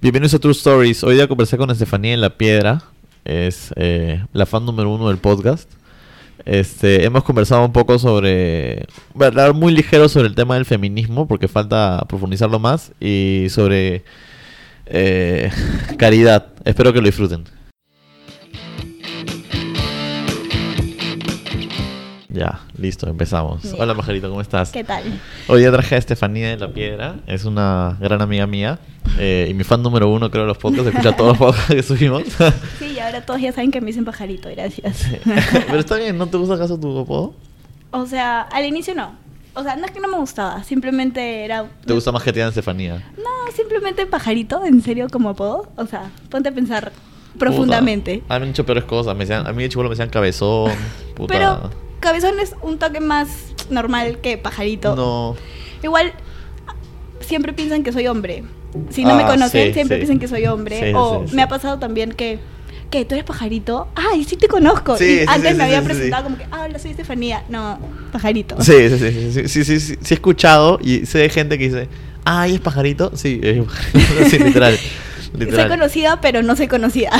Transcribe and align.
Bienvenidos 0.00 0.32
a 0.34 0.38
True 0.38 0.52
Stories. 0.52 1.02
Hoy 1.02 1.16
día 1.16 1.26
conversé 1.26 1.56
con 1.56 1.70
Estefanía 1.70 2.14
en 2.14 2.20
La 2.20 2.38
Piedra. 2.38 2.84
Es 3.24 3.72
eh, 3.74 4.24
la 4.32 4.46
fan 4.46 4.64
número 4.64 4.94
uno 4.94 5.08
del 5.08 5.18
podcast. 5.18 5.68
Este, 6.44 7.04
hemos 7.04 7.24
conversado 7.24 7.64
un 7.64 7.72
poco 7.72 7.98
sobre, 7.98 8.86
hablar 9.20 9.54
muy 9.54 9.72
ligero 9.72 10.08
sobre 10.08 10.28
el 10.28 10.36
tema 10.36 10.54
del 10.54 10.66
feminismo, 10.66 11.26
porque 11.26 11.48
falta 11.48 12.04
profundizarlo 12.08 12.60
más, 12.60 12.92
y 13.00 13.48
sobre 13.50 14.04
eh, 14.86 15.50
caridad. 15.98 16.46
Espero 16.64 16.92
que 16.92 17.00
lo 17.00 17.06
disfruten. 17.06 17.57
Ya, 22.38 22.60
listo, 22.78 23.08
empezamos. 23.10 23.64
Hola, 23.76 23.94
Majerito, 23.94 24.28
¿cómo 24.28 24.40
estás? 24.40 24.70
¿Qué 24.70 24.84
tal? 24.84 25.02
Hoy 25.48 25.58
día 25.58 25.72
traje 25.72 25.96
a 25.96 25.98
Estefanía 25.98 26.50
de 26.50 26.56
la 26.56 26.68
Piedra, 26.68 27.16
es 27.26 27.44
una 27.44 27.96
gran 27.98 28.22
amiga 28.22 28.46
mía 28.46 28.78
eh, 29.18 29.48
y 29.50 29.54
mi 29.54 29.64
fan 29.64 29.82
número 29.82 30.08
uno, 30.08 30.30
creo, 30.30 30.44
de 30.44 30.46
los 30.46 30.58
podcasts, 30.58 30.86
escucha 30.86 31.16
todos 31.16 31.30
los 31.30 31.38
podcasts 31.38 31.74
que 31.74 31.82
subimos. 31.82 32.22
Sí, 32.78 32.92
y 32.94 33.00
ahora 33.00 33.26
todos 33.26 33.40
ya 33.40 33.50
saben 33.50 33.72
que 33.72 33.80
me 33.80 33.88
dicen 33.88 34.04
pajarito, 34.04 34.48
gracias. 34.50 35.08
Pero 35.66 35.80
está 35.80 35.96
bien, 35.96 36.16
¿no 36.16 36.28
te 36.28 36.36
gusta 36.36 36.54
acaso 36.54 36.78
tu 36.78 36.96
apodo? 37.00 37.34
o 37.90 38.06
sea, 38.06 38.42
al 38.42 38.64
inicio 38.64 38.94
no. 38.94 39.16
O 39.54 39.64
sea, 39.64 39.74
no 39.74 39.86
es 39.86 39.90
que 39.90 39.98
no 39.98 40.06
me 40.06 40.18
gustaba, 40.18 40.62
simplemente 40.62 41.44
era... 41.44 41.66
¿Te 41.84 41.92
gusta 41.92 42.12
más 42.12 42.22
que 42.22 42.30
te 42.30 42.38
digan 42.38 42.50
Estefanía? 42.50 43.04
No, 43.16 43.52
simplemente 43.52 44.06
pajarito, 44.06 44.64
en 44.64 44.80
serio, 44.80 45.08
como 45.10 45.30
apodo. 45.30 45.72
O 45.74 45.86
sea, 45.86 46.12
ponte 46.30 46.50
a 46.50 46.52
pensar 46.52 46.92
profundamente. 47.36 48.20
Puta, 48.20 48.34
a 48.36 48.38
mí 48.38 48.42
me 48.42 48.46
han 48.46 48.52
dicho 48.52 48.64
peores 48.64 48.84
cosas, 48.84 49.16
me 49.16 49.24
decían, 49.24 49.44
a 49.44 49.52
mí 49.52 49.64
de 49.64 49.70
chulo 49.70 49.88
me 49.88 49.94
decían 49.96 50.08
cabezón, 50.08 50.70
puta. 51.16 51.34
Pero 51.34 51.87
Cabezón 52.00 52.38
es 52.40 52.54
un 52.62 52.78
toque 52.78 53.00
más 53.00 53.28
normal 53.70 54.18
que 54.18 54.38
pajarito. 54.38 54.94
No. 54.94 55.36
Igual, 55.82 56.12
siempre 57.20 57.52
piensan 57.52 57.82
que 57.82 57.92
soy 57.92 58.06
hombre. 58.06 58.44
Si 58.90 59.04
no 59.04 59.16
me 59.16 59.22
ah, 59.22 59.28
conocen, 59.28 59.72
siempre 59.72 59.96
sí. 59.96 60.00
piensan 60.00 60.18
que 60.18 60.28
soy 60.28 60.46
hombre. 60.46 60.94
O 60.94 61.24
me 61.32 61.42
ha 61.42 61.48
pasado 61.48 61.78
también 61.78 62.12
que, 62.12 62.38
que 62.90 63.04
tú 63.04 63.14
eres 63.14 63.24
pajarito. 63.24 63.88
Ay, 63.94 64.24
sí 64.24 64.36
te 64.36 64.48
conozco. 64.48 64.96
y 65.02 65.24
antes 65.26 65.56
me 65.56 65.64
había 65.64 65.82
presentado 65.82 66.24
como 66.24 66.38
que, 66.38 66.46
ah, 66.50 66.62
hola, 66.64 66.78
soy 66.78 66.92
Estefanía. 66.92 67.44
No, 67.48 67.78
pajarito. 68.12 68.60
Sí, 68.60 68.88
sí, 68.90 68.98
sí. 68.98 69.32
Sí, 69.32 69.64
sí, 69.64 69.80
sí, 69.80 69.96
Sí, 70.00 70.14
he 70.14 70.14
escuchado 70.14 70.78
y 70.82 71.06
sé 71.06 71.18
de 71.18 71.28
gente 71.30 71.58
que 71.58 71.64
dice, 71.64 71.88
ay, 72.24 72.54
es 72.54 72.60
pajarito. 72.60 73.12
Sí, 73.16 73.40
es 73.42 73.64
pajarito. 73.64 74.44
literal. 74.44 74.78
literal. 75.38 75.68
Soy 75.68 75.78
conocida, 75.78 76.20
pero 76.20 76.42
no 76.42 76.56
soy 76.56 76.68
conocida. 76.68 77.10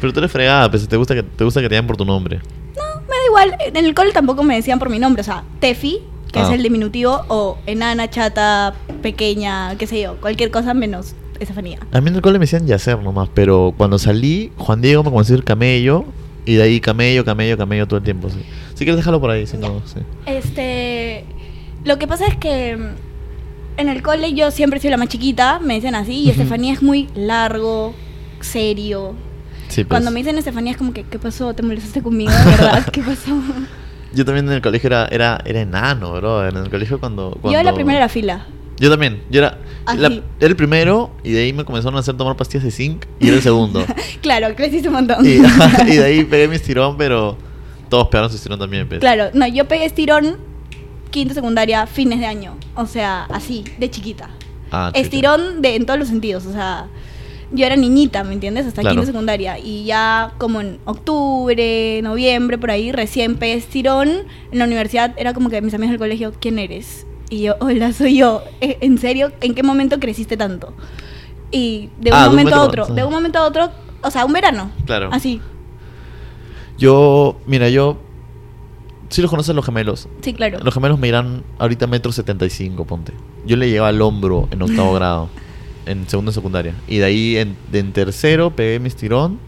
pero 0.00 0.12
tú 0.12 0.20
eres 0.20 0.30
fregada, 0.30 0.70
pues 0.70 0.86
te 0.88 0.96
gusta 0.96 1.14
te 1.14 1.44
gusta 1.44 1.60
que 1.60 1.68
te 1.68 1.74
llamen 1.74 1.86
por 1.86 1.96
tu 1.96 2.04
nombre. 2.04 2.40
No, 2.76 2.87
igual. 3.28 3.54
En 3.60 3.76
el 3.84 3.94
cole 3.94 4.12
tampoco 4.12 4.42
me 4.42 4.56
decían 4.56 4.78
por 4.78 4.90
mi 4.90 4.98
nombre. 4.98 5.20
O 5.20 5.24
sea, 5.24 5.44
Tefi, 5.60 6.00
que 6.32 6.40
es 6.40 6.46
Ah. 6.48 6.54
el 6.54 6.62
diminutivo, 6.62 7.22
o 7.28 7.58
enana, 7.66 8.10
chata, 8.10 8.74
pequeña, 9.02 9.76
qué 9.76 9.86
sé 9.86 10.00
yo. 10.02 10.16
Cualquier 10.20 10.50
cosa 10.50 10.74
menos 10.74 11.14
Estefanía. 11.40 11.78
A 11.92 12.00
mí 12.00 12.10
en 12.10 12.16
el 12.16 12.20
cole 12.22 12.38
me 12.38 12.44
decían 12.44 12.66
Yacer 12.66 12.98
nomás, 12.98 13.28
pero 13.32 13.72
cuando 13.76 13.98
salí, 13.98 14.50
Juan 14.56 14.80
Diego 14.82 15.04
me 15.04 15.10
a 15.16 15.18
decir 15.20 15.44
camello, 15.44 16.04
y 16.44 16.54
de 16.56 16.62
ahí 16.64 16.80
camello, 16.80 17.24
camello, 17.24 17.56
camello 17.56 17.86
todo 17.86 17.98
el 17.98 18.04
tiempo, 18.04 18.28
sí. 18.28 18.38
Si 18.74 18.78
quieres 18.84 18.96
dejarlo 18.96 19.20
por 19.20 19.30
ahí, 19.30 19.46
si 19.46 19.56
no, 19.56 19.80
sí. 19.86 20.00
Este. 20.26 21.24
Lo 21.84 21.98
que 21.98 22.06
pasa 22.08 22.26
es 22.26 22.36
que 22.36 22.76
mm, 22.76 23.80
en 23.80 23.88
el 23.88 24.02
cole 24.02 24.32
yo 24.34 24.50
siempre 24.50 24.80
soy 24.80 24.90
la 24.90 24.96
más 24.96 25.08
chiquita, 25.08 25.60
me 25.60 25.74
dicen 25.74 25.94
así, 25.94 26.12
y. 26.24 26.30
Estefanía 26.30 26.72
es 26.72 26.82
muy 26.82 27.08
largo, 27.14 27.94
serio. 28.40 29.14
Sí, 29.68 29.84
pues. 29.84 29.88
Cuando 29.88 30.10
me 30.10 30.20
dicen 30.20 30.36
Estefanía 30.38 30.72
es 30.72 30.78
como 30.78 30.92
que, 30.92 31.04
¿qué 31.04 31.18
pasó? 31.18 31.54
¿Te 31.54 31.62
molestaste 31.62 32.02
conmigo? 32.02 32.30
¿De 32.32 32.44
verdad? 32.44 32.86
¿Qué 32.90 33.02
pasó? 33.02 33.30
Yo 34.14 34.24
también 34.24 34.46
en 34.48 34.54
el 34.54 34.62
colegio 34.62 34.86
era, 34.88 35.06
era, 35.10 35.40
era 35.44 35.60
enano, 35.60 36.12
bro. 36.14 36.48
En 36.48 36.56
el 36.56 36.70
colegio 36.70 36.98
cuando, 36.98 37.36
cuando... 37.42 37.58
Yo 37.58 37.62
la 37.62 37.74
primera 37.74 37.98
de 37.98 38.04
la 38.04 38.08
fila. 38.08 38.46
Yo 38.78 38.88
también. 38.90 39.22
Yo 39.30 39.40
era, 39.40 39.58
la- 39.96 40.08
era 40.08 40.48
el 40.48 40.56
primero 40.56 41.10
y 41.22 41.32
de 41.32 41.42
ahí 41.42 41.52
me 41.52 41.64
comenzaron 41.64 41.96
a 41.96 42.00
hacer 42.00 42.16
tomar 42.16 42.34
pastillas 42.36 42.64
de 42.64 42.70
zinc 42.70 43.04
y 43.20 43.26
era 43.28 43.36
el 43.36 43.42
segundo. 43.42 43.84
Claro, 44.22 44.54
creciste 44.56 44.88
un 44.88 44.94
montón. 44.94 45.26
y, 45.26 45.30
y 45.92 45.96
de 45.96 46.04
ahí 46.04 46.24
pegué 46.24 46.48
mi 46.48 46.56
estirón, 46.56 46.96
pero 46.96 47.36
todos 47.90 48.08
pegaron 48.08 48.30
su 48.30 48.36
estirón 48.36 48.58
también, 48.58 48.88
pues. 48.88 49.00
Claro, 49.00 49.30
no, 49.34 49.46
yo 49.46 49.66
pegué 49.66 49.84
estirón 49.84 50.38
quinta 51.10 51.34
secundaria, 51.34 51.86
fines 51.86 52.18
de 52.20 52.26
año. 52.26 52.56
O 52.76 52.86
sea, 52.86 53.24
así, 53.24 53.64
de 53.78 53.90
chiquita. 53.90 54.30
Ah, 54.70 54.90
estirón 54.94 55.60
de, 55.62 55.76
en 55.76 55.84
todos 55.86 55.98
los 55.98 56.08
sentidos. 56.08 56.46
O 56.46 56.52
sea, 56.52 56.86
yo 57.52 57.64
era 57.66 57.76
niñita, 57.76 58.24
¿me 58.24 58.34
entiendes? 58.34 58.66
Hasta 58.66 58.80
Claro. 58.82 58.94
quinta 58.96 59.06
secundaria. 59.06 59.58
Y 59.58 59.84
ya 59.84 60.32
como 60.38 60.60
en 60.60 60.78
octubre, 60.84 62.00
noviembre, 62.02 62.58
por 62.58 62.70
ahí, 62.70 62.92
recién 62.92 63.36
pegué 63.36 63.54
estirón. 63.54 64.08
En 64.52 64.58
la 64.58 64.64
universidad 64.66 65.14
era 65.16 65.32
como 65.34 65.48
que 65.50 65.60
mis 65.62 65.74
amigos 65.74 65.90
del 65.92 65.98
colegio, 65.98 66.32
¿quién 66.40 66.58
eres? 66.58 67.06
Y 67.30 67.42
yo, 67.42 67.54
hola, 67.60 67.92
soy 67.92 68.16
yo. 68.18 68.42
"Eh, 68.60 68.78
¿En 68.80 68.98
serio? 68.98 69.32
¿En 69.40 69.54
qué 69.54 69.62
momento 69.62 69.98
creciste 70.00 70.36
tanto? 70.36 70.72
Y 71.50 71.88
de 72.00 72.10
un 72.10 72.16
Ah, 72.16 72.26
momento 72.28 72.54
a 72.54 72.62
otro, 72.62 72.86
de 72.86 73.04
un 73.04 73.12
momento 73.12 73.38
a 73.38 73.46
otro, 73.46 73.70
o 74.02 74.10
sea, 74.10 74.24
un 74.26 74.32
verano. 74.34 74.70
Claro. 74.84 75.08
Así, 75.12 75.40
Yo, 76.78 77.36
mira, 77.46 77.68
yo... 77.68 77.98
Sí 79.08 79.22
los 79.22 79.30
conoces 79.30 79.54
los 79.54 79.64
gemelos. 79.64 80.06
sí, 80.20 80.34
claro. 80.34 80.58
Los 80.62 80.74
gemelos 80.74 80.98
me 80.98 81.08
irán 81.08 81.42
ahorita 81.58 81.86
metro 81.86 82.12
75, 82.12 82.84
ponte. 82.84 83.14
Yo 83.46 83.56
le 83.56 83.70
llevaba 83.70 83.88
al 83.88 84.02
hombro 84.02 84.48
en 84.50 84.60
octavo 84.60 84.92
grado, 84.94 85.28
en 85.88 86.08
segundo 86.08 86.30
y 86.30 86.34
secundaria. 86.34 86.74
Y 86.86 86.98
de 86.98 87.04
ahí, 87.04 87.36
en, 87.36 87.56
de 87.72 87.78
en 87.80 87.92
tercero, 87.92 88.50
pegué 88.50 88.78
mi 88.78 88.88
estirón. 88.88 89.38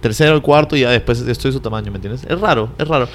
Tercero, 0.00 0.34
el 0.34 0.42
cuarto, 0.42 0.76
y 0.76 0.80
ya 0.80 0.90
después 0.90 1.20
estoy 1.20 1.50
de 1.50 1.52
su 1.52 1.60
tamaño, 1.60 1.92
¿me 1.92 1.96
entiendes? 1.96 2.24
Es 2.28 2.40
raro, 2.40 2.70
es 2.76 2.88
raro. 2.88 3.08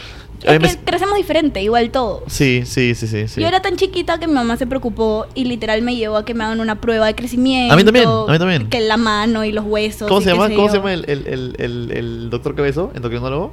Es 0.44 0.76
que 0.76 0.80
crecemos 0.86 1.18
diferente, 1.18 1.62
igual 1.62 1.90
todo. 1.90 2.24
Sí, 2.28 2.62
sí, 2.66 2.96
sí, 2.96 3.08
sí. 3.08 3.28
sí. 3.28 3.42
Yo 3.42 3.48
era 3.48 3.62
tan 3.62 3.76
chiquita 3.76 4.20
que 4.20 4.28
mi 4.28 4.34
mamá 4.34 4.56
se 4.56 4.68
preocupó 4.68 5.26
y 5.34 5.46
literal 5.46 5.82
me 5.82 5.96
llevó 5.96 6.18
a 6.18 6.26
que 6.26 6.34
me 6.34 6.44
hagan 6.44 6.60
una 6.60 6.80
prueba 6.80 7.08
de 7.08 7.16
crecimiento. 7.16 7.74
A 7.74 7.78
mí 7.78 7.84
también, 7.84 8.08
a 8.08 8.32
mí 8.32 8.38
también. 8.40 8.70
Que 8.70 8.82
la 8.82 8.98
mano 8.98 9.44
y 9.44 9.52
los 9.52 9.66
huesos. 9.66 10.08
¿Cómo 10.08 10.22
se 10.22 10.30
llama? 10.30 10.48
¿Cómo 10.50 10.68
yo. 10.68 10.70
se 10.70 10.78
llama 10.78 10.94
el, 10.94 11.06
el, 11.10 11.92
el, 11.92 12.30
doctor 12.30 12.56
Cabezo? 12.56 12.92
¿Endocrinólogo? 12.94 13.52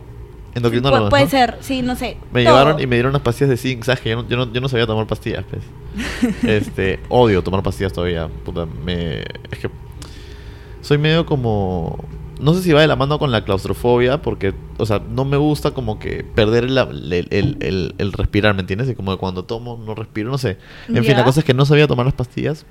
Endocrinólogo. 0.55 1.07
pu- 1.07 1.11
puede 1.11 1.25
¿no? 1.25 1.31
ser, 1.31 1.57
sí, 1.61 1.83
no 1.83 1.97
sé. 1.97 2.19
Me 2.33 2.45
todo. 2.45 2.55
llevaron 2.55 2.81
y 2.81 2.87
me 2.87 2.97
dieron 2.97 3.11
unas 3.11 3.23
pastillas 3.23 3.51
de 3.51 3.57
zinc, 3.57 3.83
¿sabes? 3.85 4.01
Que 4.01 4.11
yo 4.11 4.17
no, 4.17 4.29
yo 4.29 4.37
no, 4.37 4.53
yo 4.53 4.61
no 4.61 4.69
sabía 4.69 4.87
tomar 4.87 5.07
pastillas, 5.07 5.45
pues. 5.51 5.63
este, 6.43 7.01
odio 7.09 7.43
tomar 7.43 7.63
pastillas 7.63 7.93
todavía. 7.93 8.29
Puta, 8.45 8.67
me. 8.67 9.21
Es 9.51 9.59
que. 9.61 9.71
Soy 10.81 10.99
medio 10.99 11.25
como. 11.27 12.05
No 12.41 12.53
sé 12.53 12.63
si 12.63 12.73
va 12.73 12.81
de 12.81 12.89
la 12.89 12.97
mano 12.97 13.19
con 13.21 13.31
la 13.31 13.45
claustrofobia, 13.45 14.21
porque, 14.21 14.55
o 14.77 14.85
sea, 14.87 14.99
no 15.09 15.25
me 15.25 15.37
gusta 15.37 15.71
como 15.71 15.99
que 16.01 16.25
perder 16.25 16.65
el, 16.65 16.77
el, 16.79 17.57
el- 17.61 17.95
el 17.97 18.13
respirar, 18.13 18.55
¿me 18.55 18.61
entiendes? 18.63 18.89
Y 18.91 18.95
como 18.97 19.13
que 19.13 19.19
cuando 19.19 19.45
tomo 19.45 19.81
no 19.87 19.95
respiro, 19.95 20.31
no 20.31 20.37
sé. 20.39 20.59
En 20.89 20.97
fin, 21.05 21.13
Ya. 21.13 21.19
la 21.19 21.25
cosa 21.25 21.41
es 21.41 21.47
que 21.47 21.55
no 21.55 21.65
sabía 21.65 21.87
tomar 21.87 22.05
las 22.07 22.15
pastillas 22.15 22.67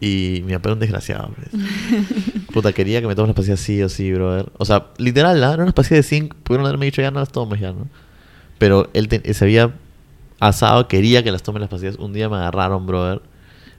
y 0.00 0.42
mi 0.46 0.54
papá 0.54 0.70
era 0.70 0.74
un 0.74 0.80
desgraciado. 0.80 1.30
Puta, 2.52 2.72
quería 2.72 3.00
que 3.02 3.06
me 3.06 3.14
tome 3.14 3.28
las 3.28 3.36
pastillas 3.36 3.60
sí 3.60 3.82
o 3.82 3.88
sí, 3.90 4.10
brother. 4.12 4.50
O 4.56 4.64
sea, 4.64 4.86
literal, 4.96 5.44
¿ah? 5.44 5.48
eran 5.48 5.60
unas 5.62 5.74
pastillas 5.74 6.08
de 6.08 6.16
zinc. 6.16 6.34
Pudieron 6.36 6.66
haberme 6.66 6.86
dicho 6.86 7.02
ya 7.02 7.10
no 7.10 7.20
las 7.20 7.30
tomes, 7.30 7.60
ya, 7.60 7.70
¿no? 7.72 7.86
Pero 8.58 8.88
él 8.94 9.08
se 9.34 9.44
había 9.44 9.74
asado, 10.48 10.88
quería 10.88 11.22
que 11.22 11.32
las 11.32 11.42
tome 11.42 11.60
las 11.60 11.68
pastillas. 11.68 11.96
Un 11.96 12.12
día 12.12 12.28
me 12.28 12.36
agarraron, 12.36 12.86
brother. 12.86 13.22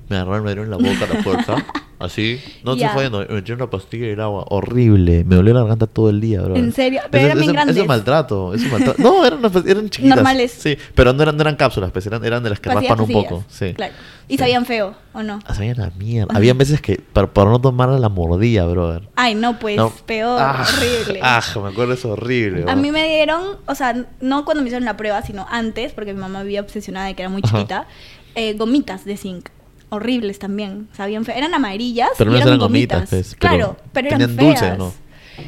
Me 0.10 0.18
agarraron, 0.18 0.44
me 0.44 0.52
dieron 0.54 0.66
en 0.66 0.72
la 0.72 0.78
boca 0.78 1.06
a 1.12 1.14
la 1.16 1.24
fuerza. 1.24 1.56
Así. 1.98 2.40
No 2.64 2.74
estoy 2.74 2.82
Ya. 2.82 2.90
jodiendo. 2.94 3.20
Me 3.20 3.36
metieron 3.36 3.62
una 3.62 3.70
pastilla 3.72 4.08
y 4.08 4.10
el 4.10 4.20
agua. 4.20 4.46
Horrible. 4.50 5.24
Me 5.24 5.38
dolió 5.38 5.54
la 5.54 5.62
garganta 5.62 5.88
todo 5.88 6.10
el 6.10 6.20
día, 6.20 6.42
brother. 6.42 6.62
¿En 6.64 6.74
serio? 6.74 7.02
Pero 7.10 7.26
eran 7.26 7.38
bien 7.38 7.50
eso- 7.50 7.54
grandes. 7.54 7.76
Eso 7.78 7.84
es 7.84 7.88
maltrato. 7.88 8.54
Eso 8.54 8.66
es 8.66 8.72
maltrato. 8.72 9.02
No, 9.02 9.26
eran, 9.26 9.40
eran 9.66 9.90
chiquitas. 9.90 10.16
Normales. 10.18 10.52
Sí, 10.52 10.78
pero 10.94 11.14
no 11.14 11.24
eran, 11.24 11.38
no 11.38 11.42
eran 11.42 11.56
cápsulas, 11.56 11.92
pues. 11.92 12.06
Eran, 12.06 12.24
eran 12.26 12.44
de 12.44 12.50
las 12.50 12.60
que 12.60 12.70
raspan 12.70 13.00
un 13.00 13.08
poco. 13.12 13.46
Sí. 13.48 13.74
Claro. 13.74 13.94
Y 14.28 14.34
Sí. 14.34 14.38
sabían 14.40 14.66
feo, 14.66 14.94
¿o 15.14 15.24
no? 15.24 15.40
Ah, 15.46 15.54
Sabían 15.56 15.80
a 15.82 15.90
mierda. 15.98 16.36
Habían 16.36 16.58
veces 16.58 16.82
que 16.82 16.98
para, 17.14 17.32
para 17.34 17.50
no 17.50 17.62
tomar 17.62 17.88
la 17.90 18.10
mordía, 18.10 18.66
brother. 18.66 19.08
Ay, 19.16 19.34
no, 19.34 19.58
pues, 19.58 19.78
No. 19.78 19.90
peor, 20.06 20.38
Ah, 20.42 20.66
horrible. 20.78 21.20
Ah, 21.24 21.42
me 21.64 21.70
acuerdo, 21.70 21.94
es 21.94 22.04
horrible. 22.06 22.64
A 22.64 22.66
bro. 22.66 22.76
mí 22.76 22.92
me 22.92 23.08
dieron, 23.08 23.42
o 23.66 23.74
sea, 23.76 23.96
no 24.20 24.44
cuando 24.44 24.62
me 24.64 24.68
hicieron 24.68 24.84
la 24.86 24.98
prueba, 24.98 25.22
sino 25.22 25.48
antes, 25.50 25.94
porque 25.94 26.14
mi 26.14 26.20
mamá 26.20 26.44
vivía 26.44 26.62
obsesionada 26.62 27.06
de 27.08 27.14
que 27.14 27.22
era 27.22 27.30
muy 27.30 27.42
Ajá. 27.44 27.56
chiquita, 27.58 27.88
eh, 28.36 28.54
gomitas 28.56 29.06
de 29.06 29.16
zinc. 29.16 29.48
Horribles 29.90 30.40
también, 30.40 30.88
sabían 30.94 31.26
fe- 31.26 31.38
Eran 31.38 31.54
amarillas 31.54 32.10
Pero 32.18 32.32
y 32.32 32.34
no 32.34 32.38
eran 32.38 32.48
eran 32.50 32.60
gomitas. 32.60 32.98
gomitas, 33.00 33.10
pues, 33.10 33.36
pero 33.40 33.56
claro, 33.58 33.78
pero 33.94 34.08
eran 34.08 34.20
tenían 34.20 34.38
feas. 34.38 34.60
dulce, 34.62 34.72
¿o 34.74 34.78
no? 34.78 34.94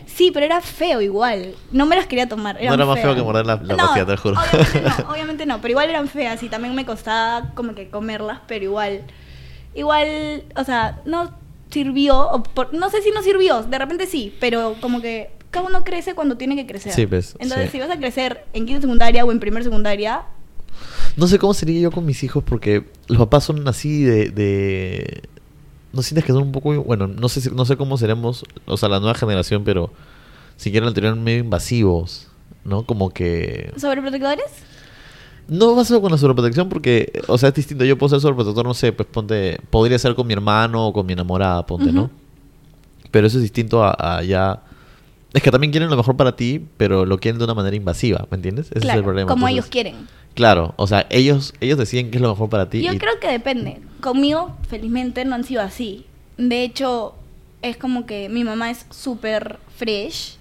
Sí, 0.05 0.31
pero 0.33 0.45
era 0.45 0.59
feo 0.61 1.01
igual. 1.01 1.55
No 1.71 1.85
me 1.85 1.95
las 1.95 2.07
quería 2.07 2.27
tomar. 2.27 2.55
No 2.55 2.61
eran 2.61 2.73
era 2.73 2.85
más 2.85 2.95
feo 2.95 3.05
feas. 3.05 3.15
que 3.15 3.23
morder 3.23 3.45
la- 3.45 3.55
la 3.55 3.75
No, 3.75 3.93
te 3.93 4.11
lo 4.11 4.17
juro. 4.17 4.35
Obviamente 4.39 4.81
no, 4.81 5.09
obviamente 5.11 5.45
no, 5.45 5.61
pero 5.61 5.71
igual 5.71 5.89
eran 5.89 6.07
feas 6.07 6.43
y 6.43 6.49
también 6.49 6.75
me 6.75 6.85
costaba 6.85 7.51
como 7.55 7.73
que 7.73 7.89
comerlas, 7.89 8.39
pero 8.47 8.63
igual. 8.65 9.01
Igual, 9.75 10.43
o 10.55 10.63
sea, 10.63 11.01
no 11.05 11.31
sirvió, 11.69 12.19
o 12.29 12.43
por- 12.43 12.73
no 12.73 12.89
sé 12.89 13.01
si 13.01 13.11
no 13.11 13.21
sirvió, 13.21 13.61
de 13.63 13.77
repente 13.77 14.07
sí, 14.07 14.35
pero 14.39 14.75
como 14.81 15.01
que 15.01 15.31
cada 15.51 15.67
uno 15.67 15.83
crece 15.83 16.15
cuando 16.15 16.35
tiene 16.37 16.55
que 16.55 16.65
crecer. 16.65 16.93
Sí, 16.93 17.05
pues, 17.05 17.35
Entonces, 17.39 17.67
sí. 17.71 17.77
si 17.77 17.79
vas 17.79 17.89
a 17.89 17.97
crecer 17.97 18.45
en 18.53 18.65
quinta 18.65 18.81
secundaria 18.81 19.23
o 19.25 19.31
en 19.31 19.39
primer 19.39 19.63
secundaria, 19.63 20.23
No 21.15 21.27
sé 21.27 21.39
cómo 21.39 21.53
sería 21.53 21.79
yo 21.79 21.91
con 21.91 22.05
mis 22.05 22.23
hijos 22.23 22.43
porque 22.43 22.85
los 23.07 23.17
papás 23.17 23.45
son 23.45 23.67
así 23.67 24.03
de... 24.03 24.29
de... 24.29 25.23
¿No 25.93 26.01
sientes 26.01 26.25
que 26.25 26.31
son 26.31 26.43
un 26.43 26.51
poco... 26.51 26.83
Bueno, 26.83 27.07
no 27.07 27.29
sé, 27.29 27.49
no 27.51 27.65
sé 27.65 27.77
cómo 27.77 27.97
seremos, 27.97 28.43
o 28.65 28.77
sea, 28.77 28.89
la 28.89 28.99
nueva 28.99 29.15
generación, 29.15 29.63
pero 29.63 29.91
siquiera 30.55 30.85
la 30.85 30.89
anterior 30.89 31.15
medio 31.15 31.39
invasivos, 31.39 32.27
¿no? 32.65 32.83
Como 32.83 33.09
que... 33.09 33.73
¿sobreprotectores? 33.77 34.45
No 35.47 35.75
va 35.75 35.81
a 35.81 35.85
ser 35.85 36.01
con 36.01 36.11
la 36.11 36.17
sobreprotección 36.17 36.67
porque, 36.67 37.23
o 37.27 37.37
sea, 37.37 37.49
es 37.49 37.55
distinto. 37.55 37.85
Yo 37.85 37.97
puedo 37.97 38.09
ser 38.09 38.19
sobreprotector, 38.19 38.65
no 38.65 38.73
sé, 38.73 38.91
pues 38.91 39.07
ponte, 39.09 39.59
podría 39.69 39.97
ser 39.97 40.13
con 40.13 40.27
mi 40.27 40.33
hermano 40.33 40.87
o 40.87 40.93
con 40.93 41.05
mi 41.05 41.13
enamorada, 41.13 41.65
ponte, 41.65 41.91
¿no? 41.91 42.11
Pero 43.11 43.27
eso 43.27 43.37
es 43.37 43.43
distinto 43.43 43.83
a, 43.83 44.17
a 44.17 44.23
ya... 44.23 44.63
Es 45.33 45.43
que 45.43 45.51
también 45.51 45.71
quieren 45.71 45.89
lo 45.89 45.97
mejor 45.97 46.15
para 46.15 46.35
ti, 46.35 46.65
pero 46.77 47.05
lo 47.05 47.17
quieren 47.19 47.37
de 47.37 47.45
una 47.45 47.53
manera 47.53 47.75
invasiva, 47.75 48.27
¿me 48.31 48.35
entiendes? 48.35 48.67
Ese 48.71 48.79
claro, 48.81 48.91
es 48.93 48.97
el 48.99 49.03
problema. 49.03 49.27
como 49.29 49.47
Entonces, 49.47 49.53
ellos 49.53 49.69
quieren. 49.71 50.07
Claro, 50.35 50.73
o 50.77 50.87
sea, 50.87 51.05
ellos, 51.09 51.53
ellos 51.61 51.77
deciden 51.77 52.11
qué 52.11 52.17
es 52.17 52.21
lo 52.21 52.29
mejor 52.29 52.49
para 52.49 52.69
ti. 52.69 52.81
Yo 52.81 52.93
y- 52.93 52.97
creo 52.97 53.19
que 53.19 53.27
depende. 53.27 53.81
Conmigo, 54.01 54.55
felizmente, 54.69 55.25
no 55.25 55.35
han 55.35 55.43
sido 55.43 55.61
así. 55.61 56.05
De 56.37 56.63
hecho, 56.63 57.15
es 57.61 57.75
como 57.77 58.05
que 58.05 58.29
mi 58.29 58.43
mamá 58.43 58.69
es 58.71 58.85
súper 58.89 59.57
fresh 59.75 60.37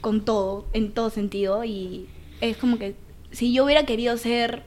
con 0.00 0.24
todo, 0.24 0.66
en 0.72 0.92
todo 0.92 1.10
sentido. 1.10 1.62
Y 1.64 2.06
es 2.40 2.56
como 2.56 2.78
que 2.78 2.96
si 3.30 3.52
yo 3.52 3.64
hubiera 3.64 3.84
querido 3.84 4.16
ser, 4.16 4.62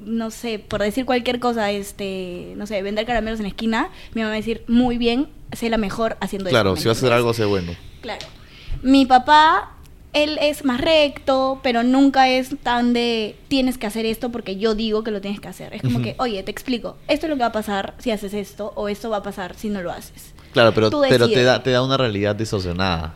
no 0.00 0.30
sé, 0.30 0.58
por 0.58 0.82
decir 0.82 1.04
cualquier 1.06 1.40
cosa, 1.40 1.70
este, 1.70 2.52
no 2.56 2.66
sé, 2.66 2.82
vender 2.82 3.06
caramelos 3.06 3.40
en 3.40 3.44
la 3.44 3.48
esquina, 3.50 3.90
mi 4.14 4.20
mamá 4.20 4.30
va 4.30 4.34
a 4.34 4.36
decir, 4.36 4.64
muy 4.68 4.98
bien, 4.98 5.28
sé 5.52 5.70
la 5.70 5.78
mejor 5.78 6.16
haciendo 6.20 6.48
eso. 6.48 6.54
Claro, 6.54 6.74
¿me 6.74 6.80
si 6.80 6.88
vas 6.88 6.98
a 6.98 7.00
hacer 7.00 7.12
algo, 7.12 7.32
sé 7.34 7.44
bueno. 7.44 7.72
Claro. 8.02 8.26
Mi 8.82 9.06
papá, 9.06 9.70
él 10.12 10.38
es 10.40 10.64
más 10.64 10.80
recto, 10.80 11.60
pero 11.62 11.82
nunca 11.82 12.28
es 12.28 12.54
tan 12.62 12.92
de 12.92 13.36
tienes 13.48 13.78
que 13.78 13.86
hacer 13.86 14.04
esto 14.06 14.30
porque 14.30 14.56
yo 14.56 14.74
digo 14.74 15.02
que 15.04 15.10
lo 15.10 15.20
tienes 15.20 15.40
que 15.40 15.48
hacer. 15.48 15.72
Es 15.74 15.82
como 15.82 16.02
que, 16.02 16.14
oye, 16.18 16.42
te 16.42 16.50
explico, 16.50 16.96
esto 17.08 17.26
es 17.26 17.30
lo 17.30 17.36
que 17.36 17.42
va 17.42 17.46
a 17.46 17.52
pasar 17.52 17.94
si 17.98 18.10
haces 18.10 18.34
esto, 18.34 18.72
o 18.74 18.88
esto 18.88 19.10
va 19.10 19.18
a 19.18 19.22
pasar 19.22 19.54
si 19.54 19.68
no 19.68 19.82
lo 19.82 19.90
haces. 19.90 20.34
Claro, 20.52 20.72
pero, 20.74 20.90
pero 21.08 21.28
te, 21.28 21.42
da, 21.42 21.62
te 21.62 21.70
da 21.70 21.82
una 21.82 21.96
realidad 21.96 22.36
distorsionada. 22.36 23.14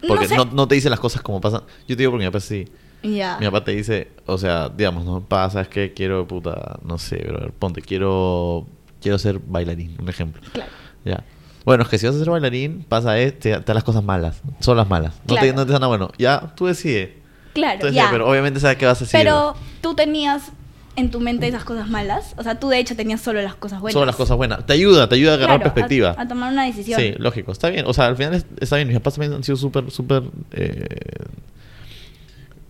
No 0.00 0.08
Porque 0.08 0.28
sé. 0.28 0.36
no, 0.36 0.44
no 0.46 0.68
te 0.68 0.76
dice 0.76 0.88
las 0.88 1.00
cosas 1.00 1.22
como 1.22 1.40
pasan. 1.40 1.62
Yo 1.86 1.96
te 1.96 2.02
digo 2.02 2.12
porque 2.12 2.24
mi 2.24 2.30
papá 2.30 2.40
sí. 2.40 2.66
Ya. 3.02 3.36
Mi 3.38 3.46
papá 3.46 3.64
te 3.64 3.72
dice, 3.72 4.08
o 4.26 4.38
sea, 4.38 4.68
digamos, 4.68 5.04
no 5.04 5.20
pasa, 5.20 5.60
es 5.60 5.68
que 5.68 5.92
quiero, 5.92 6.26
puta, 6.26 6.78
no 6.84 6.98
sé, 6.98 7.16
bro, 7.18 7.52
ponte, 7.58 7.82
quiero, 7.82 8.66
quiero 9.00 9.18
ser 9.18 9.38
bailarín, 9.38 9.96
un 10.00 10.08
ejemplo. 10.08 10.40
Claro. 10.52 10.70
Ya. 11.04 11.24
Bueno, 11.68 11.82
es 11.82 11.90
que 11.90 11.98
si 11.98 12.06
vas 12.06 12.14
a 12.16 12.18
ser 12.18 12.30
bailarín, 12.30 12.82
pasa 12.88 13.18
es, 13.18 13.38
te, 13.38 13.50
te 13.50 13.60
dan 13.60 13.74
las 13.74 13.84
cosas 13.84 14.02
malas, 14.02 14.40
son 14.60 14.78
las 14.78 14.88
malas. 14.88 15.12
No, 15.28 15.34
te, 15.36 15.52
no 15.52 15.66
te 15.66 15.72
dan 15.72 15.80
nada 15.82 15.86
bueno. 15.88 16.10
Ya, 16.16 16.54
tú 16.56 16.64
decides. 16.64 17.10
Claro, 17.52 17.74
Entonces, 17.74 17.94
ya. 17.94 18.08
Pero 18.10 18.26
obviamente 18.26 18.58
sabes 18.58 18.78
qué 18.78 18.86
vas 18.86 18.96
a 19.02 19.04
decir. 19.04 19.20
Pero 19.20 19.54
tú 19.82 19.94
tenías 19.94 20.50
en 20.96 21.10
tu 21.10 21.20
mente 21.20 21.46
esas 21.46 21.64
cosas 21.64 21.86
malas. 21.90 22.32
O 22.38 22.42
sea, 22.42 22.58
tú 22.58 22.70
de 22.70 22.78
hecho 22.78 22.96
tenías 22.96 23.20
solo 23.20 23.42
las 23.42 23.54
cosas 23.54 23.80
buenas. 23.82 23.92
Son 23.92 24.06
las 24.06 24.16
cosas 24.16 24.38
buenas. 24.38 24.64
Te 24.64 24.72
ayuda, 24.72 25.10
te 25.10 25.16
ayuda 25.16 25.32
a 25.32 25.34
agarrar 25.34 25.58
Claro, 25.58 25.74
perspectiva. 25.74 26.14
A, 26.16 26.22
a 26.22 26.26
tomar 26.28 26.50
una 26.54 26.64
decisión. 26.64 26.98
Sí, 26.98 27.12
lógico, 27.18 27.52
está 27.52 27.68
bien. 27.68 27.84
O 27.86 27.92
sea, 27.92 28.06
al 28.06 28.16
final 28.16 28.32
es- 28.32 28.46
está 28.60 28.76
bien. 28.76 28.88
Mis 28.88 28.96
papás 28.96 29.14
también 29.16 29.34
han 29.34 29.44
sido 29.44 29.56
súper, 29.58 29.90
súper 29.90 30.22
eh, 30.52 30.86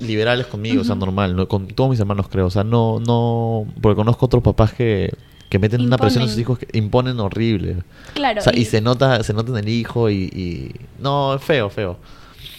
liberales 0.01 0.47
conmigo, 0.47 0.81
o 0.83 0.85
sea, 0.85 0.95
normal. 0.95 1.37
¿no? 1.37 1.47
Con 1.49 1.69
todos 1.69 1.91
mis 1.91 2.01
hermanos, 2.01 2.27
creo. 2.29 2.47
O 2.47 2.51
sea, 2.51 2.65
no, 2.65 3.01
no. 3.01 3.65
Porque 3.81 3.97
conozco 3.97 4.27
otros 4.27 4.43
papás 4.43 4.73
que, 4.73 5.13
que 5.49 5.59
meten 5.59 5.81
una 5.81 5.97
presión 5.97 6.25
a 6.25 6.29
sus 6.29 6.39
hijos 6.39 6.59
que 6.59 6.69
imponen 6.79 7.19
horrible. 7.21 7.79
Claro. 8.15 8.41
o 8.41 8.43
sea, 8.43 8.55
y, 8.55 8.65
se 8.65 8.81
nota, 8.81 9.23
se 9.23 9.33
nota 9.33 9.51
en 9.53 9.59
el 9.59 9.69
hijo 9.69 10.11
y, 10.11 10.15
y- 10.25 10.73
No, 11.01 11.35
es 11.35 11.43
feo, 11.43 11.71
feo. 11.71 11.97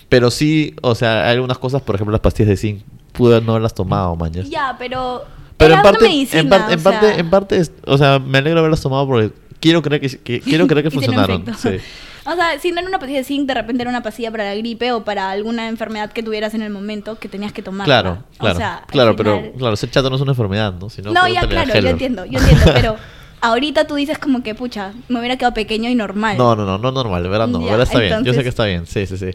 Pero 0.09 0.31
sí, 0.31 0.75
o 0.81 0.95
sea, 0.95 1.25
hay 1.27 1.35
algunas 1.35 1.57
cosas, 1.59 1.81
por 1.83 1.95
ejemplo, 1.95 2.11
las 2.11 2.21
pastillas 2.21 2.49
de 2.49 2.57
zinc, 2.57 2.81
pude 3.11 3.39
no 3.41 3.51
haberlas 3.51 3.73
tomado, 3.75 4.15
mañas. 4.15 4.49
Ya, 4.49 4.75
pero. 4.79 5.23
Pero 5.57 5.75
en 5.75 5.81
parte, 5.81 6.05
medicina, 6.05 6.39
en, 6.41 6.49
par- 6.49 6.69
o 6.69 6.71
en 6.71 6.81
parte, 6.83 7.19
en 7.19 7.29
parte, 7.29 7.61
o 7.85 7.97
sea, 7.97 8.17
me 8.17 8.37
alegro 8.37 8.59
haberlas 8.59 8.81
tomado 8.81 9.05
porque 9.05 9.31
quiero 9.59 9.81
creer 9.81 10.01
que, 10.01 10.09
que- 10.19 10.39
quiero 10.41 10.67
creer 10.67 10.83
que 10.85 10.91
funcionaron. 10.91 11.45
Sí. 11.57 11.77
O 12.25 12.35
sea, 12.35 12.59
si 12.59 12.71
no 12.71 12.79
era 12.79 12.87
una 12.89 12.99
pastilla 12.99 13.19
de 13.19 13.23
zinc, 13.23 13.47
de 13.47 13.53
repente 13.55 13.81
era 13.81 13.89
una 13.89 14.03
pastilla 14.03 14.29
para 14.29 14.43
la 14.43 14.53
gripe 14.55 14.91
o 14.91 15.03
para 15.03 15.31
alguna 15.31 15.67
enfermedad 15.67 16.11
que 16.11 16.21
tuvieras 16.21 16.53
en 16.53 16.61
el 16.61 16.69
momento 16.69 17.17
que 17.17 17.27
tenías 17.29 17.53
que 17.53 17.61
tomar. 17.63 17.85
Claro, 17.85 18.23
claro. 18.37 18.55
O 18.55 18.57
sea, 18.57 18.83
claro, 18.87 19.15
final- 19.17 19.41
pero 19.41 19.53
claro, 19.57 19.75
ser 19.75 19.89
chato 19.89 20.09
no 20.09 20.15
es 20.17 20.21
una 20.21 20.33
enfermedad, 20.33 20.73
¿no? 20.73 20.87
No, 21.11 21.27
ya, 21.27 21.47
claro, 21.47 21.73
yo 21.79 21.89
entiendo, 21.89 22.25
yo 22.25 22.39
entiendo, 22.39 22.65
pero 22.73 22.97
ahorita 23.41 23.87
tú 23.87 23.95
dices 23.95 24.17
como 24.19 24.43
que, 24.43 24.53
pucha, 24.53 24.93
me 25.07 25.17
hubiera 25.19 25.37
quedado 25.37 25.53
pequeño 25.53 25.89
y 25.89 25.95
normal. 25.95 26.37
No, 26.37 26.55
no, 26.55 26.65
no, 26.65 26.77
no 26.77 26.91
normal, 26.91 27.23
de 27.23 27.29
verdad 27.29 27.47
no, 27.47 27.59
de 27.59 27.65
Ya, 27.65 27.71
verdad 27.71 27.87
está 27.87 27.99
bien. 27.99 28.23
Yo 28.23 28.33
sé 28.33 28.43
que 28.43 28.49
está 28.49 28.65
bien, 28.65 28.85
sí, 28.85 29.05
sí, 29.07 29.17
sí. 29.17 29.31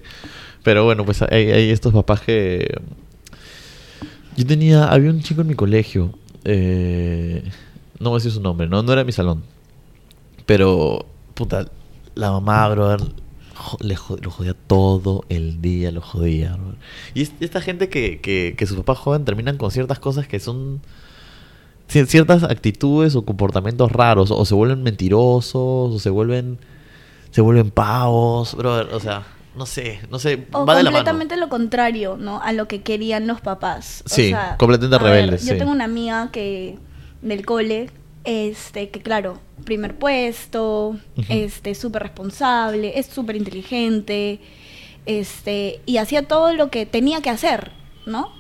Pero 0.63 0.85
bueno, 0.85 1.05
pues 1.05 1.21
hay, 1.23 1.51
hay 1.51 1.71
estos 1.71 1.93
papás 1.93 2.21
que... 2.21 2.69
Yo 4.37 4.47
tenía, 4.47 4.85
había 4.89 5.11
un 5.11 5.21
chico 5.23 5.43
en 5.43 5.47
mi 5.47 5.55
colegio, 5.55 6.11
eh, 6.45 7.43
no 8.01 8.11
voy 8.11 8.17
a 8.17 8.19
decir 8.19 8.33
su 8.33 8.41
nombre, 8.41 8.67
no, 8.69 8.83
no 8.83 8.93
era 8.93 9.05
mi 9.05 9.13
salón, 9.13 9.45
pero, 10.47 11.07
puta, 11.35 11.67
la 12.15 12.31
mamá, 12.31 12.69
brother, 12.69 13.01
le 13.81 13.97
jo- 13.97 14.17
lo 14.21 14.31
jodía 14.31 14.55
todo 14.55 15.25
el 15.29 15.61
día, 15.63 15.91
lo 15.91 16.01
jodía, 16.01 16.55
brother. 16.57 16.79
Y 17.15 17.23
es- 17.23 17.33
esta 17.41 17.61
gente 17.61 17.89
que, 17.89 18.21
que, 18.21 18.55
que 18.57 18.67
sus 18.67 18.77
papás 18.79 18.99
joven 18.99 19.25
terminan 19.25 19.57
con 19.57 19.71
ciertas 19.71 19.99
cosas 19.99 20.27
que 20.29 20.41
son 20.41 20.81
cier- 21.89 22.07
ciertas 22.07 22.43
actitudes 22.45 23.15
o 23.17 23.25
comportamientos 23.25 23.91
raros, 23.93 24.31
o 24.31 24.45
se 24.45 24.55
vuelven 24.55 24.83
mentirosos, 24.83 25.55
o 25.95 25.99
se 25.99 26.11
vuelven 26.11 26.59
se 27.31 27.41
vuelven 27.41 27.71
pavos, 27.73 28.55
brother, 28.55 28.95
o 28.95 29.01
sea, 29.01 29.25
no 29.57 29.67
sé, 29.67 29.99
no 30.09 30.21
sé, 30.21 30.47
O 30.53 30.65
va 30.65 30.77
de 30.77 30.85
la 30.85 30.91
mano. 30.93 30.99
completamente 31.05 31.37
lo 31.37 31.49
contrario, 31.49 32.17
¿no? 32.17 32.41
A 32.41 32.53
lo 32.53 32.69
que 32.69 32.83
querían 32.83 33.27
los 33.27 33.41
papás. 33.41 34.05
O 34.07 34.09
Sí, 34.09 34.29
sea, 34.29 34.57
completamente 34.57 35.03
ver, 35.03 35.13
rebeldes, 35.13 35.45
Yo 35.45 35.57
tengo 35.59 35.73
una 35.73 35.85
amiga 35.85 36.31
que 36.31 36.79
del 37.23 37.45
cole, 37.45 37.91
este, 38.25 38.89
que 38.91 39.01
claro, 39.01 39.39
primer 39.65 39.97
puesto, 39.97 40.89
Ujú. 41.17 41.27
este, 41.29 41.75
súper 41.75 42.03
responsable, 42.03 42.99
es 42.99 43.07
súper 43.07 43.37
inteligente, 43.37 44.41
este, 45.07 45.81
y 45.87 45.99
hacía 45.99 46.27
todo 46.27 46.53
lo 46.55 46.71
que 46.71 46.87
tenía 46.87 47.21
que 47.21 47.31
hacer, 47.31 47.73
¿no? 48.07 48.31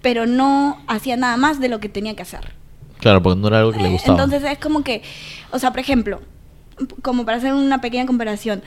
Pero 0.00 0.26
no 0.26 0.80
hacía 0.86 1.16
nada 1.16 1.36
más 1.36 1.60
de 1.60 1.68
lo 1.68 1.80
que 1.80 1.88
tenía 1.88 2.14
que 2.14 2.22
hacer. 2.22 2.52
Claro, 3.00 3.22
porque 3.22 3.40
no 3.40 3.48
era 3.48 3.58
algo 3.60 3.72
que 3.72 3.78
le 3.80 3.88
Eh, 3.88 3.92
gustaba. 3.92 4.22
Entonces 4.22 4.48
es 4.50 4.58
como 4.58 4.84
que, 4.84 5.02
o 5.50 5.58
sea, 5.58 5.70
por 5.72 5.80
ejemplo, 5.80 6.20
como 7.02 7.24
para 7.24 7.38
hacer 7.38 7.52
una 7.52 7.80
pequeña 7.80 8.06
comparación, 8.06 8.62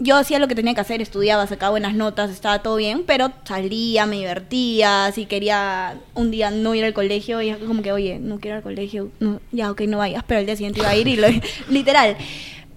yo 0.00 0.16
hacía 0.16 0.38
lo 0.38 0.46
que 0.48 0.54
tenía 0.54 0.74
que 0.74 0.80
hacer, 0.80 1.02
estudiaba, 1.02 1.46
sacaba 1.46 1.70
buenas 1.70 1.94
notas, 1.94 2.30
estaba 2.30 2.60
todo 2.60 2.76
bien, 2.76 3.02
pero 3.06 3.32
salía, 3.44 4.06
me 4.06 4.16
divertía, 4.16 5.10
si 5.12 5.26
quería 5.26 5.98
un 6.14 6.30
día 6.30 6.50
no 6.50 6.74
ir 6.74 6.84
al 6.84 6.92
colegio, 6.94 7.42
y 7.42 7.48
es 7.50 7.58
como 7.58 7.82
que, 7.82 7.90
oye, 7.92 8.18
no 8.20 8.38
quiero 8.38 8.54
ir 8.54 8.58
al 8.58 8.62
colegio, 8.62 9.08
no, 9.20 9.40
ya, 9.52 9.70
ok, 9.70 9.80
no 9.82 9.98
vayas, 9.98 10.22
pero 10.26 10.40
el 10.40 10.46
día 10.46 10.54
siguiente 10.56 10.80
iba 10.80 10.90
a 10.90 10.96
ir 10.96 11.08
y 11.08 11.16
lo, 11.16 11.26
literal, 11.68 12.16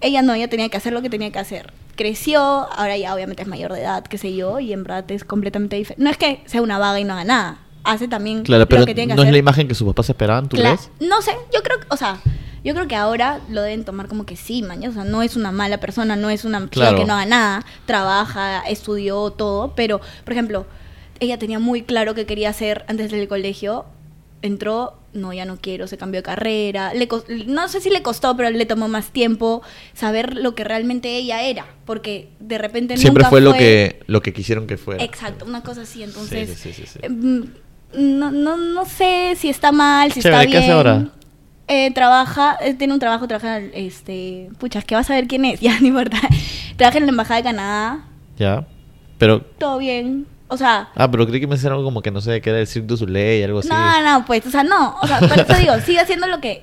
ella 0.00 0.22
no, 0.22 0.34
ella 0.34 0.48
tenía 0.48 0.68
que 0.68 0.76
hacer 0.76 0.92
lo 0.92 1.00
que 1.02 1.10
tenía 1.10 1.30
que 1.30 1.38
hacer. 1.38 1.72
Creció, 1.94 2.40
ahora 2.40 2.96
ya 2.96 3.14
obviamente 3.14 3.42
es 3.42 3.48
mayor 3.48 3.72
de 3.72 3.82
edad, 3.82 4.02
qué 4.04 4.18
sé 4.18 4.34
yo, 4.34 4.58
y 4.58 4.72
en 4.72 4.82
verdad 4.82 5.08
es 5.12 5.24
completamente 5.24 5.76
diferente. 5.76 6.02
No 6.02 6.10
es 6.10 6.16
que 6.16 6.40
sea 6.46 6.62
una 6.62 6.78
vaga 6.78 6.98
y 6.98 7.04
no 7.04 7.12
haga 7.12 7.24
nada, 7.24 7.58
hace 7.84 8.08
también 8.08 8.42
claro, 8.42 8.60
lo 8.62 8.68
pero 8.68 8.84
que 8.86 8.94
tiene 8.94 9.08
que 9.12 9.14
no 9.16 9.22
hacer. 9.22 9.28
es 9.28 9.32
la 9.32 9.38
imagen 9.38 9.68
que 9.68 9.74
sus 9.74 9.86
papás 9.86 10.08
esperaban, 10.08 10.48
¿tú 10.48 10.56
Cla- 10.56 10.62
crees? 10.74 10.90
No 11.00 11.20
sé, 11.22 11.32
yo 11.54 11.62
creo 11.62 11.78
que, 11.78 11.86
o 11.90 11.96
sea, 11.96 12.18
yo 12.64 12.74
creo 12.74 12.86
que 12.88 12.96
ahora 12.96 13.40
lo 13.48 13.62
deben 13.62 13.84
tomar 13.84 14.08
como 14.08 14.24
que 14.26 14.36
sí, 14.36 14.62
mañana, 14.62 14.90
o 14.90 14.92
sea, 14.94 15.04
no 15.04 15.22
es 15.22 15.36
una 15.36 15.50
mala 15.52 15.78
persona, 15.78 16.16
no 16.16 16.30
es 16.30 16.44
una 16.44 16.58
chica 16.60 16.70
Claro. 16.70 16.98
que 16.98 17.04
no 17.04 17.14
haga 17.14 17.26
nada, 17.26 17.66
trabaja, 17.86 18.60
estudió 18.68 19.30
todo, 19.30 19.74
pero, 19.74 20.00
por 20.24 20.32
ejemplo, 20.32 20.66
ella 21.20 21.38
tenía 21.38 21.58
muy 21.58 21.82
claro 21.82 22.14
que 22.14 22.26
quería 22.26 22.50
hacer 22.50 22.84
antes 22.88 23.10
del 23.10 23.28
colegio, 23.28 23.84
entró, 24.42 24.98
no, 25.12 25.32
ya 25.32 25.44
no 25.44 25.56
quiero, 25.60 25.86
se 25.86 25.96
cambió 25.98 26.18
de 26.20 26.24
carrera, 26.24 26.94
le 26.94 27.08
no 27.46 27.68
sé 27.68 27.80
si 27.80 27.90
le 27.90 28.02
costó, 28.02 28.36
pero 28.36 28.50
le 28.50 28.66
tomó 28.66 28.88
más 28.88 29.10
tiempo 29.10 29.62
saber 29.94 30.36
lo 30.36 30.54
que 30.54 30.64
realmente 30.64 31.16
ella 31.16 31.42
era, 31.42 31.66
porque 31.84 32.28
de 32.40 32.58
repente 32.58 32.96
Siempre 32.96 33.22
nunca 33.22 33.30
fue, 33.30 33.40
lo 33.40 33.52
que 33.54 34.00
lo 34.06 34.20
que 34.22 34.32
quisieron 34.32 34.66
que 34.66 34.76
fuera. 34.78 35.04
Exacto, 35.04 35.44
una 35.44 35.62
cosa 35.62 35.82
así, 35.82 36.02
entonces... 36.02 36.48
Sí, 36.58 36.72
sí, 36.72 36.72
sí, 36.72 36.82
sí, 36.86 36.92
sí. 36.94 36.98
em, 37.02 37.44
No, 37.94 38.30
no, 38.30 38.56
no 38.56 38.84
sé 38.86 39.34
si 39.36 39.48
está 39.50 39.70
mal, 39.70 40.10
si 40.12 40.20
Chévere, 40.22 40.36
está 40.44 40.46
¿qué 40.46 40.58
bien. 40.58 40.62
hace 40.62 40.72
ahora? 40.72 41.08
Eh, 41.74 41.90
trabaja, 41.90 42.58
eh, 42.60 42.74
tiene 42.74 42.92
un 42.92 43.00
trabajo, 43.00 43.26
trabaja, 43.26 43.56
este, 43.58 44.50
pucha, 44.58 44.80
es 44.80 44.84
que 44.84 44.94
vas 44.94 45.08
a 45.08 45.14
ver 45.14 45.26
quién 45.26 45.46
es, 45.46 45.58
ya 45.62 45.80
no 45.80 45.86
importa. 45.86 46.18
trabaja 46.76 46.98
en 46.98 47.06
la 47.06 47.12
embajada 47.12 47.36
de 47.36 47.42
Canadá, 47.44 48.04
Ya. 48.38 48.66
Pero 49.16 49.40
todo 49.40 49.78
bien. 49.78 50.26
O 50.48 50.58
sea, 50.58 50.90
ah, 50.94 51.10
pero 51.10 51.26
creí 51.26 51.40
que 51.40 51.46
me 51.46 51.56
algo 51.56 51.82
como 51.82 52.02
que 52.02 52.10
no 52.10 52.20
sé, 52.20 52.42
que 52.42 52.50
era 52.50 52.60
el 52.60 52.66
Cirque 52.66 52.88
du 52.88 52.98
Soleil, 52.98 53.44
algo 53.44 53.60
así. 53.60 53.70
no, 53.70 54.02
no, 54.02 54.26
pues, 54.26 54.44
o 54.44 54.50
sea, 54.50 54.62
no, 54.64 54.96
o 55.00 55.06
sea, 55.06 55.18
por 55.20 55.32
eso 55.32 55.54
digo, 55.54 55.80
sigue 55.80 56.00
haciendo 56.00 56.26
lo 56.26 56.42
que 56.42 56.62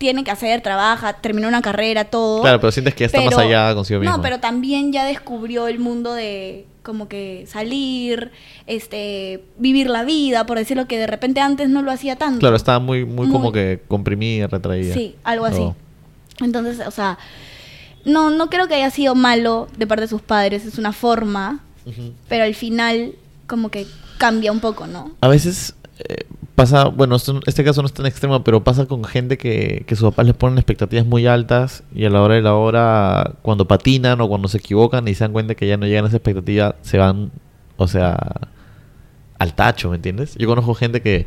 tiene 0.00 0.24
que 0.24 0.30
hacer, 0.30 0.62
trabaja, 0.62 1.12
terminó 1.12 1.46
una 1.46 1.60
carrera, 1.60 2.06
todo. 2.06 2.40
Claro, 2.40 2.58
pero 2.58 2.72
sientes 2.72 2.94
que 2.94 3.00
ya 3.00 3.06
está 3.06 3.20
más 3.20 3.36
allá 3.36 3.74
consigo 3.74 4.00
mismo. 4.00 4.16
No, 4.16 4.22
pero 4.22 4.40
también 4.40 4.94
ya 4.94 5.04
descubrió 5.04 5.68
el 5.68 5.78
mundo 5.78 6.14
de 6.14 6.64
como 6.82 7.06
que 7.06 7.44
salir, 7.46 8.32
este, 8.66 9.44
vivir 9.58 9.90
la 9.90 10.02
vida, 10.04 10.46
por 10.46 10.56
decirlo 10.56 10.86
que 10.86 10.96
de 10.96 11.06
repente 11.06 11.40
antes 11.40 11.68
no 11.68 11.82
lo 11.82 11.90
hacía 11.90 12.16
tanto. 12.16 12.40
Claro, 12.40 12.56
estaba 12.56 12.78
muy, 12.78 13.04
muy, 13.04 13.28
como 13.28 13.52
que 13.52 13.82
comprimida, 13.88 14.46
retraída. 14.46 14.94
Sí, 14.94 15.16
algo 15.22 15.44
así. 15.44 15.60
Oh. 15.60 15.76
Entonces, 16.40 16.80
o 16.86 16.90
sea, 16.90 17.18
no, 18.06 18.30
no 18.30 18.48
creo 18.48 18.68
que 18.68 18.76
haya 18.76 18.88
sido 18.88 19.14
malo 19.14 19.68
de 19.76 19.86
parte 19.86 20.02
de 20.02 20.08
sus 20.08 20.22
padres, 20.22 20.64
es 20.64 20.78
una 20.78 20.94
forma, 20.94 21.60
pero 22.26 22.44
al 22.44 22.54
final 22.54 23.12
como 23.46 23.68
que 23.68 23.86
cambia 24.16 24.50
un 24.50 24.60
poco, 24.60 24.86
¿no? 24.86 25.10
A 25.20 25.28
veces 25.28 25.74
pasa, 26.60 26.84
bueno, 26.84 27.16
esto- 27.16 27.40
este 27.46 27.64
caso 27.64 27.82
no 27.82 27.86
es 27.86 27.92
tan 27.94 28.06
extremo, 28.06 28.44
pero 28.44 28.62
pasa 28.64 28.86
con 28.86 29.04
gente 29.04 29.38
que, 29.38 29.84
que 29.86 29.96
sus 29.96 30.10
papás 30.10 30.26
les 30.26 30.34
ponen 30.34 30.58
expectativas 30.58 31.06
muy 31.06 31.26
altas 31.26 31.82
y 31.94 32.04
a 32.04 32.10
la 32.10 32.22
hora 32.22 32.34
de 32.34 32.42
la 32.42 32.54
hora, 32.54 33.32
cuando 33.42 33.66
patinan 33.66 34.20
o 34.20 34.28
cuando 34.28 34.48
se 34.48 34.58
equivocan 34.58 35.08
y 35.08 35.14
se 35.14 35.24
dan 35.24 35.32
cuenta 35.32 35.54
que 35.54 35.66
ya 35.66 35.76
no 35.76 35.86
llegan 35.86 36.04
a 36.04 36.08
esa 36.08 36.18
expectativa, 36.18 36.76
se 36.82 36.98
van, 36.98 37.30
o 37.76 37.86
sea, 37.88 38.18
al 39.38 39.54
tacho, 39.54 39.90
¿me 39.90 39.96
entiendes? 39.96 40.34
Yo 40.36 40.46
conozco 40.46 40.74
gente 40.74 41.00
que, 41.00 41.26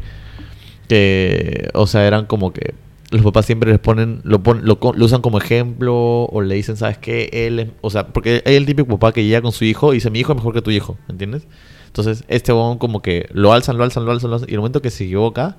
que, 0.88 1.70
o 1.74 1.88
sea, 1.88 2.06
eran 2.08 2.26
como 2.26 2.54
que 2.54 2.74
los 3.12 3.22
papás 3.24 3.46
siempre 3.46 3.70
les 3.72 3.80
ponen, 3.80 4.22
lo, 4.24 4.42
pon- 4.42 4.62
lo, 4.66 4.80
lo 4.96 5.06
usan 5.06 5.22
como 5.22 5.38
ejemplo 5.38 5.96
o 6.26 6.42
le 6.42 6.56
dicen, 6.56 6.78
¿sabes 6.78 6.98
qué? 6.98 7.30
Él, 7.32 7.60
es-", 7.60 7.70
o 7.82 7.90
sea, 7.90 8.08
porque 8.08 8.42
hay 8.46 8.56
el 8.56 8.66
típico 8.66 8.90
papá 8.90 9.14
que 9.14 9.24
llega 9.24 9.42
con 9.42 9.52
su 9.52 9.66
hijo 9.66 9.94
y 9.94 9.98
dice, 9.98 10.10
mi 10.10 10.20
hijo 10.20 10.32
es 10.34 10.38
mejor 10.38 10.54
que 10.54 10.62
tu 10.62 10.72
hijo, 10.72 10.98
¿entiendes? 11.10 11.48
Entonces, 11.94 12.24
este 12.28 12.52
bon 12.52 12.80
como 12.80 13.04
que 13.04 13.28
lo 13.34 13.54
alzan, 13.54 13.78
lo 13.78 13.84
alzan, 13.84 14.04
lo 14.06 14.12
alzan, 14.12 14.32
lo 14.32 14.36
alzan, 14.38 14.50
y 14.50 14.54
en 14.54 14.56
el 14.56 14.60
momento 14.62 14.82
que 14.82 14.90
se 14.90 15.04
equivoca 15.04 15.58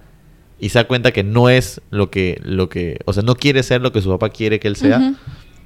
y 0.59 0.71
se 0.71 0.81
da 0.81 0.89
cuenta 0.89 1.13
que 1.13 1.23
no 1.23 1.49
es 1.49 1.81
lo 1.91 2.11
que, 2.11 2.41
lo 2.43 2.69
que, 2.69 2.99
o 3.05 3.13
sea, 3.13 3.23
no 3.23 3.37
quiere 3.37 3.63
ser 3.63 3.81
lo 3.83 3.93
que 3.93 4.01
su 4.03 4.09
papá 4.11 4.31
quiere 4.31 4.59
que 4.59 4.67
él 4.67 4.75
sea, 4.75 5.15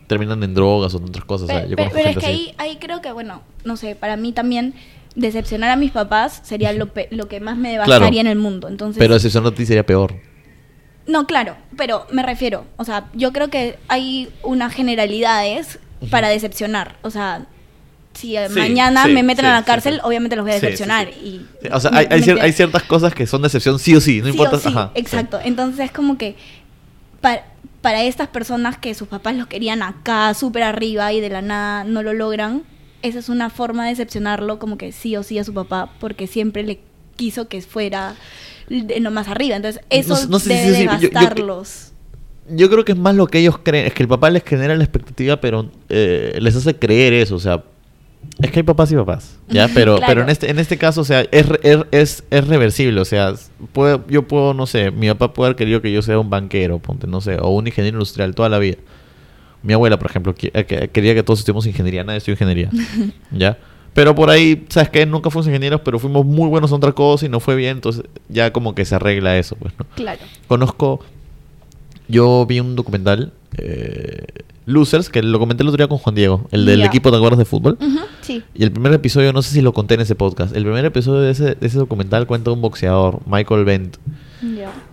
terminan 0.08 0.42
en 0.42 0.52
drogas 0.52 0.94
o 0.94 0.98
en 0.98 1.04
otras 1.04 1.25
cosas. 1.25 1.48
o 1.48 1.52
sea, 1.52 1.66
yo 1.66 1.75
pero 1.76 1.90
es 1.96 2.18
que 2.18 2.26
ahí, 2.26 2.54
ahí 2.58 2.76
creo 2.76 3.00
que, 3.00 3.10
bueno, 3.12 3.40
no 3.64 3.78
sé, 3.78 3.94
para 3.96 4.18
mí 4.18 4.32
también 4.32 4.75
decepcionar 5.14 5.70
a 5.70 5.76
mis 5.76 5.90
papás 5.90 6.40
sería 6.44 6.72
lo, 6.75 6.92
pe- 6.92 7.08
lo 7.12 7.28
que 7.28 7.40
más 7.40 7.56
me 7.56 7.70
devastaría 7.72 7.98
Claro. 8.10 8.20
en 8.20 8.26
el 8.26 8.38
mundo. 8.38 8.68
Entonces, 8.68 8.98
Pero 8.98 9.16
eso 9.16 9.40
no 9.40 9.52
te 9.52 9.64
sería 9.64 9.87
peor. 9.87 10.16
No, 11.06 11.26
claro, 11.26 11.56
pero 11.78 12.06
me 12.12 12.22
refiero, 12.22 12.66
o 12.76 12.84
sea, 12.84 13.08
yo 13.14 13.32
creo 13.32 13.48
que 13.48 13.78
hay 13.88 14.28
unas 14.42 14.75
generalidades 14.75 15.78
para 16.10 16.28
decepcionar. 16.28 16.96
O 17.00 17.08
sea, 17.10 17.46
si 18.20 18.37
Sí, 18.37 18.58
mañana 18.58 19.04
sí, 19.04 19.12
me 19.12 19.22
meten 19.22 19.44
sí, 19.44 19.50
a 19.50 19.54
la 19.54 19.64
cárcel, 19.64 20.00
obviamente 20.02 20.37
los 20.37 20.44
voy 20.44 20.52
a 20.52 20.54
decepcionar. 20.54 21.08
Y 21.08 21.40
O 21.72 21.80
sea, 21.80 21.90
me- 21.90 21.98
hay, 21.98 22.06
hay, 22.10 22.20
me 22.20 22.26
cier- 22.26 22.34
queda- 22.34 22.44
hay 22.44 22.52
ciertas 22.52 22.82
cosas 22.84 23.14
que 23.14 23.26
son 23.26 23.42
decepción 23.42 23.78
sí 23.78 23.94
o 23.94 24.00
sí, 24.00 24.20
no 24.20 24.28
importa. 24.28 24.56
ajá, 24.68 24.90
exacto. 24.94 25.38
Entonces 25.44 25.84
es 25.87 25.90
como 25.92 26.18
que 26.18 26.37
para, 27.20 27.44
para 27.80 28.02
estas 28.04 28.28
personas 28.28 28.76
que 28.78 28.94
sus 28.94 29.08
papás 29.08 29.37
los 29.37 29.46
querían 29.46 29.82
acá, 29.82 30.34
súper 30.34 30.62
arriba 30.62 31.12
y 31.12 31.20
de 31.20 31.28
la 31.30 31.42
nada 31.42 31.84
no 31.84 32.02
lo 32.02 32.12
logran, 32.12 32.62
esa 33.02 33.18
es 33.20 33.28
una 33.28 33.50
forma 33.50 33.84
de 33.84 33.90
decepcionarlo 33.90 34.58
como 34.58 34.76
que 34.78 34.90
sí 34.92 35.16
o 35.16 35.22
sí 35.22 35.38
a 35.38 35.44
su 35.44 35.54
papá 35.54 35.92
porque 36.00 36.26
siempre 36.26 36.62
le 36.64 36.80
quiso 37.16 37.48
que 37.48 37.60
fuera 37.62 38.14
de 38.68 39.00
lo 39.00 39.10
más 39.10 39.28
arriba. 39.28 39.56
Entonces 39.56 39.82
eso 39.90 40.14
No- 40.25 40.26
no 40.30 40.38
sé 40.40 40.54
debe 40.54 40.84
yo- 40.84 40.84
yo- 40.84 41.08
devastarlos. 41.08 41.92
Yo 42.50 42.70
creo 42.70 42.84
que 42.84 42.92
es 42.92 42.98
más 42.98 43.14
lo 43.14 43.26
que 43.26 43.38
ellos 43.40 43.58
creen. 43.62 43.87
Es 43.87 43.92
que 43.94 44.02
el 44.02 44.08
papá 44.08 44.30
les 44.30 44.42
genera 44.42 44.75
la 44.75 44.82
expectativa, 44.82 45.38
pero 45.40 45.70
eh, 45.90 46.38
les 46.40 46.56
hace 46.56 46.75
creer 46.76 47.12
eso. 47.12 47.34
O 47.37 47.40
sea, 47.40 47.62
es 48.40 48.50
que 48.50 48.61
hay 48.61 48.62
papás 48.62 48.90
y 48.92 48.97
papás. 48.97 49.37
¿Ya? 49.49 49.68
Pero, 49.75 49.97
Claro. 49.97 50.07
pero 50.11 50.23
en 50.23 50.28
este 50.30 50.50
en 50.50 50.59
este 50.59 50.78
caso, 50.78 51.00
o 51.00 51.04
sea, 51.04 51.23
es, 51.30 51.47
re- 51.49 51.61
es, 51.62 51.78
es, 51.90 52.25
es 52.30 52.47
reversible. 52.47 53.00
O 53.00 53.04
sea, 53.04 53.35
puede, 53.73 54.00
yo 54.09 54.26
puedo, 54.28 54.54
no 54.54 54.66
sé, 54.66 54.90
mi 54.90 55.09
papá 55.09 55.33
puede 55.33 55.49
haber 55.49 55.57
querido 55.57 55.83
que 55.83 55.90
yo 55.92 56.02
sea 56.02 56.18
un 56.18 56.30
banquero, 56.30 56.78
ponte, 56.78 57.07
no 57.07 57.21
sé, 57.21 57.37
o 57.40 57.49
un 57.50 57.66
ingeniero 57.66 57.97
industrial 57.97 58.35
toda 58.35 58.49
la 58.49 58.59
vida. 58.59 58.76
Mi 59.62 59.73
abuela, 59.73 59.99
por 59.99 60.09
ejemplo, 60.11 60.35
eh, 60.40 60.64
que- 60.64 60.88
quería 60.88 61.14
que 61.14 61.23
todos 61.25 61.40
estudiemos 61.40 61.66
ingeniería. 61.66 62.04
Nadie 62.04 62.18
estudió 62.18 62.35
ingeniería. 62.35 62.71
¿Ya? 63.33 63.59
Pero 63.95 64.14
por 64.14 64.30
ahí, 64.30 64.64
¿sabes 64.68 64.90
qué? 64.90 65.04
Nunca 65.07 65.30
fuimos 65.30 65.49
ingenieros, 65.49 65.80
pero 65.85 65.99
fuimos 65.99 66.25
muy 66.25 66.49
buenos 66.49 66.71
en 66.71 66.76
otra 66.76 66.92
cosa 66.92 67.26
y 67.26 67.28
no 67.28 67.40
fue 67.40 67.57
bien. 67.57 67.78
Entonces, 67.78 68.04
ya 68.28 68.52
como 68.52 68.75
que 68.76 68.85
se 68.85 68.95
arregla 68.95 69.37
eso, 69.38 69.57
pues, 69.57 69.73
¿no? 69.78 69.87
Claro. 69.97 70.21
Conozco. 70.47 71.00
Yo 72.07 72.47
vi 72.47 72.61
un 72.61 72.76
documental, 72.76 73.33
eh, 73.56 74.24
Losers, 74.66 75.08
que 75.08 75.22
lo 75.22 75.38
comenté 75.38 75.62
el 75.62 75.68
otro 75.68 75.78
día 75.78 75.88
con 75.88 75.98
Juan 75.98 76.14
Diego, 76.14 76.46
el 76.50 76.66
del 76.66 76.82
equipo, 76.82 77.10
¿te 77.10 77.16
acuerdas 77.16 77.38
de 77.38 77.46
fútbol? 77.46 77.78
Sí. 78.20 78.42
Y 78.54 78.62
el 78.62 78.70
primer 78.70 78.92
episodio, 78.92 79.32
no 79.32 79.40
sé 79.40 79.52
si 79.54 79.62
lo 79.62 79.72
conté 79.72 79.94
en 79.94 80.02
ese 80.02 80.14
podcast, 80.14 80.54
el 80.54 80.64
primer 80.64 80.84
episodio 80.84 81.20
de 81.20 81.30
ese, 81.30 81.54
de 81.54 81.66
ese 81.66 81.78
documental 81.78 82.26
cuenta 82.26 82.50
un 82.50 82.60
boxeador, 82.60 83.20
Michael 83.26 83.64
Bent. 83.64 83.96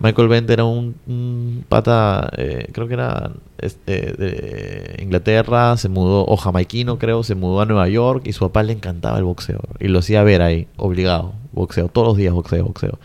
Michael 0.00 0.28
Bent 0.28 0.50
era 0.50 0.64
un, 0.64 0.96
un 1.06 1.64
pata, 1.68 2.30
eh, 2.36 2.68
creo 2.72 2.88
que 2.88 2.94
era 2.94 3.32
este, 3.58 3.92
de 3.92 4.96
Inglaterra, 5.00 5.76
se 5.76 5.88
mudó, 5.88 6.24
o 6.26 6.36
jamaiquino 6.36 6.98
creo, 6.98 7.22
se 7.22 7.34
mudó 7.34 7.60
a 7.60 7.66
Nueva 7.66 7.88
York 7.88 8.22
y 8.26 8.32
su 8.32 8.40
papá 8.40 8.62
le 8.62 8.72
encantaba 8.72 9.18
el 9.18 9.24
boxeo. 9.24 9.60
Y 9.78 9.88
lo 9.88 10.00
hacía 10.00 10.22
ver 10.22 10.42
ahí, 10.42 10.66
obligado, 10.76 11.34
boxeo, 11.52 11.88
todos 11.88 12.08
los 12.08 12.16
días 12.16 12.32
boxeo, 12.32 12.64
boxeo. 12.64 12.98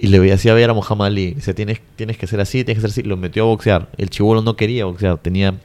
Y 0.00 0.06
le 0.06 0.32
hacía 0.32 0.54
ver 0.54 0.70
a 0.70 0.74
Muhammad 0.74 1.08
Ali, 1.08 1.34
dice, 1.34 1.54
tienes, 1.54 1.80
tienes 1.96 2.16
que 2.16 2.28
ser 2.28 2.40
así, 2.40 2.64
tienes 2.64 2.82
que 2.82 2.88
ser 2.88 3.00
así. 3.00 3.08
Lo 3.08 3.16
metió 3.16 3.42
a 3.42 3.46
boxear. 3.46 3.88
El 3.98 4.10
chivolo 4.10 4.42
no 4.42 4.54
quería 4.54 4.84
boxear, 4.84 5.18
tenía 5.18 5.58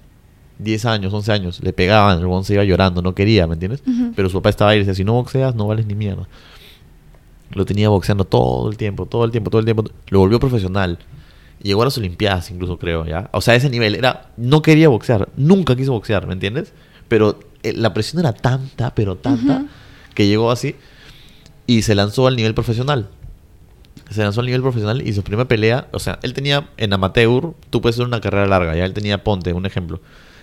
10 0.58 0.86
años, 0.86 1.14
11 1.14 1.32
años, 1.32 1.60
le 1.64 1.72
pegaban, 1.72 2.20
el 2.20 2.26
bon 2.26 2.44
se 2.44 2.54
iba 2.54 2.64
llorando, 2.64 3.02
no 3.02 3.14
quería, 3.14 3.48
¿me 3.48 3.54
entiendes? 3.54 3.84
Pero 4.16 4.30
su 4.30 4.38
papá 4.38 4.50
estaba 4.50 4.72
ahí 4.72 4.78
y 4.78 4.80
decía, 4.80 4.96
si 4.96 5.04
no 5.04 5.14
boxeas, 5.14 5.56
no 5.56 5.68
vales 5.68 5.86
ni 5.86 5.94
mierda. 5.96 6.28
Lo 7.52 7.66
tenía 7.66 7.90
boxeando 7.90 8.26
todo 8.26 8.70
el 8.70 8.78
tiempo, 8.78 9.06
todo 9.06 9.24
el 9.26 9.32
tiempo, 9.32 9.52
todo 9.52 9.60
el 9.60 9.66
tiempo. 9.66 9.84
Lo 10.10 10.20
volvió 10.20 10.40
profesional. 10.40 10.98
Llegó 11.62 11.84
a 11.84 11.86
las 11.86 11.98
Olimpiadas, 12.00 12.50
incluso 12.50 12.78
creo, 12.80 13.06
¿ya? 13.06 13.30
O 13.34 13.42
sea, 13.42 13.54
a 13.54 13.58
ese 13.58 13.70
nivel. 13.70 13.94
Era, 13.96 14.32
no 14.38 14.62
quería 14.64 14.90
boxear, 14.90 15.30
nunca 15.38 15.76
quiso 15.76 15.92
boxear, 15.92 16.26
¿me 16.26 16.34
entiendes? 16.34 16.74
Pero 17.08 17.40
eh, 17.62 17.74
la 17.74 17.94
presión 17.94 18.20
era 18.20 18.34
tanta, 18.34 18.96
pero 18.96 19.16
tanta, 19.16 19.66
que 20.16 20.28
llegó 20.28 20.52
así 20.52 20.76
y 21.68 21.84
se 21.84 21.96
lanzó 21.96 22.28
al 22.28 22.36
nivel 22.36 22.54
profesional. 22.54 23.10
Se 24.14 24.22
lanzó 24.22 24.40
al 24.42 24.46
nivel 24.46 24.62
profesional 24.62 25.02
y 25.08 25.12
su 25.14 25.24
primera 25.24 25.48
pelea, 25.48 25.88
o 25.92 26.00
sea, 26.00 26.20
él 26.24 26.34
tenía 26.34 26.70
en 26.78 26.94
amateur, 26.94 27.54
tú 27.70 27.82
puedes 27.82 27.96
hacer 27.96 28.06
una 28.06 28.22
carrera 28.22 28.46
larga, 28.46 28.76
ya 28.76 28.86
él 28.86 28.94
tenía, 28.94 29.24
ponte, 29.24 29.54
un 29.54 29.66
ejemplo, 29.66 30.00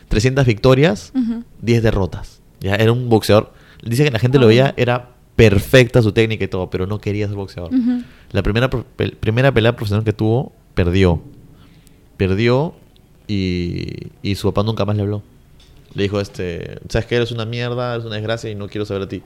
300 0.08 0.44
victorias, 0.46 1.12
Ujú. 1.14 1.44
10 1.62 1.82
derrotas. 1.82 2.40
Ya 2.60 2.74
era 2.74 2.90
un 2.92 3.08
boxeador. 3.08 3.52
Dice 3.82 4.04
que 4.04 4.10
la 4.10 4.18
gente 4.18 4.38
lo 4.38 4.44
Ah. 4.44 4.48
veía, 4.48 4.74
era 4.76 5.10
perfecta 5.36 6.02
su 6.02 6.12
técnica 6.12 6.44
y 6.44 6.48
todo, 6.48 6.68
pero 6.68 6.86
no 6.86 7.00
quería 7.00 7.26
ser 7.28 7.36
boxeador. 7.36 7.70
La 8.32 8.42
primera, 8.42 8.68
primera 9.20 9.52
pelea 9.54 9.74
profesional 9.76 10.04
que 10.04 10.12
tuvo, 10.12 10.52
perdió. 10.74 11.22
Perdió 12.16 12.74
y, 13.26 14.08
y 14.22 14.34
su 14.34 14.52
papá 14.52 14.64
nunca 14.66 14.84
más 14.84 14.96
le 14.96 15.02
habló. 15.02 15.22
Le 15.94 16.02
dijo, 16.04 16.20
este, 16.20 16.78
sabes 16.88 17.06
que 17.06 17.16
eres 17.16 17.32
una 17.32 17.44
mierda, 17.46 17.94
eres 17.94 18.04
una 18.04 18.16
desgracia 18.16 18.50
y 18.50 18.54
no 18.54 18.68
quiero 18.68 18.84
saber 18.84 19.06
de 19.08 19.18
ti. 19.18 19.24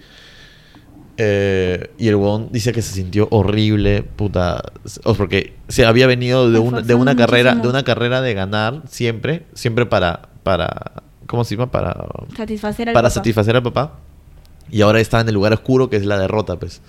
Eh, 1.16 1.90
y 1.96 2.08
el 2.08 2.16
huevón 2.16 2.48
dice 2.50 2.72
que 2.72 2.82
se 2.82 2.92
sintió 2.92 3.28
horrible, 3.30 4.02
puta. 4.02 4.62
O 5.04 5.14
porque 5.14 5.52
se 5.68 5.86
había 5.86 6.06
venido 6.06 6.50
de, 6.50 6.82
de 6.82 6.94
una 6.94 7.14
carrera, 7.16 7.54
de 7.54 7.68
una 7.68 7.84
carrera 7.84 8.20
de 8.20 8.34
ganar 8.34 8.82
siempre, 8.88 9.44
siempre 9.54 9.86
para, 9.86 10.28
para, 10.42 11.04
¿cómo 11.26 11.44
se 11.44 11.54
llama? 11.56 11.70
Para, 11.70 11.94
Satisfacer 12.36 12.88
al 12.88 12.94
para 12.94 13.08
papá. 13.08 13.14
satisfacer 13.14 13.54
al 13.56 13.62
papá. 13.62 13.92
Y 14.70 14.80
ahora 14.80 14.98
está 15.00 15.20
en 15.20 15.28
el 15.28 15.34
lugar 15.34 15.52
oscuro 15.52 15.88
que 15.88 15.96
es 15.96 16.04
la 16.04 16.18
derrota, 16.18 16.56
pues. 16.58 16.80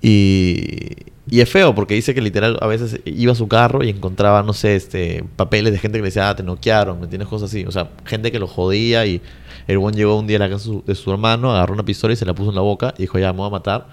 Y, 0.00 0.96
y 1.28 1.40
es 1.40 1.48
feo 1.48 1.74
porque 1.74 1.94
dice 1.94 2.14
que 2.14 2.20
literal 2.20 2.58
a 2.60 2.66
veces 2.66 3.00
iba 3.04 3.32
a 3.32 3.36
su 3.36 3.48
carro 3.48 3.84
y 3.84 3.90
encontraba, 3.90 4.42
no 4.42 4.52
sé, 4.52 4.74
este 4.76 5.24
papeles 5.36 5.72
de 5.72 5.78
gente 5.78 5.98
que 5.98 6.02
le 6.02 6.08
decía, 6.08 6.30
ah, 6.30 6.36
te 6.36 6.42
noquearon, 6.42 7.00
¿me 7.00 7.06
tienes 7.06 7.28
cosas 7.28 7.50
así? 7.50 7.64
O 7.66 7.70
sea, 7.70 7.90
gente 8.04 8.32
que 8.32 8.38
lo 8.38 8.48
jodía 8.48 9.06
y 9.06 9.20
el 9.66 9.78
buen 9.78 9.94
llegó 9.94 10.18
un 10.18 10.26
día 10.26 10.36
a 10.36 10.40
la 10.40 10.50
casa 10.50 10.70
de 10.84 10.94
su, 10.94 11.10
hermano, 11.12 11.52
agarró 11.52 11.74
una 11.74 11.84
pistola 11.84 12.12
y 12.12 12.16
se 12.16 12.24
la 12.26 12.34
puso 12.34 12.50
en 12.50 12.56
la 12.56 12.60
boca 12.62 12.94
y 12.98 13.02
dijo, 13.02 13.18
ya, 13.18 13.32
me 13.32 13.38
voy 13.38 13.46
a 13.48 13.50
matar. 13.50 13.86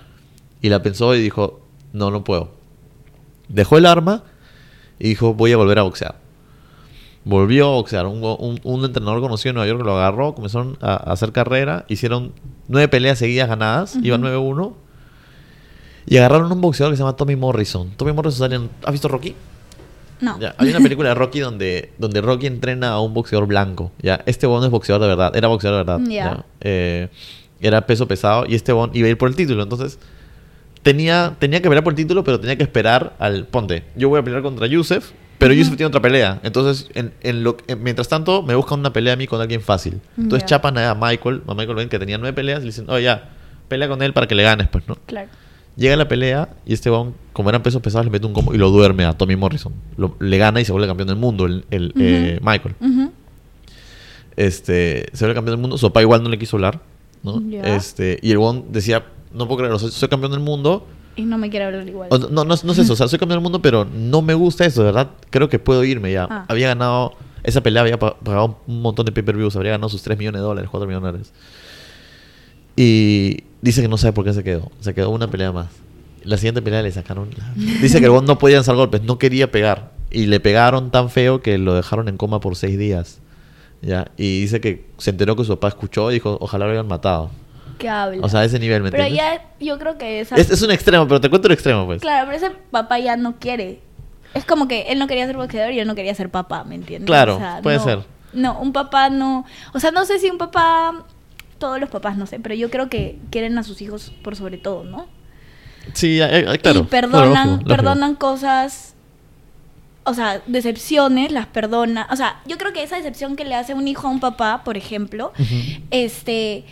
Y 0.61 0.69
la 0.69 0.81
pensó 0.81 1.15
y 1.15 1.21
dijo, 1.21 1.61
no, 1.93 2.11
no 2.11 2.23
puedo. 2.23 2.51
Dejó 3.47 3.77
el 3.77 3.85
arma 3.85 4.23
y 4.99 5.09
dijo, 5.09 5.33
voy 5.33 5.51
a 5.53 5.57
volver 5.57 5.79
a 5.79 5.83
boxear. 5.83 6.15
Volvió 7.25 7.67
a 7.67 7.71
boxear. 7.75 8.05
Un, 8.07 8.23
un- 8.23 8.59
un 8.63 8.85
entrenador 8.85 9.21
conocido 9.21 9.51
en 9.51 9.55
Nueva 9.55 9.67
York 9.69 9.85
lo 9.85 9.95
agarró, 9.97 10.33
comenzaron 10.35 10.77
a, 10.81 10.93
a 10.93 11.13
hacer 11.13 11.31
carrera, 11.31 11.85
hicieron 11.87 12.33
nueve 12.67 12.87
peleas 12.87 13.19
seguidas 13.19 13.47
ganadas, 13.49 13.95
Ujú. 13.95 14.05
iban 14.05 14.21
9-1. 14.21 14.73
Y 16.07 16.17
agarraron 16.17 16.51
un 16.51 16.61
boxeador 16.61 16.91
que 16.93 16.97
se 16.97 17.03
llama 17.03 17.15
Tommy 17.15 17.35
Morrison. 17.35 17.91
Tommy 17.97 18.13
Morrison 18.13 18.39
sale 18.39 18.55
en- 18.55 18.69
¿Has 18.83 18.91
visto 18.91 19.07
Rocky? 19.07 19.35
No. 20.21 20.39
Ya, 20.39 20.53
Hay 20.57 20.69
una 20.69 20.79
película 20.79 21.09
de 21.09 21.15
Rocky 21.15 21.39
donde, 21.39 21.91
donde 21.97 22.21
Rocky 22.21 22.47
entrena 22.47 22.89
a 22.89 22.99
un 23.01 23.13
boxeador 23.13 23.47
blanco. 23.47 23.91
Ya, 24.01 24.21
este 24.25 24.47
bon 24.47 24.63
es 24.63 24.69
boxeador 24.69 25.01
de 25.01 25.07
verdad. 25.07 25.35
Era 25.35 25.47
boxeador 25.47 25.85
de 25.85 25.91
verdad. 25.91 26.05
Ya. 26.09 26.45
Eh, 26.61 27.07
era 27.61 27.85
peso 27.85 28.07
pesado 28.07 28.45
y 28.47 28.55
este 28.55 28.71
bon 28.71 28.91
iba 28.93 29.07
a 29.07 29.11
ir 29.11 29.17
por 29.17 29.29
el 29.29 29.35
título. 29.35 29.63
Entonces, 29.63 29.99
tenía, 30.83 31.35
tenía 31.39 31.61
que 31.61 31.67
pelear 31.69 31.83
por 31.83 31.93
el 31.93 31.97
título, 31.97 32.23
pero 32.23 32.39
tenía 32.39 32.55
que 32.57 32.63
esperar 32.63 33.15
al. 33.19 33.45
Ponte, 33.45 33.83
yo 33.95 34.09
voy 34.09 34.19
a 34.19 34.23
pelear 34.23 34.41
contra 34.41 34.67
Yusef, 34.67 35.11
pero. 35.37 35.53
Yusef 35.53 35.75
tiene 35.75 35.87
otra 35.87 36.01
pelea. 36.01 36.39
Entonces, 36.43 36.89
en, 36.95 37.13
en 37.21 37.43
lo, 37.43 37.57
en- 37.67 37.83
mientras 37.83 38.07
tanto, 38.07 38.43
me 38.43 38.55
buscan 38.55 38.79
una 38.79 38.93
pelea 38.93 39.13
a 39.13 39.15
mí 39.17 39.27
con 39.27 39.41
alguien 39.41 39.61
fácil. 39.61 39.99
Entonces, 40.17 40.43
Ya. 40.43 40.57
chapan 40.57 40.77
a 40.77 40.95
Michael, 40.95 41.43
a 41.47 41.53
Michael 41.53 41.75
Ben, 41.75 41.89
que 41.89 41.99
tenía 41.99 42.17
nueve 42.17 42.33
peleas, 42.33 42.59
y 42.59 42.63
le 42.63 42.67
dicen, 42.67 42.89
oye, 42.89 43.03
ya, 43.03 43.29
pelea 43.67 43.87
con 43.87 44.01
él 44.01 44.13
para 44.13 44.27
que 44.27 44.35
le 44.35 44.43
ganes, 44.43 44.67
pues, 44.69 44.87
¿no? 44.87 44.95
Claro. 45.05 45.29
Llega 45.79 45.95
la 45.95 46.07
pelea 46.07 46.49
y 46.65 46.73
este 46.73 46.89
bon, 46.89 47.13
como 47.33 47.49
eran 47.49 47.63
pesos 47.63 47.81
pesados, 47.81 48.05
le 48.05 48.11
mete 48.11 48.25
un 48.27 48.33
combo 48.33 48.53
y 48.53 48.57
lo 48.57 48.69
duerme 48.69 49.05
a 49.05 49.13
Tommy 49.13 49.35
Morrison. 49.37 49.73
Lo- 49.97 50.15
le 50.19 50.37
gana 50.37 50.59
y 50.61 50.65
se 50.65 50.71
vuelve 50.73 50.87
campeón 50.87 51.07
del 51.07 51.17
mundo, 51.17 51.45
el, 51.45 51.63
el, 51.71 51.93
eh, 51.97 52.39
Michael. 52.43 52.75
Este, 54.35 55.07
se 55.13 55.25
vuelve 55.25 55.35
campeón 55.35 55.55
del 55.57 55.61
mundo. 55.61 55.77
Su 55.77 55.87
papá 55.87 56.01
igual 56.01 56.23
no 56.23 56.29
le 56.29 56.37
quiso 56.37 56.57
hablar, 56.57 56.81
¿no? 57.23 57.41
Este, 57.75 58.19
y 58.21 58.31
el 58.31 58.37
bon 58.37 58.65
decía, 58.71 59.05
no 59.33 59.45
puedo 59.47 59.57
creerlo, 59.59 59.79
soy, 59.79 59.91
soy 59.91 60.07
campeón 60.09 60.31
del 60.31 60.41
mundo. 60.41 60.85
Y 61.15 61.23
no 61.23 61.37
me 61.37 61.49
quiere 61.49 61.65
hablar 61.65 61.87
igual. 61.87 62.07
O 62.11 62.17
no, 62.17 62.29
no, 62.29 62.43
no 62.45 62.53
es 62.71 62.77
eso, 62.77 62.93
o 62.93 62.95
sea, 62.95 63.07
soy 63.07 63.19
campeón 63.19 63.37
del 63.37 63.43
mundo, 63.43 63.61
pero 63.61 63.85
no 63.85 64.21
me 64.21 64.33
gusta 64.33 64.65
eso, 64.65 64.81
de 64.81 64.85
verdad. 64.87 65.09
Creo 65.29 65.49
que 65.49 65.59
puedo 65.59 65.83
irme 65.83 66.11
ya. 66.13 66.27
Ah. 66.29 66.45
Había 66.47 66.67
ganado, 66.69 67.13
esa 67.43 67.61
pelea 67.61 67.81
había 67.81 67.99
pa- 67.99 68.17
pagado 68.17 68.59
un 68.67 68.81
montón 68.81 69.05
de 69.05 69.11
pay-per-views, 69.11 69.55
habría 69.55 69.71
ganado 69.71 69.89
sus 69.89 70.01
3 70.01 70.17
millones 70.17 70.39
de 70.41 70.45
dólares, 70.45 70.69
4 70.71 70.87
millones 70.87 71.03
de 71.05 71.11
dólares. 71.11 71.33
Y 72.81 73.43
dice 73.61 73.81
que 73.81 73.89
no 73.89 73.97
sabe 73.97 74.13
por 74.13 74.23
qué 74.23 74.31
se 74.33 74.41
quedó. 74.41 74.71
Se 74.79 74.93
quedó 74.93 75.09
una 75.09 75.29
pelea 75.29 75.51
más. 75.51 75.67
La 76.23 76.37
siguiente 76.37 76.61
pelea 76.61 76.81
le 76.81 76.91
sacaron. 76.93 77.29
la- 77.37 77.51
Dice 77.81 77.99
que 77.99 78.05
el 78.05 78.25
no 78.25 78.37
podía 78.39 78.55
lanzar 78.55 78.75
golpes, 78.77 79.01
no 79.03 79.17
quería 79.19 79.51
pegar. 79.51 79.91
Y 80.11 80.27
le 80.27 80.39
pegaron 80.39 80.89
tan 80.89 81.09
feo 81.09 81.41
que 81.41 81.57
lo 81.57 81.73
dejaron 81.75 82.07
en 82.07 82.15
coma 82.15 82.39
por 82.39 82.55
6 82.55 82.77
días. 82.79 83.19
¿Ya? 83.81 84.09
Y 84.15 84.39
dice 84.41 84.61
que 84.61 84.85
se 84.97 85.09
enteró 85.09 85.35
que 85.35 85.43
su 85.43 85.49
papá 85.55 85.67
escuchó 85.67 86.09
y 86.09 86.13
dijo, 86.13 86.37
ojalá 86.39 86.67
lo 86.67 86.71
hayan 86.71 86.87
matado. 86.87 87.31
Que 87.77 87.89
habla. 87.89 88.25
O 88.25 88.29
sea, 88.29 88.41
a 88.41 88.45
ese 88.45 88.59
nivel, 88.59 88.81
¿me 88.81 88.91
pero 88.91 89.03
entiendes? 89.03 89.41
ya 89.59 89.65
yo 89.65 89.77
creo 89.77 89.97
que 89.97 90.21
esa... 90.21 90.35
Es, 90.37 90.49
es 90.49 90.61
un 90.61 90.71
extremo, 90.71 91.05
pero 91.07 91.19
te 91.19 91.29
cuento 91.29 91.49
el 91.49 91.53
extremo, 91.53 91.85
pues. 91.85 92.01
Claro, 92.01 92.29
pero 92.31 92.37
ese 92.45 92.55
papá 92.71 92.97
ya 92.99 93.15
no 93.17 93.39
quiere 93.39 93.79
Es 94.33 94.45
como 94.45 94.67
que 94.69 94.83
él 94.89 94.99
no 94.99 95.07
quería 95.07 95.25
ser 95.25 95.35
boxeador 95.37 95.71
y 95.73 95.79
él 95.79 95.87
no 95.87 95.95
quería 95.95 96.15
ser 96.15 96.29
papá, 96.29 96.63
¿me 96.63 96.75
entiendes? 96.75 97.07
Claro, 97.07 97.35
O 97.35 97.39
sea, 97.39 97.59
puede 97.61 97.77
no- 97.77 97.83
ser. 97.83 97.99
No, 98.31 98.59
un 98.61 98.71
papá 98.73 99.09
no. 99.09 99.45
O 99.73 99.79
sea, 99.79 99.91
no 99.91 100.05
sé 100.05 100.19
si 100.19 100.29
un 100.29 100.37
papá. 100.37 101.03
Todos 101.59 101.79
los 101.79 101.89
papás, 101.89 102.17
no 102.17 102.25
sé, 102.25 102.39
pero 102.39 102.55
yo 102.55 102.69
creo 102.69 102.89
que 102.89 103.19
quieren 103.29 103.57
a 103.57 103.63
sus 103.63 103.81
hijos 103.81 104.11
por 104.23 104.35
sobre 104.35 104.57
todo, 104.57 104.83
¿no? 104.83 105.07
Sí, 105.93 106.19
eh, 106.21 106.27
eh, 106.51 106.59
claro. 106.59 106.81
y 106.81 106.83
perdonan, 106.83 107.63
perdonan 107.63 108.15
cosas, 108.15 108.95
o 110.03 110.13
sea, 110.13 110.41
decepciones, 110.47 111.31
las 111.31 111.47
perdona. 111.47 112.07
O 112.11 112.15
sea, 112.15 112.41
yo 112.47 112.57
creo 112.57 112.73
que 112.73 112.81
esa 112.83 112.95
decepción 112.97 113.35
que 113.35 113.43
le 113.45 113.55
hace 113.55 113.73
un 113.73 113.87
hijo 113.87 114.07
a 114.07 114.11
un 114.11 114.19
papá, 114.19 114.63
por 114.63 114.77
ejemplo, 114.77 115.33
este, 115.91 116.63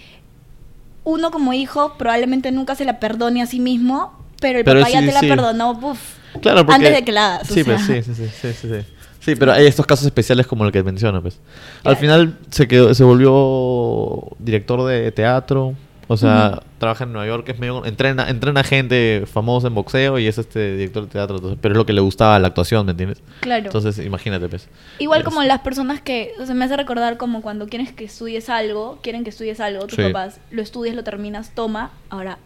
uno 1.04 1.32
como 1.32 1.54
hijo 1.54 1.96
probablemente 1.98 2.52
nunca 2.52 2.76
se 2.76 2.86
la 2.86 3.00
perdone 3.00 3.42
a 3.42 3.46
sí 3.46 3.60
mismo, 3.60 4.14
pero 4.40 4.60
el 4.60 4.66
Pero 4.66 4.80
papá 4.80 4.92
ya 4.92 5.00
sí, 5.02 5.08
te 5.08 5.14
la 5.14 5.22
perdonó, 5.22 5.72
uf, 5.72 6.00
Claro, 6.42 6.66
porque... 6.66 6.76
antes 6.76 6.94
de 6.94 7.04
que 7.04 7.12
la 7.12 7.36
hagas. 7.36 7.52
o 7.52 7.54
Sí, 7.54 7.64
pues, 7.64 7.86
sea. 7.86 8.04
sí, 8.04 8.14
sí, 8.14 8.16
sí, 8.16 8.30
sí, 8.30 8.54
sí, 8.54 8.68
sí. 8.70 8.86
Sí, 9.20 9.36
pero 9.36 9.52
hay 9.52 9.66
estos 9.66 9.86
casos 9.86 10.06
especiales 10.06 10.48
como 10.48 10.66
el 10.66 10.72
que 10.72 10.84
menciona, 10.84 11.22
pues. 11.22 11.40
Al 11.84 11.98
final 11.98 12.38
se 12.50 12.68
quedó, 12.68 12.94
se 12.94 13.04
volvió 13.04 14.36
director 14.40 14.84
de 14.86 15.12
teatro. 15.12 15.74
O 16.10 16.16
sea, 16.16 16.62
trabaja 16.78 17.04
en 17.04 17.12
Nueva 17.12 17.28
York, 17.28 17.50
es 17.50 17.60
medio, 17.60 17.84
entrena, 17.84 18.30
entrena 18.30 18.64
gente 18.64 19.26
famosa 19.30 19.68
en 19.68 19.76
boxeo 19.76 20.18
y 20.20 20.28
es 20.28 20.38
este 20.38 20.78
director 20.78 21.04
de 21.04 21.10
teatro, 21.10 21.36
entonces, 21.36 21.60
pero 21.62 21.74
es 21.74 21.78
lo 21.78 21.86
que 21.86 21.92
le 21.92 22.00
gustaba 22.00 22.40
la 22.40 22.48
actuación, 22.48 22.86
¿me 22.86 22.92
entiendes? 22.92 23.22
Claro. 23.42 23.66
Entonces, 23.66 24.00
imagínate, 24.06 24.48
pues. 24.48 24.70
Igual 25.00 25.26
como 25.26 25.44
las 25.44 25.60
personas 25.60 26.00
que, 26.00 26.32
o 26.40 26.46
sea, 26.46 26.56
me 26.56 26.64
hace 26.64 26.78
recordar 26.78 27.18
como 27.18 27.42
cuando 27.42 27.68
quieres 27.68 27.92
que 27.92 28.06
estudies 28.06 28.48
algo, 28.50 29.00
quieren 29.04 29.26
que 29.26 29.32
estudies 29.32 29.60
algo, 29.60 29.86
tus 29.86 29.98
Sí. 29.98 30.04
papás, 30.04 30.40
lo 30.50 30.62
estudias, 30.62 30.96
lo 30.96 31.04
terminas, 31.04 31.52
toma, 31.54 31.92
ahora 32.10 32.38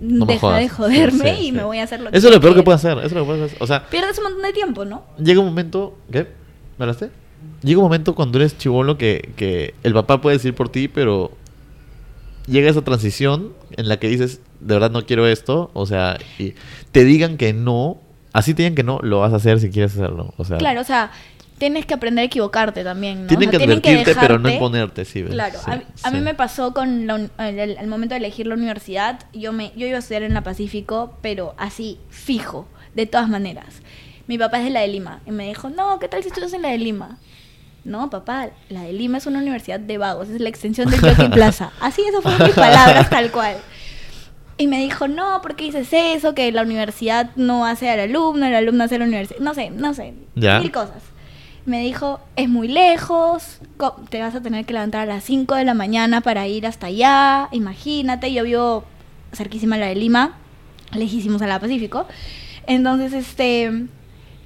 No 0.00 0.26
deja 0.26 0.56
de 0.56 0.68
joderme 0.68 1.30
Sí, 1.30 1.36
sí, 1.36 1.42
y 1.42 1.46
sí. 1.46 1.52
me 1.52 1.64
voy 1.64 1.78
a 1.78 1.84
hacer 1.84 2.00
lo 2.00 2.10
que 2.10 2.16
Eso 2.18 2.28
es 2.28 2.34
lo 2.34 2.40
peor 2.40 2.54
que 2.54 2.62
puede 2.62 2.76
hacer, 2.76 2.98
eso 2.98 3.06
es 3.06 3.12
lo 3.12 3.20
que 3.20 3.26
puede 3.26 3.44
hacer. 3.44 3.58
O 3.60 3.66
sea, 3.66 3.86
Pierdes 3.88 4.18
un 4.18 4.24
montón 4.24 4.42
de 4.42 4.52
tiempo, 4.52 4.84
¿no? 4.84 5.04
llega 5.18 5.40
un 5.40 5.46
momento. 5.46 5.96
¿Qué? 6.10 6.26
¿Me 6.78 6.84
hablaste? 6.84 7.10
Llega 7.62 7.78
un 7.78 7.84
momento 7.84 8.14
cuando 8.14 8.38
eres 8.38 8.56
chivolo 8.58 8.98
que, 8.98 9.32
que 9.36 9.74
el 9.82 9.92
papá 9.94 10.20
puede 10.20 10.36
decir 10.36 10.54
por 10.54 10.68
ti, 10.68 10.88
pero 10.88 11.30
llega 12.46 12.70
esa 12.70 12.82
transición 12.82 13.52
en 13.76 13.88
la 13.88 13.98
que 13.98 14.08
dices, 14.08 14.40
de 14.60 14.74
verdad 14.74 14.90
no 14.90 15.04
quiero 15.06 15.26
esto. 15.26 15.70
O 15.74 15.86
sea, 15.86 16.18
y 16.38 16.54
te 16.92 17.04
digan 17.04 17.36
que 17.36 17.52
no, 17.52 17.98
así 18.32 18.54
te 18.54 18.62
digan 18.62 18.74
que 18.74 18.82
no, 18.82 18.98
lo 19.02 19.20
vas 19.20 19.32
a 19.32 19.36
hacer 19.36 19.60
si 19.60 19.70
quieres 19.70 19.92
hacerlo. 19.94 20.34
O 20.36 20.44
sea, 20.44 20.58
Claro, 20.58 20.80
o 20.80 20.84
sea, 20.84 21.10
tienes 21.58 21.86
que 21.86 21.94
aprender 21.94 22.22
a 22.22 22.26
equivocarte 22.26 22.84
también, 22.84 23.22
¿no? 23.22 23.28
tienen 23.28 23.48
O 23.48 23.50
sea, 23.52 23.58
que 23.58 23.64
advertirte, 23.64 24.14
pero 24.20 24.38
no 24.38 24.48
dejarte- 24.48 24.54
imponerte, 24.54 25.04
sí. 25.04 25.22
¿ves? 25.22 25.32
Claro, 25.32 25.58
Sí, 25.64 25.70
a, 25.70 25.74
a 26.08 26.10
mí 26.10 26.18
sí. 26.18 26.24
me 26.24 26.34
pasó 26.34 26.72
con 26.74 27.06
la 27.06 27.14
el, 27.48 27.58
el- 27.78 27.86
momento 27.86 28.14
de 28.14 28.18
elegir 28.18 28.46
la 28.46 28.54
universidad, 28.54 29.20
yo 29.32 29.52
me 29.52 29.72
yo 29.76 29.86
iba 29.86 29.96
a 29.96 30.00
estudiar 30.00 30.22
en 30.22 30.34
la 30.34 30.42
Pacífico, 30.42 31.16
pero 31.22 31.54
así 31.58 31.98
fijo, 32.10 32.68
de 32.94 33.06
todas 33.06 33.28
maneras. 33.28 33.82
Mi 34.26 34.38
papá 34.38 34.58
es 34.58 34.64
de 34.64 34.70
la 34.70 34.80
de 34.80 34.88
Lima 34.88 35.20
y 35.26 35.30
me 35.30 35.46
dijo, 35.46 35.70
"No, 35.70 35.98
¿qué 36.00 36.08
tal 36.08 36.22
si 36.22 36.28
estudias 36.28 36.52
en 36.52 36.62
la 36.62 36.68
de 36.70 36.78
Lima?" 36.78 37.18
No, 37.84 38.10
papá, 38.10 38.48
la 38.68 38.82
de 38.82 38.92
Lima 38.92 39.18
es 39.18 39.26
una 39.26 39.38
universidad 39.38 39.78
de 39.78 39.96
vagos, 39.96 40.28
es 40.28 40.40
la 40.40 40.48
extensión 40.48 40.90
del 40.90 41.00
Jockey 41.00 41.28
Plaza. 41.30 41.70
Así, 41.80 42.02
esas 42.02 42.20
fueron 42.22 42.42
mis 42.44 42.54
palabras 42.56 43.08
tal 43.08 43.30
cual. 43.30 43.56
Y 44.58 44.66
me 44.66 44.80
dijo, 44.80 45.06
no, 45.06 45.40
¿por 45.42 45.54
qué 45.54 45.64
dices 45.66 45.88
eso? 45.92 46.34
Que 46.34 46.50
la 46.50 46.62
universidad 46.62 47.30
no 47.36 47.64
hace 47.64 47.88
al 47.90 48.00
alumno, 48.00 48.46
el 48.46 48.54
alumno 48.56 48.84
hace 48.84 48.96
a 48.96 48.98
la 48.98 49.04
universidad. 49.04 49.38
No 49.38 49.54
sé, 49.54 49.70
no 49.70 49.94
sé. 49.94 50.14
Ya. 50.34 50.58
Mil 50.58 50.72
cosas. 50.72 50.96
Me 51.66 51.80
dijo, 51.80 52.20
es 52.36 52.48
muy 52.48 52.68
lejos, 52.68 53.58
te 54.08 54.20
vas 54.20 54.36
a 54.36 54.40
tener 54.40 54.64
que 54.64 54.72
levantar 54.72 55.02
a 55.02 55.14
las 55.14 55.24
5 55.24 55.56
de 55.56 55.64
la 55.64 55.74
mañana 55.74 56.20
para 56.20 56.46
ir 56.46 56.64
hasta 56.64 56.86
allá. 56.86 57.48
Imagínate, 57.50 58.32
yo 58.32 58.44
vivo 58.44 58.84
cerquísima 59.32 59.74
a 59.74 59.80
la 59.80 59.86
de 59.86 59.96
Lima, 59.96 60.36
lejísimos 60.92 61.42
a 61.42 61.48
la 61.48 61.58
Pacífico. 61.58 62.06
Entonces, 62.68 63.12
este, 63.12 63.88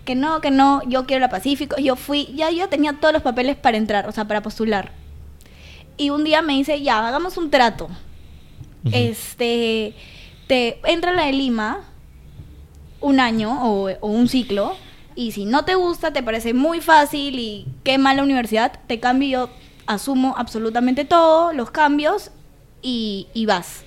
que 0.07 0.15
no, 0.15 0.41
que 0.41 0.51
no, 0.51 0.83
yo 0.89 1.05
quiero 1.05 1.21
la 1.21 1.29
Pacífico. 1.29 1.77
Yo 1.77 1.95
fui, 1.95 2.33
ya 2.35 2.51
yo 2.51 2.71
tenía 2.71 2.95
todos 2.95 3.13
los 3.13 3.23
papeles 3.23 3.55
para 3.55 3.77
entrar, 3.77 4.09
o 4.09 4.13
sea, 4.13 4.27
para 4.27 4.43
postular. 4.43 4.93
Y 5.99 6.09
un 6.09 6.25
día 6.25 6.41
me 6.41 6.55
dice, 6.55 6.81
ya, 6.81 7.07
hagamos 7.07 7.37
un 7.37 7.51
trato. 7.51 7.89
Este, 8.93 9.95
te 10.47 10.81
entra 10.85 11.13
la 11.13 11.27
de 11.27 11.33
Lima 11.35 11.81
un 13.03 13.21
año 13.21 13.63
o, 13.63 13.91
o 14.01 14.07
un 14.09 14.27
ciclo 14.27 14.75
y 15.21 15.33
si 15.33 15.45
no 15.45 15.65
te 15.65 15.75
gusta, 15.75 16.13
te 16.13 16.23
parece 16.23 16.55
muy 16.55 16.81
fácil 16.81 17.39
y 17.39 17.67
qué 17.85 17.99
mala 17.99 18.23
universidad, 18.23 18.73
te 18.87 19.01
cambio 19.01 19.29
y 19.29 19.33
yo 19.33 19.51
asumo 19.87 20.35
absolutamente 20.39 21.05
todo, 21.05 21.53
los 21.53 21.71
cambios 21.71 22.31
y, 22.83 23.27
y 23.35 23.45
vas. 23.47 23.85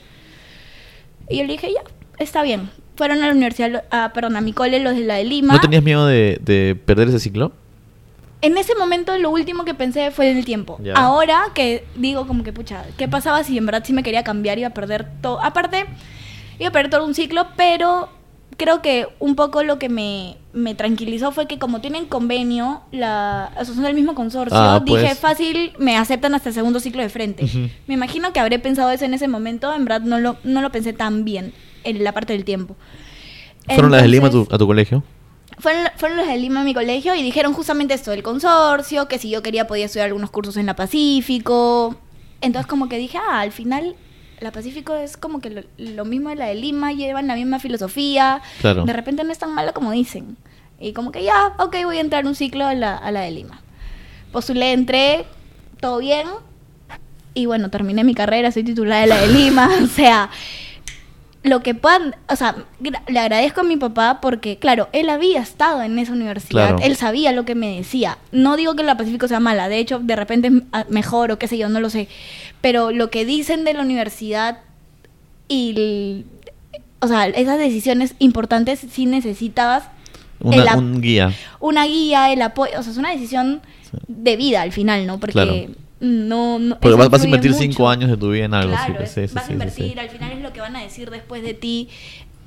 Y 1.30 1.38
yo 1.38 1.44
le 1.46 1.54
dije, 1.54 1.72
ya, 1.74 1.82
está 2.20 2.44
bien. 2.44 2.70
Fueron 2.96 3.24
a 3.24 3.28
la 3.28 3.32
universidad, 3.32 3.70
lo- 3.72 3.82
ah, 3.90 4.12
perdón, 4.14 4.36
a 4.36 4.42
mi 4.42 4.54
cole 4.54 4.80
los 4.80 4.96
de 4.96 5.02
la 5.06 5.16
de 5.16 5.24
Lima. 5.24 5.54
¿No 5.54 5.60
tenías 5.60 5.82
miedo 5.84 6.06
de, 6.06 6.38
de 6.42 6.76
perder 6.86 7.08
ese 7.08 7.20
ciclo? 7.20 7.52
En 8.42 8.58
ese 8.58 8.76
momento 8.76 9.18
lo 9.18 9.30
último 9.32 9.64
que 9.64 9.74
pensé 9.74 10.12
fue 10.12 10.30
en 10.30 10.38
el 10.38 10.46
tiempo. 10.46 10.78
Ya. 10.84 10.94
Ahora 10.94 11.46
que 11.56 11.86
digo 11.96 12.28
como 12.28 12.44
que, 12.44 12.52
pucha, 12.54 12.84
¿qué 12.98 13.08
pasaba 13.08 13.44
si 13.44 13.58
en 13.58 13.66
verdad 13.66 13.84
sí 13.86 13.94
me 13.94 14.04
quería 14.04 14.24
cambiar? 14.24 14.60
Iba 14.60 14.68
a 14.68 14.74
perder 14.74 15.08
todo. 15.22 15.42
Aparte, 15.42 15.86
iba 16.60 16.70
a 16.70 16.72
perder 16.72 16.92
todo 16.92 17.06
un 17.06 17.16
ciclo, 17.16 17.48
pero 17.56 18.10
creo 18.58 18.82
que 18.82 19.08
un 19.20 19.36
poco 19.36 19.64
lo 19.64 19.80
que 19.80 19.90
me, 19.90 20.38
me 20.54 20.76
tranquilizó 20.76 21.32
fue 21.32 21.48
que 21.48 21.60
como 21.60 21.82
tienen 21.82 22.06
convenio, 22.06 22.82
la, 22.92 23.52
son 23.66 23.82
del 23.84 23.94
mismo 23.94 24.16
consorcio, 24.16 24.58
Ah, 24.58 24.82
dije, 24.84 25.02
pues. 25.02 25.20
fácil, 25.20 25.74
me 25.80 25.98
aceptan 25.98 26.36
hasta 26.36 26.50
el 26.50 26.56
segundo 26.56 26.80
ciclo 26.80 27.02
de 27.02 27.10
frente. 27.10 27.46
Me 27.88 27.94
imagino 27.94 28.34
que 28.34 28.40
habré 28.40 28.60
pensado 28.60 28.92
eso 28.92 29.06
en 29.06 29.14
ese 29.14 29.28
momento, 29.28 29.74
en 29.74 29.86
verdad 29.86 30.02
no 30.02 30.20
lo, 30.20 30.38
no 30.44 30.62
lo 30.62 30.72
pensé 30.72 30.94
tan 30.94 31.26
bien 31.26 31.54
en 31.84 32.04
la 32.04 32.12
parte 32.12 32.34
del 32.34 32.46
tiempo. 32.46 32.76
¿Fueron 33.68 33.92
las 33.92 34.02
de 34.02 34.08
Lima 34.10 34.28
a 34.28 34.32
tu, 34.32 34.38
Entonces- 34.40 34.56
a 34.56 34.58
tu 34.58 34.68
colegio? 34.68 35.04
fueron, 35.60 35.88
fueron 35.98 36.18
los 36.18 36.28
de 36.28 36.38
Lima 36.38 36.62
a 36.62 36.64
mi 36.64 36.74
colegio 36.74 37.16
y 37.16 37.24
dijeron 37.24 37.54
justamente 37.54 37.94
esto 37.94 38.12
del 38.12 38.24
consorcio, 38.24 39.08
que 39.08 39.18
si 39.20 39.30
yo 39.30 39.42
quería 39.44 39.68
podía 39.68 39.86
estudiar 39.86 40.08
algunos 40.08 40.32
cursos 40.32 40.58
en 40.58 40.66
la 40.66 40.76
Pacífico. 40.76 41.96
Entonces 42.42 42.68
como 42.68 42.90
que 42.90 42.98
dije, 42.98 43.18
ah, 43.18 43.40
al 43.40 43.52
final 43.52 43.96
la 44.44 44.52
Pacífico 44.52 44.96
es 44.96 45.18
como 45.18 45.40
que 45.42 45.50
lo, 45.50 45.62
lo 45.78 46.06
mismo 46.06 46.30
de 46.30 46.36
la 46.36 46.46
de 46.48 46.56
Lima, 46.56 46.92
llevan 46.94 47.28
la 47.28 47.36
misma 47.36 47.60
filosofía. 47.60 48.42
Claro. 48.62 48.86
De 48.86 48.94
repente 48.94 49.24
no 49.24 49.32
es 49.32 49.40
tan 49.40 49.54
malo 49.54 49.74
como 49.74 49.92
dicen. 49.92 50.38
Y 50.80 50.94
como 50.94 51.12
que 51.12 51.24
ya, 51.24 51.54
ok, 51.60 51.76
voy 51.86 51.98
a 51.98 52.02
entrar 52.02 52.26
un 52.26 52.36
ciclo 52.36 52.66
a 52.66 52.74
la, 52.74 52.96
a 52.98 53.12
la 53.12 53.22
de 53.22 53.32
Lima. 53.32 53.62
Postulé, 54.32 54.74
entré, 54.74 55.26
todo 55.80 56.00
bien. 56.00 56.28
Y 57.34 57.46
bueno, 57.46 57.70
terminé 57.70 58.04
mi 58.04 58.14
carrera, 58.14 58.52
soy 58.52 58.64
titulada 58.64 59.02
de 59.02 59.08
la 59.08 59.18
de 59.22 59.28
Lima. 59.28 59.70
o 59.84 59.88
sea, 59.88 60.30
lo 61.44 61.62
que 61.62 61.76
puedan, 61.76 62.16
o 62.30 62.36
sea, 62.36 62.56
le 63.08 63.20
agradezco 63.20 63.62
a 63.62 63.64
mi 63.64 63.76
papá 63.78 64.20
porque, 64.22 64.58
claro, 64.60 64.88
él 64.94 65.10
había 65.10 65.42
estado 65.42 65.82
en 65.82 66.00
esa 66.00 66.14
universidad, 66.14 66.70
Claro. 66.70 66.78
él 66.84 66.96
sabía 66.96 67.32
lo 67.32 67.44
que 67.44 67.54
me 67.56 67.76
decía. 67.76 68.18
No 68.32 68.56
digo 68.56 68.76
que 68.76 68.84
la 68.84 68.96
Pacífico 68.98 69.28
sea 69.28 69.40
mala, 69.40 69.68
de 69.68 69.78
hecho, 69.80 70.00
de 70.00 70.16
repente 70.16 70.48
es 70.50 70.90
mejor 70.90 71.32
o 71.32 71.40
qué 71.40 71.48
sé 71.48 71.58
yo, 71.58 71.68
no 71.70 71.80
lo 71.80 71.90
sé. 71.90 72.08
Pero 72.64 72.92
lo 72.92 73.10
que 73.12 73.26
dicen 73.26 73.66
de 73.66 73.74
la 73.74 73.82
universidad 73.82 74.60
y, 75.50 75.74
el- 75.76 76.26
o 77.02 77.08
sea, 77.10 77.28
esas 77.28 77.60
decisiones 77.60 78.16
importantes 78.20 78.80
sí 78.90 79.06
necesitabas 79.06 79.84
Una- 80.40 80.78
un 80.78 81.02
guía. 81.02 81.34
una 81.60 81.86
guía, 81.86 82.32
el 82.32 82.42
apoyo, 82.42 82.80
o 82.80 82.82
sea, 82.84 82.92
es 82.94 82.98
una 82.98 83.12
decisión 83.12 83.62
Sí. 83.92 83.98
de 84.08 84.38
vida 84.38 84.62
al 84.62 84.72
final, 84.72 85.06
¿no? 85.06 85.20
Porque 85.20 85.34
Claro. 85.34 85.54
no, 86.00 86.58
no 86.60 86.80
Porque 86.80 86.98
vas, 86.98 87.10
vas 87.10 87.22
a 87.22 87.26
invertir 87.26 87.52
mucho. 87.52 87.62
cinco 87.64 87.90
años 87.90 88.10
de 88.10 88.16
tu 88.18 88.32
vida 88.32 88.46
en 88.46 88.54
algo. 88.54 88.72
sí, 88.74 88.78
Claro, 88.78 88.96
pues, 88.96 89.10
es- 89.10 89.14
sí, 89.16 89.28
sí, 89.28 89.36
vas 89.36 89.44
sí, 89.44 89.46
a 89.46 89.48
sí, 89.48 89.54
invertir, 89.54 89.94
sí. 89.94 90.00
al 90.00 90.10
final 90.10 90.32
es 90.32 90.42
lo 90.42 90.54
que 90.54 90.62
van 90.62 90.76
a 90.78 90.82
decir 90.82 91.10
después 91.12 91.44
de 91.44 91.54
ti 91.54 91.90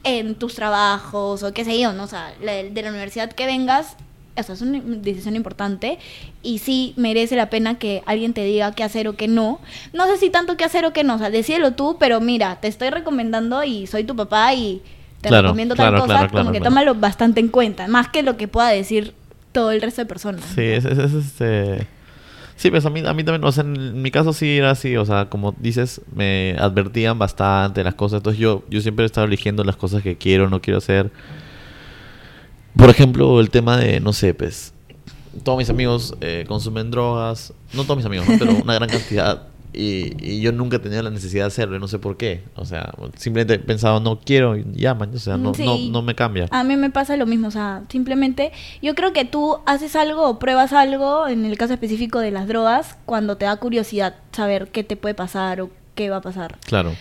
en 0.02 0.34
tus 0.34 0.54
trabajos 0.54 1.42
o 1.42 1.52
qué 1.52 1.64
sé 1.64 1.78
yo, 1.78 1.92
¿no? 1.92 2.04
O 2.04 2.08
sea, 2.08 2.32
la 2.42 2.52
de 2.52 2.82
la 2.82 2.88
universidad 2.90 3.30
que 3.32 3.44
vengas, 3.44 3.96
o 4.36 4.42
sea, 4.42 4.54
es 4.54 4.60
una 4.62 4.80
decisión 4.80 5.36
importante 5.36 5.98
y 6.42 6.58
sí 6.58 6.92
merece 6.96 7.36
la 7.36 7.50
pena 7.50 7.78
que 7.78 8.02
alguien 8.06 8.32
te 8.32 8.44
diga 8.44 8.72
qué 8.72 8.84
hacer 8.84 9.08
o 9.08 9.16
qué 9.16 9.28
no. 9.28 9.60
No 9.92 10.06
sé 10.06 10.16
si 10.18 10.30
tanto 10.30 10.56
qué 10.56 10.64
hacer 10.64 10.84
o 10.84 10.92
qué 10.92 11.04
no, 11.04 11.14
o 11.14 11.18
sea, 11.18 11.30
decídelo 11.30 11.72
tú, 11.72 11.96
pero 11.98 12.20
mira, 12.20 12.56
te 12.60 12.68
estoy 12.68 12.90
recomendando 12.90 13.64
y 13.64 13.86
soy 13.86 14.04
tu 14.04 14.14
papá 14.16 14.54
y 14.54 14.82
te 15.20 15.28
Claro, 15.28 15.48
recomiendo 15.48 15.74
tal 15.74 15.88
claro, 15.88 16.02
cosa, 16.02 16.28
claro, 16.28 16.30
como 16.30 16.52
que 16.52 16.60
tómalo 16.60 16.94
bastante 16.94 17.40
en 17.40 17.48
cuenta, 17.48 17.88
más 17.88 18.08
que 18.08 18.22
lo 18.22 18.36
que 18.36 18.48
pueda 18.48 18.68
decir 18.68 19.14
todo 19.52 19.70
el 19.70 19.80
resto 19.80 20.02
de 20.02 20.06
personas. 20.06 20.44
Sí, 20.54 20.62
es, 20.62 20.84
es- 20.84 20.98
es, 20.98 21.12
este... 21.14 21.86
Sí, 22.58 22.70
pues 22.70 22.86
a 22.86 22.90
mí, 22.90 23.02
a 23.04 23.12
mí 23.12 23.22
también, 23.22 23.44
o 23.44 23.52
sea, 23.52 23.64
en 23.64 24.00
mi 24.00 24.10
caso 24.10 24.32
sí 24.32 24.56
era 24.56 24.70
así, 24.70 24.96
o 24.96 25.04
sea, 25.04 25.26
como 25.28 25.54
dices, 25.58 26.00
me 26.14 26.56
advertían 26.58 27.18
bastante 27.18 27.84
las 27.84 27.94
cosas, 27.94 28.20
entonces 28.20 28.40
yo, 28.40 28.64
yo 28.70 28.80
siempre 28.80 29.04
he 29.04 29.06
estado 29.06 29.26
eligiendo 29.26 29.62
las 29.62 29.76
cosas 29.76 30.02
que 30.02 30.16
quiero, 30.16 30.48
no 30.48 30.62
quiero 30.62 30.78
hacer. 30.78 31.10
Por 32.76 32.90
ejemplo, 32.90 33.40
el 33.40 33.50
tema 33.50 33.76
de, 33.76 34.00
no 34.00 34.12
sé, 34.12 34.34
pues, 34.34 34.72
todos 35.42 35.58
mis 35.58 35.70
amigos 35.70 36.14
eh, 36.20 36.44
consumen 36.48 36.90
drogas, 36.90 37.52
no 37.72 37.84
todos 37.84 37.96
mis 37.96 38.06
amigos, 38.06 38.28
¿no? 38.28 38.38
pero 38.38 38.54
una 38.62 38.74
gran 38.74 38.88
cantidad, 38.88 39.42
y, 39.72 40.14
y 40.24 40.40
yo 40.40 40.52
nunca 40.52 40.78
tenía 40.80 41.02
la 41.02 41.10
necesidad 41.10 41.44
de 41.44 41.48
hacerlo, 41.48 41.76
y 41.76 41.80
no 41.80 41.88
sé 41.88 41.98
por 41.98 42.16
qué, 42.16 42.42
o 42.54 42.64
sea, 42.64 42.94
simplemente 43.16 43.58
pensaba, 43.58 44.00
no 44.00 44.18
quiero, 44.20 44.56
y 44.56 44.64
ya, 44.74 44.94
man, 44.94 45.10
o 45.14 45.18
sea, 45.18 45.36
no, 45.36 45.52
Sí. 45.54 45.64
no, 45.64 45.76
no 45.90 46.02
me 46.02 46.14
cambia. 46.14 46.48
A 46.50 46.64
mí 46.64 46.76
me 46.76 46.90
pasa 46.90 47.16
lo 47.16 47.26
mismo, 47.26 47.48
o 47.48 47.50
sea, 47.50 47.82
simplemente 47.90 48.52
yo 48.82 48.94
creo 48.94 49.12
que 49.12 49.24
tú 49.24 49.58
haces 49.66 49.94
algo 49.96 50.28
o 50.28 50.38
pruebas 50.38 50.72
algo, 50.72 51.28
en 51.28 51.44
el 51.44 51.58
caso 51.58 51.74
específico 51.74 52.18
de 52.20 52.30
las 52.30 52.48
drogas, 52.48 52.96
cuando 53.04 53.36
te 53.36 53.44
da 53.44 53.56
curiosidad 53.56 54.14
saber 54.32 54.68
qué 54.68 54.84
te 54.84 54.96
puede 54.96 55.14
pasar 55.14 55.60
o 55.60 55.70
qué 55.94 56.08
va 56.10 56.16
a 56.18 56.22
pasar. 56.22 56.56
Claro. 56.66 56.94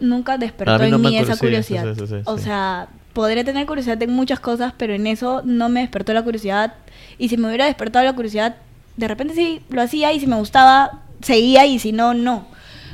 Nunca 0.00 0.36
despertó 0.38 0.76
no 0.78 0.96
en 0.96 1.00
mí 1.00 1.16
esa 1.16 1.36
curiosidad. 1.36 1.94
sí, 1.94 2.00
sí, 2.00 2.06
sí, 2.08 2.22
o 2.24 2.36
sea, 2.36 2.88
podré 3.14 3.44
tener 3.44 3.66
curiosidad 3.66 4.02
en 4.02 4.12
muchas 4.12 4.40
cosas, 4.40 4.74
pero 4.76 4.92
en 4.92 5.06
eso 5.06 5.40
no 5.44 5.68
me 5.68 5.80
despertó 5.80 6.12
la 6.12 6.22
curiosidad. 6.22 6.74
Y 7.16 7.28
si 7.30 7.36
me 7.36 7.48
hubiera 7.48 7.64
despertado 7.64 8.04
la 8.04 8.14
curiosidad, 8.14 8.56
de 8.96 9.08
repente 9.08 9.34
sí 9.34 9.62
lo 9.70 9.80
hacía 9.80 10.12
y 10.12 10.20
si 10.20 10.26
me 10.26 10.36
gustaba, 10.36 11.00
seguía 11.22 11.64
y 11.66 11.78
si 11.78 11.92
no, 11.92 12.12
no. 12.12 12.46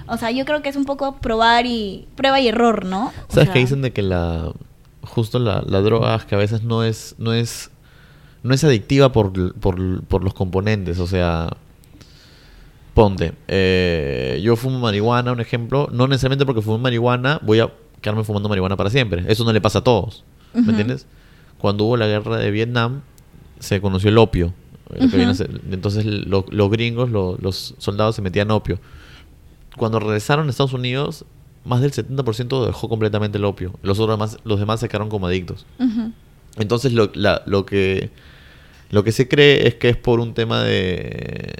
O 0.07 0.17
sea, 0.17 0.31
yo 0.31 0.45
creo 0.45 0.63
que 0.63 0.69
es 0.69 0.77
un 0.77 0.85
poco 0.85 1.17
probar 1.17 1.67
y 1.67 2.07
prueba 2.17 2.41
y 2.41 2.49
error, 2.49 2.85
¿no? 2.85 3.07
O 3.07 3.33
¿Sabes 3.33 3.47
sea, 3.47 3.53
que 3.53 3.59
dicen 3.61 3.83
de 3.83 3.93
que 3.93 4.03
la 4.03 4.53
justo 5.03 5.39
la, 5.39 5.63
la 5.67 5.81
droga 5.81 6.19
que 6.27 6.35
a 6.35 6.39
veces 6.39 6.63
no 6.63 6.85
es 6.85 7.15
no 7.19 7.33
es 7.33 7.71
no 8.43 8.55
es 8.55 8.65
adictiva 8.65 9.13
por, 9.13 9.55
por, 9.55 10.03
por 10.05 10.25
los 10.25 10.35
componentes, 10.35 10.99
o 10.99 11.07
sea, 11.07 11.51
ponte, 12.95 13.33
eh, 13.49 14.41
yo 14.43 14.57
fumo 14.57 14.79
marihuana, 14.79 15.33
un 15.33 15.41
ejemplo, 15.41 15.89
no 15.93 16.07
necesariamente 16.07 16.47
porque 16.47 16.63
fumo 16.63 16.79
marihuana 16.79 17.39
voy 17.43 17.61
a 17.61 17.71
quedarme 18.01 18.25
fumando 18.25 18.49
marihuana 18.49 18.77
para 18.77 18.91
siempre, 18.91 19.25
eso 19.29 19.45
no 19.45 19.53
le 19.53 19.61
pasa 19.61 19.81
a 19.81 19.85
todos, 19.85 20.25
¿me 20.55 20.61
Ujú. 20.63 20.71
entiendes? 20.71 21.07
Cuando 21.59 21.85
hubo 21.85 21.97
la 21.97 22.07
guerra 22.07 22.37
de 22.39 22.51
Vietnam 22.51 23.03
se 23.59 23.81
conoció 23.81 24.09
el 24.11 24.19
opio, 24.19 24.55
ser- 25.35 25.61
entonces 25.71 26.05
lo- 26.05 26.47
los 26.51 26.71
gringos, 26.71 27.11
lo- 27.11 27.37
los 27.41 27.75
soldados 27.79 28.17
se 28.17 28.23
metían 28.23 28.51
opio. 28.51 28.79
Cuando 29.77 30.01
regresaron 30.01 30.47
a 30.49 30.51
Estados 30.51 30.73
Unidos, 30.73 31.25
más 31.65 31.81
del 31.83 31.93
70% 31.93 32.65
dejó 32.67 32.89
completamente 32.89 33.39
el 33.39 33.45
opio. 33.45 33.75
Los 33.83 33.99
otros 34.01 34.17
demás, 34.17 34.39
los 34.45 34.59
demás 34.59 34.81
se 34.81 34.89
quedaron 34.89 35.09
como 35.11 35.27
adictos. 35.27 35.67
Entonces 36.57 36.93
lo, 36.93 37.11
la- 37.15 37.43
lo 37.47 37.67
que 37.67 38.11
lo 38.91 39.05
que 39.05 39.13
se 39.13 39.29
cree 39.29 39.69
es 39.69 39.77
que 39.77 39.89
es 39.91 39.97
por 39.97 40.19
un 40.19 40.35
tema 40.35 40.63
de 40.65 41.55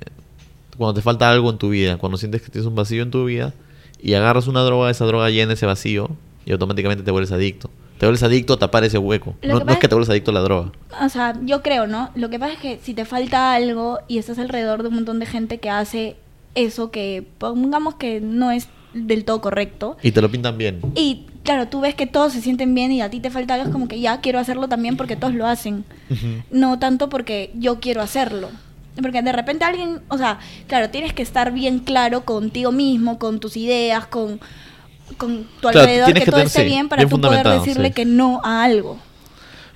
cuando 0.77 0.95
te 0.95 1.03
falta 1.03 1.31
algo 1.31 1.49
en 1.51 1.59
tu 1.59 1.69
vida, 1.69 1.97
cuando 1.99 2.19
sientes 2.19 2.43
que 2.43 2.49
tienes 2.51 2.67
un 2.67 2.75
vacío 2.75 3.03
en 3.05 3.11
tu 3.13 3.25
vida 3.27 3.55
y 4.03 4.15
agarras 4.15 4.49
una 4.49 4.63
droga, 4.63 4.91
esa 4.91 5.05
droga 5.05 5.31
llena 5.31 5.53
ese 5.53 5.67
vacío 5.67 6.11
y 6.51 6.53
automáticamente 6.53 7.05
te 7.05 7.13
vuelves 7.13 7.31
adicto. 7.31 7.71
Te 7.97 8.07
vuelves 8.07 8.25
adicto 8.25 8.55
a 8.55 8.59
tapar 8.59 8.83
ese 8.83 8.99
hueco. 8.99 9.37
No, 9.41 9.59
es 9.59 9.79
que 9.79 9.87
te 9.87 9.95
vuelves 9.95 10.11
adicto 10.11 10.33
a 10.33 10.35
la 10.35 10.41
droga. 10.41 10.73
O 11.01 11.09
sea, 11.09 11.39
yo 11.45 11.63
creo, 11.63 11.87
¿no? 11.87 12.11
Lo 12.17 12.29
que 12.29 12.41
pasa 12.41 12.55
es 12.55 12.59
que 12.59 12.81
si 12.83 12.93
te 12.93 13.05
falta 13.05 13.55
algo 13.55 14.01
y 14.09 14.19
estás 14.19 14.41
alrededor 14.41 14.83
de 14.83 14.89
un 14.89 14.97
montón 14.97 15.21
de 15.21 15.27
gente 15.27 15.59
que 15.59 15.71
hace 15.71 16.17
eso 16.57 16.91
que 16.91 17.25
pongamos 17.39 17.95
que 17.95 18.21
no 18.21 18.51
es 18.51 18.67
del 18.95 19.25
todo 19.25 19.41
correcto. 19.41 19.97
Y 20.03 20.11
te 20.11 20.21
lo 20.21 20.29
pintan 20.29 20.59
bien. 20.59 20.81
Y 20.97 21.27
claro, 21.45 21.69
tú 21.69 21.83
ves 21.83 21.95
que 21.95 22.09
todos 22.09 22.33
se 22.33 22.41
sienten 22.41 22.75
bien 22.75 22.91
y 22.91 23.01
a 23.01 23.11
ti 23.11 23.21
te 23.21 23.31
falta 23.31 23.55
algo, 23.55 23.67
es 23.67 23.73
como 23.73 23.87
que 23.87 24.01
ya 24.01 24.21
quiero 24.21 24.41
hacerlo 24.41 24.67
también 24.67 24.97
porque 24.97 25.15
todos 25.15 25.35
lo 25.35 25.47
hacen. 25.47 25.85
No 26.51 26.81
tanto 26.81 27.09
porque 27.09 27.53
yo 27.55 27.79
quiero 27.79 28.03
hacerlo. 28.03 28.49
Porque 29.01 29.23
de 29.23 29.31
repente 29.31 29.65
alguien, 29.65 30.01
o 30.09 30.19
sea, 30.19 30.41
claro, 30.67 30.91
tienes 30.91 31.13
que 31.13 31.23
estar 31.23 31.53
bien 31.53 31.79
claro 31.79 32.25
contigo 32.25 32.73
mismo, 32.73 33.21
con 33.21 33.39
tus 33.39 33.57
ideas, 33.57 34.07
con, 34.09 34.41
con 35.17 35.45
tu 35.45 35.61
Claro, 35.61 35.81
alrededor, 35.81 36.05
tienes 36.07 36.21
que, 36.21 36.25
que 36.27 36.31
todo 36.31 36.37
tener- 36.41 36.47
esté 36.49 36.61
sí, 36.63 36.67
bien 36.67 36.89
para 36.89 37.05
bien 37.05 37.11
tú 37.11 37.21
poder 37.21 37.47
decirle 37.49 37.89
sí. 37.89 37.95
que 37.95 38.05
no 38.05 38.41
a 38.45 38.65
algo. 38.65 38.99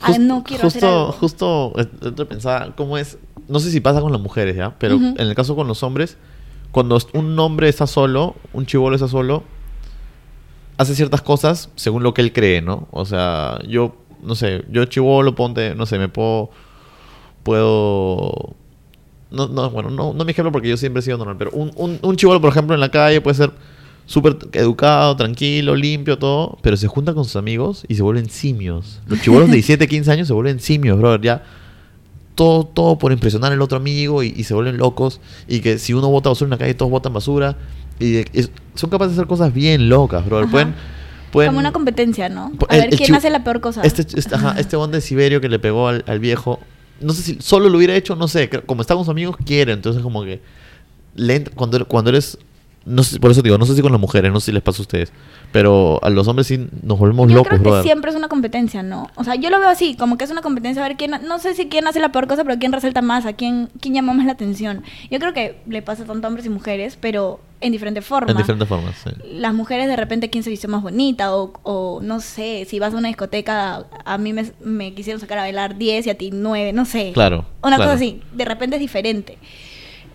A 0.00 0.08
Just- 0.08 0.18
no 0.20 0.44
quiero 0.44 0.62
justo, 0.64 0.78
hacer 0.78 0.88
algo. 0.90 1.12
Justo, 1.12 1.72
yo 2.16 2.28
pensaba, 2.28 2.74
¿cómo 2.76 2.98
es? 2.98 3.18
No 3.48 3.58
sé 3.60 3.70
si 3.70 3.80
pasa 3.80 4.00
con 4.00 4.12
las 4.12 4.20
mujeres, 4.20 4.56
¿ya? 4.56 4.74
Pero 4.78 4.96
en 4.96 5.18
el 5.18 5.34
caso 5.34 5.54
con 5.56 5.66
los 5.68 5.82
hombres, 5.82 6.16
cuando 6.72 6.98
un 7.12 7.38
hombre 7.38 7.68
está 7.68 7.86
solo, 7.86 8.34
un 8.52 8.66
chivolo 8.66 8.96
está 8.96 9.08
solo, 9.08 9.44
hace 10.76 10.94
ciertas 10.94 11.22
cosas 11.22 11.70
según 11.76 12.02
lo 12.02 12.14
que 12.14 12.22
él 12.22 12.32
cree, 12.32 12.60
¿no? 12.62 12.88
O 12.90 13.04
sea, 13.04 13.58
yo, 13.68 13.96
no 14.22 14.34
sé, 14.34 14.64
yo 14.70 14.84
chivolo, 14.86 15.34
ponte, 15.34 15.74
no 15.74 15.86
sé, 15.86 15.98
me 15.98 16.08
puedo, 16.08 16.50
puedo... 17.42 18.54
No, 19.30 19.48
no, 19.48 19.68
bueno, 19.70 19.90
no, 19.90 20.12
no 20.14 20.24
mi 20.24 20.30
ejemplo 20.30 20.52
porque 20.52 20.68
yo 20.68 20.76
siempre 20.76 21.00
he 21.00 21.02
sido 21.02 21.18
normal, 21.18 21.36
pero 21.38 21.50
un, 21.52 21.72
un, 21.76 21.98
un 22.02 22.16
chivolo, 22.16 22.40
por 22.40 22.50
ejemplo, 22.50 22.74
en 22.74 22.80
la 22.80 22.90
calle 22.90 23.20
puede 23.20 23.34
ser 23.36 23.52
súper 24.06 24.36
educado, 24.52 25.16
tranquilo, 25.16 25.74
limpio, 25.76 26.18
todo, 26.18 26.58
pero 26.62 26.76
se 26.76 26.86
junta 26.88 27.14
con 27.14 27.24
sus 27.24 27.36
amigos 27.36 27.84
y 27.88 27.94
se 27.94 28.02
vuelven 28.02 28.28
simios. 28.30 29.00
Los 29.06 29.20
chivolos 29.20 29.48
de 29.48 29.54
17, 29.56 29.86
15 29.88 30.10
años 30.12 30.26
se 30.28 30.34
vuelven 30.34 30.60
simios, 30.60 30.98
brother, 30.98 31.20
ya 31.20 31.42
todo, 32.34 32.64
todo 32.64 32.98
por 32.98 33.12
impresionar 33.12 33.52
al 33.52 33.62
otro 33.62 33.76
amigo 33.78 34.22
y, 34.22 34.34
y 34.36 34.44
se 34.44 34.54
vuelven 34.54 34.76
locos. 34.76 35.20
Y 35.48 35.60
que 35.60 35.78
si 35.78 35.94
uno 35.94 36.08
bota 36.10 36.28
basura 36.30 36.46
en 36.46 36.50
la 36.50 36.58
calle, 36.58 36.74
todos 36.74 36.90
botan 36.90 37.12
basura. 37.12 37.56
Y 38.00 38.16
es- 38.32 38.50
son 38.74 38.90
capaces 38.90 39.14
de 39.14 39.20
hacer 39.20 39.28
cosas 39.28 39.54
bien 39.54 39.88
locas, 39.88 40.24
brother. 40.26 40.44
Ajá. 40.46 40.50
Pueden, 40.52 40.74
pueden, 41.30 41.48
Como 41.50 41.60
una 41.60 41.72
competencia, 41.72 42.28
¿no? 42.28 42.50
A 42.68 42.74
el- 42.76 42.90
ver 42.90 42.98
quién 42.98 43.14
hace 43.14 43.30
la 43.30 43.44
peor 43.44 43.60
cosa. 43.60 43.82
Este, 43.82 44.02
este, 44.18 44.34
ajá, 44.34 44.56
este 44.58 44.76
de 44.76 45.00
Siberio 45.00 45.40
que 45.40 45.48
le 45.48 45.60
pegó 45.60 45.86
al, 45.86 46.02
al 46.08 46.18
viejo, 46.18 46.58
no 47.00 47.12
sé 47.12 47.22
si 47.22 47.36
solo 47.40 47.68
lo 47.68 47.78
hubiera 47.78 47.94
hecho, 47.94 48.16
no 48.16 48.26
sé, 48.26 48.50
como 48.66 48.80
está 48.80 48.94
con 48.94 49.04
sus 49.04 49.10
amigos, 49.12 49.36
quiere, 49.46 49.72
entonces 49.72 50.02
como 50.02 50.24
que 50.24 50.40
le 51.14 51.44
cuando, 51.44 51.86
cuando 51.86 52.10
eres, 52.10 52.36
no 52.86 53.02
sé, 53.02 53.18
por 53.18 53.30
eso 53.30 53.42
digo, 53.42 53.56
no 53.58 53.66
sé 53.66 53.74
si 53.74 53.82
con 53.82 53.92
las 53.92 54.00
mujeres, 54.00 54.32
no 54.32 54.40
sé 54.40 54.46
si 54.46 54.52
les 54.52 54.62
pasa 54.62 54.78
a 54.80 54.82
ustedes, 54.82 55.12
pero 55.52 55.98
a 56.02 56.10
los 56.10 56.26
hombres 56.28 56.46
sí 56.46 56.66
nos 56.82 56.98
volvemos 56.98 57.28
Yo 57.28 57.36
locos, 57.36 57.48
creo 57.48 57.58
que 57.62 57.68
brother. 57.68 57.82
siempre 57.84 58.10
es 58.10 58.16
una 58.16 58.28
competencia, 58.28 58.82
¿no? 58.82 59.08
O 59.14 59.24
sea, 59.24 59.34
yo 59.36 59.50
lo 59.50 59.58
veo 59.58 59.68
así, 59.68 59.94
como 59.96 60.18
que 60.18 60.24
es 60.24 60.30
una 60.30 60.42
competencia 60.42 60.84
a 60.84 60.88
ver 60.88 60.96
quién, 60.96 61.12
no 61.26 61.38
sé 61.38 61.54
si 61.54 61.66
quién 61.68 61.86
hace 61.86 62.00
la 62.00 62.12
peor 62.12 62.26
cosa, 62.26 62.44
pero 62.44 62.58
quién 62.58 62.72
resalta 62.72 63.02
más, 63.02 63.26
a 63.26 63.32
quién, 63.34 63.68
quién 63.80 63.94
llama 63.94 64.12
más 64.14 64.26
la 64.26 64.32
atención. 64.32 64.82
Yo 65.10 65.18
creo 65.18 65.32
que 65.32 65.60
le 65.66 65.82
pasa 65.82 66.04
tanto 66.04 66.26
a 66.26 66.28
hombres 66.28 66.46
y 66.46 66.50
mujeres, 66.50 66.98
pero 67.00 67.40
en 67.60 67.72
diferentes 67.72 68.04
formas. 68.04 68.30
En 68.32 68.36
diferentes 68.36 68.68
formas, 68.68 68.94
sí. 69.02 69.10
Las 69.32 69.54
mujeres 69.54 69.88
de 69.88 69.96
repente 69.96 70.28
quién 70.28 70.44
se 70.44 70.50
vistió 70.50 70.68
más 70.68 70.82
bonita 70.82 71.34
o, 71.34 71.52
o 71.62 72.00
no 72.02 72.20
sé, 72.20 72.66
si 72.68 72.78
vas 72.78 72.92
a 72.92 72.98
una 72.98 73.08
discoteca, 73.08 73.86
a 74.04 74.18
mí 74.18 74.32
me, 74.34 74.44
me 74.62 74.92
quisieron 74.92 75.20
sacar 75.20 75.38
a 75.38 75.42
bailar 75.42 75.78
10 75.78 76.06
y 76.06 76.10
a 76.10 76.18
ti 76.18 76.30
9, 76.32 76.72
no 76.74 76.84
sé. 76.84 77.12
Claro, 77.14 77.46
Una 77.62 77.76
claro. 77.76 77.84
cosa 77.92 77.94
así, 77.94 78.20
de 78.32 78.44
repente 78.44 78.76
es 78.76 78.80
diferente. 78.80 79.38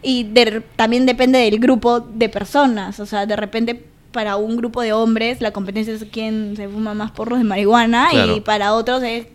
Y 0.02 0.24
de- 0.24 0.62
también 0.76 1.06
depende 1.06 1.40
del 1.40 1.60
grupo 1.60 2.00
de 2.00 2.30
personas, 2.30 3.00
o 3.00 3.06
sea, 3.06 3.26
de 3.26 3.36
repente 3.36 3.86
para 4.12 4.38
un 4.38 4.56
grupo 4.58 4.82
de 4.82 4.92
hombres 4.94 5.40
la 5.42 5.52
competencia 5.52 5.94
es 5.94 6.06
quién 6.12 6.56
se 6.56 6.68
fuma 6.68 6.94
más 6.96 7.12
porros 7.12 7.38
de 7.38 7.44
marihuana 7.46 8.10
y 8.36 8.40
para 8.42 8.74
otros 8.74 9.04
es, 9.04 9.28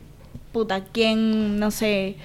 puta, 0.52 0.84
quién, 0.84 1.58
no 1.60 1.70
sé, 1.70 2.16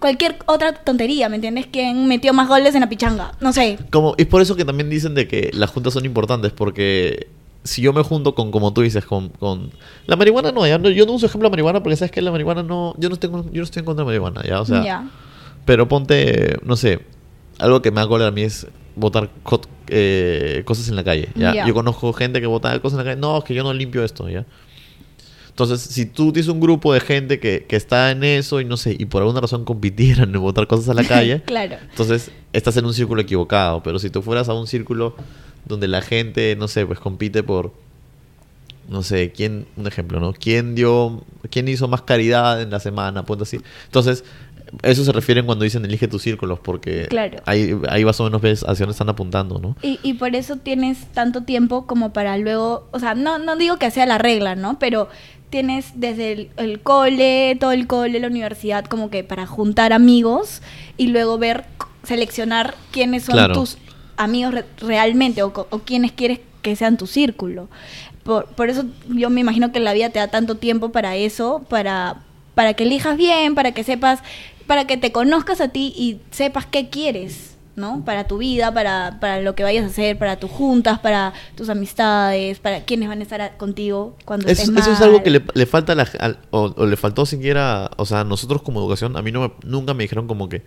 cualquier 0.00 0.36
otra 0.46 0.72
tontería, 0.72 1.28
¿me 1.28 1.36
entiendes? 1.36 1.66
¿Quién 1.70 2.06
metió 2.08 2.32
más 2.32 2.48
goles 2.48 2.74
en 2.74 2.80
la 2.80 2.88
pichanga? 2.88 3.32
No 3.40 3.52
sé. 3.52 3.78
Como, 3.90 4.14
es 4.16 4.26
por 4.26 4.40
eso 4.42 4.56
que 4.56 4.64
también 4.64 4.88
dicen 4.90 5.14
de 5.14 5.28
que 5.28 5.50
las 5.52 5.70
juntas 5.70 5.92
son 5.92 6.04
importantes, 6.04 6.52
porque 6.52 7.28
si 7.64 7.82
yo 7.82 7.92
me 7.92 8.02
junto 8.02 8.34
con, 8.34 8.50
como 8.50 8.72
tú 8.72 8.80
dices, 8.82 9.04
con... 9.04 9.28
con 9.30 9.70
la 10.06 10.16
marihuana 10.16 10.50
no, 10.50 10.66
ya 10.66 10.78
no- 10.78 10.88
yo 10.90 11.06
no 11.06 11.12
uso 11.12 11.26
ejemplo 11.26 11.48
de 11.48 11.52
marihuana 11.52 11.82
porque 11.82 11.96
sabes 11.96 12.10
que 12.10 12.22
la 12.22 12.30
marihuana 12.32 12.62
no... 12.62 12.94
Yo 12.98 13.08
no, 13.08 13.16
tengo, 13.16 13.44
yo 13.52 13.58
no 13.58 13.62
estoy 13.64 13.80
en 13.80 13.86
contra 13.86 14.02
de 14.02 14.06
marihuana, 14.06 14.42
¿ya? 14.44 14.60
O 14.60 14.64
sea, 14.64 14.82
ya. 14.84 15.04
Pero 15.64 15.88
ponte, 15.88 16.56
no 16.64 16.76
sé, 16.76 17.00
algo 17.58 17.82
que 17.82 17.90
me 17.90 18.00
da 18.00 18.06
cólera 18.08 18.28
a 18.28 18.32
mí 18.32 18.42
es 18.42 18.66
botar 18.96 19.30
co- 19.42 19.60
eh, 19.88 20.62
cosas 20.64 20.88
en 20.88 20.96
la 20.96 21.04
calle, 21.04 21.28
¿ya? 21.34 21.66
Yo 21.66 21.74
conozco 21.74 22.12
gente 22.12 22.40
que 22.40 22.46
bota 22.46 22.78
cosas 22.80 22.98
en 22.98 23.04
la 23.06 23.10
calle, 23.12 23.20
no, 23.20 23.38
es 23.38 23.44
que 23.44 23.54
yo 23.54 23.62
no 23.62 23.72
limpio 23.72 24.04
esto, 24.04 24.28
¿ya? 24.28 24.44
Entonces, 25.48 25.82
si 25.82 26.06
tú 26.06 26.32
tienes 26.32 26.48
un 26.48 26.60
grupo 26.60 26.94
de 26.94 27.00
gente 27.00 27.38
que, 27.38 27.66
que 27.68 27.76
está 27.76 28.10
en 28.10 28.24
eso 28.24 28.60
y 28.60 28.64
no 28.64 28.78
sé, 28.78 28.96
y 28.98 29.04
por 29.04 29.20
alguna 29.20 29.40
razón 29.40 29.64
compitieran 29.66 30.34
en 30.34 30.40
botar 30.40 30.66
cosas 30.66 30.88
a 30.88 30.94
la 30.94 31.04
calle, 31.08 31.42
claro. 31.42 31.76
entonces, 31.90 32.30
estás 32.54 32.76
en 32.78 32.86
un 32.86 32.94
círculo 32.94 33.20
equivocado. 33.20 33.82
Pero 33.82 33.98
si 33.98 34.08
tú 34.08 34.22
fueras 34.22 34.48
a 34.48 34.54
un 34.54 34.66
círculo 34.66 35.14
donde 35.66 35.88
la 35.88 36.00
gente, 36.00 36.56
no 36.56 36.68
sé, 36.68 36.86
pues 36.86 36.98
compite 36.98 37.42
por. 37.42 37.72
No 38.88 39.02
sé, 39.02 39.30
quién, 39.30 39.66
un 39.76 39.86
ejemplo, 39.86 40.20
¿no? 40.20 40.32
¿Quién 40.32 40.74
dio, 40.74 41.22
quién 41.50 41.68
hizo 41.68 41.86
más 41.86 42.02
caridad 42.02 42.60
en 42.60 42.70
la 42.70 42.80
semana? 42.80 43.24
Punto 43.24 43.44
así. 43.44 43.60
Entonces, 43.84 44.24
eso 44.82 45.04
se 45.04 45.12
refieren 45.12 45.44
cuando 45.46 45.64
dicen 45.64 45.84
elige 45.84 46.08
tus 46.08 46.22
círculos, 46.22 46.58
porque 46.60 47.06
Claro. 47.08 47.38
ahí, 47.46 47.74
ahí 47.88 48.04
más 48.04 48.18
o 48.20 48.24
menos 48.24 48.40
ves 48.40 48.62
hacia 48.66 48.84
dónde 48.86 48.92
están 48.92 49.08
apuntando, 49.08 49.58
¿no? 49.58 49.76
Y, 49.82 49.98
y 50.02 50.14
por 50.14 50.34
eso 50.34 50.56
tienes 50.56 51.06
tanto 51.12 51.42
tiempo 51.42 51.86
como 51.86 52.12
para 52.12 52.36
luego, 52.38 52.88
o 52.92 52.98
sea, 52.98 53.14
no, 53.14 53.38
no 53.38 53.56
digo 53.56 53.76
que 53.78 53.90
sea 53.90 54.06
la 54.06 54.18
regla, 54.18 54.54
¿no? 54.56 54.78
Pero 54.78 55.08
tienes 55.50 55.92
desde 55.96 56.32
el, 56.32 56.50
el 56.56 56.80
cole, 56.80 57.56
todo 57.60 57.72
el 57.72 57.86
cole, 57.86 58.18
la 58.20 58.28
universidad, 58.28 58.86
como 58.86 59.10
que 59.10 59.22
para 59.24 59.46
juntar 59.46 59.92
amigos 59.92 60.62
y 60.96 61.08
luego 61.08 61.36
ver, 61.36 61.64
seleccionar 62.04 62.74
quiénes 62.90 63.24
son 63.24 63.34
Claro. 63.34 63.54
tus 63.54 63.78
amigos 64.16 64.54
re- 64.54 64.64
realmente 64.78 65.42
o, 65.42 65.48
o 65.54 65.78
quiénes 65.80 66.12
quieres 66.12 66.40
que 66.62 66.76
sean 66.76 66.96
tu 66.96 67.06
círculo. 67.06 67.68
Por, 68.22 68.46
por 68.46 68.68
eso 68.70 68.84
yo 69.08 69.30
me 69.30 69.40
imagino 69.40 69.72
que 69.72 69.80
la 69.80 69.92
vida 69.92 70.10
te 70.10 70.18
da 70.20 70.28
tanto 70.28 70.56
tiempo 70.56 70.90
para 70.92 71.16
eso, 71.16 71.64
para, 71.68 72.22
para 72.54 72.74
que 72.74 72.84
elijas 72.84 73.16
bien, 73.16 73.54
para 73.54 73.72
que 73.72 73.82
sepas, 73.84 74.20
para 74.66 74.86
que 74.86 74.96
te 74.96 75.12
conozcas 75.12 75.60
a 75.60 75.68
ti 75.68 75.92
y 75.96 76.20
sepas 76.30 76.66
qué 76.66 76.88
quieres. 76.90 77.48
¿no? 77.74 78.04
Para 78.04 78.26
tu 78.26 78.36
vida, 78.36 78.74
para, 78.74 79.16
para 79.18 79.40
lo 79.40 79.54
que 79.54 79.62
vayas 79.62 79.84
a 79.84 79.86
hacer, 79.86 80.18
para 80.18 80.36
tus 80.36 80.50
juntas, 80.50 80.98
para 80.98 81.32
tus 81.56 81.70
amistades, 81.70 82.58
para 82.58 82.84
quienes 82.84 83.08
van 83.08 83.20
a 83.20 83.22
estar 83.22 83.40
a- 83.40 83.56
contigo 83.56 84.14
cuando 84.26 84.46
Eso, 84.46 84.64
estés 84.64 84.76
eso 84.80 84.92
es 84.92 85.00
algo 85.00 85.22
que 85.22 85.30
le, 85.30 85.42
le 85.54 85.64
falta 85.64 85.92
a 85.92 85.94
la, 85.96 86.06
al- 86.20 86.38
o, 86.50 86.74
o 86.76 86.84
le 86.84 86.98
faltó 86.98 87.24
siquiera, 87.24 87.90
o 87.96 88.04
sea, 88.04 88.24
nosotros 88.24 88.60
como 88.60 88.78
educación, 88.78 89.16
a 89.16 89.22
mí 89.22 89.32
no 89.32 89.40
me- 89.40 89.52
nunca 89.64 89.94
me 89.94 90.04
dijeron 90.04 90.26
como 90.28 90.50
que 90.50 90.60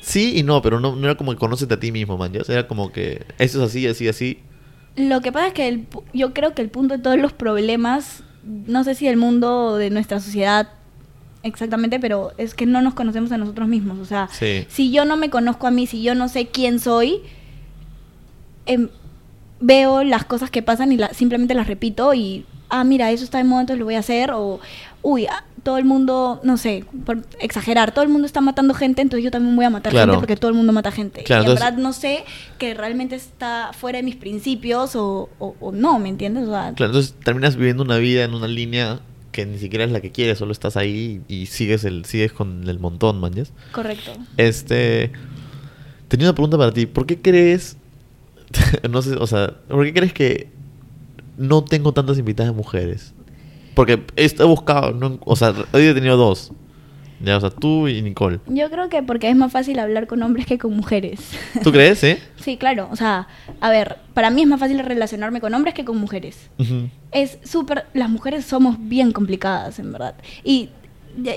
sí 0.00 0.38
y 0.38 0.42
no, 0.42 0.62
pero 0.62 0.80
no, 0.80 0.96
no 0.96 1.04
era 1.06 1.16
como 1.16 1.32
que 1.32 1.38
conócete 1.38 1.74
a 1.74 1.80
ti 1.80 1.92
mismo, 1.92 2.16
man, 2.16 2.32
ya 2.32 2.40
era 2.48 2.66
como 2.66 2.90
que 2.90 3.26
eso 3.38 3.62
es 3.62 3.68
así, 3.70 3.86
así, 3.86 4.08
así. 4.08 4.38
Lo 4.96 5.20
que 5.20 5.30
pasa 5.30 5.48
es 5.48 5.52
que 5.52 5.68
el 5.68 5.86
yo 6.14 6.32
creo 6.32 6.54
que 6.54 6.62
el 6.62 6.70
punto 6.70 6.96
de 6.96 7.02
todos 7.02 7.18
los 7.18 7.34
problemas, 7.34 8.22
no 8.44 8.82
sé 8.84 8.94
si 8.94 9.06
del 9.06 9.18
mundo 9.18 9.76
de 9.76 9.90
nuestra 9.90 10.20
sociedad 10.20 10.68
exactamente, 11.46 11.98
pero 12.00 12.32
es 12.38 12.54
que 12.54 12.66
no 12.66 12.82
nos 12.82 12.94
conocemos 12.94 13.32
a 13.32 13.38
nosotros 13.38 13.68
mismos. 13.68 13.98
O 13.98 14.04
sea, 14.04 14.28
Sí. 14.32 14.66
si 14.68 14.90
yo 14.92 15.04
no 15.04 15.16
me 15.16 15.30
conozco 15.30 15.66
a 15.66 15.70
mí, 15.70 15.86
si 15.86 16.02
yo 16.02 16.14
no 16.14 16.28
sé 16.28 16.48
quién 16.48 16.78
soy, 16.80 17.20
em, 18.66 18.88
veo 19.60 20.04
las 20.04 20.24
cosas 20.24 20.50
que 20.50 20.62
pasan 20.62 20.92
y 20.92 20.96
la- 20.96 21.14
simplemente 21.14 21.54
las 21.54 21.66
repito 21.66 22.12
y 22.14 22.44
ah, 22.68 22.82
mira, 22.82 23.12
eso 23.12 23.22
está 23.22 23.38
de 23.38 23.44
moda, 23.44 23.60
entonces 23.60 23.78
lo 23.78 23.84
voy 23.84 23.94
a 23.94 24.00
hacer, 24.00 24.32
o, 24.32 24.58
uy, 25.00 25.26
ah, 25.26 25.44
todo 25.62 25.78
el 25.78 25.84
mundo, 25.84 26.40
no 26.42 26.56
sé, 26.56 26.84
por 27.04 27.22
exagerar, 27.38 27.92
todo 27.94 28.02
el 28.02 28.10
mundo 28.10 28.26
está 28.26 28.40
matando 28.40 28.74
gente, 28.74 29.02
entonces 29.02 29.22
yo 29.22 29.30
también 29.30 29.54
voy 29.54 29.64
a 29.64 29.70
matar 29.70 29.92
Claro. 29.92 30.12
gente 30.12 30.20
porque 30.20 30.36
todo 30.36 30.50
el 30.50 30.56
mundo 30.56 30.72
mata 30.72 30.90
gente. 30.90 31.22
Claro, 31.22 31.42
y 31.42 31.46
en 31.46 31.50
entonces- 31.52 31.64
verdad 31.64 31.80
no 31.82 31.92
sé 31.92 32.24
que 32.58 32.74
realmente 32.74 33.14
está 33.14 33.70
fuera 33.72 33.98
de 33.98 34.02
mis 34.02 34.16
principios 34.16 34.96
o, 34.96 35.28
o- 35.38 35.54
o 35.60 35.70
no, 35.72 36.00
¿me 36.00 36.08
entiendes? 36.08 36.48
O 36.48 36.50
sea, 36.50 36.72
Claro, 36.74 36.90
entonces 36.92 37.14
terminas 37.24 37.54
viviendo 37.54 37.84
una 37.84 37.98
vida 37.98 38.24
en 38.24 38.34
una 38.34 38.48
línea 38.48 38.98
que 39.36 39.46
ni 39.46 39.58
siquiera 39.58 39.84
es 39.84 39.92
la 39.92 40.00
que 40.00 40.10
quieres, 40.10 40.38
solo 40.38 40.50
estás 40.52 40.76
ahí 40.76 41.20
y 41.28 41.46
sigues 41.46 41.84
el 41.84 42.04
sigues 42.06 42.32
con 42.32 42.68
el 42.68 42.78
montón, 42.80 43.20
man. 43.20 43.32
¿yes? 43.34 43.52
correcto. 43.70 44.10
Este. 44.36 45.12
Tenía 46.08 46.26
una 46.28 46.34
pregunta 46.34 46.56
para 46.58 46.72
ti. 46.72 46.86
¿Por 46.86 47.06
qué 47.06 47.20
crees.? 47.20 47.76
no 48.90 49.02
sé, 49.02 49.14
o 49.14 49.26
sea, 49.26 49.54
¿por 49.68 49.84
qué 49.84 49.92
crees 49.92 50.12
que 50.12 50.48
no 51.36 51.62
tengo 51.64 51.92
tantas 51.92 52.18
invitadas 52.18 52.54
mujeres? 52.54 53.12
Porque 53.74 54.02
he 54.16 54.24
he 54.24 54.44
buscado, 54.44 54.92
no- 54.92 55.18
o 55.24 55.36
sea, 55.36 55.54
hoy 55.72 55.82
he 55.82 55.94
tenido 55.94 56.16
dos. 56.16 56.52
Ya, 57.20 57.36
o 57.36 57.40
sea, 57.40 57.50
tú 57.50 57.88
y 57.88 58.02
Nicole. 58.02 58.40
Yo 58.46 58.70
creo 58.70 58.88
que 58.88 59.02
porque 59.02 59.30
es 59.30 59.36
más 59.36 59.50
fácil 59.50 59.78
hablar 59.78 60.06
con 60.06 60.22
hombres 60.22 60.46
que 60.46 60.58
con 60.58 60.76
mujeres. 60.76 61.20
¿Tú 61.62 61.72
crees, 61.72 62.02
eh? 62.04 62.20
sí, 62.36 62.56
claro. 62.56 62.88
O 62.90 62.96
sea, 62.96 63.28
a 63.60 63.70
ver, 63.70 63.96
para 64.14 64.30
mí 64.30 64.42
es 64.42 64.48
más 64.48 64.60
fácil 64.60 64.78
relacionarme 64.80 65.40
con 65.40 65.54
hombres 65.54 65.74
que 65.74 65.84
con 65.84 65.96
mujeres. 65.96 66.50
Ujú. 66.58 66.88
Es 67.12 67.38
súper... 67.44 67.86
Las 67.94 68.10
mujeres 68.10 68.44
somos 68.44 68.76
bien 68.78 69.12
complicadas, 69.12 69.78
en 69.78 69.92
verdad. 69.92 70.14
Y 70.44 70.70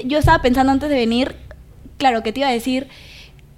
yo 0.06 0.18
estaba 0.18 0.42
pensando 0.42 0.72
antes 0.72 0.90
de 0.90 0.96
venir, 0.96 1.36
claro, 1.98 2.24
que 2.24 2.34
te 2.34 2.42
iba 2.42 2.50
a 2.50 2.54
decir, 2.54 2.88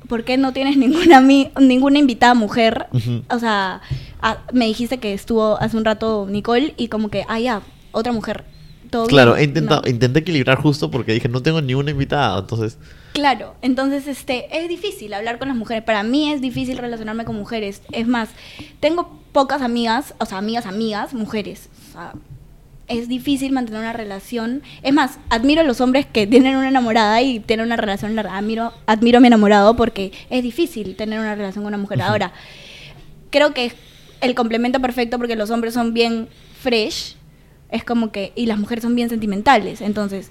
¿por 0.07 0.23
qué 0.23 0.37
no 0.37 0.53
tienes 0.53 0.77
ninguna, 0.77 1.21
ninguna 1.21 1.99
invitada 1.99 2.33
mujer? 2.33 2.87
Ujú. 2.93 3.23
O 3.29 3.39
sea, 3.39 3.81
ah, 4.21 4.37
me 4.53 4.65
dijiste 4.65 4.99
que 4.99 5.13
estuvo 5.13 5.59
hace 5.59 5.77
un 5.77 5.85
rato 5.85 6.27
Nicole 6.29 6.73
y 6.77 6.87
como 6.87 7.09
que, 7.09 7.25
ah, 7.27 7.39
ya, 7.39 7.61
otra 7.91 8.11
mujer. 8.11 8.43
Todo 8.91 9.07
Claro, 9.07 9.33
bien. 9.35 9.53
No. 9.65 9.81
intenté 9.87 10.19
equilibrar 10.19 10.57
justo 10.61 10.91
porque 10.91 11.13
dije, 11.13 11.29
no 11.29 11.41
tengo 11.41 11.61
ni 11.61 11.73
una 11.73 11.89
invitada, 11.91 12.39
entonces... 12.39 12.77
Claro, 13.13 13.55
entonces 13.61 14.05
este 14.07 14.45
es 14.55 14.69
difícil 14.69 15.13
hablar 15.13 15.39
con 15.39 15.47
las 15.47 15.57
mujeres. 15.57 15.83
Para 15.83 16.03
mí 16.03 16.31
es 16.31 16.41
difícil 16.41 16.77
relacionarme 16.77 17.25
con 17.25 17.35
mujeres. 17.35 17.81
Es 17.91 18.07
más, 18.07 18.29
tengo 18.79 19.19
pocas 19.31 19.61
amigas, 19.61 20.13
o 20.19 20.25
sea, 20.25 20.37
amigas, 20.37 20.65
amigas, 20.65 21.13
mujeres. 21.13 21.69
O 21.89 21.93
sea, 21.93 22.13
es 22.87 23.07
difícil 23.07 23.53
mantener 23.53 23.79
una 23.81 23.93
relación. 23.93 24.61
Es 24.83 24.93
más, 24.93 25.19
admiro 25.29 25.61
a 25.61 25.63
los 25.63 25.79
hombres 25.81 26.05
que 26.05 26.27
tienen 26.27 26.57
una 26.57 26.67
enamorada 26.67 27.21
y 27.21 27.39
tienen 27.39 27.65
una 27.65 27.77
relación 27.77 28.15
larga. 28.15 28.37
Admiro, 28.37 28.73
admiro 28.85 29.17
a 29.17 29.21
mi 29.21 29.27
enamorado 29.27 29.75
porque 29.77 30.11
es 30.29 30.43
difícil 30.43 30.95
tener 30.97 31.19
una 31.19 31.35
relación 31.35 31.63
con 31.63 31.69
una 31.73 31.77
mujer. 31.81 32.01
Ahora, 32.01 32.33
creo 33.29 33.53
que 33.53 33.65
es 33.65 33.75
el 34.19 34.35
complemento 34.35 34.79
perfecto 34.81 35.17
porque 35.17 35.35
los 35.35 35.49
hombres 35.49 35.73
son 35.73 35.93
bien 35.93 36.27
fresh, 36.61 37.15
es 37.71 37.83
como 37.83 38.11
que, 38.11 38.31
y 38.35 38.45
las 38.45 38.59
mujeres 38.59 38.83
son 38.83 38.95
bien 38.95 39.09
sentimentales. 39.09 39.81
Entonces, 39.81 40.29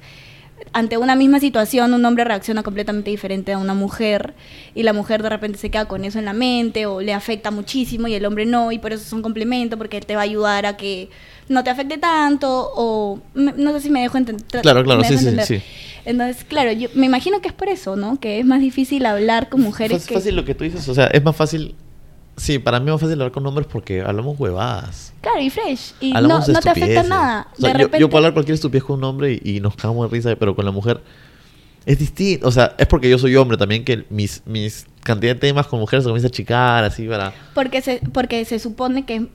ante 0.74 0.98
una 0.98 1.16
misma 1.16 1.40
situación, 1.40 1.94
un 1.94 2.04
hombre 2.04 2.22
reacciona 2.24 2.62
completamente 2.62 3.10
diferente 3.10 3.52
a 3.52 3.58
una 3.58 3.74
mujer, 3.74 4.34
y 4.74 4.82
la 4.82 4.92
mujer 4.92 5.22
de 5.22 5.30
repente 5.30 5.58
se 5.58 5.70
queda 5.70 5.86
con 5.86 6.04
eso 6.04 6.18
en 6.18 6.26
la 6.26 6.34
mente, 6.34 6.86
o 6.86 7.00
le 7.00 7.14
afecta 7.14 7.50
muchísimo, 7.50 8.08
y 8.08 8.14
el 8.14 8.26
hombre 8.26 8.44
no, 8.46 8.70
y 8.70 8.78
por 8.78 8.92
eso 8.92 9.02
es 9.02 9.12
un 9.12 9.22
complemento, 9.22 9.78
porque 9.78 9.96
él 9.96 10.06
te 10.06 10.14
va 10.14 10.20
a 10.20 10.24
ayudar 10.24 10.66
a 10.66 10.76
que 10.76 11.08
no 11.48 11.64
te 11.64 11.70
afecte 11.70 11.98
tanto, 11.98 12.70
o 12.76 13.20
me- 13.34 13.54
no 13.56 13.72
sé 13.72 13.80
si 13.80 13.90
me 13.90 14.02
dejo 14.02 14.18
entender. 14.18 14.60
Claro, 14.60 14.84
claro, 14.84 15.02
sí, 15.02 15.16
sí, 15.16 15.36
sí. 15.46 15.62
Entonces, 16.04 16.44
claro, 16.44 16.72
yo 16.72 16.88
me 16.94 17.06
imagino 17.06 17.40
que 17.40 17.48
es 17.48 17.54
por 17.54 17.68
eso, 17.68 17.96
¿no? 17.96 18.20
Que 18.20 18.38
es 18.38 18.46
más 18.46 18.60
difícil 18.60 19.04
hablar 19.06 19.48
con 19.48 19.60
mujeres 19.62 19.98
Fácil, 19.98 20.08
que... 20.08 20.14
fácil 20.14 20.36
lo 20.36 20.44
que 20.44 20.54
tú 20.54 20.64
dices, 20.64 20.86
o 20.88 20.94
sea, 20.94 21.06
es 21.06 21.22
más 21.24 21.36
fácil... 21.36 21.74
Sí, 22.40 22.58
para 22.58 22.80
mí 22.80 22.86
es 22.86 22.92
más 22.92 23.00
fácil 23.02 23.12
hablar 23.20 23.32
con 23.32 23.46
hombres 23.46 23.68
porque 23.70 24.00
hablamos 24.00 24.40
huevadas. 24.40 25.12
Claro, 25.20 25.40
y 25.42 25.50
fresh. 25.50 25.92
Y 26.00 26.12
no, 26.12 26.18
Hablamos 26.18 26.48
no 26.48 26.58
te 26.60 26.70
afecta 26.70 27.02
nada. 27.02 27.48
O 27.52 27.60
sea, 27.60 27.68
de 27.68 27.72
yo- 27.74 27.78
repente... 27.84 28.00
yo, 28.00 28.08
puedo 28.08 28.18
hablar 28.20 28.32
cualquier 28.32 28.54
estupidez 28.54 28.82
con 28.84 28.96
un 28.96 29.04
hombre 29.04 29.38
y, 29.42 29.56
y 29.56 29.60
nos 29.60 29.76
cagamos 29.76 30.10
de 30.10 30.16
risa, 30.16 30.34
pero 30.36 30.56
con 30.56 30.64
la 30.64 30.70
mujer 30.70 31.02
es 31.84 31.98
distinto. 31.98 32.48
O 32.48 32.50
sea, 32.50 32.74
es 32.78 32.86
porque 32.86 33.10
yo 33.10 33.18
soy 33.18 33.36
hombre 33.36 33.58
también 33.58 33.84
que 33.84 34.06
mis, 34.08 34.42
mis 34.46 34.86
cantidad 35.02 35.34
de 35.34 35.38
temas 35.40 35.66
con 35.66 35.80
mujeres 35.80 36.02
se 36.04 36.08
comienza 36.08 36.28
a 36.28 36.30
achicar, 36.30 36.82
así 36.84 37.06
para... 37.06 37.34
Porque 37.54 37.82
se, 37.82 38.00
porque 38.10 38.42
se 38.46 38.58
supone 38.58 39.04
que 39.04 39.28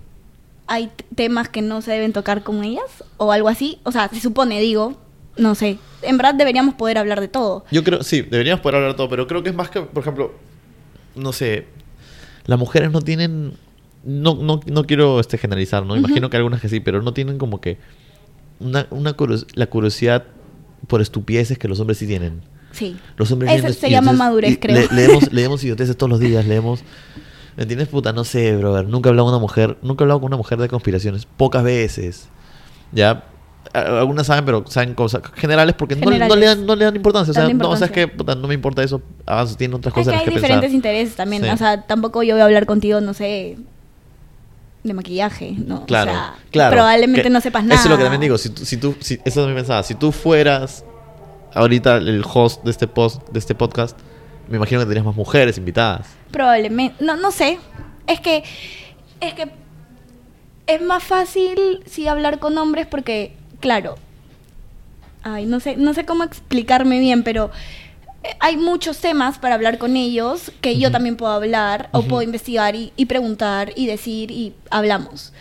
hay 0.66 0.90
temas 1.14 1.48
que 1.48 1.62
no 1.62 1.84
se 1.84 1.92
deben 1.92 2.12
tocar 2.12 2.42
con 2.42 2.64
ellas 2.64 3.04
o 3.18 3.32
algo 3.32 3.50
así. 3.50 3.78
O 3.84 3.92
sea, 3.92 4.10
se 4.10 4.20
supone, 4.20 4.60
digo, 4.60 5.00
no 5.38 5.54
sé. 5.54 5.78
En 6.02 6.18
verdad 6.18 6.34
deberíamos 6.34 6.74
poder 6.74 6.98
hablar 6.98 7.22
de 7.22 7.28
todo. 7.28 7.66
Yo 7.70 7.84
creo, 7.84 8.02
sí, 8.02 8.24
deberíamos 8.24 8.62
poder 8.62 8.78
hablar 8.78 8.92
de 8.94 8.98
todo, 8.98 9.10
pero 9.10 9.28
creo 9.28 9.44
que 9.44 9.50
es 9.50 9.56
más 9.56 9.70
que, 9.70 9.82
por 9.82 10.02
ejemplo, 10.02 10.34
no 11.16 11.32
sé, 11.34 11.68
las 12.46 12.60
mujeres 12.60 12.92
no 12.92 13.02
tienen, 13.02 13.54
no, 14.04 14.36
no, 14.36 14.60
no 14.66 14.84
quiero 14.86 15.20
este, 15.20 15.38
generalizar, 15.38 15.86
¿no? 15.86 15.96
Imagino 15.96 16.30
que 16.30 16.38
algunas 16.38 16.62
que 16.62 16.70
sí, 16.70 16.80
pero 16.80 17.02
no 17.02 17.14
tienen 17.14 17.38
como 17.38 17.60
que 17.62 17.78
una, 18.60 18.88
una 18.92 19.14
curios- 19.14 19.48
la 19.56 19.68
curiosidad 19.68 20.26
por 20.88 21.02
estupideces 21.02 21.58
que 21.58 21.68
los 21.68 21.80
hombres 21.80 21.98
sí 21.98 22.08
tienen. 22.08 22.42
Sí. 22.72 22.98
Los 23.18 23.32
hombres 23.32 23.52
Eso 23.54 23.74
se 23.74 23.90
llama 23.90 24.12
madurez, 24.14 24.58
creo. 24.62 24.76
le- 24.76 24.96
leemos, 24.96 25.30
leemos 25.34 25.64
idioteces 25.64 25.96
todos 25.98 26.10
los 26.10 26.20
días, 26.20 26.46
leemos... 26.46 26.82
¿Me 27.58 27.64
entiendes, 27.64 27.88
puta? 27.88 28.12
No 28.12 28.26
sé, 28.26 28.54
brother. 28.58 28.86
Nunca 28.86 29.08
he 29.08 29.12
hablado 29.12 29.28
con 29.28 29.34
una 29.36 29.40
mujer, 29.42 29.78
nunca 29.82 30.04
he 30.04 30.06
hablado 30.06 30.20
con 30.20 30.28
una 30.28 30.36
mujer 30.38 30.60
de 30.60 30.68
conspiraciones. 30.68 31.26
Pocas 31.26 31.64
veces. 31.64 32.28
¿Ya? 32.92 33.24
Algunas 33.76 34.28
saben, 34.28 34.46
pero 34.46 34.64
saben 34.68 34.94
cosas 34.94 35.22
generales 35.36 35.76
porque 35.78 35.96
no, 35.96 36.10
le 36.10 36.18
dan, 36.18 36.66
no 36.66 36.76
le 36.76 36.86
dan 36.86 36.96
importancia. 36.96 37.32
O 37.32 37.34
sea, 37.34 37.48
no, 37.50 37.70
o 37.70 37.76
sea, 37.76 37.88
es 37.88 37.92
que 37.92 38.08
puta, 38.08 38.36
no 38.36 38.48
me 38.48 38.54
importa 38.54 38.84
eso. 38.84 39.02
Avanzo, 39.26 39.56
tiene 39.56 39.76
otras 39.76 39.92
Es 39.92 39.96
cosas 39.96 40.14
que 40.14 40.14
en 40.14 40.20
hay 40.20 40.26
que 40.26 40.32
diferentes 40.32 40.72
pensar. 40.72 40.76
intereses 40.76 41.16
también. 41.16 41.44
Sí. 41.44 41.50
O 41.50 41.58
sea, 41.58 41.82
tampoco 41.82 42.24
yo 42.24 42.36
voy 42.36 42.42
a 42.42 42.46
hablar 42.46 42.66
contigo, 42.66 43.02
no 43.02 43.14
sé, 43.14 43.58
de 44.84 44.94
maquillaje, 44.94 45.56
¿no? 45.58 45.86
Claro, 45.86 46.12
o 46.12 46.14
sea, 46.14 46.36
claro. 46.52 46.74
probablemente 46.76 47.24
Que 47.24 47.30
no 47.30 47.42
sepas 47.42 47.64
nada. 47.64 47.76
Eso 47.76 47.86
es 47.86 47.90
lo 47.90 47.98
que 47.98 48.04
también 48.04 48.22
digo. 48.22 48.38
Si 48.38 48.50
tú, 48.50 48.66
si 48.66 48.78
tú, 48.78 48.96
si, 49.00 49.20
eso 49.26 49.42
también 49.42 49.58
pensaba. 49.58 49.84
Si 49.84 49.96
tú 49.96 50.12
fueras 50.12 50.86
ahorita 51.54 51.98
el 51.98 52.24
host 52.32 52.64
de 52.64 52.72
este 52.72 52.88
post, 52.88 53.28
de 53.30 53.40
este 53.40 53.56
podcast, 53.56 53.98
me 54.48 54.58
imagino 54.58 54.80
que 54.80 54.86
tendrías 54.86 55.06
más 55.06 55.16
mujeres 55.16 55.58
invitadas. 55.58 56.08
Probablemente. 56.32 57.04
No, 57.04 57.18
no 57.18 57.32
sé. 57.32 57.60
Es 58.08 58.20
que. 58.20 58.44
Es 59.20 59.34
que. 59.34 59.52
Es 60.68 60.82
más 60.82 61.04
fácil 61.04 61.84
sí 61.86 62.08
hablar 62.08 62.40
con 62.40 62.58
hombres 62.58 62.88
porque, 62.88 63.36
claro. 63.66 63.96
Ay, 65.24 65.48
no 65.48 65.60
sé, 65.60 65.76
no 65.76 65.96
sé 65.96 66.06
cómo 66.06 66.24
explicarme 66.24 67.00
bien, 67.00 67.24
pero 67.24 67.50
eh, 68.24 68.30
hay 68.40 68.58
muchos 68.58 69.00
temas 69.00 69.40
para 69.40 69.56
hablar 69.56 69.80
con 69.80 69.98
ellos 69.98 70.52
que 70.62 70.78
yo 70.78 70.92
también 70.92 71.16
puedo 71.18 71.32
hablar 71.34 71.90
o 71.94 72.04
puedo 72.04 72.22
investigar 72.22 72.76
y, 72.76 72.94
y 72.96 73.06
preguntar 73.08 73.74
y 73.76 73.88
decir 73.88 74.30
y 74.30 74.54
hablamos. 74.70 75.34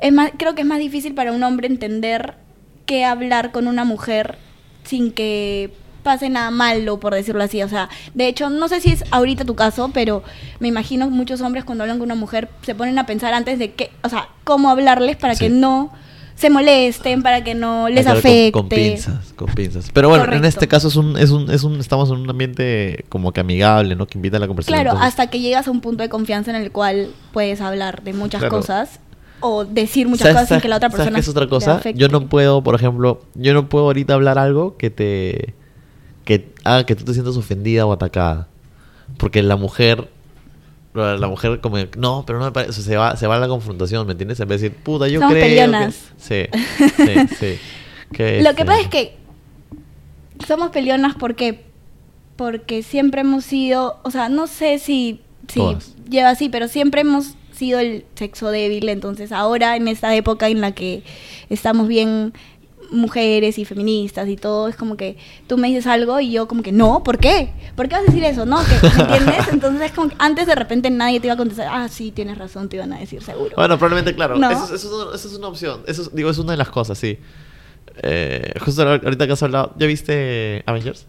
Es 0.00 0.12
más, 0.12 0.30
creo 0.38 0.54
que 0.54 0.62
es 0.62 0.66
más 0.68 0.78
difícil 0.78 1.14
para 1.14 1.32
un 1.32 1.42
hombre 1.42 1.66
entender 1.66 2.34
qué 2.86 3.04
hablar 3.04 3.50
con 3.50 3.66
una 3.66 3.82
mujer 3.84 4.38
sin 4.84 5.10
que 5.10 5.72
pase 6.04 6.28
nada 6.28 6.52
malo, 6.52 7.00
por 7.00 7.12
decirlo 7.14 7.42
así. 7.42 7.64
O 7.64 7.68
sea, 7.68 7.88
de 8.14 8.28
hecho, 8.28 8.48
no 8.48 8.68
sé 8.68 8.80
si 8.80 8.92
es 8.92 9.04
ahorita 9.10 9.44
tu 9.44 9.56
caso, 9.56 9.90
pero 9.92 10.22
me 10.60 10.68
imagino 10.68 11.06
que 11.06 11.14
muchos 11.14 11.40
hombres 11.40 11.64
cuando 11.64 11.82
hablan 11.82 11.98
con 11.98 12.06
una 12.06 12.14
mujer 12.14 12.48
se 12.62 12.76
ponen 12.76 12.96
a 13.00 13.06
pensar 13.06 13.34
antes 13.34 13.58
de 13.58 13.72
qué, 13.72 13.90
o 14.04 14.08
sea, 14.08 14.28
cómo 14.44 14.70
hablarles 14.70 15.16
para 15.16 15.34
Sí. 15.34 15.46
que 15.46 15.50
no 15.50 15.92
se 16.42 16.50
molesten, 16.50 17.22
para 17.22 17.42
que 17.42 17.54
no 17.54 17.88
les 17.88 18.06
afecte. 18.06 18.52
Con, 18.52 18.62
con 18.62 18.68
pinzas, 18.68 19.32
con 19.34 19.48
pinzas. 19.54 19.90
Pero 19.94 20.10
bueno, 20.10 20.30
en 20.30 20.44
este 20.44 20.68
caso 20.68 20.88
es 20.88 20.96
un, 20.96 21.16
es 21.16 21.30
un, 21.30 21.50
es 21.50 21.62
un, 21.64 21.80
estamos 21.80 22.10
en 22.10 22.16
un 22.16 22.28
ambiente 22.28 23.06
como 23.08 23.32
que 23.32 23.40
amigable, 23.40 23.96
¿no? 23.96 24.06
Que 24.06 24.18
invita 24.18 24.36
a 24.36 24.40
la 24.40 24.46
conversación. 24.46 24.76
Claro, 24.76 24.90
Entonces, 24.90 25.08
hasta 25.08 25.28
que 25.30 25.40
llegas 25.40 25.66
a 25.66 25.70
un 25.70 25.80
punto 25.80 26.02
de 26.02 26.10
confianza 26.10 26.50
en 26.50 26.60
el 26.62 26.70
cual 26.70 27.08
puedes 27.32 27.60
hablar 27.62 28.02
de 28.02 28.12
muchas 28.12 28.40
Claro. 28.40 28.56
cosas 28.56 29.00
o 29.40 29.64
decir 29.64 30.06
muchas 30.06 30.22
¿sabes- 30.28 30.34
cosas 30.34 30.48
sin 30.48 30.54
sabes- 30.56 30.62
que 30.62 30.68
la 30.68 30.76
otra 30.76 30.90
sabes 30.90 30.98
persona 30.98 31.16
qué 31.16 31.20
es 31.20 31.28
otra 31.28 31.46
cosa? 31.48 31.80
Yo 31.94 32.08
no 32.08 32.26
puedo, 32.28 32.62
por 32.62 32.74
ejemplo, 32.74 33.22
yo 33.34 33.54
no 33.54 33.68
puedo 33.68 33.86
ahorita 33.86 34.14
hablar 34.14 34.38
algo 34.38 34.76
que 34.76 34.90
te 34.90 35.54
que 36.24 36.52
haga 36.64 36.86
que 36.86 36.94
tú 36.94 37.04
te 37.04 37.12
sientas 37.14 37.36
ofendida 37.36 37.86
o 37.86 37.92
atacada. 37.92 38.46
Porque 39.16 39.42
la 39.42 39.56
mujer 39.56 40.08
la 40.94 41.26
mujer 41.28 41.60
como 41.60 41.78
no, 41.96 42.24
pero 42.26 42.38
no 42.38 42.44
me 42.46 42.52
parece, 42.52 42.82
se 42.82 42.96
va 42.96 43.16
se 43.16 43.26
va 43.26 43.36
a 43.36 43.38
la 43.38 43.48
confrontación, 43.48 44.06
¿me 44.06 44.12
entiendes? 44.12 44.38
En 44.40 44.48
vez 44.48 44.60
de 44.60 44.68
decir, 44.70 44.82
"Puta, 44.84 45.08
yo 45.08 45.20
Somos 45.20 45.32
creo 45.34 45.44
que-". 45.44 45.50
peleonas. 45.50 46.12
Sí. 46.18 46.44
Sí, 46.96 47.34
sí. 47.38 47.58
Que, 48.12 48.42
Lo 48.42 48.54
que 48.54 48.62
este, 48.62 48.64
pasa 48.66 48.80
es 48.82 48.88
que 48.88 49.16
somos 50.46 50.70
peleonas 50.70 51.14
porque 51.14 51.64
porque 52.36 52.82
siempre 52.82 53.20
hemos 53.20 53.44
sido, 53.44 54.00
o 54.02 54.10
sea, 54.10 54.28
no 54.28 54.46
sé 54.46 54.78
si, 54.78 55.20
si 55.48 55.60
Todas. 55.60 55.94
lleva 56.08 56.30
así, 56.30 56.48
pero 56.48 56.66
siempre 56.68 57.02
hemos 57.02 57.34
sido 57.52 57.78
el 57.78 58.04
sexo 58.14 58.50
débil, 58.50 58.88
entonces 58.88 59.32
ahora 59.32 59.76
en 59.76 59.86
esta 59.86 60.14
época 60.16 60.48
en 60.48 60.60
la 60.60 60.72
que 60.72 61.02
estamos 61.50 61.86
bien 61.88 62.32
mujeres 62.92 63.58
y 63.58 63.64
feministas 63.64 64.28
y 64.28 64.36
todo, 64.36 64.68
es 64.68 64.76
como 64.76 64.96
que 64.96 65.16
tú 65.46 65.56
me 65.58 65.68
dices 65.68 65.86
algo 65.86 66.20
y 66.20 66.30
yo 66.30 66.46
como 66.46 66.62
que 66.62 66.72
no, 66.72 67.02
¿por 67.02 67.18
qué? 67.18 67.50
¿Por 67.74 67.88
qué 67.88 67.94
vas 67.96 68.02
a 68.04 68.06
decir 68.06 68.22
eso? 68.24 68.46
¿No? 68.46 68.58
¿Que- 68.64 68.86
¿Me 68.88 69.02
entiendes? 69.02 69.48
Entonces 69.52 69.82
es 69.82 69.92
como 69.92 70.08
que 70.10 70.16
antes 70.18 70.46
de 70.46 70.54
repente 70.54 70.90
nadie 70.90 71.18
te 71.20 71.26
iba 71.26 71.34
a 71.34 71.36
contestar, 71.38 71.68
ah, 71.70 71.88
sí, 71.88 72.12
tienes 72.12 72.38
razón, 72.38 72.68
te 72.68 72.76
iban 72.76 72.92
a 72.92 72.98
decir 72.98 73.22
seguro. 73.22 73.50
Bueno, 73.56 73.78
probablemente, 73.78 74.14
claro. 74.14 74.36
¿No? 74.36 74.50
Eso, 74.50 74.64
es- 74.66 74.84
eso 74.84 75.06
una, 75.06 75.16
eso 75.16 75.28
es 75.28 75.34
una 75.34 75.48
opción. 75.48 75.80
Eso 75.86 76.02
es- 76.02 76.14
digo, 76.14 76.30
es 76.30 76.38
una 76.38 76.52
de 76.52 76.58
las 76.58 76.68
cosas, 76.70 76.98
sí. 76.98 77.18
Eh, 78.02 78.52
justo 78.64 78.82
ahorita 78.88 79.26
que 79.26 79.32
has 79.32 79.42
hablado, 79.42 79.72
¿ya 79.78 79.86
viste 79.86 80.62
Avengers? 80.66 81.06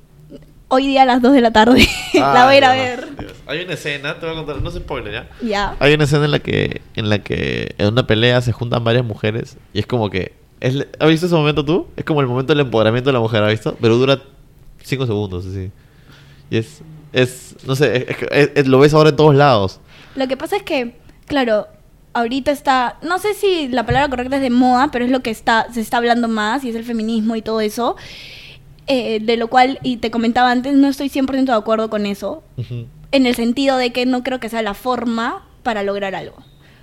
Hoy 0.69 0.88
día 0.88 1.04
a 1.04 1.06
las 1.06 1.22
2 1.22 1.34
de 1.34 1.41
la 1.41 1.52
tarde 1.54 1.88
la 2.15 2.46
voy 2.46 2.56
a 2.56 2.58
ir 2.58 2.65
a 2.65 2.72
ver. 2.74 3.15
Dios. 3.17 3.34
Hay 3.46 3.62
una 3.63 3.74
escena, 3.74 4.19
te 4.19 4.26
voy 4.26 4.34
a 4.36 4.38
contar, 4.39 4.62
no 4.62 4.72
se 4.72 4.80
spoiler, 4.80 5.13
¿ya? 5.13 5.30
Ya. 5.48 5.76
Hay 5.80 5.93
una 5.93 6.06
escena 6.06 6.26
en 6.26 6.32
la 6.32 6.39
que 6.39 6.82
en 6.96 7.10
la 7.10 7.19
que 7.19 7.76
en 7.78 7.88
una 7.89 8.08
pelea 8.08 8.41
se 8.41 8.52
juntan 8.54 8.84
varias 8.84 9.06
mujeres 9.06 9.58
y 9.74 9.80
es 9.80 9.86
como 9.86 10.10
que 10.10 10.34
Es 10.63 10.76
¿Has 10.99 11.10
visto 11.10 11.26
ese 11.26 11.36
momento 11.36 11.63
tú? 11.65 11.88
Es 11.97 12.06
como 12.06 12.21
el 12.21 12.28
momento 12.28 12.54
del 12.54 12.62
empoderamiento 12.62 13.10
de 13.10 13.13
la 13.13 13.19
mujer, 13.19 13.43
¿has 13.43 13.52
visto? 13.52 13.78
Pero 13.82 13.97
dura 13.97 14.19
cinco 14.82 15.06
segundos, 15.06 15.45
así. 15.45 15.69
Y 16.49 16.58
es, 16.58 16.82
es 17.12 17.56
no 17.67 17.76
sé, 17.76 18.08
es- 18.32 18.49
es- 18.56 18.67
lo 18.67 18.80
ves 18.80 18.93
ahora 18.93 19.10
en 19.10 19.15
todos 19.17 19.36
lados. 19.36 19.80
Lo 20.15 20.28
que 20.28 20.38
pasa 20.38 20.56
es 20.56 20.63
que, 20.63 20.95
claro, 21.28 21.67
ahorita 22.13 22.52
está, 22.52 22.97
no 23.02 23.19
sé 23.19 23.34
si 23.34 23.67
la 23.67 23.86
palabra 23.86 24.08
correcta 24.10 24.38
es 24.38 24.41
de 24.41 24.49
moda, 24.52 24.89
pero 24.91 25.04
es 25.04 25.12
lo 25.12 25.19
que 25.21 25.32
está, 25.32 25.67
se 25.73 25.82
está 25.82 25.97
hablando 25.97 26.28
más 26.30 26.63
y 26.63 26.69
es 26.69 26.76
el 26.76 26.84
feminismo 26.86 27.36
y 27.36 27.41
todo 27.41 27.60
eso. 27.62 27.95
eh, 28.88 29.19
de 29.21 29.38
lo 29.38 29.47
cual, 29.47 29.80
y 29.82 29.97
te 29.97 30.12
comentaba 30.12 30.52
antes, 30.52 30.73
no 30.76 30.89
estoy 30.89 31.08
100% 31.10 31.45
de 31.54 31.58
acuerdo 31.58 31.89
con 31.89 32.06
eso, 32.06 32.43
Ujú. 32.58 32.86
en 33.13 33.26
el 33.26 33.34
sentido 33.36 33.78
de 33.78 33.93
que 33.93 34.06
no 34.06 34.23
creo 34.23 34.41
que 34.41 34.49
sea 34.49 34.62
la 34.62 34.73
forma 34.73 35.45
para 35.63 35.84
lograr 35.84 36.15
algo. 36.15 36.36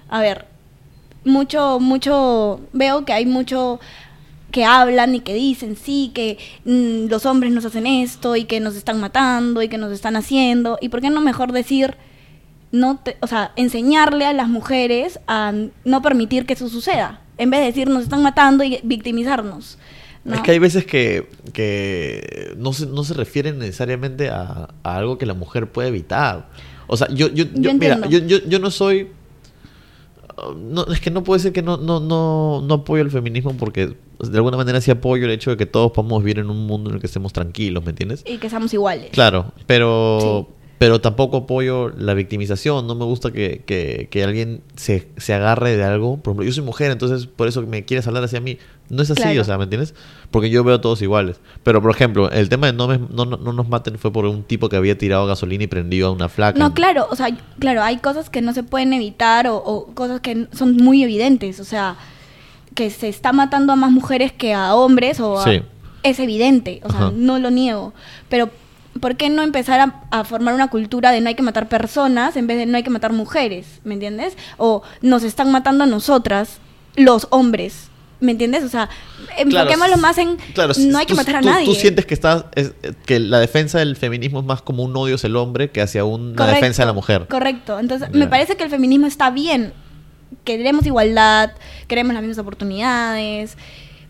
A 0.08 0.20
ver, 0.22 0.46
mucho, 1.24 1.78
mucho, 1.80 2.60
veo 2.72 3.04
que 3.04 3.12
hay 3.12 3.26
mucho 3.26 3.80
que 4.50 4.64
hablan 4.64 5.14
y 5.14 5.20
que 5.20 5.32
dicen, 5.34 5.76
sí, 5.76 6.10
que 6.14 6.38
mm, 6.64 7.08
los 7.08 7.24
hombres 7.26 7.52
nos 7.52 7.64
hacen 7.64 7.86
esto 7.86 8.34
y 8.36 8.44
que 8.44 8.58
nos 8.60 8.74
están 8.74 8.98
matando 9.00 9.62
y 9.62 9.68
que 9.68 9.78
nos 9.78 9.92
están 9.92 10.16
haciendo. 10.16 10.76
¿Y 10.80 10.88
por 10.88 11.00
qué 11.00 11.10
no 11.10 11.20
mejor 11.20 11.52
decir, 11.52 11.94
no 12.72 12.98
te- 12.98 13.16
o 13.20 13.26
sea, 13.28 13.52
enseñarle 13.56 14.26
a 14.26 14.32
las 14.32 14.48
mujeres 14.48 15.20
a 15.28 15.52
no 15.84 16.02
permitir 16.02 16.46
que 16.46 16.54
eso 16.54 16.68
suceda? 16.68 17.20
En 17.38 17.50
vez 17.50 17.60
de 17.60 17.66
decir, 17.66 17.88
nos 17.88 18.02
están 18.02 18.22
matando 18.22 18.64
y 18.64 18.80
victimizarnos. 18.82 19.78
¿no? 20.24 20.34
Es 20.34 20.40
que 20.42 20.50
hay 20.50 20.58
veces 20.58 20.84
que, 20.84 21.28
que 21.52 22.52
no, 22.58 22.72
se, 22.72 22.86
no 22.86 23.04
se 23.04 23.14
refieren 23.14 23.58
necesariamente 23.58 24.30
a, 24.30 24.68
a 24.82 24.96
algo 24.96 25.16
que 25.16 25.26
la 25.26 25.34
mujer 25.34 25.70
puede 25.70 25.88
evitar. 25.88 26.48
O 26.88 26.96
sea, 26.96 27.06
yo, 27.08 27.28
yo, 27.28 27.44
yo, 27.44 27.50
Yo 27.54 27.72
mira, 27.74 27.94
entiendo. 27.94 28.08
yo, 28.10 28.18
yo, 28.18 28.38
yo 28.48 28.58
no 28.58 28.70
soy... 28.70 29.08
No, 30.56 30.86
es 30.86 31.00
que 31.00 31.10
no 31.10 31.22
puede 31.24 31.40
ser 31.40 31.52
que 31.52 31.62
no, 31.62 31.76
no, 31.76 32.00
no, 32.00 32.62
no 32.62 32.74
apoyo 32.74 33.02
el 33.02 33.10
feminismo 33.10 33.54
porque 33.56 33.86
de 33.86 34.36
alguna 34.36 34.56
manera 34.56 34.80
sí 34.80 34.90
apoyo 34.90 35.24
el 35.24 35.30
hecho 35.30 35.50
de 35.50 35.56
que 35.56 35.66
todos 35.66 35.92
podamos 35.92 36.22
vivir 36.22 36.38
en 36.38 36.50
un 36.50 36.66
mundo 36.66 36.90
en 36.90 36.96
el 36.96 37.00
que 37.00 37.06
estemos 37.06 37.32
tranquilos, 37.32 37.84
¿me 37.84 37.90
entiendes? 37.90 38.22
Y 38.26 38.38
que 38.38 38.50
seamos 38.50 38.72
iguales. 38.74 39.10
Claro, 39.12 39.52
pero, 39.66 40.46
Sí. 40.48 40.59
Pero 40.80 40.98
tampoco 41.02 41.36
apoyo 41.36 41.90
la 41.90 42.14
victimización. 42.14 42.86
No 42.86 42.94
me 42.94 43.04
gusta 43.04 43.30
que, 43.30 43.60
que, 43.66 44.08
que 44.10 44.24
alguien 44.24 44.62
se, 44.76 45.08
se 45.18 45.34
agarre 45.34 45.76
de 45.76 45.84
algo. 45.84 46.16
Por 46.16 46.30
ejemplo, 46.30 46.46
yo 46.46 46.52
soy 46.52 46.64
mujer, 46.64 46.90
entonces 46.90 47.26
por 47.26 47.48
eso 47.48 47.60
me 47.60 47.84
quieres 47.84 48.06
hablar 48.06 48.24
hacia 48.24 48.40
mí. 48.40 48.56
No 48.88 49.02
es 49.02 49.10
así, 49.10 49.20
Claro. 49.20 49.42
o 49.42 49.44
sea, 49.44 49.58
¿me 49.58 49.64
entiendes? 49.64 49.94
Porque 50.30 50.48
yo 50.48 50.64
veo 50.64 50.76
a 50.76 50.80
todos 50.80 51.02
iguales. 51.02 51.38
Pero, 51.64 51.82
por 51.82 51.90
ejemplo, 51.90 52.30
el 52.30 52.48
tema 52.48 52.68
de 52.68 52.72
no, 52.72 52.88
me- 52.88 52.96
no, 52.98 53.26
no, 53.26 53.36
no 53.36 53.52
nos 53.52 53.68
maten 53.68 53.98
fue 53.98 54.10
por 54.10 54.24
un 54.24 54.42
tipo 54.42 54.70
que 54.70 54.76
había 54.76 54.96
tirado 54.96 55.26
gasolina 55.26 55.64
y 55.64 55.66
prendido 55.66 56.08
a 56.08 56.12
una 56.12 56.30
flaca. 56.30 56.58
No, 56.58 56.72
claro, 56.72 57.06
o 57.10 57.14
sea, 57.14 57.28
claro, 57.58 57.82
hay 57.82 57.98
cosas 57.98 58.30
que 58.30 58.40
no 58.40 58.54
se 58.54 58.62
pueden 58.62 58.94
evitar 58.94 59.48
o, 59.48 59.56
o 59.58 59.86
cosas 59.94 60.20
que 60.22 60.46
son 60.52 60.76
muy 60.78 61.02
evidentes, 61.04 61.60
o 61.60 61.64
sea, 61.64 61.96
que 62.74 62.88
se 62.88 63.08
está 63.10 63.34
matando 63.34 63.74
a 63.74 63.76
más 63.76 63.90
mujeres 63.92 64.32
que 64.32 64.54
a 64.54 64.74
hombres 64.74 65.20
o 65.20 65.38
a- 65.38 65.44
Sí. 65.44 65.60
es 66.04 66.18
evidente, 66.20 66.80
o 66.84 66.88
sea, 66.88 67.00
Ajá. 67.00 67.12
no 67.14 67.38
lo 67.38 67.50
niego, 67.50 67.92
pero 68.30 68.48
¿por 68.98 69.16
qué 69.16 69.30
no 69.30 69.42
empezar 69.42 69.78
a, 69.80 70.02
a 70.10 70.24
formar 70.24 70.54
una 70.54 70.68
cultura 70.68 71.12
de 71.12 71.20
no 71.20 71.28
hay 71.28 71.34
que 71.34 71.42
matar 71.42 71.68
personas 71.68 72.36
en 72.36 72.46
vez 72.46 72.58
de 72.58 72.66
no 72.66 72.76
hay 72.76 72.82
que 72.82 72.90
matar 72.90 73.12
mujeres, 73.12 73.80
¿me 73.84 73.94
entiendes? 73.94 74.36
O 74.56 74.82
nos 75.02 75.22
están 75.22 75.52
matando 75.52 75.84
a 75.84 75.86
nosotras, 75.86 76.58
los 76.96 77.26
hombres. 77.30 77.86
¿Me 78.22 78.32
entiendes? 78.32 78.64
O 78.64 78.68
sea, 78.68 78.90
enfoquémoslo 79.38 79.96
más 79.96 80.18
en 80.18 80.36
claro, 80.52 80.74
no 80.78 80.98
hay 80.98 81.06
que 81.06 81.14
matar 81.14 81.36
a 81.36 81.40
tú- 81.40 81.48
nadie. 81.48 81.64
Tú 81.64 81.74
sientes 81.74 82.04
que 82.04 82.12
estás 82.12 82.44
es- 82.54 82.74
que 83.06 83.18
la 83.18 83.38
defensa 83.40 83.78
del 83.78 83.96
feminismo 83.96 84.40
es 84.40 84.44
más 84.44 84.60
como 84.60 84.82
un 84.82 84.94
odio 84.94 85.14
hacia 85.14 85.28
el 85.28 85.36
hombre 85.36 85.70
que 85.70 85.80
hacia 85.80 86.04
una 86.04 86.36
Correcto, 86.36 86.54
defensa 86.56 86.82
de 86.82 86.86
la 86.86 86.92
mujer. 86.92 87.26
Correcto. 87.28 87.78
Entonces, 87.78 88.10
me 88.12 88.26
parece 88.26 88.56
que 88.58 88.64
el 88.64 88.68
feminismo 88.68 89.06
está 89.06 89.30
bien. 89.30 89.72
Queremos 90.44 90.84
igualdad, 90.84 91.52
queremos 91.88 92.12
las 92.12 92.22
mismas 92.22 92.38
oportunidades, 92.38 93.56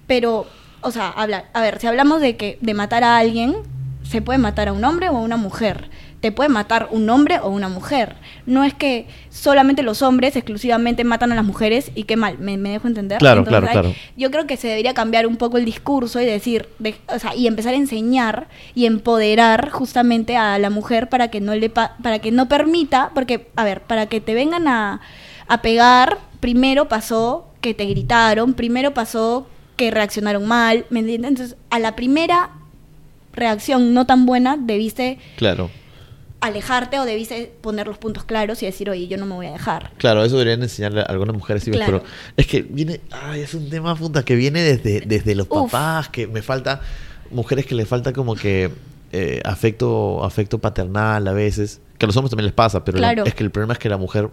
pero, 0.08 0.46
o 0.80 0.90
sea, 0.90 1.10
habla, 1.10 1.44
a 1.52 1.60
ver, 1.60 1.78
si 1.80 1.86
hablamos 1.86 2.20
de 2.20 2.36
que 2.36 2.58
de 2.60 2.74
matar 2.74 3.04
a 3.04 3.16
alguien, 3.16 3.54
se 4.10 4.20
puede 4.22 4.38
matar 4.40 4.66
a 4.68 4.72
un 4.72 4.84
hombre 4.84 5.08
o 5.08 5.16
a 5.16 5.20
una 5.20 5.36
mujer. 5.36 5.88
Te 6.20 6.32
puede 6.32 6.50
matar 6.50 6.88
un 6.90 7.08
hombre 7.08 7.38
o 7.38 7.48
una 7.48 7.68
mujer. 7.68 8.16
No 8.44 8.64
es 8.64 8.74
que 8.74 9.06
solamente 9.30 9.82
los 9.82 10.02
hombres 10.02 10.34
exclusivamente 10.36 11.04
matan 11.04 11.30
a 11.32 11.34
las 11.34 11.44
mujeres 11.44 11.92
y 11.94 12.02
qué 12.02 12.16
mal, 12.16 12.36
me, 12.38 12.56
me 12.58 12.70
dejo 12.72 12.88
entender. 12.88 13.18
Claro, 13.18 13.44
claro, 13.44 13.66
claro. 13.68 13.94
Yo 14.16 14.30
creo 14.30 14.46
que 14.46 14.56
se 14.56 14.66
debería 14.68 14.92
cambiar 14.94 15.26
un 15.26 15.36
poco 15.36 15.56
el 15.58 15.64
discurso 15.64 16.20
y 16.20 16.24
decir, 16.26 16.68
de- 16.78 16.96
o 17.14 17.18
sea, 17.18 17.34
y 17.36 17.46
empezar 17.46 17.72
a 17.72 17.76
enseñar 17.76 18.48
y 18.74 18.84
empoderar 18.86 19.70
justamente 19.70 20.36
a 20.36 20.58
la 20.58 20.70
mujer 20.70 21.08
para 21.08 21.28
que 21.28 21.40
no 21.40 21.54
le 21.54 21.70
pa- 21.70 21.96
para 22.02 22.18
que 22.18 22.32
no 22.32 22.48
permita, 22.48 23.12
porque 23.14 23.48
a 23.56 23.64
ver, 23.64 23.80
para 23.82 24.06
que 24.06 24.20
te 24.20 24.34
vengan 24.34 24.66
a, 24.68 25.00
a 25.48 25.62
pegar, 25.62 26.18
primero 26.40 26.88
pasó 26.88 27.46
que 27.60 27.72
te 27.74 27.84
gritaron, 27.86 28.54
primero 28.54 28.92
pasó 28.92 29.46
que 29.76 29.90
reaccionaron 29.90 30.46
mal, 30.46 30.84
¿me 30.90 31.00
entiendes? 31.00 31.30
Entonces, 31.30 31.56
a 31.70 31.78
la 31.78 31.96
primera 31.96 32.50
reacción 33.32 33.94
no 33.94 34.06
tan 34.06 34.26
buena 34.26 34.56
debiste 34.58 35.18
Claro. 35.36 35.70
alejarte 36.40 36.98
o 36.98 37.04
debiste 37.04 37.52
poner 37.60 37.86
los 37.86 37.98
puntos 37.98 38.24
claros 38.24 38.62
y 38.62 38.66
decir, 38.66 38.88
oye, 38.88 39.06
yo 39.08 39.16
no 39.18 39.26
me 39.26 39.34
voy 39.34 39.46
a 39.46 39.52
dejar. 39.52 39.90
Claro, 39.98 40.24
eso 40.24 40.38
deberían 40.38 40.62
enseñarle 40.62 41.00
a 41.02 41.04
algunas 41.04 41.36
mujeres, 41.36 41.62
sí, 41.64 41.70
Claro. 41.70 42.00
pero 42.00 42.10
es 42.36 42.46
que 42.46 42.62
viene, 42.62 43.00
ay, 43.10 43.42
es 43.42 43.52
un 43.54 43.68
tema 43.68 43.94
puta 43.94 44.24
que 44.24 44.34
viene 44.36 44.62
desde, 44.62 45.00
desde 45.02 45.34
los 45.34 45.46
Uf. 45.50 45.70
papás, 45.70 46.08
que 46.08 46.26
me 46.26 46.40
falta, 46.42 46.80
mujeres 47.30 47.66
que 47.66 47.74
le 47.74 47.84
falta 47.84 48.12
como 48.14 48.34
que 48.34 48.70
eh, 49.12 49.40
afecto, 49.44 50.24
afecto 50.24 50.58
paternal 50.60 51.26
a 51.28 51.32
veces, 51.32 51.80
que 51.98 52.06
a 52.06 52.08
los 52.08 52.16
hombres 52.16 52.30
también 52.30 52.46
les 52.46 52.54
pasa, 52.54 52.84
pero 52.84 52.98
es 53.24 53.34
que 53.34 53.42
el 53.44 53.50
problema 53.50 53.74
es 53.74 53.78
que 53.78 53.88
la 53.90 53.98
mujer 53.98 54.30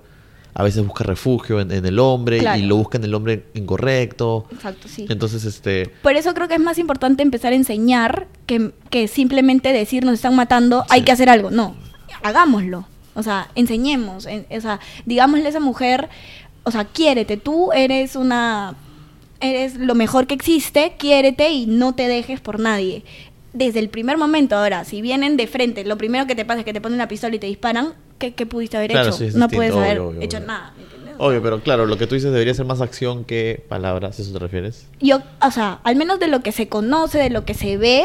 a 0.60 0.63
veces 0.63 0.84
busca 0.84 1.04
refugio 1.04 1.62
en, 1.62 1.72
en 1.72 1.86
el 1.86 2.00
hombre 2.00 2.39
Claro. 2.39 2.60
y 2.60 2.63
lo 2.63 2.78
busca 2.78 2.98
en 2.98 3.04
el 3.04 3.13
hombre 3.13 3.46
incorrecto. 3.54 4.48
Exacto, 4.52 4.88
sí. 4.88 5.06
Entonces, 5.08 5.46
este, 5.46 5.88
Por 6.02 6.15
eso 6.15 6.34
creo 6.34 6.48
que 6.48 6.56
es 6.56 6.60
más 6.60 6.80
importante 6.80 7.22
empezar 7.22 7.54
a 7.54 7.56
enseñar 7.56 8.28
que, 8.48 8.72
que 8.89 9.08
simplemente 9.08 9.72
decir 9.72 10.04
nos 10.04 10.15
están 10.15 10.36
matando, 10.36 10.84
hay 10.89 11.04
que 11.04 11.12
hacer 11.12 11.30
algo. 11.30 11.52
No, 11.52 11.76
hagámoslo. 12.24 12.88
O 13.13 13.22
sea, 13.24 13.50
enseñemos. 13.56 14.26
en- 14.26 14.48
o 14.50 14.60
sea, 14.62 14.80
digámosle 15.06 15.46
a 15.46 15.50
esa 15.50 15.60
mujer, 15.60 16.10
o 16.63 16.72
sea, 16.72 16.86
quiérete, 16.86 17.38
tú 17.38 17.72
eres 17.72 18.15
una, 18.15 18.76
eres 19.39 19.76
lo 19.76 19.93
mejor 19.96 20.26
que 20.26 20.34
existe, 20.34 20.93
quiérete 20.98 21.52
y 21.52 21.65
no 21.67 21.93
te 21.93 22.08
dejes 22.08 22.39
por 22.41 22.60
nadie. 22.60 23.04
Desde 23.54 23.80
el 23.80 23.89
primer 23.89 24.17
momento, 24.17 24.56
ahora, 24.56 24.86
si 24.86 25.02
vienen 25.02 25.38
de 25.38 25.46
frente, 25.48 25.86
lo 25.86 25.98
primero 26.00 26.26
que 26.26 26.36
te 26.36 26.46
pasa 26.46 26.60
es 26.62 26.65
que 26.65 26.74
te 26.74 26.82
ponen 26.82 26.96
una 26.96 27.08
pistola 27.08 27.36
y 27.36 27.39
te 27.39 27.48
disparan, 27.48 27.93
¿qué, 28.17 28.34
qué 28.34 28.45
pudiste 28.45 28.77
haber 28.77 28.91
Claro, 28.91 29.10
hecho? 29.10 29.17
sí, 29.17 29.25
es 29.25 29.36
no 29.36 29.47
puedes 29.49 29.71
obvio, 29.73 29.84
haber 29.84 29.99
obvio, 29.99 30.21
hecho 30.21 30.38
obvio. 30.38 30.47
nada. 30.47 30.73
obvio, 31.17 31.41
pero 31.41 31.60
claro, 31.62 31.86
lo 31.86 31.97
que 31.97 32.08
tú 32.08 32.15
dices 32.15 32.32
debería 32.32 32.53
ser 32.53 32.65
más 32.65 32.82
acción 32.82 33.23
que 33.25 33.63
palabras, 33.69 34.19
¿a 34.19 34.21
¿eso 34.21 34.32
te 34.34 34.39
refieres? 34.39 34.86
yo, 35.01 35.21
o 35.41 35.51
sea, 35.51 35.80
al 35.84 35.95
menos 35.95 36.19
de 36.19 36.27
lo 36.27 36.41
que 36.41 36.51
se 36.51 36.67
conoce, 36.67 37.17
de 37.19 37.30
lo 37.30 37.43
que 37.45 37.53
se 37.53 37.77
ve, 37.77 38.03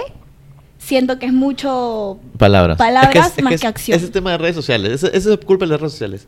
siento 0.79 1.19
que 1.19 1.27
es 1.27 1.33
mucho 1.33 2.19
Palabras. 2.39 2.79
Palabras 2.79 3.35
más 3.43 3.53
es- 3.55 3.61
que 3.61 3.67
acción. 3.67 3.97
Ese 3.97 4.07
es 4.07 4.13
tema 4.13 4.33
de 4.33 4.39
redes 4.39 4.57
sociales. 4.57 4.93
Ese, 4.93 5.17
ese 5.17 5.33
es 5.35 5.39
culpa 5.45 5.65
de 5.65 5.71
las 5.73 5.81
redes 5.81 5.93
sociales. 5.93 6.27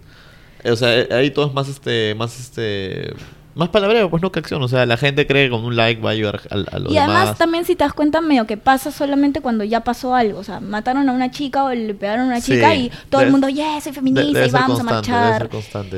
O 0.64 0.76
sea, 0.76 0.88
ahí 1.16 1.30
todo 1.30 1.46
es 1.48 1.52
más 1.52 1.68
este, 1.68 2.14
más 2.14 2.38
este, 2.40 3.12
más 3.54 3.68
palabreo, 3.68 4.10
pues 4.10 4.20
no 4.22 4.32
que 4.32 4.40
acción. 4.40 4.62
O 4.62 4.68
sea, 4.68 4.84
la 4.86 4.96
gente 4.96 5.26
cree 5.26 5.46
que 5.46 5.50
con 5.50 5.64
un 5.64 5.76
like 5.76 6.00
va 6.02 6.10
a 6.10 6.12
ayudar 6.12 6.40
a, 6.50 6.54
a 6.76 6.78
los 6.78 6.92
Y 6.92 6.98
además 6.98 7.20
demás. 7.22 7.38
también 7.38 7.64
si 7.64 7.76
te 7.76 7.84
das 7.84 7.92
cuenta 7.92 8.20
medio 8.20 8.46
que 8.46 8.56
pasa 8.56 8.90
solamente 8.90 9.40
cuando 9.40 9.62
ya 9.64 9.80
pasó 9.84 10.14
algo, 10.14 10.38
o 10.40 10.44
sea, 10.44 10.60
mataron 10.60 11.08
a 11.08 11.12
una 11.12 11.30
chica 11.30 11.64
o 11.64 11.72
le 11.72 11.94
pegaron 11.94 12.24
a 12.24 12.28
una 12.28 12.40
Sí, 12.40 12.52
chica 12.54 12.74
y 12.74 12.90
todo 13.10 13.20
debe- 13.20 13.26
el 13.26 13.30
mundo, 13.32 13.48
yeah, 13.48 13.80
soy 13.80 13.92
feminista 13.92 14.32
debe 14.32 14.48
y 14.48 14.50
vamos 14.50 14.80
a 14.80 14.82
marchar. 14.82 15.48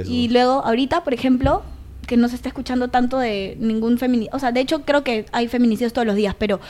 Y 0.06 0.28
luego 0.28 0.64
ahorita, 0.64 1.02
por 1.02 1.14
ejemplo, 1.14 1.62
que 2.06 2.16
no 2.16 2.28
se 2.28 2.36
está 2.36 2.48
escuchando 2.48 2.88
tanto 2.88 3.18
de 3.18 3.56
ningún 3.58 3.98
feminicidio, 3.98 4.36
o 4.36 4.38
sea, 4.38 4.52
de 4.52 4.60
hecho 4.60 4.82
creo 4.82 5.02
que 5.02 5.26
hay 5.32 5.48
feminicidios 5.48 5.92
todos 5.92 6.06
los 6.06 6.14
días, 6.14 6.36
pero 6.38 6.60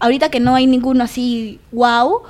ahorita 0.00 0.28
que 0.28 0.38
no 0.40 0.54
hay 0.54 0.66
ninguno 0.66 1.04
así, 1.04 1.60
wow, 1.70 2.22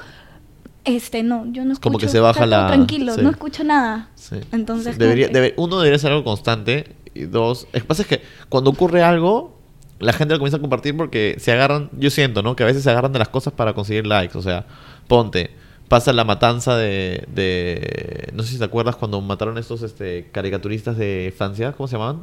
este, 0.85 1.23
no, 1.23 1.47
yo 1.53 1.65
no 1.65 1.73
escucho. 1.73 1.89
Como 1.89 1.99
que 1.99 2.09
se 2.09 2.21
baja 2.21 2.45
la- 2.47 2.67
Tranquilo, 2.69 3.15
sí. 3.15 3.21
no 3.23 3.31
escucho 3.31 3.65
nada. 3.65 4.09
Sí. 4.17 4.37
Entonces, 4.53 4.95
Sí, 4.95 4.99
debería, 5.01 5.27
como 5.29 5.33
que- 5.35 5.41
debe- 5.41 5.55
uno 5.57 5.79
debería 5.79 5.99
ser 5.99 6.11
algo 6.13 6.25
constante. 6.25 6.95
Y 7.15 7.25
dos, 7.25 7.67
lo 7.73 7.81
que 7.81 7.87
pasa 7.87 8.03
es 8.03 8.09
que 8.09 8.23
cuando 8.49 8.71
ocurre 8.71 9.03
algo, 9.03 9.59
la 9.99 10.13
gente 10.13 10.35
lo 10.35 10.39
comienza 10.39 10.57
a 10.57 10.61
compartir 10.61 10.97
porque 10.97 11.37
se 11.39 11.53
agarran, 11.53 11.91
yo 11.99 12.11
siento, 12.11 12.43
¿no? 12.43 12.57
Que 12.57 12.63
a 12.63 12.67
veces 12.67 12.83
se 12.83 12.91
agarran 12.91 13.13
de 13.13 13.19
las 13.19 13.29
cosas 13.29 13.53
para 13.53 13.75
conseguir 13.75 14.07
likes. 14.07 14.37
O 14.37 14.43
sea, 14.43 14.67
ponte, 15.09 15.51
pasa 15.89 16.13
la 16.13 16.25
matanza 16.25 16.77
de, 16.77 17.27
de 17.35 18.31
no 18.35 18.43
sé 18.43 18.53
si 18.53 18.59
te 18.59 18.65
acuerdas 18.65 18.97
cuando 18.97 19.21
mataron 19.21 19.59
estos 19.59 19.83
este, 19.83 20.29
caricaturistas 20.33 20.97
de 20.97 21.33
Francia, 21.37 21.73
¿cómo 21.73 21.87
se 21.87 21.93
llamaban? 21.97 22.23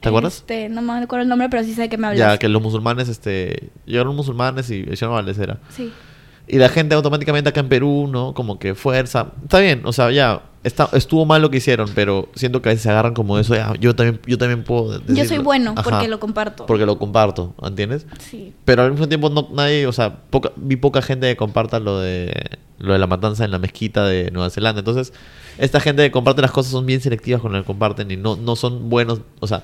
¿Te 0.00 0.08
acuerdas? 0.08 0.36
Este, 0.36 0.68
no 0.68 0.82
me 0.82 0.92
acuerdo 0.94 1.22
el 1.22 1.28
nombre, 1.28 1.48
pero 1.48 1.62
sí 1.62 1.74
sé 1.74 1.82
de 1.82 1.88
qué 1.88 1.96
me 1.96 2.08
hablas. 2.08 2.18
Ya, 2.18 2.38
que 2.38 2.48
los 2.48 2.60
musulmanes, 2.60 3.08
este, 3.08 3.70
llegaron 3.86 4.16
musulmanes 4.16 4.68
y 4.70 4.84
hicieron 4.90 5.14
balacera. 5.14 5.58
Sí. 5.70 5.92
Y 6.52 6.58
la 6.58 6.68
gente 6.68 6.94
automáticamente 6.94 7.48
acá 7.48 7.60
en 7.60 7.68
Perú, 7.70 8.08
¿no? 8.12 8.34
Como 8.34 8.58
que 8.58 8.74
fuerza. 8.74 9.28
Está 9.42 9.58
bien, 9.58 9.80
o 9.86 9.92
sea, 9.94 10.10
ya, 10.10 10.42
está, 10.64 10.86
estuvo 10.92 11.24
mal 11.24 11.40
lo 11.40 11.50
que 11.50 11.56
hicieron, 11.56 11.88
pero 11.94 12.28
siento 12.34 12.60
que 12.60 12.68
a 12.68 12.72
veces 12.72 12.82
se 12.82 12.90
agarran 12.90 13.14
como 13.14 13.38
eso. 13.38 13.54
"Ah, 13.54 13.72
yo 13.80 13.96
también, 13.96 14.20
yo 14.26 14.36
también 14.36 14.62
puedo. 14.62 14.98
Yo 15.00 15.06
soy 15.06 15.14
decirlo". 15.14 15.44
bueno 15.44 15.72
Ajá, 15.74 15.82
porque 15.90 16.08
lo 16.08 16.20
comparto. 16.20 16.66
Porque 16.66 16.84
lo 16.84 16.98
comparto, 16.98 17.54
¿entiendes? 17.62 18.06
Sí. 18.20 18.52
Pero 18.66 18.82
al 18.82 18.90
mismo 18.90 19.08
tiempo 19.08 19.30
no, 19.30 19.48
nadie, 19.54 19.86
o 19.86 19.92
sea, 19.92 20.14
poca- 20.28 20.52
vi 20.56 20.76
poca 20.76 21.00
gente 21.00 21.26
que 21.26 21.36
comparta 21.36 21.80
lo 21.80 21.98
de 22.00 22.58
lo 22.78 22.92
de 22.92 22.98
la 22.98 23.06
matanza 23.06 23.46
en 23.46 23.50
la 23.50 23.58
mezquita 23.58 24.04
de 24.04 24.30
Nueva 24.30 24.50
Zelanda. 24.50 24.80
Entonces, 24.80 25.14
esta 25.56 25.80
gente 25.80 26.02
que 26.02 26.10
comparte 26.10 26.42
las 26.42 26.50
cosas 26.50 26.72
son 26.72 26.84
bien 26.84 27.00
selectivas 27.00 27.40
con 27.40 27.52
lo 27.52 27.60
que 27.60 27.64
comparten 27.66 28.10
y 28.10 28.16
no, 28.18 28.36
no 28.36 28.56
son 28.56 28.90
buenos, 28.90 29.20
o 29.40 29.46
sea, 29.46 29.62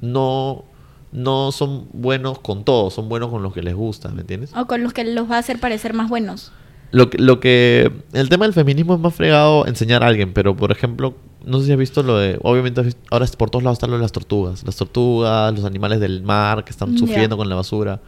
no, 0.00 0.64
no 1.12 1.52
son 1.52 1.86
buenos 1.92 2.38
con 2.40 2.64
todo, 2.64 2.90
son 2.90 3.08
buenos 3.08 3.30
con 3.30 3.42
los 3.42 3.52
que 3.54 3.62
les 3.62 3.74
gusta, 3.74 4.08
¿me 4.10 4.20
entiendes? 4.22 4.52
O 4.56 4.66
con 4.66 4.82
los 4.82 4.92
que 4.92 5.04
los 5.04 5.30
va 5.30 5.36
a 5.36 5.38
hacer 5.38 5.58
parecer 5.60 5.94
más 5.94 6.08
buenos. 6.08 6.52
Lo 6.90 7.10
que, 7.10 7.18
lo 7.18 7.38
que 7.40 7.92
el 8.14 8.28
tema 8.30 8.46
del 8.46 8.54
feminismo 8.54 8.94
es 8.94 9.00
más 9.00 9.14
fregado 9.14 9.66
enseñar 9.66 10.02
a 10.02 10.06
alguien, 10.06 10.32
pero 10.32 10.56
por 10.56 10.72
ejemplo, 10.72 11.14
no 11.44 11.60
sé 11.60 11.66
si 11.66 11.72
has 11.72 11.78
visto 11.78 12.02
lo 12.02 12.16
de, 12.18 12.38
obviamente 12.42 12.82
ahora 13.10 13.26
por 13.36 13.50
todos 13.50 13.62
lados 13.62 13.76
están 13.76 13.90
lo 13.90 13.96
de 13.96 14.02
las 14.02 14.12
tortugas, 14.12 14.64
las 14.64 14.76
tortugas, 14.76 15.52
los 15.54 15.64
animales 15.64 16.00
del 16.00 16.22
mar 16.22 16.64
que 16.64 16.70
están 16.70 16.96
sufriendo 16.96 17.36
con 17.36 17.48
la 17.48 17.56
basura. 17.56 18.00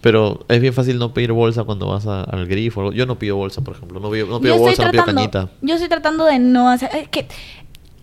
Pero 0.00 0.46
es 0.48 0.60
bien 0.62 0.72
fácil 0.72 0.98
no 0.98 1.12
pedir 1.12 1.32
bolsa 1.32 1.64
cuando 1.64 1.86
vas 1.88 2.06
a- 2.06 2.22
al 2.22 2.46
grifo. 2.46 2.90
Yo 2.92 3.04
no 3.04 3.18
pido 3.18 3.36
bolsa, 3.36 3.60
por 3.60 3.76
ejemplo. 3.76 4.00
No 4.00 4.10
pido, 4.10 4.26
no 4.28 4.40
pido 4.40 4.56
bolsa, 4.56 4.70
estoy 4.70 4.86
no 4.86 4.90
pido 4.92 5.04
tratando, 5.04 5.30
cañita. 5.30 5.50
yo 5.60 5.74
estoy 5.74 5.88
tratando 5.90 6.24
de 6.24 6.38
no 6.38 6.70
hacer, 6.70 6.88
es 6.94 7.08
que 7.08 7.26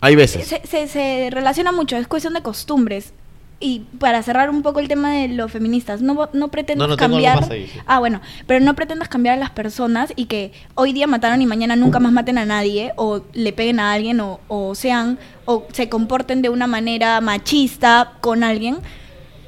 Hay 0.01 0.15
veces. 0.15 0.45
se, 0.47 0.61
se, 0.67 0.87
se 0.87 1.29
relaciona 1.31 1.71
mucho, 1.71 1.97
es 1.97 2.07
cuestión 2.07 2.33
de 2.35 2.41
costumbres. 2.43 3.13
Y 3.59 3.79
para 3.97 4.21
cerrar 4.21 4.51
un 4.51 4.61
poco 4.61 4.79
el 4.79 4.87
tema 4.87 5.11
de 5.13 5.29
los 5.29 5.51
feministas, 5.51 6.01
no, 6.01 6.29
no 6.33 6.47
pretendas 6.49 6.87
No, 6.87 6.93
no, 6.93 6.97
cambiar. 6.97 7.51
ahí, 7.51 7.67
sí. 7.67 7.79
Ah, 7.87 7.97
bueno, 7.97 8.21
pero 8.45 8.63
no 8.63 8.75
pretendas 8.75 9.09
cambiar 9.09 9.35
a 9.35 9.39
las 9.39 9.49
personas 9.49 10.13
y 10.15 10.25
que 10.25 10.51
hoy 10.75 10.93
día 10.93 11.07
mataron 11.07 11.41
y 11.41 11.47
mañana 11.47 11.75
nunca 11.75 11.99
más 11.99 12.11
maten 12.11 12.37
a 12.37 12.45
nadie, 12.45 12.93
o 12.97 13.21
le 13.33 13.53
peguen 13.53 13.79
a 13.79 13.93
alguien, 13.93 14.19
o, 14.19 14.39
o 14.47 14.75
sean, 14.75 15.17
o 15.45 15.65
se 15.71 15.89
comporten 15.89 16.43
de 16.43 16.49
una 16.49 16.67
manera 16.67 17.19
machista 17.19 18.13
con 18.21 18.43
alguien 18.43 18.77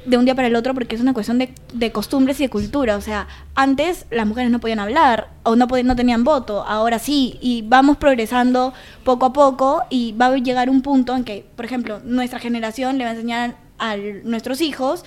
de 0.06 0.16
un 0.16 0.24
día 0.24 0.34
para 0.34 0.48
el 0.48 0.56
otro 0.56 0.72
porque 0.72 0.94
es 0.96 1.00
una 1.02 1.12
cuestión 1.12 1.38
de, 1.38 1.52
de 1.74 1.92
costumbres 1.92 2.40
y 2.40 2.44
de 2.44 2.48
cultura. 2.48 2.96
O 2.96 3.00
sea, 3.00 3.28
antes 3.54 4.06
las 4.10 4.26
mujeres 4.26 4.50
no 4.50 4.58
podían 4.58 4.80
hablar 4.80 5.28
o 5.42 5.56
no, 5.56 5.68
podían, 5.68 5.86
no 5.86 5.94
tenían 5.94 6.24
voto, 6.24 6.64
ahora 6.66 6.98
sí, 6.98 7.38
y 7.40 7.62
vamos 7.62 7.98
progresando 7.98 8.72
poco 9.04 9.26
a 9.26 9.32
poco 9.32 9.82
y 9.90 10.12
va 10.12 10.26
a 10.26 10.36
llegar 10.36 10.68
un 10.70 10.82
punto 10.82 11.14
en 11.14 11.22
que, 11.24 11.46
por 11.54 11.64
ejemplo, 11.64 12.00
nuestra 12.04 12.38
generación 12.38 12.98
le 12.98 13.04
va 13.04 13.10
a 13.10 13.12
enseñar 13.12 13.56
a 13.80 13.96
nuestros 13.96 14.60
hijos 14.60 15.04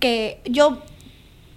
que 0.00 0.40
yo 0.44 0.82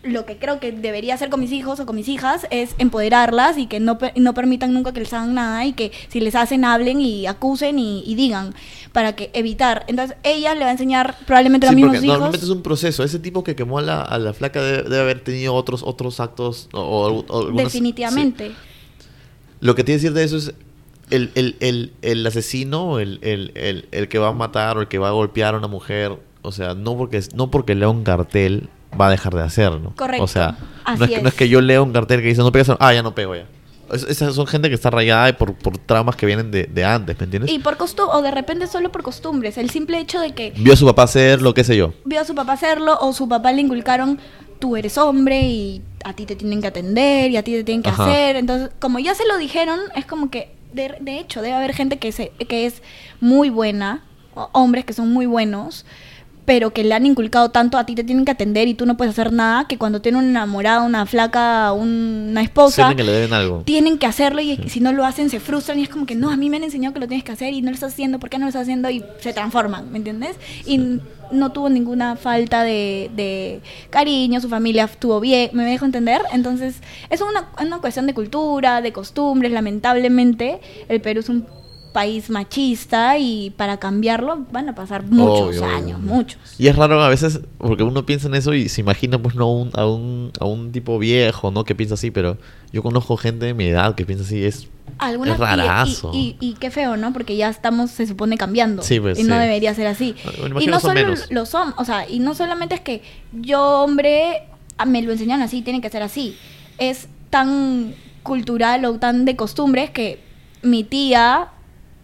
lo 0.05 0.25
que 0.25 0.37
creo 0.37 0.59
que 0.59 0.73
debería 0.73 1.13
hacer 1.13 1.29
con 1.29 1.39
mis 1.39 1.53
hijos 1.53 1.79
o 1.79 1.85
con 1.85 1.95
mis 1.95 2.09
hijas 2.09 2.45
es 2.49 2.75
empoderarlas 2.77 3.57
y 3.57 3.67
que 3.67 3.79
no, 3.79 3.97
no 4.17 4.33
permitan 4.33 4.73
nunca 4.73 4.91
que 4.91 4.99
les 4.99 5.13
hagan 5.13 5.33
nada 5.33 5.65
y 5.65 5.71
que 5.71 5.93
si 6.09 6.19
les 6.19 6.35
hacen 6.35 6.65
hablen 6.65 6.99
y 6.99 7.25
acusen 7.25 7.79
y, 7.79 8.03
y 8.05 8.15
digan 8.15 8.53
para 8.91 9.15
que 9.15 9.29
evitar. 9.33 9.85
Entonces 9.87 10.17
ella 10.23 10.55
le 10.55 10.61
va 10.61 10.67
a 10.67 10.71
enseñar 10.73 11.15
probablemente 11.25 11.67
a 11.67 11.69
Sí, 11.69 11.75
los 11.75 11.83
porque 11.83 11.91
mismos 12.01 12.03
hijos. 12.05 12.13
normalmente 12.19 12.45
es 12.45 12.51
un 12.51 12.61
proceso. 12.63 13.03
Ese 13.05 13.17
tipo 13.19 13.45
que 13.45 13.55
quemó 13.55 13.77
a 13.79 13.81
la, 13.81 14.01
a 14.01 14.19
la 14.19 14.33
flaca 14.33 14.61
debe, 14.61 14.83
debe 14.83 14.99
haber 14.99 15.23
tenido 15.23 15.53
otros 15.53 15.83
otros 15.83 16.19
actos 16.19 16.67
o, 16.73 16.81
o- 16.81 17.25
o 17.33 17.39
algunas- 17.39 17.63
Definitivamente. 17.63 18.49
sí. 18.49 18.55
Lo 19.61 19.73
que 19.75 19.85
tiene 19.85 20.01
que 20.01 20.09
decir 20.09 20.13
de 20.17 20.23
eso 20.25 20.35
es 20.35 20.53
el, 21.11 21.31
el, 21.35 21.55
el, 21.61 21.93
el 22.01 22.27
asesino, 22.27 22.99
el, 22.99 23.19
el, 23.21 23.53
el, 23.55 23.87
el 23.91 24.09
que 24.09 24.19
va 24.19 24.27
a 24.27 24.33
matar 24.33 24.77
o 24.77 24.81
el 24.81 24.89
que 24.89 24.97
va 24.97 25.07
a 25.07 25.11
golpear 25.11 25.55
a 25.55 25.59
una 25.59 25.67
mujer, 25.69 26.17
o 26.43 26.51
sea, 26.51 26.75
no 26.75 26.95
porque 26.95 27.21
no 27.33 27.49
porque 27.49 27.73
lea 27.75 27.89
un 27.89 28.03
cartel 28.03 28.69
va 28.99 29.07
a 29.07 29.11
dejar 29.11 29.33
de 29.33 29.41
hacerlo. 29.41 29.93
Correcto. 29.95 30.23
O 30.23 30.27
sea, 30.27 30.55
no 30.97 31.05
es, 31.05 31.09
que, 31.11 31.21
no 31.21 31.27
es 31.29 31.33
es. 31.33 31.37
que 31.39 31.49
yo 31.49 31.61
lea 31.61 31.81
un 31.81 31.91
cartel 31.91 32.21
que 32.21 32.27
dice 32.27 32.41
no 32.41 32.51
pegas, 32.51 32.71
ah, 32.79 32.93
ya 32.93 33.01
no 33.01 33.15
pego 33.15 33.35
ya. 33.35 33.45
Es- 33.91 34.03
esas 34.03 34.35
son 34.35 34.45
gente 34.47 34.69
que 34.69 34.75
está 34.75 34.89
rayada 34.89 35.35
por, 35.37 35.55
por 35.55 35.77
traumas 35.77 36.15
que 36.15 36.25
vienen 36.25 36.51
de, 36.51 36.65
de 36.65 36.85
antes, 36.85 37.17
¿me 37.19 37.25
entiendes? 37.25 37.51
Y 37.51 37.59
por 37.59 37.77
costumbre, 37.77 38.15
o 38.17 38.21
de 38.21 38.31
repente 38.31 38.67
solo 38.67 38.91
por 38.91 39.03
costumbres. 39.03 39.57
El 39.57 39.69
simple 39.71 39.99
hecho 39.99 40.19
de 40.19 40.33
que 40.33 40.53
Vio 40.57 40.73
a 40.73 40.75
su 40.75 40.85
papá 40.85 41.03
hacer 41.03 41.41
lo 41.41 41.53
que 41.53 41.63
sé 41.63 41.75
yo. 41.75 41.93
vio 42.05 42.21
a 42.21 42.25
su 42.25 42.35
papá 42.35 42.53
hacerlo 42.53 42.97
o 43.01 43.13
su 43.13 43.27
papá 43.27 43.51
le 43.51 43.61
inculcaron 43.61 44.19
tú 44.59 44.77
eres 44.77 44.97
hombre 44.97 45.41
y 45.41 45.81
a 46.05 46.13
ti 46.13 46.25
te 46.25 46.37
tienen 46.37 46.61
que 46.61 46.67
atender 46.67 47.29
y 47.31 47.35
a 47.37 47.43
ti 47.43 47.51
te 47.51 47.63
tienen 47.65 47.83
que 47.83 47.89
Ajá. 47.89 48.05
hacer. 48.05 48.37
Entonces, 48.37 48.69
como 48.79 48.97
ya 48.99 49.13
se 49.13 49.27
lo 49.27 49.37
dijeron, 49.37 49.77
es 49.95 50.05
como 50.05 50.29
que, 50.29 50.55
de, 50.71 50.95
de 51.01 51.19
hecho, 51.19 51.41
debe 51.41 51.53
haber 51.55 51.73
gente 51.73 51.97
que, 51.99 52.13
se, 52.13 52.29
que 52.47 52.65
es 52.65 52.81
muy 53.19 53.49
buena, 53.49 54.03
hombres 54.53 54.85
que 54.85 54.93
son 54.93 55.11
muy 55.11 55.25
buenos, 55.25 55.85
pero 56.45 56.71
que 56.73 56.83
le 56.83 56.93
han 56.93 57.05
inculcado 57.05 57.51
tanto, 57.51 57.77
a 57.77 57.85
ti 57.85 57.95
te 57.95 58.03
tienen 58.03 58.25
que 58.25 58.31
atender 58.31 58.67
y 58.67 58.73
tú 58.73 58.85
no 58.85 58.97
puedes 58.97 59.11
hacer 59.13 59.31
nada, 59.31 59.67
que 59.67 59.77
cuando 59.77 60.01
tiene 60.01 60.17
una 60.17 60.27
enamorada, 60.29 60.81
una 60.83 61.05
flaca, 61.05 61.71
un- 61.73 62.27
una 62.31 62.41
esposa, 62.41 62.87
Sienten 62.87 62.97
que 62.97 63.03
le 63.03 63.11
deben 63.13 63.33
algo. 63.33 63.61
tienen 63.65 63.97
que 63.97 64.05
hacerlo 64.05 64.41
y 64.41 64.57
si 64.67 64.79
no 64.79 64.91
lo 64.93 65.05
hacen 65.05 65.29
se 65.29 65.39
frustran 65.39 65.79
y 65.79 65.83
es 65.83 65.89
como 65.89 66.05
que 66.05 66.15
no, 66.15 66.29
a 66.31 66.35
mí 66.37 66.49
me 66.49 66.57
han 66.57 66.63
enseñado 66.63 66.93
que 66.93 66.99
lo 66.99 67.07
tienes 67.07 67.23
que 67.23 67.31
hacer 67.31 67.53
y 67.53 67.61
no 67.61 67.69
lo 67.69 67.75
estás 67.75 67.93
haciendo, 67.93 68.19
¿por 68.19 68.29
qué 68.29 68.37
no 68.39 68.45
lo 68.45 68.49
estás 68.49 68.63
haciendo? 68.63 68.89
Y 68.89 69.03
se 69.19 69.33
transforman, 69.33 69.91
¿me 69.91 69.97
entiendes? 69.99 70.35
Y 70.65 70.75
n- 70.75 70.99
no 71.31 71.51
tuvo 71.51 71.69
ninguna 71.69 72.15
falta 72.15 72.63
de, 72.63 73.09
de 73.15 73.61
cariño, 73.89 74.39
su 74.41 74.49
familia 74.49 74.83
estuvo 74.83 75.19
bien, 75.19 75.49
¿me 75.53 75.63
dejo 75.65 75.85
entender? 75.85 76.21
Entonces, 76.31 76.75
es 77.09 77.21
una, 77.21 77.49
una 77.59 77.79
cuestión 77.79 78.05
de 78.05 78.13
cultura, 78.13 78.81
de 78.81 78.91
costumbres, 78.93 79.51
lamentablemente 79.51 80.59
el 80.89 81.01
Perú 81.01 81.21
es 81.21 81.29
un 81.29 81.45
país 81.93 82.29
machista 82.29 83.17
y 83.17 83.51
para 83.51 83.77
cambiarlo 83.77 84.45
van 84.51 84.67
a 84.67 84.75
pasar 84.75 85.03
muchos 85.05 85.57
Obvio, 85.59 85.65
años, 85.65 85.99
obvio. 85.99 86.13
muchos. 86.13 86.39
Y 86.57 86.67
es 86.67 86.75
raro 86.75 87.01
a 87.01 87.07
veces, 87.09 87.39
porque 87.57 87.83
uno 87.83 88.05
piensa 88.05 88.27
en 88.27 88.35
eso 88.35 88.53
y 88.53 88.67
se 88.67 88.81
imagina 88.81 89.17
pues 89.21 89.35
no 89.35 89.45
a 89.45 89.51
un, 89.51 89.69
a 89.75 89.85
un, 89.85 90.31
a 90.39 90.45
un 90.45 90.71
tipo 90.71 90.99
viejo, 90.99 91.51
¿no? 91.51 91.63
Que 91.63 91.75
piensa 91.75 91.93
así, 91.93 92.11
pero 92.11 92.37
yo 92.71 92.83
conozco 92.83 93.15
gente 93.15 93.45
de 93.45 93.53
mi 93.53 93.65
edad 93.65 93.95
que 93.95 94.05
piensa 94.05 94.25
así, 94.25 94.43
es, 94.43 94.67
Algunas, 94.97 95.35
es 95.35 95.39
rarazo. 95.39 96.11
Y, 96.13 96.35
y- 96.41 96.49
y 96.49 96.53
qué 96.55 96.71
feo, 96.71 96.97
¿no? 96.97 97.13
Porque 97.13 97.37
ya 97.37 97.47
estamos, 97.49 97.91
se 97.91 98.05
supone, 98.07 98.37
cambiando. 98.37 98.81
Sí, 98.81 98.99
pues, 98.99 99.17
y 99.19 99.23
no 99.23 99.35
sí. 99.35 99.41
debería 99.41 99.73
ser 99.73 99.87
así. 99.87 100.15
Ah, 100.25 100.31
y 100.59 100.65
no 100.67 100.79
son 100.79 100.81
solo 100.81 100.93
menos. 100.95 101.27
lo 101.31 101.45
son, 101.45 101.73
o 101.77 101.85
sea, 101.85 102.09
y 102.09 102.19
no 102.19 102.33
solamente 102.35 102.75
es 102.75 102.81
que 102.81 103.01
yo, 103.31 103.81
hombre, 103.83 104.43
ah, 104.77 104.85
me 104.85 105.01
lo 105.01 105.11
enseñaron 105.11 105.43
así, 105.43 105.61
tiene 105.61 105.79
que 105.81 105.89
ser 105.89 106.01
así. 106.03 106.35
Es 106.79 107.07
tan 107.29 107.93
cultural 108.23 108.85
o 108.85 108.93
tan 108.99 109.25
de 109.25 109.35
costumbres 109.35 109.89
que 109.91 110.19
mi 110.61 110.83
tía, 110.83 111.49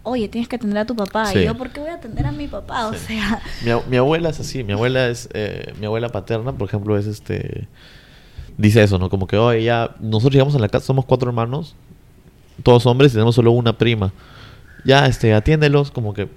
oye, 0.03 0.27
tienes 0.27 0.47
que 0.47 0.55
atender 0.55 0.79
a 0.79 0.85
tu 0.85 0.95
papá. 0.95 1.27
Sí. 1.27 1.39
Y 1.39 1.45
yo, 1.45 1.55
¿por 1.55 1.69
qué 1.69 1.79
voy 1.79 1.89
a 1.89 1.95
atender 1.95 2.25
a 2.25 2.31
mi 2.31 2.47
papá? 2.47 2.87
O 2.87 2.93
sea, 2.93 3.41
Mi, 3.87 3.97
abuela 3.97 4.29
es 4.29 4.39
así, 4.39 4.63
mi 4.63 4.73
abuela 4.73 5.07
es, 5.07 5.29
eh, 5.33 5.73
mi 5.79 5.85
abuela 5.85 6.09
paterna, 6.09 6.53
por 6.53 6.67
ejemplo, 6.67 6.97
es 6.97 7.05
este, 7.05 7.67
dice 8.57 8.83
eso, 8.83 8.97
¿no? 8.97 9.09
Como 9.09 9.27
que, 9.27 9.37
oye, 9.37 9.63
ya, 9.63 9.95
nosotros 9.99 10.33
llegamos 10.33 10.55
a 10.55 10.59
la 10.59 10.69
casa, 10.69 10.85
somos 10.85 11.05
cuatro 11.05 11.29
hermanos, 11.29 11.75
todos 12.63 12.85
hombres 12.85 13.11
y 13.11 13.15
tenemos 13.15 13.35
solo 13.35 13.51
una 13.51 13.77
prima. 13.77 14.11
Ya, 14.85 15.05
este, 15.05 15.33
atiéndelos, 15.33 15.91
como 15.91 16.13
que, 16.13 16.29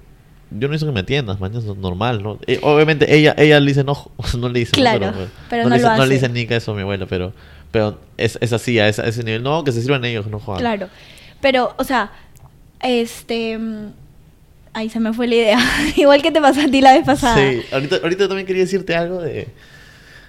yo 0.50 0.68
no 0.68 0.74
hice 0.74 0.84
que 0.84 0.92
me 0.92 1.00
atiendas, 1.00 1.40
mañana 1.40 1.60
es 1.60 1.76
normal, 1.76 2.22
¿no? 2.22 2.38
Eh, 2.46 2.60
obviamente 2.62 3.14
ella, 3.14 3.34
ella 3.38 3.58
le 3.60 3.66
dice, 3.66 3.84
no, 3.84 4.10
no 4.38 4.48
le 4.48 4.60
dice, 4.60 4.72
¿no? 4.72 4.82
Claro, 4.82 5.12
pero 5.48 5.64
no 5.64 5.70
le 5.70 5.76
lo 5.76 5.76
dice, 5.76 5.88
no 5.88 5.96
le 5.96 6.02
hace. 6.02 6.14
dice 6.14 6.28
ni 6.28 6.46
que 6.46 6.56
eso 6.56 6.72
a 6.72 6.74
mi 6.74 6.82
abuela, 6.82 7.06
pero, 7.06 7.32
pero 7.70 7.98
es, 8.16 8.38
es 8.40 8.52
así, 8.52 8.78
a 8.78 8.88
ese, 8.88 9.02
a 9.02 9.06
ese 9.06 9.24
nivel, 9.24 9.42
no, 9.42 9.64
que 9.64 9.72
se 9.72 9.80
sirvan 9.80 10.04
ellos, 10.04 10.26
no 10.26 10.38
jodan. 10.38 10.60
claro. 10.60 10.88
Pero, 11.40 11.74
o 11.76 11.82
sea, 11.82 12.12
este... 12.82 13.58
Ahí 14.74 14.88
se 14.88 15.00
me 15.00 15.12
fue 15.12 15.26
la 15.26 15.34
idea. 15.34 15.58
Igual 15.96 16.22
que 16.22 16.30
te 16.30 16.40
pasó 16.40 16.60
a 16.62 16.68
ti 16.68 16.80
la 16.80 16.92
vez 16.92 17.04
pasada. 17.04 17.36
Sí, 17.36 17.60
ahorita, 17.72 17.96
ahorita 17.96 18.26
también 18.28 18.46
quería 18.46 18.62
decirte 18.62 18.96
algo 18.96 19.20
de, 19.20 19.48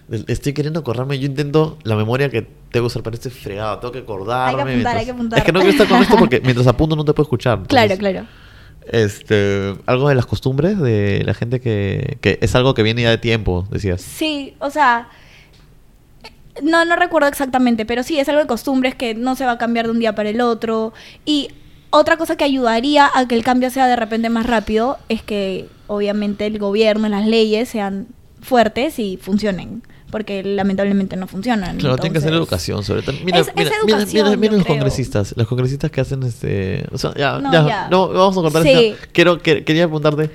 de- 0.09 0.25
Estoy 0.27 0.51
queriendo 0.53 0.81
acordarme. 0.81 1.17
Yo 1.17 1.27
intento 1.27 1.77
la 1.83 1.95
memoria 1.95 2.29
que 2.29 2.41
tengo 2.41 2.83
que 2.85 2.87
usar 2.87 3.03
para 3.03 3.15
este 3.15 3.29
fregado. 3.29 3.79
Tengo 3.79 3.93
que 3.93 3.99
acordarme. 3.99 4.49
Hay 4.49 4.55
que 4.55 4.61
apuntar, 4.61 4.75
mientras- 4.75 4.95
hay 4.97 5.05
que 5.05 5.11
apuntar. 5.11 5.39
Es 5.39 5.45
que 5.45 5.51
no 5.53 5.59
quiero 5.61 5.71
estar 5.71 5.87
con 5.87 6.01
esto 6.01 6.17
porque 6.17 6.41
mientras 6.43 6.67
apunto 6.67 6.95
no 6.97 7.05
te 7.05 7.13
puedo 7.13 7.23
escuchar. 7.23 7.63
Claro, 7.67 7.97
claro. 7.97 8.25
Este, 8.91 9.75
algo 9.85 10.09
de 10.09 10.15
las 10.15 10.25
costumbres 10.25 10.77
de 10.77 11.21
la 11.25 11.33
gente 11.33 11.61
que, 11.61 12.17
que 12.19 12.37
es 12.41 12.53
algo 12.53 12.73
que 12.73 12.83
viene 12.83 13.03
ya 13.03 13.11
de 13.11 13.17
tiempo, 13.17 13.65
decías. 13.71 14.01
Sí, 14.01 14.55
o 14.59 14.69
sea, 14.69 15.07
no, 16.61 16.83
no 16.83 16.97
recuerdo 16.97 17.29
exactamente, 17.29 17.85
pero 17.85 18.03
sí, 18.03 18.19
es 18.19 18.27
algo 18.27 18.41
de 18.41 18.47
costumbres 18.47 18.93
que 18.93 19.15
no 19.15 19.35
se 19.37 19.45
va 19.45 19.53
a 19.53 19.57
cambiar 19.57 19.85
de 19.85 19.91
un 19.91 19.99
día 19.99 20.15
para 20.15 20.27
el 20.29 20.41
otro. 20.41 20.91
Y 21.25 21.47
otra 21.93 22.17
cosa 22.17 22.35
que 22.35 22.43
ayudaría 22.43 23.09
a 23.13 23.27
que 23.27 23.35
el 23.35 23.43
cambio 23.43 23.69
sea 23.69 23.87
de 23.87 23.95
repente 23.95 24.29
más 24.29 24.45
rápido 24.45 24.97
es 25.09 25.21
que 25.21 25.67
obviamente 25.87 26.45
el 26.47 26.57
gobierno, 26.59 27.07
las 27.07 27.25
leyes 27.27 27.69
sean 27.69 28.07
fuertes 28.41 28.97
y 28.99 29.17
funcionen, 29.21 29.83
porque 30.11 30.43
lamentablemente 30.43 31.15
no 31.15 31.27
funcionan. 31.27 31.77
Claro, 31.77 31.97
tiene 31.97 32.13
que 32.15 32.19
ser 32.19 32.29
entonces- 32.33 32.47
educación 32.47 32.83
sobre 32.83 33.01
todo. 33.03 33.15
Mira, 33.23 33.39
Es- 33.39 33.47
es 33.47 33.55
mira, 33.55 33.69
mira, 33.85 33.97
educación, 33.97 34.39
mira, 34.39 34.53
los 34.53 34.63
creo. 34.63 34.75
congresistas, 34.75 35.33
los 35.37 35.47
congresistas 35.47 35.91
que 35.91 36.01
hacen 36.01 36.23
este, 36.23 36.85
o 36.91 36.97
sea, 36.97 37.13
ya, 37.15 37.39
No, 37.39 37.51
ya, 37.53 37.65
ya. 37.67 37.87
no, 37.89 38.09
vamos 38.09 38.37
a 38.37 38.41
cortar 38.41 38.63
Sí. 38.63 38.69
esto. 38.71 39.07
Quiero, 39.13 39.39
que- 39.39 39.63
quería 39.63 39.85
preguntarte, 39.85 40.29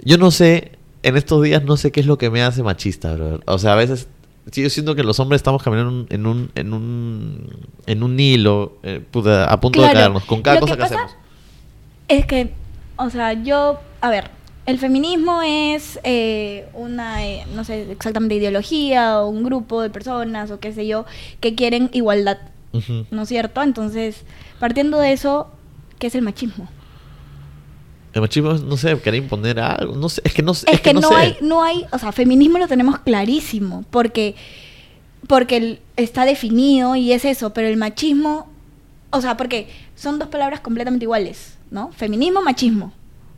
yo 0.00 0.18
no 0.18 0.30
sé, 0.30 0.72
en 1.02 1.16
estos 1.16 1.42
días 1.42 1.62
no 1.64 1.76
sé 1.76 1.92
qué 1.92 2.00
es 2.00 2.06
lo 2.06 2.18
que 2.18 2.28
me 2.28 2.42
hace 2.42 2.62
machista, 2.62 3.14
brother. 3.14 3.40
O 3.46 3.58
sea, 3.58 3.72
a 3.74 3.76
veces 3.76 4.08
yo 4.52 4.70
siento 4.70 4.94
que 4.94 5.02
los 5.02 5.18
hombres 5.20 5.38
estamos 5.38 5.62
caminando 5.62 6.06
en 6.10 6.26
un, 6.26 6.50
en 6.54 6.72
un, 6.72 7.48
en 7.86 8.02
un 8.02 8.20
hilo, 8.20 8.78
eh, 8.82 9.02
puta, 9.10 9.44
a 9.44 9.60
punto 9.60 9.82
de 9.82 9.92
caernos 9.92 10.24
con 10.24 10.42
cada 10.42 10.56
lo 10.56 10.60
cosa 10.62 10.74
que 10.74 10.78
que, 10.78 10.82
pasa 10.82 10.94
hacemos. 10.94 11.16
Es 12.08 12.26
que, 12.26 12.52
o 12.96 13.10
sea, 13.10 13.32
yo, 13.34 13.80
a 14.00 14.10
ver, 14.10 14.30
el 14.66 14.78
feminismo 14.78 15.42
es 15.42 15.98
eh, 16.04 16.68
una, 16.74 17.26
eh, 17.26 17.46
no 17.54 17.64
sé 17.64 17.90
exactamente, 17.90 18.36
ideología 18.36 19.20
o 19.20 19.28
un 19.28 19.44
grupo 19.44 19.82
de 19.82 19.90
personas 19.90 20.50
o 20.50 20.60
qué 20.60 20.72
sé 20.72 20.86
yo, 20.86 21.04
que 21.40 21.54
quieren 21.54 21.90
igualdad. 21.92 22.38
¿no 23.10 23.22
es 23.22 23.28
cierto? 23.28 23.62
Entonces, 23.62 24.24
partiendo 24.60 24.98
de 25.00 25.12
eso, 25.12 25.48
¿qué 25.98 26.08
es 26.08 26.14
el 26.14 26.22
machismo? 26.22 26.68
El 28.12 28.20
machismo, 28.20 28.54
no 28.54 28.76
sé, 28.76 28.98
querer 29.00 29.22
imponer 29.22 29.60
algo, 29.60 29.94
no 29.94 30.08
sé, 30.08 30.22
es 30.24 30.32
que 30.32 30.42
no 30.42 30.54
sé. 30.54 30.66
Es, 30.70 30.80
que, 30.80 30.94
no, 30.94 31.08
sé. 31.08 31.14
hay, 31.14 31.36
no 31.40 31.62
hay, 31.62 31.84
o 31.92 31.98
sea, 31.98 32.10
feminismo 32.12 32.58
lo 32.58 32.66
tenemos 32.66 32.98
clarísimo, 33.00 33.84
porque, 33.90 34.34
porque 35.26 35.80
está 35.96 36.24
definido 36.24 36.96
y 36.96 37.12
es 37.12 37.24
eso, 37.24 37.52
pero 37.52 37.68
el 37.68 37.76
machismo, 37.76 38.50
o 39.10 39.20
sea, 39.20 39.36
porque 39.36 39.68
son 39.94 40.18
dos 40.18 40.28
palabras 40.28 40.60
completamente 40.60 41.04
iguales, 41.04 41.58
¿no? 41.70 41.92
Feminismo, 41.92 42.40
machismo. 42.40 42.92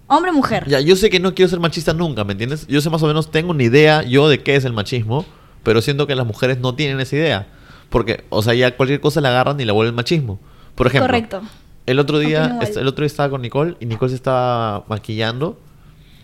Hombre 0.07 0.33
mujer. 0.33 0.69
Ya, 0.69 0.81
yo 0.81 0.97
sé 0.97 1.09
que 1.09 1.21
no 1.21 1.35
quiero 1.35 1.49
ser 1.49 1.61
machista 1.61 1.93
nunca, 1.93 2.25
¿me 2.25 2.33
entiendes? 2.33 2.67
Yo 2.67 2.81
sé 2.81 2.91
más 2.91 3.03
o 3.03 3.07
menos, 3.07 3.31
tengo 3.31 3.51
una 3.51 3.63
idea 3.63 4.03
yo 4.03 4.29
de 4.29 4.43
qué 4.43 4.57
es 4.57 4.65
el 4.65 4.73
machismo, 4.73 5.25
pero 5.63 5.81
siento 5.83 6.07
que 6.07 6.17
las 6.17 6.27
mujeres 6.27 6.59
no 6.59 6.75
tienen 6.75 6.99
esa 6.99 7.15
idea. 7.17 7.47
Porque, 7.91 8.25
o 8.29 8.43
sea, 8.43 8.55
ya 8.55 8.77
cualquier 8.77 9.01
cosa 9.01 9.21
la 9.21 9.29
agarran 9.29 9.61
y 9.61 9.65
la 9.65 9.73
vuelven 9.73 9.95
machismo. 9.95 10.41
Por 10.75 10.87
ejemplo, 10.87 11.07
Correcto. 11.07 11.43
El 11.91 11.99
otro 11.99 12.19
día, 12.19 12.59
el 12.63 12.87
otro 12.87 13.03
día 13.03 13.07
estaba 13.07 13.31
con 13.31 13.43
Nicole 13.43 13.77
y 13.81 13.87
Nicole 13.87 14.11
se 14.11 14.17
estaba 14.17 14.85
maquillando. 14.89 15.59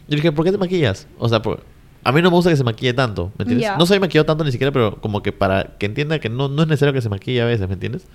Yo 0.08 0.10
le 0.10 0.16
dije, 0.16 0.32
¿por 0.32 0.44
qué 0.44 0.52
te 0.52 0.58
maquillas? 0.58 1.06
O 1.18 1.28
sea, 1.28 1.42
por- 1.42 1.62
a 2.04 2.12
mí 2.12 2.22
no 2.22 2.30
me 2.30 2.36
gusta 2.36 2.50
que 2.50 2.56
se 2.56 2.62
maquille 2.64 2.94
tanto, 2.94 3.32
¿me 3.36 3.42
entiendes? 3.42 3.66
Ya. 3.68 3.76
No 3.76 3.84
soy 3.86 3.98
maquillado 3.98 4.26
tanto 4.26 4.44
ni 4.44 4.52
siquiera, 4.52 4.70
pero 4.72 5.00
como 5.00 5.22
que 5.22 5.32
para 5.32 5.76
que 5.78 5.86
entienda 5.86 6.18
que 6.20 6.28
no, 6.28 6.48
no 6.48 6.62
es 6.62 6.68
necesario 6.68 6.92
que 6.94 7.00
se 7.00 7.08
maquille 7.08 7.42
a 7.42 7.46
veces, 7.46 7.66
¿me 7.66 7.74
entiendes? 7.74 8.06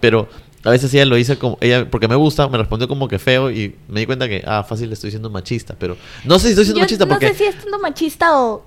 Pero 0.00 0.28
a 0.64 0.70
veces 0.70 0.94
ella 0.94 1.04
lo 1.04 1.16
dice 1.16 1.36
como, 1.36 1.58
ella, 1.60 1.90
porque 1.90 2.08
me 2.08 2.14
gusta, 2.14 2.48
me 2.48 2.56
respondió 2.56 2.88
como 2.88 3.06
que 3.08 3.18
feo 3.18 3.50
y 3.50 3.74
me 3.88 4.00
di 4.00 4.06
cuenta 4.06 4.28
que, 4.28 4.42
ah, 4.46 4.62
fácil, 4.64 4.88
le 4.88 4.94
estoy 4.94 5.10
siendo 5.10 5.28
machista, 5.28 5.74
pero 5.78 5.96
no 6.24 6.38
sé 6.38 6.46
si 6.46 6.50
estoy 6.52 6.64
siendo 6.64 6.78
Yo 6.78 6.84
machista 6.84 7.04
no 7.04 7.10
porque... 7.10 7.28
sé 7.28 7.34
si 7.34 7.44
es 7.44 7.56
tanto 7.56 7.78
machista 7.80 8.38
o 8.40 8.64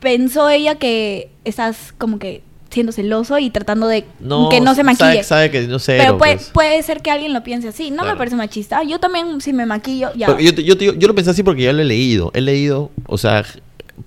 pensó 0.00 0.48
ella 0.48 0.76
que 0.76 1.30
estás 1.44 1.92
como 1.98 2.18
que 2.18 2.42
siendo 2.76 2.92
celoso 2.92 3.38
y 3.38 3.48
tratando 3.50 3.88
de 3.88 4.04
que 4.50 4.60
no 4.60 4.74
se 4.74 4.84
maquille. 4.84 5.24
Sabe, 5.24 5.24
sabe 5.24 5.50
que 5.50 5.62
no 5.66 5.78
sé. 5.78 5.96
Pero 5.98 6.18
puede, 6.18 6.38
puede 6.52 6.82
ser 6.82 7.00
que 7.02 7.10
alguien 7.10 7.32
lo 7.32 7.42
piense 7.42 7.68
así. 7.68 7.90
No 7.90 7.98
Claro. 8.02 8.10
me 8.12 8.18
parece 8.18 8.36
machista. 8.36 8.82
Yo 8.84 9.00
también, 9.00 9.40
si 9.40 9.52
me 9.54 9.64
maquillo, 9.66 10.10
ya. 10.14 10.26
Pero 10.26 10.40
yo, 10.40 10.50
yo, 10.52 10.74
digo- 10.74 10.92
yo 10.94 11.08
lo 11.08 11.14
pensé 11.14 11.30
así 11.30 11.42
porque 11.42 11.62
ya 11.62 11.72
lo 11.72 11.80
he 11.80 11.84
leído. 11.86 12.30
He 12.34 12.40
leído, 12.42 12.90
o 13.06 13.16
sea, 13.18 13.44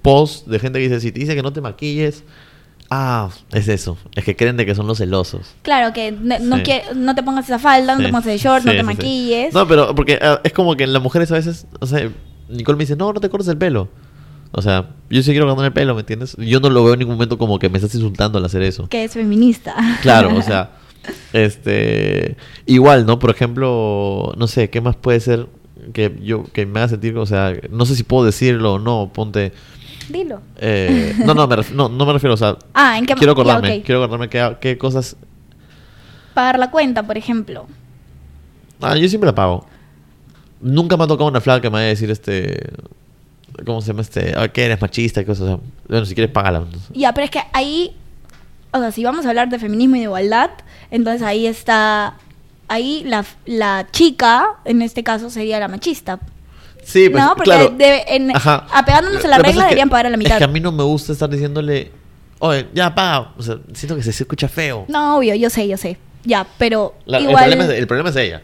posts 0.04 0.48
de 0.50 0.60
gente 0.60 0.78
que 0.80 0.84
dice, 0.88 1.00
si 1.02 1.12
te 1.12 1.20
dice 1.20 1.36
que 1.36 1.42
no 1.42 1.52
te 1.52 1.62
maquilles, 1.62 2.24
ah, 2.92 3.30
es 3.52 3.68
eso. 3.68 3.98
Es 4.16 4.24
que 4.24 4.36
creen 4.36 4.56
de 4.58 4.66
que 4.66 4.76
son 4.76 4.86
los 4.88 5.00
celosos. 5.00 5.56
Claro, 5.64 5.94
que 5.94 6.12
no, 6.12 6.38
Sí. 6.58 6.64
quie- 6.64 6.94
no 6.96 7.16
te 7.16 7.24
pongas 7.24 7.46
esa 7.46 7.60
falda, 7.60 7.96
no 7.96 8.02
te 8.04 8.10
pongas 8.10 8.28
ese 8.28 8.38
short, 8.38 8.62
Sí, 8.64 8.68
no 8.70 8.74
te 8.76 8.84
maquilles. 8.84 9.54
No, 9.54 9.68
pero 9.68 9.96
porque 9.96 10.20
ah, 10.22 10.40
es 10.44 10.54
como 10.54 10.76
que 10.76 10.86
las 10.88 11.02
mujeres 11.02 11.32
a 11.32 11.36
veces, 11.36 11.66
o 11.80 11.86
sea, 11.88 12.10
Nicole 12.50 12.78
me 12.78 12.84
dice, 12.84 12.96
no, 12.96 13.12
no 13.14 13.20
te 13.20 13.30
cortes 13.30 13.48
el 13.48 13.58
pelo. 13.58 13.90
O 14.52 14.62
sea, 14.62 14.90
yo 15.10 15.22
sí 15.22 15.32
quiero 15.32 15.46
cortarme 15.46 15.68
el 15.68 15.74
pelo, 15.74 15.94
¿me 15.94 16.02
entiendes? 16.02 16.36
Yo 16.40 16.60
no 16.60 16.70
lo 16.70 16.84
veo 16.84 16.94
en 16.94 17.00
ningún 17.00 17.16
momento 17.16 17.38
como 17.38 17.60
que 17.60 17.70
me 17.70 17.78
estás 17.78 17.94
insultando 17.96 18.38
al 18.40 18.46
hacer 18.46 18.62
eso. 18.64 18.88
Que 18.90 19.04
es 19.04 19.14
feminista. 19.14 19.76
Claro, 20.02 20.36
o 20.36 20.42
sea, 20.44 20.72
este, 21.34 22.36
igual, 22.66 23.06
¿no? 23.06 23.20
Por 23.20 23.30
ejemplo, 23.30 24.34
no 24.38 24.48
sé, 24.48 24.70
¿qué 24.70 24.82
más 24.82 24.96
puede 24.96 25.20
ser 25.20 25.48
que 25.94 26.18
yo 26.22 26.44
que 26.46 26.66
me 26.66 26.80
haga 26.80 26.90
sentir, 26.90 27.18
o 27.18 27.26
sea, 27.26 27.54
no 27.72 27.86
sé 27.86 27.96
si 27.96 28.04
puedo 28.04 28.26
decirlo 28.26 28.74
o 28.74 28.80
no, 28.80 29.10
ponte, 29.14 29.54
Dilo. 30.10 30.42
eh, 30.58 31.16
no, 31.26 31.34
no, 31.34 31.48
me 31.48 31.56
ref- 31.56 31.72
no, 31.72 31.88
no 31.90 32.06
me 32.06 32.14
refiero, 32.14 32.34
o 32.34 32.38
sea, 32.38 32.58
Ah, 32.74 32.98
¿en 32.98 33.06
qué 33.06 33.14
quiero 33.16 33.32
acordarme, 33.34 33.82
quiero 33.84 34.04
acordarme 34.04 34.30
qué, 34.30 34.58
qué 34.60 34.78
cosas, 34.78 35.16
Pagar 36.34 36.60
la 36.60 36.70
cuenta, 36.72 37.04
por 37.04 37.18
ejemplo. 37.18 37.66
ah, 38.82 38.96
yo 38.98 39.08
siempre 39.10 39.28
la 39.28 39.36
pago. 39.36 39.66
Nunca 40.62 40.96
me 40.98 41.04
ha 41.06 41.08
tocado 41.08 41.30
una 41.30 41.42
flaca 41.42 41.62
que 41.62 41.70
me 41.70 41.74
vaya 41.76 41.86
a 41.86 41.90
decir, 41.90 42.12
este, 42.12 42.60
¿cómo 43.66 43.82
se 43.82 43.88
llama 43.88 44.02
este? 44.02 44.34
Ah, 44.36 44.48
que 44.48 44.66
eres 44.66 44.82
machista 44.82 45.22
y 45.22 45.26
cosas, 45.26 45.42
o 45.44 45.48
sea, 45.48 45.58
bueno, 45.88 46.06
si 46.06 46.16
quieres, 46.16 46.32
págala. 46.32 46.64
Ya, 46.94 47.14
pero 47.14 47.26
es 47.26 47.32
que 47.32 47.42
ahí, 47.54 47.96
o 48.72 48.80
sea, 48.80 48.92
si 48.92 49.04
vamos 49.04 49.26
a 49.26 49.30
hablar 49.30 49.50
de 49.50 49.60
feminismo 49.60 49.96
y 49.96 50.00
de 50.00 50.04
igualdad, 50.06 50.52
entonces 50.92 51.22
ahí 51.22 51.48
está, 51.48 52.16
ahí 52.68 53.04
la, 53.06 53.26
la 53.46 53.88
chica, 53.92 54.56
en 54.66 54.82
este 54.82 55.04
caso, 55.04 55.30
sería 55.30 55.60
la 55.60 55.68
machista. 55.68 56.20
Sí, 56.84 57.10
pues, 57.10 57.24
no, 57.24 57.36
porque 57.36 57.44
claro. 57.52 57.76
en- 57.80 58.36
Ajá. 58.36 58.66
apegándonos 58.74 59.24
a 59.24 59.28
la 59.28 59.38
pasa 59.38 59.48
regla 59.48 59.50
es 59.50 59.56
que- 59.58 59.70
deberían 59.70 59.90
pagar 59.90 60.06
a 60.08 60.10
la 60.10 60.18
mitad. 60.18 60.32
Es 60.34 60.38
que 60.40 60.44
a 60.46 60.48
mí 60.48 60.60
no 60.60 60.72
me 60.72 60.84
gusta 60.84 61.12
estar 61.14 61.30
diciéndole, 61.30 61.92
oye, 62.40 62.68
ya 62.74 62.96
paga. 62.96 63.34
O 63.38 63.44
sea, 63.44 63.58
siento 63.74 63.96
que 63.96 64.02
se 64.04 64.10
escucha 64.12 64.48
feo. 64.48 64.86
No, 64.88 65.18
obvio, 65.18 65.36
yo 65.36 65.50
sé, 65.50 65.68
yo 65.68 65.78
sé. 65.78 65.98
Ya, 66.24 66.48
pero 66.58 66.96
La- 67.06 67.20
igual... 67.20 67.36
el, 67.46 67.50
problema 67.58 67.74
es, 67.74 67.80
el 67.80 67.88
problema 67.88 68.10
es 68.10 68.16
ella. 68.16 68.42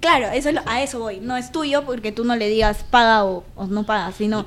Claro, 0.00 0.26
eso 0.28 0.50
es 0.50 0.54
lo- 0.54 0.62
a 0.66 0.82
eso 0.82 0.98
voy. 1.00 1.18
No 1.20 1.36
es 1.36 1.50
tuyo 1.50 1.84
porque 1.84 2.12
tú 2.12 2.24
no 2.24 2.36
le 2.36 2.48
digas 2.48 2.84
paga 2.90 3.24
o, 3.24 3.44
no 3.68 3.84
paga, 3.84 4.12
sino 4.12 4.46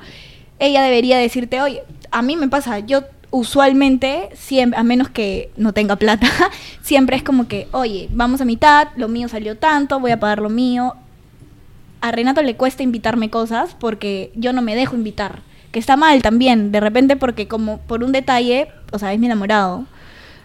ella 0.58 0.82
debería 0.82 1.18
decirte, 1.18 1.60
oye, 1.60 1.82
a 2.10 2.22
mí 2.22 2.36
me 2.36 2.48
pasa, 2.48 2.78
yo 2.78 3.02
usualmente, 3.30 4.28
siempre, 4.34 4.78
a 4.78 4.82
menos 4.84 5.08
que 5.08 5.50
no 5.56 5.72
tenga 5.72 5.96
plata, 5.96 6.28
siempre 6.82 7.16
es 7.16 7.22
como 7.22 7.48
que, 7.48 7.66
oye, 7.72 8.08
vamos 8.12 8.40
a 8.40 8.44
mitad, 8.44 8.88
lo 8.96 9.08
mío 9.08 9.28
salió 9.28 9.56
tanto, 9.56 9.98
voy 10.00 10.12
a 10.12 10.20
pagar 10.20 10.40
lo 10.40 10.48
mío. 10.48 10.94
A 12.00 12.12
Renato 12.12 12.42
le 12.42 12.56
cuesta 12.56 12.82
invitarme 12.82 13.30
cosas 13.30 13.74
porque 13.78 14.32
yo 14.34 14.52
no 14.52 14.62
me 14.62 14.74
dejo 14.74 14.96
invitar. 14.96 15.40
Que 15.70 15.78
está 15.78 15.96
mal 15.96 16.20
también, 16.22 16.70
de 16.70 16.80
repente 16.80 17.16
porque 17.16 17.48
como 17.48 17.78
por 17.78 18.04
un 18.04 18.12
detalle, 18.12 18.68
o 18.92 18.98
sea, 18.98 19.12
es 19.12 19.18
mi 19.18 19.26
enamorado, 19.26 19.86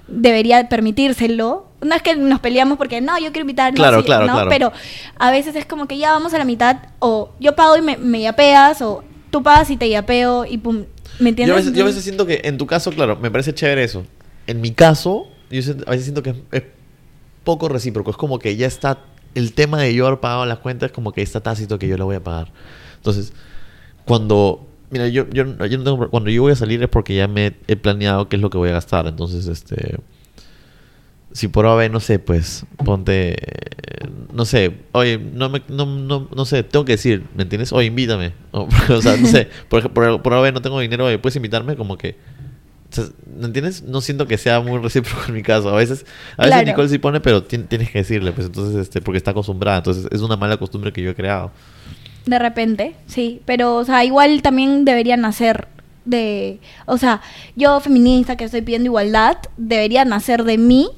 debería 0.08 0.68
permitírselo. 0.70 1.68
No 1.82 1.96
es 1.96 2.02
que 2.02 2.16
nos 2.16 2.40
peleamos 2.40 2.78
porque 2.78 3.02
no, 3.02 3.18
yo 3.20 3.26
quiero 3.32 3.42
invitar, 3.42 3.72
no, 3.74 3.78
Claro, 3.78 4.00
sí, 4.00 4.06
claro, 4.06 4.26
¿no? 4.26 4.34
claro. 4.34 4.50
Pero 4.50 4.72
a 5.20 5.32
veces 5.32 5.56
es 5.56 5.66
como 5.66 5.88
que 5.88 5.98
ya 5.98 6.12
vamos 6.12 6.34
a 6.34 6.38
la 6.38 6.46
mitad, 6.46 6.78
o 7.00 7.32
yo 7.40 7.56
pago 7.56 7.78
y 7.78 7.82
me, 7.82 7.98
me 7.98 8.22
yapeas, 8.22 8.82
o 8.82 9.04
tú 9.30 9.44
pagas 9.44 9.70
y 9.70 9.78
te 9.78 9.88
yapeo, 9.90 10.46
y 10.46 10.58
pum, 10.58 10.86
¿me 11.20 11.30
entiendes? 11.30 11.48
Yo 11.48 11.54
a, 11.54 11.58
veces, 11.58 11.74
yo 11.74 11.84
a 11.84 11.86
veces 11.86 11.98
Entonces- 11.98 12.04
siento 12.04 12.26
que 12.26 12.42
en 12.48 12.58
tu 12.58 12.66
caso, 12.66 12.92
claro, 12.92 13.16
me 13.18 13.30
parece 13.30 13.54
chévere 13.54 13.84
eso. 13.84 14.04
En 14.48 14.62
mi 14.62 14.72
caso, 14.72 15.28
yo 15.52 15.62
a 15.86 15.92
veces 15.92 16.06
siento 16.06 16.24
que 16.24 16.32
es, 16.32 16.36
es 16.52 16.64
poco 17.44 17.70
recíproco. 17.70 18.12
Es 18.12 18.18
como 18.18 18.40
que 18.40 18.56
ya 18.56 18.66
está 18.68 19.00
el 19.36 19.54
tema 19.54 19.80
de 19.80 19.94
yo 19.94 20.08
haber 20.08 20.20
pagado 20.20 20.46
las 20.46 20.60
cuentas, 20.60 20.92
como 20.92 21.12
que 21.12 21.22
está 21.22 21.42
tácito 21.42 21.78
que 21.78 21.88
yo 21.88 21.98
la 21.98 22.06
voy 22.06 22.16
a 22.16 22.24
pagar. 22.24 22.52
Entonces, 22.96 23.34
cuando. 24.06 24.68
Mira, 24.90 25.08
yo, 25.10 25.28
yo, 25.30 25.44
yo 25.66 25.78
no 25.78 25.84
tengo. 25.84 26.10
Cuando 26.10 26.30
yo 26.30 26.42
voy 26.44 26.54
a 26.54 26.56
salir 26.56 26.82
es 26.82 26.90
porque 26.90 27.16
ya 27.16 27.28
me 27.28 27.54
he 27.68 27.76
planeado 27.76 28.30
qué 28.30 28.38
es 28.38 28.42
lo 28.42 28.50
que 28.50 28.58
voy 28.58 28.70
a 28.70 28.74
gastar. 28.74 29.06
Entonces, 29.08 29.48
este. 29.48 29.98
Si 31.34 31.50
por 31.50 31.66
AB, 31.66 31.92
no 31.92 32.00
sé, 32.00 32.20
pues 32.20 32.66
ponte. 32.84 33.36
No 34.34 34.46
sé, 34.46 34.78
oye, 34.94 35.18
no, 35.18 35.50
me, 35.50 35.62
no, 35.68 35.86
no, 35.86 36.30
no 36.34 36.46
sé, 36.46 36.64
tengo 36.64 36.86
que 36.86 36.94
decir, 36.94 37.26
¿me 37.36 37.44
entiendes? 37.44 37.74
Oye, 37.74 37.88
invítame. 37.88 38.34
O, 38.52 38.68
o 38.90 39.02
sea, 39.02 39.18
no 39.18 39.28
sé, 39.28 39.50
por, 39.70 39.92
por, 39.92 40.22
por 40.22 40.54
no 40.54 40.62
tengo 40.62 40.80
dinero, 40.80 41.06
oye, 41.06 41.20
¿puedes 41.20 41.36
invitarme? 41.36 41.76
Como 41.76 41.98
que. 41.98 42.16
o 42.92 42.96
sea, 42.96 43.06
¿Me 43.38 43.46
entiendes? 43.46 43.84
No 43.84 44.00
siento 44.02 44.26
que 44.26 44.38
sea 44.38 44.62
muy 44.62 44.80
recíproco 44.82 45.22
en 45.28 45.34
mi 45.34 45.44
caso. 45.44 45.70
A 45.70 45.76
veces, 45.76 46.06
a 46.38 46.44
veces 46.44 46.54
Claro. 46.56 46.66
Nicole 46.68 46.90
sí 46.90 46.98
pone, 46.98 47.20
pero 47.20 47.46
tien- 47.46 47.68
tienes 47.68 47.92
que 47.92 48.00
decirle, 48.00 48.32
pues 48.32 48.48
entonces, 48.48 48.76
este, 48.78 49.02
porque 49.02 49.18
está 49.18 49.32
acostumbrada. 49.32 49.80
Entonces, 49.80 50.08
es 50.12 50.22
una 50.22 50.38
mala 50.38 50.58
costumbre 50.58 50.94
que 50.94 51.02
yo 51.02 51.10
he 51.12 51.16
creado. 51.16 51.52
De 52.28 52.40
repente, 52.40 52.96
sí. 53.08 53.42
Pero, 53.46 53.76
o 53.78 53.86
sea, 53.86 54.04
igual 54.06 54.42
también 54.42 54.86
deberían 54.86 55.22
nacer 55.22 55.68
de. 56.06 56.60
O 56.86 56.98
sea, 56.98 57.22
yo 57.56 57.80
feminista 57.80 58.36
que 58.38 58.44
estoy 58.44 58.62
pidiendo 58.62 58.88
igualdad, 58.88 59.38
debería 59.58 60.06
nacer 60.06 60.44
de 60.44 60.58
mí 60.58 60.90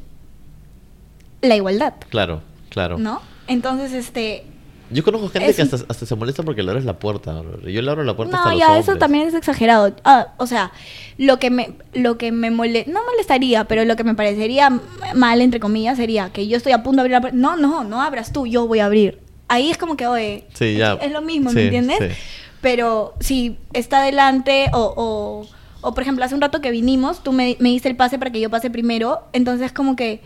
la 1.41 1.55
igualdad, 1.55 1.93
Claro, 2.09 2.41
claro. 2.69 2.97
¿no? 2.97 3.21
Entonces, 3.47 3.93
este. 3.93 4.43
Yo 4.91 5.03
conozco 5.03 5.29
gente 5.29 5.47
Es- 5.49 5.55
que 5.55 5.61
hasta, 5.61 5.77
hasta 5.87 6.05
se 6.07 6.15
molesta 6.15 6.41
porque 6.41 6.63
le 6.63 6.71
abres 6.71 6.83
la 6.83 6.97
puerta. 6.97 7.43
Yo 7.63 7.81
le 7.83 7.91
abro 7.91 8.03
la 8.03 8.15
puerta 8.15 8.37
hasta 8.37 8.49
No, 8.49 8.55
los 8.55 8.59
ya, 8.67 8.79
eso 8.79 8.95
también 8.97 9.27
es 9.27 9.35
exagerado. 9.35 9.95
Ah, 10.03 10.29
o 10.37 10.47
sea, 10.47 10.71
lo 11.19 11.37
que 11.37 11.51
me, 11.51 11.73
lo 11.93 12.17
que 12.17 12.31
me 12.31 12.49
mole, 12.49 12.85
no 12.87 12.99
molestaría, 13.05 13.65
pero 13.65 13.85
lo 13.85 13.95
que 13.95 14.03
me 14.03 14.15
parecería 14.15 14.71
mal, 15.13 15.41
entre 15.41 15.59
comillas, 15.59 15.97
sería 15.97 16.31
que 16.31 16.47
yo 16.47 16.57
estoy 16.57 16.71
a 16.71 16.81
punto 16.81 16.97
de 16.97 17.01
abrir 17.01 17.11
la 17.13 17.21
puerta. 17.21 17.37
No, 17.37 17.55
no, 17.55 17.83
no 17.83 18.01
abras 18.01 18.33
tú, 18.33 18.47
yo 18.47 18.65
voy 18.67 18.79
a 18.79 18.85
abrir. 18.85 19.19
Ahí 19.49 19.69
es 19.71 19.77
como 19.77 19.97
que, 19.97 20.07
oye, 20.07 20.45
Sí, 20.53 20.75
ya. 20.77 20.93
es, 20.93 21.07
es 21.07 21.11
lo 21.11 21.21
mismo, 21.21 21.49
Sí, 21.49 21.55
¿me 21.57 21.63
entiendes? 21.65 21.97
sí. 21.99 22.21
Pero 22.61 23.13
si 23.19 23.57
está 23.73 23.99
adelante 23.99 24.67
o, 24.73 24.93
o, 24.95 25.47
o, 25.87 25.93
por 25.93 26.01
ejemplo, 26.03 26.23
hace 26.25 26.35
un 26.35 26.41
rato 26.41 26.59
que 26.61 26.71
vinimos, 26.71 27.23
tú 27.23 27.31
me, 27.31 27.55
me 27.59 27.69
diste 27.69 27.87
el 27.89 27.95
pase 27.95 28.17
para 28.19 28.31
que 28.31 28.39
yo 28.39 28.49
pase 28.49 28.69
primero, 28.69 29.21
entonces 29.33 29.71
como 29.71 29.95
que, 29.95 30.21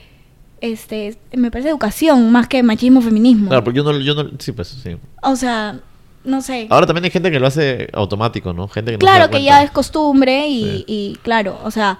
este, 0.61 1.17
me 1.33 1.51
parece 1.51 1.69
educación 1.69 2.31
más 2.31 2.47
que 2.47 2.63
machismo, 2.63 3.01
feminismo. 3.01 3.49
Claro, 3.49 3.63
porque 3.63 3.77
yo 3.77 3.83
no, 3.83 3.99
yo 3.99 4.15
no, 4.15 4.29
sí, 4.39 4.51
pues, 4.51 4.67
sí. 4.69 4.95
O 5.21 5.35
sea, 5.35 5.79
no 6.23 6.41
sé. 6.41 6.67
Ahora 6.69 6.87
también 6.87 7.03
hay 7.05 7.11
gente 7.11 7.29
que 7.29 7.39
lo 7.39 7.47
hace 7.47 7.89
automático, 7.93 8.51
¿no? 8.53 8.67
Gente 8.67 8.91
que 8.91 8.95
no 8.97 8.99
Claro 8.99 9.29
que 9.29 9.43
ya 9.43 9.61
es 9.61 9.69
costumbre 9.71 10.47
y, 10.47 10.63
Sí. 10.63 10.85
y 10.87 11.15
claro, 11.21 11.59
o 11.63 11.69
sea, 11.69 11.99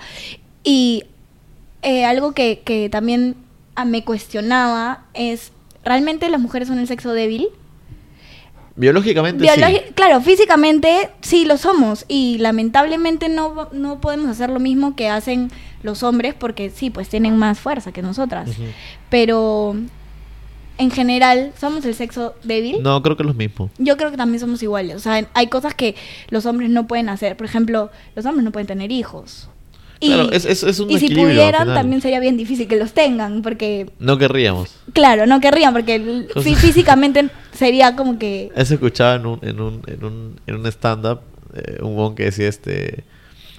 y 0.63 1.03
eh, 1.84 2.05
algo 2.05 2.32
que, 2.32 2.61
que 2.65 2.89
también 2.89 3.36
me 3.86 4.03
cuestionaba 4.03 5.03
es, 5.13 5.51
¿realmente 5.86 6.29
las 6.29 6.39
mujeres 6.41 6.67
son 6.67 6.79
el 6.79 6.88
sexo 6.88 7.13
débil? 7.13 7.47
Biológicamente 8.75 9.43
Biologi- 9.45 9.84
sí. 9.88 9.93
Claro, 9.93 10.19
físicamente 10.21 11.11
sí 11.21 11.45
lo 11.45 11.57
somos 11.57 12.05
y 12.07 12.38
lamentablemente 12.39 13.29
no, 13.29 13.69
no 13.71 14.01
podemos 14.01 14.27
hacer 14.29 14.49
lo 14.49 14.59
mismo 14.59 14.95
que 14.95 15.09
hacen 15.09 15.51
los 15.84 16.01
hombres 16.01 16.34
porque 16.34 16.71
sí, 16.71 16.89
pues 16.89 17.07
tienen 17.07 17.38
más 17.38 17.59
fuerza 17.59 17.91
que 17.91 18.01
nosotras. 18.01 18.49
Pero 19.11 19.75
en 20.79 20.89
general, 20.89 21.53
¿somos 21.59 21.86
el 21.86 21.93
sexo 21.93 22.34
débil? 22.43 22.81
No, 22.81 23.03
creo 23.03 23.15
que 23.15 23.21
es 23.21 23.27
lo 23.27 23.36
mismo. 23.36 23.69
Yo 23.77 23.95
creo 23.95 24.09
que 24.09 24.17
también 24.17 24.39
somos 24.39 24.63
iguales. 24.63 24.95
O 24.95 24.99
sea, 24.99 25.27
hay 25.36 25.47
cosas 25.47 25.75
que 25.75 25.95
los 26.29 26.47
hombres 26.47 26.71
no 26.71 26.88
pueden 26.88 27.09
hacer. 27.09 27.38
Por 27.38 27.45
ejemplo, 27.45 27.91
los 28.15 28.25
hombres 28.25 28.43
no 28.43 28.51
pueden 28.51 28.65
tener 28.65 28.91
hijos. 28.91 29.49
Y, 30.04 30.08
Claro, 30.08 30.32
es- 30.32 30.45
es- 30.45 30.64
es 30.64 30.80
un 30.80 30.91
y 30.91 30.99
si 30.99 31.14
pudieran, 31.16 31.68
también 31.74 32.01
sería 32.01 32.20
bien 32.20 32.36
difícil 32.36 32.68
que 32.68 32.76
los 32.78 32.91
tengan, 32.93 33.41
porque, 33.41 33.89
No 33.99 34.18
querríamos. 34.18 34.76
claro, 34.93 35.26
no 35.26 35.39
querrían, 35.39 35.74
porque 35.74 36.26
físicamente 36.43 37.30
sería 37.54 37.95
como 37.95 38.20
que... 38.20 38.51
Eso 38.56 38.74
escuchaba 38.74 39.16
en 39.16 39.26
un, 39.26 39.39
en 39.41 39.60
un, 39.62 39.82
en 39.88 40.04
un, 40.04 40.39
en 40.45 40.56
un 40.56 40.66
stand-up, 40.68 41.22
eh, 41.56 41.78
un 41.82 41.95
bon 41.95 42.16
que 42.16 42.24
decía 42.26 42.47
este, 42.49 43.04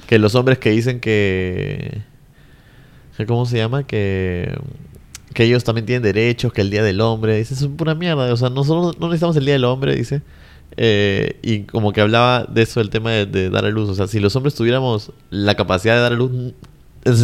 que 0.07 0.19
los 0.19 0.35
hombres 0.35 0.59
que 0.59 0.71
dicen 0.71 1.01
que, 1.01 2.03
¿cómo 3.27 3.47
se 3.47 3.57
llama? 3.57 3.87
Que, 3.87 4.53
que 5.33 5.45
ellos 5.45 5.65
también 5.65 5.87
tienen 5.87 6.03
derechos, 6.03 6.53
que 6.53 6.61
el 6.61 6.71
Día 6.71 6.83
del 6.83 7.01
Hombre, 7.01 7.37
dice, 7.39 7.55
es 7.55 7.67
pura 7.69 7.95
mierda, 7.95 8.33
o 8.33 8.37
sea, 8.37 8.51
nosotros 8.51 8.99
no 9.01 9.07
necesitamos 9.09 9.37
el 9.37 9.45
Día 9.45 9.55
del 9.55 9.65
Hombre, 9.65 9.97
dice, 9.97 10.23
Eh, 10.77 11.39
y 11.43 11.61
como 11.61 11.93
que 11.93 12.01
hablaba 12.01 12.45
de 12.45 12.63
eso, 12.63 12.81
el 12.81 12.91
tema 12.91 13.11
de, 13.13 13.27
de 13.27 13.51
dar 13.51 13.65
a 13.65 13.71
luz. 13.71 13.89
O 13.89 13.95
sea, 13.95 14.07
si 14.09 14.19
los 14.21 14.35
hombres 14.37 14.55
tuviéramos 14.55 15.13
la 15.31 15.55
capacidad 15.55 15.95
de 15.95 16.01
dar 16.01 16.13
a 16.13 16.17
luz, 16.17 16.31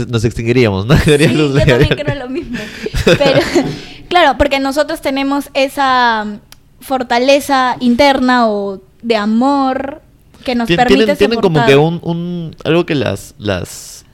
nos 0.08 0.24
extinguiríamos, 0.24 0.86
¿no? 0.86 0.96
Sí, 0.98 1.28
luz, 1.28 1.54
yo 1.54 1.66
también 1.66 1.88
creo 1.96 2.14
lo 2.14 2.28
mismo. 2.28 2.58
Pero, 3.04 3.40
claro, 4.08 4.36
porque 4.38 4.60
nosotros 4.60 5.00
tenemos 5.00 5.46
esa 5.54 6.24
mm, 6.26 6.38
fortaleza 6.84 7.76
interna 7.80 8.48
o 8.48 8.80
de 9.02 9.16
amor 9.16 10.02
que 10.44 10.54
nos 10.54 10.68
Tien- 10.68 10.76
permite 10.76 11.00
tienen, 11.00 11.16
tienen 11.18 11.40
como 11.40 11.64
que 11.66 11.76
un, 11.76 12.00
un- 12.02 12.56
algo 12.64 12.86
que 12.86 12.94
las 12.94 13.34
las 13.38 14.04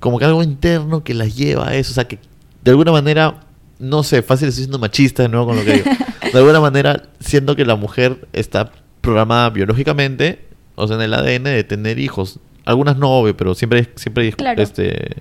como 0.00 0.18
que 0.18 0.24
algo 0.24 0.42
interno 0.42 1.02
que 1.02 1.14
las 1.14 1.34
lleva 1.36 1.68
a 1.68 1.74
eso 1.74 1.90
o 1.90 1.94
sea 1.94 2.06
que 2.06 2.18
de 2.62 2.70
alguna 2.70 2.92
manera 2.92 3.40
no 3.78 4.02
sé 4.02 4.22
fácil 4.22 4.48
estoy 4.48 4.64
siendo 4.64 4.78
machista 4.78 5.22
de 5.22 5.28
nuevo 5.28 5.46
con 5.46 5.56
lo 5.56 5.64
que 5.64 5.72
digo 5.74 5.90
de 6.32 6.38
alguna 6.38 6.60
manera 6.60 7.02
siento 7.20 7.56
que 7.56 7.64
la 7.64 7.76
mujer 7.76 8.26
está 8.32 8.70
programada 9.00 9.50
biológicamente 9.50 10.44
o 10.74 10.86
sea 10.86 10.96
en 10.96 11.02
el 11.02 11.14
ADN 11.14 11.44
de 11.44 11.64
tener 11.64 11.98
hijos 11.98 12.38
algunas 12.64 12.96
no 12.96 13.10
obvio 13.10 13.36
pero 13.36 13.54
siempre 13.54 13.90
siempre 13.94 14.32
Claro. 14.32 14.62
este 14.62 15.16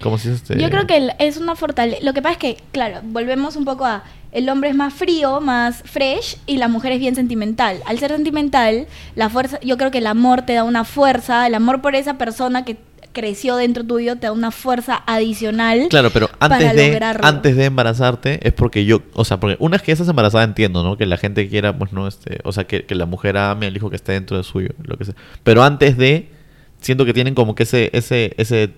cómo 0.00 0.16
se 0.18 0.30
dice 0.30 0.42
este 0.42 0.62
Yo 0.62 0.70
creo 0.70 0.86
que 0.86 1.10
es 1.18 1.36
una 1.38 1.56
fortaleza. 1.56 1.98
Lo 2.04 2.12
que 2.12 2.22
pasa 2.22 2.34
es 2.34 2.38
que, 2.38 2.56
claro, 2.72 3.00
volvemos 3.02 3.56
un 3.56 3.64
poco 3.64 3.84
a. 3.84 4.04
El 4.30 4.48
hombre 4.48 4.70
es 4.70 4.76
más 4.76 4.92
frío, 4.92 5.40
más 5.40 5.82
fresh 5.84 6.36
y 6.46 6.58
la 6.58 6.68
mujer 6.68 6.92
es 6.92 7.00
bien 7.00 7.14
sentimental. 7.14 7.80
Al 7.86 7.98
ser 7.98 8.12
sentimental, 8.12 8.86
la 9.16 9.30
fuerza, 9.30 9.58
yo 9.60 9.76
creo 9.78 9.90
que 9.90 9.98
el 9.98 10.06
amor 10.06 10.42
te 10.42 10.52
da 10.52 10.64
una 10.64 10.84
fuerza, 10.84 11.46
el 11.46 11.54
amor 11.54 11.80
por 11.80 11.94
esa 11.94 12.18
persona 12.18 12.64
que 12.64 12.76
creció 13.18 13.56
dentro 13.56 13.82
tuyo 13.84 14.16
te 14.16 14.26
da 14.28 14.32
una 14.32 14.50
fuerza 14.50 15.02
adicional. 15.06 15.88
Claro, 15.90 16.10
pero 16.10 16.28
antes 16.38 16.58
para 16.58 16.72
de 16.74 16.88
lograrlo. 16.88 17.26
antes 17.26 17.56
de 17.56 17.64
embarazarte 17.64 18.46
es 18.46 18.52
porque 18.52 18.84
yo, 18.84 19.02
o 19.14 19.24
sea, 19.24 19.40
porque 19.40 19.56
una 19.58 19.72
vez 19.76 19.82
que 19.82 19.92
estás 19.92 20.08
embarazada 20.08 20.44
entiendo, 20.44 20.82
¿no? 20.82 20.96
Que 20.96 21.06
la 21.06 21.16
gente 21.16 21.48
quiera, 21.48 21.76
pues 21.76 21.92
no, 21.92 22.06
este, 22.06 22.38
o 22.44 22.52
sea, 22.52 22.64
que, 22.66 22.84
que 22.84 22.94
la 22.94 23.06
mujer 23.06 23.36
ame 23.36 23.66
al 23.66 23.76
hijo 23.76 23.90
que 23.90 23.96
esté 23.96 24.12
dentro 24.12 24.36
de 24.36 24.44
suyo, 24.44 24.70
lo 24.84 24.96
que 24.96 25.04
sea. 25.06 25.14
Pero 25.42 25.62
antes 25.62 25.96
de, 25.96 26.28
siento 26.80 27.04
que 27.04 27.12
tienen 27.12 27.34
como 27.34 27.54
que 27.54 27.64
ese, 27.64 27.90
ese, 27.92 28.34
ese, 28.38 28.70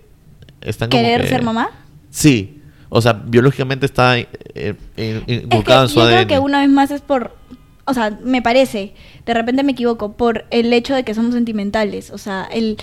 están 0.60 0.88
como 0.90 1.02
¿Querer 1.02 1.22
que- 1.22 1.28
ser 1.28 1.42
mamá? 1.42 1.70
Sí, 2.10 2.62
o 2.88 3.00
sea, 3.00 3.12
biológicamente 3.12 3.86
está 3.86 4.18
eh, 4.18 4.26
eh, 4.54 4.74
Es 4.96 5.24
que 5.24 5.32
inculcado 5.44 5.82
en 5.84 5.88
su 5.88 5.96
yo 5.96 6.02
ADN. 6.02 6.14
creo 6.14 6.26
que 6.26 6.38
una 6.38 6.60
vez 6.60 6.68
más 6.70 6.90
es 6.90 7.00
por, 7.02 7.36
o 7.84 7.94
sea, 7.94 8.18
me 8.24 8.42
parece, 8.42 8.94
de 9.26 9.34
repente 9.34 9.62
me 9.62 9.72
equivoco, 9.72 10.12
por 10.16 10.44
el 10.50 10.72
hecho 10.72 10.94
de 10.94 11.04
que 11.04 11.14
somos 11.14 11.34
sentimentales, 11.34 12.10
o 12.10 12.18
sea, 12.18 12.48
el 12.52 12.76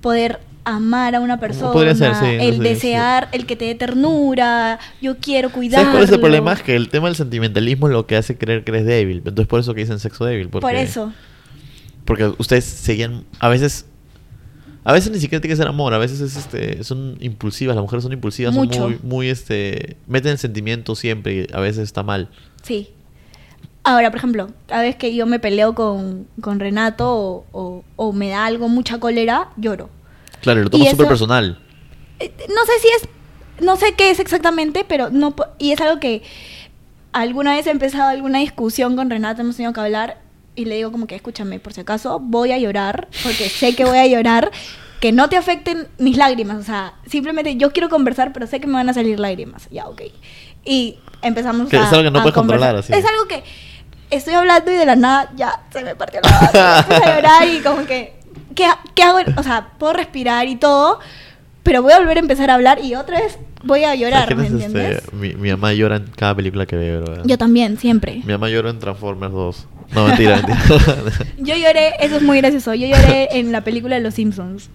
poder 0.00 0.40
amar 0.64 1.14
a 1.14 1.20
una 1.20 1.40
persona, 1.40 1.72
podría 1.72 1.94
ser, 1.94 2.14
sí, 2.14 2.20
no 2.36 2.42
el 2.42 2.58
desear, 2.60 3.28
el 3.32 3.46
que 3.46 3.56
te 3.56 3.64
dé 3.64 3.74
ternura, 3.74 4.78
yo 5.00 5.16
quiero 5.18 5.50
cuidarlo. 5.50 5.84
¿Sabes 5.84 5.92
cuál 5.94 6.04
es 6.04 6.10
el 6.12 6.20
problema? 6.20 6.52
Es 6.52 6.62
que 6.62 6.76
el 6.76 6.88
tema 6.88 7.06
del 7.08 7.16
sentimentalismo 7.16 7.86
es 7.88 7.92
lo 7.92 8.06
que 8.06 8.16
hace 8.16 8.36
creer 8.36 8.64
que 8.64 8.70
eres 8.72 8.86
débil. 8.86 9.18
Entonces 9.18 9.46
por 9.46 9.60
eso 9.60 9.74
que 9.74 9.80
dicen 9.80 9.98
sexo 9.98 10.24
débil. 10.24 10.48
Porque, 10.48 10.62
Por 10.66 10.74
eso. 10.74 11.12
Porque 12.04 12.32
ustedes 12.38 12.64
seguían, 12.64 13.24
a 13.38 13.48
veces, 13.48 13.86
a 14.84 14.92
veces 14.92 15.12
ni 15.12 15.18
siquiera 15.20 15.40
tiene 15.40 15.52
que 15.52 15.56
ser 15.56 15.68
amor, 15.68 15.94
a 15.94 15.98
veces 15.98 16.20
es 16.20 16.36
este, 16.36 16.82
son 16.84 17.16
impulsivas, 17.20 17.76
las 17.76 17.82
mujeres 17.82 18.02
son 18.02 18.12
impulsivas, 18.12 18.52
Mucho. 18.54 18.74
son 18.74 18.82
muy, 18.90 18.98
muy 19.02 19.28
este, 19.28 19.96
meten 20.06 20.32
el 20.32 20.38
sentimiento 20.38 20.94
siempre 20.96 21.34
y 21.34 21.46
a 21.54 21.60
veces 21.60 21.84
está 21.84 22.02
mal. 22.02 22.28
Sí. 22.62 22.88
Ahora, 23.82 24.10
por 24.10 24.18
ejemplo, 24.18 24.50
cada 24.66 24.82
vez 24.82 24.96
que 24.96 25.14
yo 25.14 25.24
me 25.26 25.38
peleo 25.38 25.74
con, 25.74 26.26
con 26.42 26.60
Renato 26.60 27.08
o, 27.14 27.44
o- 27.52 27.84
o 27.96 28.12
me 28.12 28.28
da 28.28 28.44
algo, 28.44 28.68
mucha 28.68 28.98
cólera, 29.00 29.48
lloro. 29.56 29.88
Claro, 30.42 30.60
y 30.60 30.64
lo 30.64 30.70
tomo 30.70 30.84
súper 30.90 31.08
personal. 31.08 31.58
Eh, 32.18 32.32
No 32.48 32.64
sé 32.66 32.72
si 32.80 32.88
es, 32.88 33.08
no 33.64 33.76
sé 33.76 33.94
qué 33.94 34.10
es 34.10 34.20
exactamente, 34.20 34.84
pero 34.88 35.10
no, 35.10 35.34
y 35.58 35.72
es 35.72 35.80
algo 35.80 36.00
que 36.00 36.22
alguna 37.12 37.54
vez 37.54 37.66
he 37.66 37.70
empezado 37.70 38.08
alguna 38.08 38.38
discusión 38.38 38.96
con 38.96 39.10
Renato, 39.10 39.42
hemos 39.42 39.56
tenido 39.56 39.72
que 39.72 39.80
hablar 39.80 40.18
y 40.54 40.64
le 40.64 40.76
digo 40.76 40.92
como 40.92 41.06
que 41.06 41.14
escúchame, 41.16 41.58
por 41.60 41.72
si 41.72 41.80
acaso 41.80 42.18
voy 42.20 42.52
a 42.52 42.58
llorar, 42.58 43.08
porque 43.22 43.48
sé 43.48 43.74
que 43.74 43.84
voy 43.84 43.98
a 43.98 44.06
llorar, 44.06 44.50
que 45.00 45.12
no 45.12 45.28
te 45.28 45.36
afecten 45.36 45.88
mis 45.98 46.16
lágrimas, 46.16 46.58
o 46.58 46.62
sea, 46.62 46.94
simplemente 47.06 47.56
yo 47.56 47.72
quiero 47.72 47.88
conversar, 47.88 48.32
pero 48.32 48.46
sé 48.46 48.60
que 48.60 48.66
me 48.66 48.74
van 48.74 48.88
a 48.88 48.94
salir 48.94 49.18
lágrimas, 49.18 49.68
ya, 49.70 49.86
ok. 49.88 50.02
Y 50.64 50.98
empezamos 51.22 51.68
Que 51.68 51.78
a 51.78 51.84
es 51.84 51.92
algo 51.92 52.04
que 52.04 52.10
no 52.10 52.20
puedes 52.22 52.34
controlar, 52.34 52.76
así. 52.76 52.92
Es 52.92 53.04
algo 53.04 53.26
que 53.26 53.42
estoy 54.10 54.34
hablando 54.34 54.70
y 54.70 54.74
de 54.74 54.84
la 54.86 54.96
nada 54.96 55.30
ya 55.36 55.62
se 55.72 55.82
me 55.82 55.94
partió 55.94 56.20
la 56.22 56.30
voz, 56.40 56.54
a 56.54 57.14
llorar 57.16 57.48
y 57.48 57.60
como 57.60 57.86
que, 57.86 58.19
¿qué, 58.60 58.66
ha- 58.66 58.78
qué 58.94 59.02
hago? 59.02 59.18
O 59.38 59.42
sea, 59.42 59.68
puedo 59.78 59.94
respirar 59.94 60.46
y 60.48 60.56
todo, 60.56 60.98
pero 61.62 61.82
voy 61.82 61.92
a 61.94 61.98
volver 61.98 62.18
a 62.18 62.20
empezar 62.20 62.50
a 62.50 62.54
hablar 62.56 62.78
y 62.84 62.94
otra 62.94 63.20
vez 63.20 63.38
voy 63.62 63.84
a 63.84 63.94
llorar, 63.94 64.28
¿Sabes 64.28 64.36
¿me 64.36 64.58
quién 64.58 64.58
es, 64.58 64.64
entiendes? 64.66 64.98
este, 65.04 65.16
mi, 65.16 65.34
mi 65.34 65.50
mamá 65.50 65.72
llora 65.72 65.96
en 65.96 66.06
cada 66.14 66.34
película 66.34 66.66
que 66.66 66.76
veo, 66.76 67.00
bro. 67.02 67.22
Yo 67.24 67.38
también, 67.38 67.78
siempre. 67.78 68.16
Mi 68.24 68.32
mamá 68.32 68.50
lloró 68.50 68.68
en 68.68 68.78
Transformers 68.78 69.32
2. 69.32 69.66
No, 69.92 70.06
mentira, 70.08 70.36
mentira. 70.36 70.58
Yo 71.38 71.56
lloré, 71.56 71.94
eso 72.00 72.16
es 72.16 72.22
muy 72.22 72.38
gracioso, 72.40 72.74
yo 72.74 72.86
lloré 72.86 73.28
en 73.32 73.50
la 73.50 73.62
película 73.64 73.96
de 73.96 74.02
Los 74.02 74.14
Simpsons. 74.14 74.68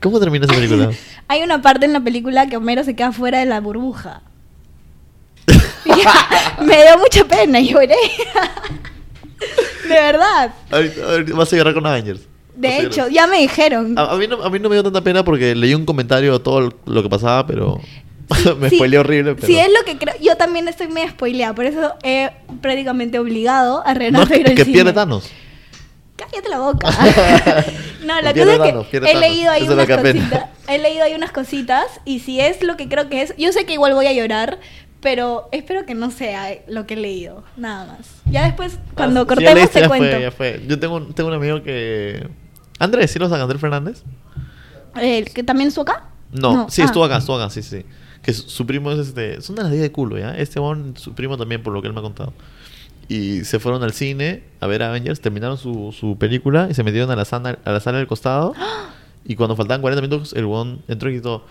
¿Cómo 0.00 0.20
termina 0.20 0.44
esa 0.46 0.54
película? 0.54 0.90
Hay 1.28 1.42
una 1.42 1.62
parte 1.62 1.86
en 1.86 1.92
la 1.94 2.00
película 2.00 2.46
que 2.48 2.56
Homero 2.56 2.84
se 2.84 2.94
queda 2.94 3.12
fuera 3.12 3.38
de 3.38 3.46
la 3.46 3.60
burbuja. 3.60 4.22
Y 5.84 5.88
ya, 6.02 6.56
me 6.62 6.76
dio 6.76 6.98
mucha 6.98 7.24
pena, 7.24 7.60
lloré. 7.60 7.96
de 9.88 9.94
verdad. 9.94 10.52
Ahorita- 10.70 11.04
ahorita 11.04 11.34
vas 11.36 11.52
a 11.52 11.56
llorar 11.56 11.74
con 11.74 11.86
Avengers. 11.86 12.20
De 12.60 12.80
hecho, 12.80 13.08
ya 13.08 13.26
me 13.26 13.38
dijeron. 13.38 13.98
A, 13.98 14.12
a 14.12 14.16
mí 14.16 14.26
no, 14.26 14.42
a 14.42 14.50
mí 14.50 14.58
no 14.58 14.68
me 14.68 14.76
dio 14.76 14.82
tanta 14.82 15.00
pena 15.02 15.24
porque 15.24 15.54
leí 15.54 15.74
un 15.74 15.84
comentario 15.84 16.32
de 16.34 16.40
todo 16.40 16.72
lo 16.86 17.02
que 17.02 17.08
pasaba, 17.08 17.46
pero 17.46 17.80
me 18.58 18.68
Sí, 18.70 18.76
spoileé 18.76 18.98
horrible. 18.98 19.34
Pero... 19.34 19.46
Sí, 19.46 19.58
es 19.58 19.68
lo 19.68 19.84
que 19.84 19.98
creo. 19.98 20.14
Yo 20.20 20.36
también 20.36 20.68
estoy 20.68 20.88
medio 20.88 21.10
spoileada, 21.10 21.54
por 21.54 21.64
eso 21.66 21.94
he 22.02 22.30
prácticamente 22.60 23.18
obligado 23.18 23.82
a 23.86 23.94
No, 23.94 23.98
Renato 24.00 24.24
es 24.26 24.30
a 24.32 24.36
ir 24.40 24.46
al 24.48 24.54
que 24.54 24.64
cine. 24.64 24.74
pierde 24.74 24.92
Thanos. 24.92 25.30
Cállate 26.16 26.48
la 26.50 26.58
boca. 26.58 26.88
no, 28.04 28.20
la 28.20 28.32
Pierde 28.34 28.56
cosa 28.58 28.68
es 28.68 28.86
que 28.88 28.96
he 28.98 29.00
Thanos. 29.00 29.20
leído 29.20 29.50
ahí 29.50 29.62
Eso 29.64 29.72
unas 29.72 29.86
cositas. 29.88 30.44
He 30.68 30.78
leído 30.78 31.04
ahí 31.04 31.14
unas 31.14 31.32
cositas 31.32 31.86
y 32.04 32.20
si 32.20 32.40
es 32.40 32.62
lo 32.62 32.76
que 32.76 32.88
creo 32.88 33.08
que 33.08 33.22
es, 33.22 33.34
yo 33.38 33.52
sé 33.52 33.64
que 33.64 33.72
igual 33.72 33.94
voy 33.94 34.06
a 34.06 34.12
llorar, 34.12 34.58
pero 35.00 35.48
espero 35.50 35.86
que 35.86 35.94
no 35.94 36.10
sea 36.10 36.48
lo 36.68 36.86
que 36.86 36.92
he 36.94 36.96
leído, 36.98 37.42
nada 37.56 37.86
más. 37.86 38.06
Ya 38.30 38.44
después 38.44 38.78
cuando 38.94 39.20
Ah, 39.20 39.22
sí, 39.22 39.28
ya 39.28 39.34
cortemos 39.34 39.70
te 39.70 39.80
ya 39.80 39.88
cuento. 39.88 40.10
Fue, 40.10 40.20
ya 40.20 40.30
fue. 40.30 40.62
Yo 40.68 40.78
tengo, 40.78 41.00
tengo 41.06 41.30
un 41.30 41.34
amigo 41.36 41.62
que... 41.62 42.28
Andrés, 42.80 43.10
¿sí 43.10 43.18
lo 43.18 43.28
saca 43.28 43.42
Andrés 43.42 43.60
Fernández? 43.60 44.02
Eh, 44.96 45.24
¿Que 45.32 45.44
también 45.44 45.68
estuvo 45.68 45.82
acá? 45.82 46.08
No, 46.32 46.68
sí, 46.70 46.82
ah. 46.82 46.86
estuvo 46.86 47.04
acá, 47.04 47.18
estuvo 47.18 47.36
acá, 47.36 47.50
sí, 47.50 47.62
sí. 47.62 47.84
Que 48.22 48.32
su, 48.32 48.48
su 48.48 48.66
primo 48.66 48.90
es 48.90 48.98
este... 48.98 49.40
Son 49.42 49.54
de 49.54 49.62
las 49.62 49.70
10 49.70 49.82
de 49.82 49.92
culo, 49.92 50.18
¿ya? 50.18 50.36
Este 50.36 50.58
bon, 50.58 50.94
su 50.96 51.14
primo 51.14 51.36
también, 51.36 51.62
por 51.62 51.72
lo 51.72 51.82
que 51.82 51.88
él 51.88 51.94
me 51.94 52.00
ha 52.00 52.02
contado. 52.02 52.32
Y 53.08 53.44
se 53.44 53.58
fueron 53.58 53.82
al 53.82 53.92
cine 53.92 54.44
a 54.60 54.66
ver 54.66 54.82
Avengers, 54.82 55.20
terminaron 55.20 55.58
su, 55.58 55.94
su 55.98 56.16
película 56.16 56.68
y 56.70 56.74
se 56.74 56.82
metieron 56.82 57.10
a 57.10 57.16
la, 57.16 57.24
sala, 57.24 57.58
a 57.64 57.72
la 57.72 57.80
sala 57.80 57.98
del 57.98 58.06
costado. 58.06 58.54
Y 59.22 59.36
cuando 59.36 59.54
faltaban 59.54 59.82
40 59.82 60.00
minutos, 60.00 60.32
el 60.32 60.46
bon 60.46 60.80
entró 60.88 61.10
y 61.10 61.12
gritó... 61.12 61.44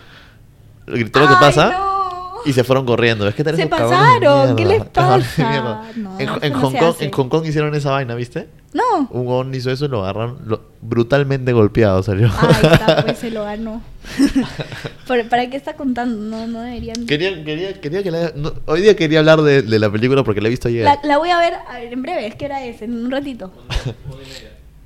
Gritó 0.88 1.20
lo 1.20 1.28
que 1.28 1.36
pasa 1.36 1.70
no. 1.70 1.99
Y 2.46 2.52
se 2.52 2.64
fueron 2.64 2.86
corriendo. 2.86 3.26
Es 3.28 3.34
que 3.34 3.44
tal 3.44 3.56
Se 3.56 3.66
pasaron, 3.66 4.56
¿qué 4.56 4.64
les 4.66 4.84
pasa? 4.92 5.82
No, 5.96 6.18
en, 6.18 6.52
Hong 6.54 6.72
Kong, 6.74 6.94
en 7.00 7.10
Hong 7.10 7.28
Kong 7.28 7.46
hicieron 7.46 7.74
esa 7.74 7.90
vaina, 7.90 8.14
¿viste? 8.14 8.48
No. 8.72 9.08
Un 9.10 9.26
gon 9.26 9.52
hizo 9.54 9.70
eso 9.70 9.86
y 9.86 9.88
lo 9.88 10.02
agarraron 10.04 10.38
lo- 10.46 10.62
brutalmente 10.80 11.52
golpeado, 11.52 12.02
salió. 12.04 12.28
Ahí 12.38 12.72
está, 12.72 13.02
pues 13.04 13.18
se 13.18 13.30
lo 13.30 13.42
ganó. 13.44 13.82
¿Para, 15.08 15.24
¿Para 15.24 15.50
qué 15.50 15.56
está 15.56 15.74
contando? 15.74 16.16
No, 16.18 16.46
no 16.46 16.60
deberían. 16.60 17.04
Quería, 17.06 17.44
quería, 17.44 17.80
quería 17.80 18.02
que 18.02 18.10
la- 18.12 18.32
no, 18.36 18.52
hoy 18.66 18.82
día 18.82 18.94
quería 18.94 19.18
hablar 19.18 19.42
de, 19.42 19.62
de 19.62 19.78
la 19.80 19.90
película 19.90 20.22
porque 20.22 20.40
la 20.40 20.46
he 20.46 20.50
visto 20.50 20.68
ayer. 20.68 20.84
La, 20.84 21.00
la 21.02 21.18
voy 21.18 21.30
a 21.30 21.38
ver, 21.38 21.54
a 21.68 21.78
ver 21.78 21.92
en 21.92 22.02
breve, 22.02 22.26
es 22.28 22.34
que 22.36 22.44
hora 22.44 22.64
es, 22.64 22.80
en 22.82 23.04
un 23.04 23.10
ratito. 23.10 23.52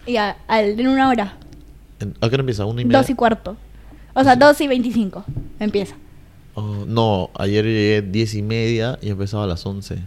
Ya, 0.07 0.37
al, 0.49 0.79
en 0.81 0.89
una 0.89 1.09
hora. 1.09 1.37
¿A 2.21 2.29
qué 2.29 2.35
hora 2.35 2.41
empieza? 2.41 2.65
¿Una 2.65 2.81
y 2.83 2.85
media? 2.85 2.99
Dos 2.99 3.11
y 3.11 3.15
cuarto. 3.15 3.57
O 4.15 4.23
sea, 4.25 4.37
dos 4.37 4.61
y 4.61 4.67
veinticinco. 4.69 5.25
Empieza. 5.61 5.95
Oh, 6.55 6.85
no, 6.87 7.31
ayer 7.39 7.65
llegué 7.65 8.03
diez 8.03 8.35
y 8.35 8.43
media 8.43 8.99
y 9.03 9.11
empezaba 9.11 9.45
a 9.45 9.47
las 9.47 9.65
11. 9.67 9.99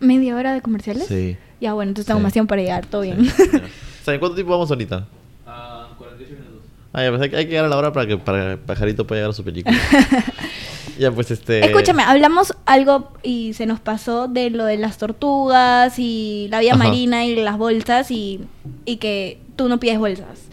¿Media 0.00 0.36
hora 0.36 0.52
de 0.52 0.60
comerciales? 0.60 1.06
Sí. 1.06 1.36
Ya, 1.60 1.72
bueno, 1.72 1.90
entonces 1.90 2.06
tengo 2.06 2.20
Sí. 2.20 2.24
más 2.24 2.32
tiempo 2.32 2.48
para 2.50 2.62
llegar, 2.62 2.86
todo 2.86 3.02
bien. 3.02 3.24
Sí, 3.24 3.42
ya. 3.52 3.58
O 3.58 4.04
sea, 4.04 4.14
¿en 4.14 4.20
cuánto 4.20 4.34
tiempo 4.34 4.52
vamos 4.52 4.70
ahorita? 4.70 5.06
A 5.46 5.88
48 5.96 6.34
minutos. 6.34 6.60
Ah, 6.92 7.02
ya, 7.04 7.08
pues 7.10 7.22
hay, 7.22 7.30
que- 7.30 7.36
hay 7.36 7.44
que 7.46 7.50
llegar 7.52 7.64
a 7.64 7.68
la 7.68 7.76
hora 7.78 7.92
para 7.92 8.06
que 8.06 8.18
para 8.18 8.50
que 8.50 8.56
Pajarito 8.58 9.06
pueda 9.06 9.20
llegar 9.20 9.30
a 9.30 9.34
su 9.34 9.44
película. 9.44 9.74
ya, 10.98 11.10
pues 11.10 11.30
este... 11.30 11.64
Escúchame, 11.64 12.02
hablamos 12.02 12.54
algo 12.66 13.12
y 13.22 13.54
se 13.54 13.64
nos 13.66 13.80
pasó 13.80 14.28
de 14.28 14.50
lo 14.50 14.64
de 14.66 14.76
las 14.76 14.98
tortugas 14.98 15.98
y 15.98 16.48
la 16.50 16.60
vida 16.60 16.74
Ajá. 16.74 16.84
marina 16.84 17.24
y 17.24 17.34
las 17.36 17.56
bolsas 17.56 18.10
y, 18.10 18.40
y 18.84 18.98
que 18.98 19.38
tú 19.56 19.68
no 19.68 19.78
pides 19.80 19.98
bolsas. 19.98 20.48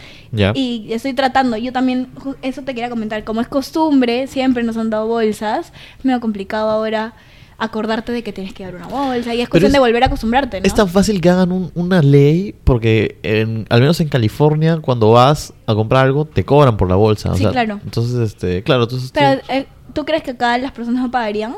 Y 0.55 0.87
estoy 0.91 1.13
tratando, 1.13 1.57
yo 1.57 1.73
también, 1.73 2.07
eso 2.41 2.61
te 2.61 2.73
quería 2.73 2.89
comentar, 2.89 3.23
como 3.23 3.41
es 3.41 3.47
costumbre, 3.47 4.27
siempre 4.27 4.63
nos 4.63 4.77
han 4.77 4.89
dado 4.89 5.07
bolsas, 5.07 5.73
es 5.99 6.05
medio 6.05 6.19
complicado 6.21 6.69
ahora 6.69 7.13
acordarte 7.57 8.11
de 8.11 8.23
que 8.23 8.33
tienes 8.33 8.53
que 8.53 8.63
dar 8.63 8.73
una 8.75 8.87
bolsa 8.87 9.35
y 9.35 9.41
es 9.41 9.47
cuestión 9.49 9.67
es- 9.69 9.73
de 9.73 9.79
volver 9.79 10.01
a 10.01 10.07
acostumbrarte, 10.07 10.59
¿no? 10.61 10.65
Es 10.65 10.73
tan 10.73 10.87
fácil 10.87 11.21
que 11.21 11.29
hagan 11.29 11.51
un- 11.51 11.71
una 11.75 12.01
ley 12.01 12.55
porque 12.63 13.19
en- 13.21 13.67
al 13.69 13.81
menos 13.81 13.99
en 14.01 14.07
California 14.09 14.79
cuando 14.81 15.11
vas 15.11 15.53
a 15.67 15.75
comprar 15.75 16.05
algo 16.07 16.25
te 16.25 16.43
cobran 16.43 16.75
por 16.77 16.89
la 16.89 16.95
bolsa. 16.95 17.31
o 17.31 17.35
Sí, 17.35 17.43
sea, 17.43 17.51
claro. 17.51 17.79
Entonces, 17.83 18.15
este, 18.19 18.63
claro, 18.63 18.83
entonces... 18.83 19.11
Pero, 19.13 19.41
tú- 19.41 19.45
eh, 19.49 19.67
¿tú 19.93 20.05
crees 20.05 20.23
que 20.23 20.31
acá 20.31 20.57
las 20.57 20.71
personas 20.71 21.03
no 21.03 21.11
pagarían? 21.11 21.55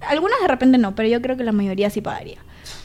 Algunas 0.00 0.40
de 0.40 0.48
repente 0.48 0.78
no, 0.78 0.94
pero 0.94 1.08
yo 1.08 1.20
creo 1.20 1.36
que 1.36 1.44
la 1.44 1.52
mayoría 1.52 1.90
sí 1.90 2.00
pagaría. 2.00 2.38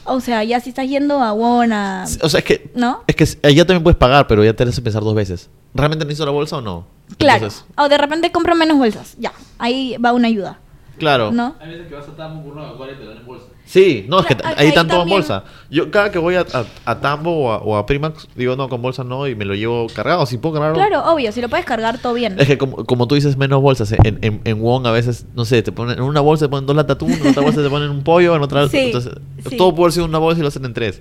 O 0.06 0.20
sea, 0.20 0.44
ya 0.44 0.60
si 0.60 0.70
estás 0.70 0.86
yendo 0.88 1.22
a 1.22 1.32
Won, 1.32 1.72
a... 1.72 2.04
O 2.22 2.28
sea, 2.28 2.38
es 2.38 2.44
que. 2.44 2.70
¿No? 2.74 3.02
Es 3.06 3.16
que 3.16 3.46
allá 3.46 3.66
también 3.66 3.82
puedes 3.82 3.96
pagar, 3.96 4.26
pero 4.26 4.44
ya 4.44 4.54
te 4.54 4.64
hace 4.64 4.82
pensar 4.82 5.02
dos 5.02 5.14
veces. 5.14 5.48
¿Realmente 5.74 6.04
necesito 6.04 6.26
la 6.26 6.32
bolsa 6.32 6.58
o 6.58 6.60
no? 6.60 6.86
Claro. 7.18 7.36
Entonces, 7.46 7.64
O 7.76 7.88
de 7.88 7.98
repente 7.98 8.30
compro 8.32 8.54
menos 8.54 8.78
bolsas. 8.78 9.14
Ya, 9.18 9.32
ahí 9.58 9.96
va 9.96 10.12
una 10.12 10.28
ayuda. 10.28 10.58
Claro. 10.98 11.32
¿No? 11.32 11.56
Hay 11.60 11.70
veces 11.70 11.86
que 11.88 11.94
vas 11.94 12.08
a 12.08 12.16
Tambo 12.16 12.42
por 12.42 12.52
una 12.54 12.92
y 12.92 12.96
te 12.96 13.04
dan 13.04 13.18
en 13.18 13.26
bolsa. 13.26 13.46
Sí, 13.64 14.04
no, 14.08 14.20
es 14.20 14.26
que 14.26 14.36
Claro, 14.36 14.56
ahí 14.58 14.68
están 14.68 14.88
todo 14.88 15.02
en 15.02 15.08
bolsa. 15.08 15.44
Yo 15.70 15.90
cada 15.90 16.12
que 16.12 16.18
voy 16.18 16.34
a, 16.34 16.40
a, 16.40 16.64
a 16.84 17.00
Tambo 17.00 17.30
o 17.30 17.52
a, 17.52 17.58
o 17.58 17.76
a 17.76 17.86
Primax, 17.86 18.28
digo, 18.36 18.56
no, 18.56 18.68
con 18.68 18.82
bolsa 18.82 19.04
no, 19.04 19.26
y 19.26 19.34
me 19.34 19.44
lo 19.44 19.54
llevo 19.54 19.86
cargado. 19.94 20.26
Si 20.26 20.36
puedo 20.36 20.54
cargarlo. 20.54 20.76
Claro, 20.76 21.12
obvio, 21.12 21.32
si 21.32 21.40
lo 21.40 21.48
puedes 21.48 21.64
cargar, 21.64 21.98
todo 21.98 22.14
bien. 22.14 22.38
Es 22.38 22.46
que 22.46 22.58
como, 22.58 22.84
como 22.84 23.08
tú 23.08 23.14
dices, 23.14 23.36
menos 23.36 23.62
bolsas. 23.62 23.92
En, 23.92 24.18
en, 24.22 24.40
en 24.44 24.60
Wong 24.60 24.86
a 24.86 24.92
veces, 24.92 25.26
no 25.34 25.44
sé, 25.44 25.62
te 25.62 25.72
ponen 25.72 25.98
en 25.98 26.04
una 26.04 26.20
bolsa 26.20 26.44
te 26.44 26.50
ponen 26.50 26.66
dos 26.66 26.76
latas 26.76 26.98
en 27.00 27.26
otra 27.26 27.42
bolsa 27.42 27.62
te 27.62 27.70
ponen 27.70 27.90
un 27.90 28.02
pollo, 28.02 28.36
en 28.36 28.42
otra... 28.42 28.68
Sí, 28.68 28.78
entonces, 28.78 29.14
sí. 29.48 29.56
todo 29.56 29.74
puede 29.74 29.92
ser 29.92 30.02
una 30.02 30.18
bolsa 30.18 30.40
y 30.40 30.42
lo 30.42 30.48
hacen 30.48 30.64
en 30.64 30.74
tres. 30.74 31.00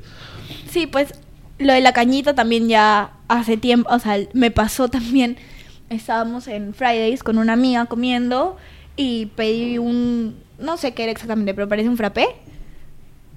Sí, 0.70 0.88
pues 0.88 1.14
lo 1.60 1.74
de 1.74 1.82
la 1.82 1.94
cañita 1.94 2.34
también 2.34 2.68
ya 2.68 3.12
hace 3.28 3.58
tiempo, 3.58 3.90
o 3.94 4.00
sea, 4.00 4.18
me 4.34 4.52
pasó 4.52 4.88
también. 4.88 5.38
Estábamos 5.90 6.48
en 6.48 6.74
Fridays 6.74 7.24
con 7.24 7.38
una 7.38 7.54
amiga 7.54 7.86
comiendo 7.86 8.58
y 8.96 9.28
pedí 9.28 9.78
un, 9.78 10.36
no 10.60 10.78
sé 10.78 10.94
qué 10.94 11.04
era 11.04 11.12
exactamente, 11.12 11.54
pero 11.54 11.68
parece 11.68 11.90
un 11.90 11.98
frappé. 11.98 12.28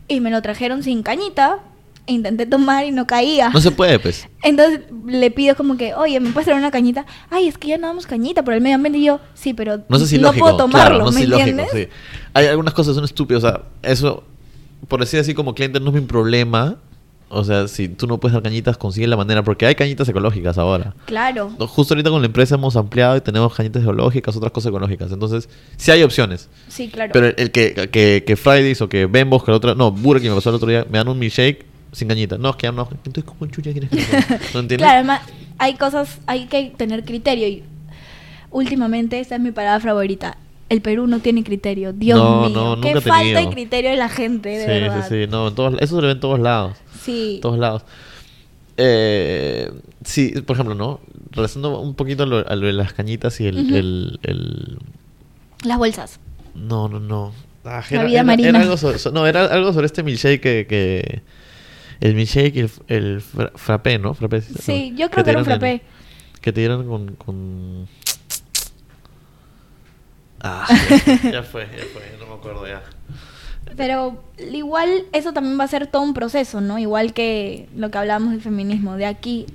Y 0.08 0.20
me 0.20 0.30
lo 0.30 0.40
trajeron 0.42 0.82
sin 0.82 1.02
cañita. 1.02 1.58
e 2.06 2.12
Intenté 2.12 2.46
tomar 2.46 2.84
y 2.86 2.92
no 2.92 3.06
caía. 3.06 3.48
No 3.50 3.60
se 3.60 3.72
puede, 3.72 3.98
pues. 3.98 4.28
Entonces 4.44 4.80
le 5.06 5.30
pido 5.32 5.56
como 5.56 5.76
que, 5.76 5.94
oye, 5.94 6.20
¿me 6.20 6.30
puedes 6.30 6.44
traer 6.44 6.60
una 6.60 6.70
cañita? 6.70 7.04
Ay, 7.30 7.48
es 7.48 7.58
que 7.58 7.68
ya 7.68 7.78
no 7.78 7.88
damos 7.88 8.06
cañita 8.06 8.44
por 8.44 8.54
el 8.54 8.60
medio 8.60 8.76
ambiente. 8.76 8.98
Y 8.98 9.04
yo, 9.04 9.18
sí, 9.34 9.52
pero 9.54 9.82
No 9.88 9.98
sé 9.98 10.06
si 10.06 10.16
no 10.18 10.28
lógico. 10.28 10.44
puedo 10.44 10.56
tomarlo, 10.58 10.88
claro, 10.98 11.04
no 11.06 11.10
¿me 11.10 11.20
si 11.22 11.26
lógico, 11.26 11.48
entiendes? 11.48 11.70
sí. 11.72 11.88
Hay 12.34 12.46
algunas 12.46 12.72
cosas 12.74 12.92
que 12.92 12.94
son 12.96 13.04
estúpidas. 13.04 13.42
O 13.42 13.48
sea, 13.48 13.62
eso, 13.82 14.22
por 14.86 15.00
decir 15.00 15.18
así 15.18 15.34
como 15.34 15.54
cliente, 15.54 15.80
no 15.80 15.88
es 15.88 15.94
mi 15.94 16.00
problema. 16.02 16.76
O 17.28 17.42
sea, 17.42 17.66
si 17.66 17.88
tú 17.88 18.06
no 18.06 18.18
puedes 18.18 18.34
dar 18.34 18.42
cañitas, 18.42 18.76
consigue 18.76 19.06
la 19.08 19.16
manera. 19.16 19.42
Porque 19.42 19.66
hay 19.66 19.74
cañitas 19.74 20.08
ecológicas 20.08 20.58
ahora. 20.58 20.94
Claro. 21.06 21.50
Justo 21.66 21.94
ahorita 21.94 22.10
con 22.10 22.22
la 22.22 22.26
empresa 22.26 22.54
hemos 22.54 22.76
ampliado 22.76 23.16
y 23.16 23.20
tenemos 23.20 23.52
cañitas 23.52 23.82
ecológicas, 23.82 24.36
otras 24.36 24.52
cosas 24.52 24.70
ecológicas. 24.70 25.10
Entonces, 25.10 25.48
sí 25.76 25.90
hay 25.90 26.02
opciones. 26.04 26.48
Sí, 26.68 26.88
claro. 26.88 27.10
Pero 27.12 27.26
el, 27.26 27.34
el 27.38 27.50
que, 27.50 27.88
que, 27.90 28.22
que 28.24 28.36
Fridays 28.36 28.80
o 28.80 28.88
que 28.88 29.06
Bembos, 29.06 29.42
que 29.42 29.50
la 29.50 29.56
otra. 29.56 29.74
No, 29.74 29.90
Burger 29.90 30.22
que 30.22 30.28
me 30.28 30.34
pasó 30.36 30.50
el 30.50 30.56
otro 30.56 30.68
día, 30.68 30.86
me 30.88 30.98
dan 30.98 31.08
un 31.08 31.18
milkshake 31.18 31.66
sin 31.92 32.06
cañita. 32.08 32.38
No, 32.38 32.50
es 32.50 32.56
que 32.56 32.68
ya 32.68 32.72
no. 32.72 32.88
Entonces, 32.92 33.24
¿cómo 33.24 33.50
chucha 33.50 33.72
quieres 33.72 33.90
que 33.90 33.96
no? 34.30 34.36
¿No 34.54 34.60
entiendes? 34.60 34.78
Claro, 34.78 34.94
además 34.94 35.22
hay 35.58 35.74
cosas, 35.74 36.20
hay 36.26 36.46
que 36.46 36.72
tener 36.76 37.04
criterio 37.04 37.48
y 37.48 37.64
últimamente 38.50 39.18
esta 39.20 39.34
es 39.36 39.40
mi 39.40 39.52
palabra 39.52 39.80
favorita. 39.80 40.36
El 40.68 40.80
Perú 40.82 41.06
no 41.06 41.20
tiene 41.20 41.44
criterio, 41.44 41.92
Dios 41.92 42.18
No, 42.18 42.48
mío. 42.48 42.76
no, 42.76 42.80
qué 42.80 43.00
falta 43.00 43.40
de 43.40 43.48
criterio 43.50 43.90
de 43.90 43.96
la 43.96 44.08
gente, 44.08 44.48
de 44.48 44.60
sí, 44.64 44.66
verdad. 44.66 45.06
sí, 45.08 45.14
sí. 45.24 45.30
No, 45.30 45.48
en 45.48 45.54
todos, 45.54 45.74
eso 45.80 46.00
se 46.00 46.06
ve 46.06 46.10
en 46.12 46.18
todos 46.20 46.40
lados. 46.40 46.76
Sí. 47.06 47.38
todos 47.40 47.58
lados. 47.58 47.82
Eh, 48.76 49.72
sí, 50.04 50.32
por 50.42 50.54
ejemplo, 50.56 50.74
¿no? 50.74 51.00
Regresando 51.30 51.80
un 51.80 51.94
poquito 51.94 52.24
a 52.24 52.26
lo, 52.26 52.46
a 52.46 52.54
lo 52.56 52.66
de 52.66 52.72
las 52.74 52.92
cañitas 52.92 53.40
y 53.40 53.46
el, 53.46 53.58
Ujú. 53.64 53.74
el, 53.76 54.20
el- 54.22 54.78
Las 55.64 55.78
bolsas. 55.78 56.20
No, 56.54 56.88
no, 56.88 57.00
no. 57.00 57.32
Ah, 57.64 57.82
La 57.90 58.04
vida 58.04 58.22
marina. 58.22 58.50
era 58.50 58.60
algo 58.60 58.76
sobre, 58.76 58.98
so- 58.98 59.10
no, 59.12 59.26
era 59.26 59.46
algo 59.46 59.72
sobre 59.72 59.86
este 59.86 60.02
milkshake 60.02 60.40
que... 60.40 60.66
que- 60.68 61.22
el 61.98 62.14
milkshake 62.14 62.54
y 62.56 62.60
el, 62.60 62.70
el 62.88 63.20
fra- 63.22 63.52
frappé, 63.54 63.98
¿no? 63.98 64.12
Frappé, 64.12 64.42
Sí, 64.42 64.90
no, 64.90 64.98
yo 64.98 65.10
creo 65.10 65.24
que 65.24 65.30
era 65.30 65.38
un 65.40 65.44
dieron 65.46 65.64
en- 65.64 65.78
frappé. 65.78 66.40
que 66.42 66.52
te 66.52 66.60
dieron 66.60 66.86
con... 66.86 67.14
con... 67.16 67.88
Ah, 70.40 70.66
ya 71.24 71.30
ya 71.32 71.42
fue, 71.42 71.62
ya 71.76 71.84
fue, 71.92 72.02
no 72.20 72.26
me 72.26 72.34
acuerdo 72.34 72.66
ya. 72.66 72.82
Pero 73.76 74.22
igual 74.52 75.04
eso 75.12 75.32
también 75.32 75.58
va 75.58 75.64
a 75.64 75.68
ser 75.68 75.86
todo 75.86 76.02
un 76.02 76.14
proceso, 76.14 76.60
¿no? 76.60 76.78
Igual 76.78 77.12
que 77.12 77.68
lo 77.76 77.90
que 77.90 77.98
hablábamos 77.98 78.30
del 78.32 78.40
feminismo. 78.40 78.96
De 78.96 79.06
aquí, 79.06 79.46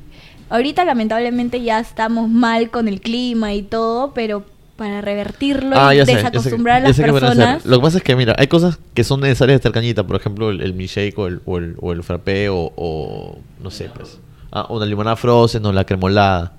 ahorita 0.49 0.85
lamentablemente 0.85 1.61
ya 1.61 1.79
estamos 1.79 2.29
mal 2.29 2.69
con 2.69 2.87
el 2.87 3.01
clima 3.01 3.53
y 3.53 3.63
todo, 3.63 4.13
pero 4.13 4.45
para 4.75 5.01
revertirlo 5.01 5.75
Ah, 5.77 5.93
y 5.93 5.99
sé, 5.99 6.05
sé, 6.05 6.15
desacostumbrar 6.15 6.77
a 6.77 6.87
las 6.87 6.97
personas. 6.97 7.65
Lo 7.65 7.77
que 7.77 7.81
pasa 7.83 7.97
es 7.97 8.03
que, 8.03 8.15
mira, 8.15 8.35
hay 8.37 8.47
cosas 8.47 8.79
que 8.93 9.03
son 9.03 9.21
necesarias 9.21 9.55
de 9.55 9.57
estar 9.57 9.71
cañita. 9.71 10.05
Por 10.05 10.15
ejemplo, 10.15 10.49
el, 10.49 10.61
el 10.61 10.73
milkshake 10.73 11.17
o 11.19 11.27
el, 11.27 11.41
o 11.45 11.57
el, 11.57 11.75
o 11.79 11.91
el 11.91 12.03
frappé 12.03 12.49
o, 12.49 12.71
o 12.75 13.37
no 13.61 13.71
sé, 13.71 13.89
pues. 13.93 14.19
Ah, 14.51 14.67
la 14.69 14.85
limonada 14.85 15.15
frozen 15.15 15.65
o 15.65 15.71
la 15.71 15.85
cremolada. 15.85 16.53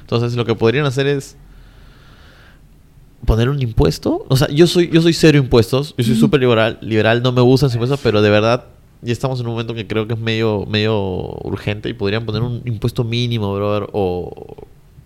Entonces, 0.00 0.34
lo 0.34 0.44
que 0.44 0.54
podrían 0.54 0.84
hacer 0.84 1.06
es 1.06 1.36
poner 3.24 3.48
un 3.48 3.60
impuesto. 3.62 4.24
O 4.28 4.36
sea, 4.36 4.48
yo 4.48 4.66
soy 4.66 4.88
yo 4.90 5.02
soy 5.02 5.12
cero 5.12 5.38
impuestos. 5.38 5.94
Yo 5.96 6.04
soy 6.04 6.16
súper 6.16 6.40
liberal. 6.40 6.78
Liberal 6.80 7.22
no 7.22 7.32
me 7.32 7.40
gustan 7.40 7.68
los 7.68 7.74
impuestos, 7.74 8.00
pero 8.02 8.22
de 8.22 8.30
verdad 8.30 8.66
ya 9.02 9.12
estamos 9.12 9.40
en 9.40 9.46
un 9.46 9.52
momento 9.52 9.74
que 9.74 9.86
creo 9.86 10.06
que 10.06 10.14
es 10.14 10.20
medio, 10.20 10.66
medio 10.66 11.00
urgente 11.42 11.88
y 11.88 11.94
podrían 11.94 12.26
poner 12.26 12.42
un 12.42 12.62
impuesto 12.66 13.04
mínimo, 13.04 13.54
brother, 13.54 13.88
o 13.92 14.56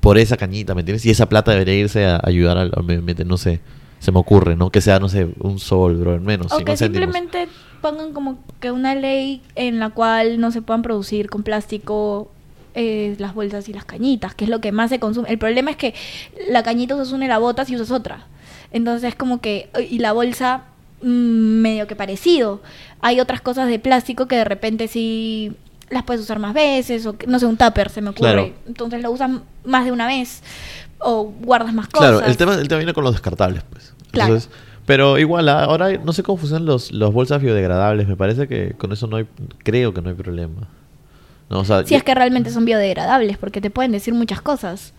por 0.01 0.19
esa 0.19 0.37
cañita, 0.37 0.75
¿me 0.75 0.81
entiendes? 0.81 1.07
Y 1.07 1.11
esa 1.11 1.29
plata 1.29 1.53
debería 1.53 1.75
irse 1.75 2.05
a 2.05 2.21
ayudar 2.23 2.59
al, 2.59 2.73
al 2.77 2.85
medio 2.85 3.01
ambiente, 3.01 3.25
no 3.25 3.37
sé. 3.37 3.61
Se 4.01 4.13
me 4.13 4.19
ocurre, 4.19 4.55
¿no? 4.55 4.71
Que 4.71 4.81
sea, 4.83 4.99
no 4.99 5.09
sé, 5.09 5.29
un 5.41 5.59
sol, 5.59 5.97
brother, 5.97 6.21
menos. 6.21 6.53
O 6.53 6.59
que 6.59 6.77
simplemente 6.77 7.49
pongan 7.81 8.13
como 8.13 8.39
que 8.61 8.71
una 8.71 8.95
ley 8.95 9.43
en 9.55 9.79
la 9.79 9.91
cual 9.91 10.41
no 10.41 10.51
se 10.51 10.61
puedan 10.61 10.83
producir 10.83 11.31
con 11.31 11.43
plástico 11.43 12.31
eh, 12.75 13.15
las 13.19 13.35
bolsas 13.35 13.69
y 13.69 13.73
las 13.73 13.85
cañitas, 13.85 14.35
que 14.35 14.45
es 14.45 14.51
lo 14.51 14.61
que 14.61 14.73
más 14.73 14.91
se 14.91 14.99
consume. 14.99 15.31
El 15.31 15.39
problema 15.39 15.71
es 15.71 15.77
que 15.77 15.95
la 16.49 16.63
cañita 16.63 16.95
usas 16.95 17.13
una 17.13 17.25
y 17.25 17.29
la 17.29 17.39
botas 17.39 17.71
y 17.71 17.77
usas 17.77 17.91
otra. 17.91 18.27
Entonces 18.73 19.11
es 19.11 19.15
como 19.15 19.41
que, 19.41 19.69
y 19.91 19.99
la 19.99 20.13
bolsa 20.13 20.65
mm, 21.03 21.07
medio 21.07 21.87
que 21.87 21.97
parecido. 21.97 22.61
Hay 23.01 23.21
otras 23.21 23.41
cosas 23.41 23.69
de 23.69 23.79
plástico 23.79 24.27
que 24.27 24.37
de 24.37 24.45
repente 24.45 24.89
sí 24.89 25.53
las 25.91 26.03
puedes 26.03 26.23
usar 26.23 26.39
más 26.39 26.55
veces, 26.55 27.07
o 27.07 27.17
no 27.27 27.39
sé, 27.39 27.47
un 27.47 27.57
tupper 27.57 27.91
se 27.91 28.01
me 28.01 28.11
ocurre. 28.11 28.33
Claro. 28.33 28.53
Entonces 28.67 29.03
lo 29.03 29.11
usas 29.11 29.31
más 29.65 29.85
de 29.85 29.93
una 29.93 30.07
vez, 30.07 30.43
o 30.99 31.33
guardas 31.41 31.73
más 31.73 31.89
cosas. 31.89 32.11
Claro, 32.11 32.27
el 32.27 32.37
tema, 32.37 32.55
el 32.55 32.69
tema 32.69 32.79
viene 32.79 32.95
con 32.95 33.05
los 33.05 33.13
descartables, 33.13 33.63
pues. 33.71 33.95
Claro. 34.11 34.35
Entonces, 34.35 34.51
pero 34.87 35.19
igual, 35.19 35.49
ah, 35.49 35.65
ahora 35.65 35.97
no 35.99 36.13
sé 36.13 36.23
cómo 36.23 36.39
funcionan 36.39 36.67
los, 36.67 36.93
los 36.93 37.13
bolsas 37.13 37.41
biodegradables. 37.41 38.07
Me 38.09 38.17
parece 38.17 38.49
que 38.49 38.75
con 38.77 38.93
eso 38.93 39.07
no 39.07 39.17
hay, 39.17 39.27
creo 39.63 39.95
que 39.95 40.03
no 40.03 40.11
hay 40.11 40.15
problema. 40.15 40.69
No, 41.51 41.61
o 41.61 41.65
sea, 41.65 41.85
Si 41.87 41.95
es 41.95 42.03
que 42.03 42.15
realmente 42.15 42.51
son 42.51 42.65
biodegradables, 42.65 43.37
porque 43.39 43.61
te 43.61 43.71
pueden 43.71 43.93
decir 43.93 44.15
muchas 44.15 44.41
cosas. 44.41 44.93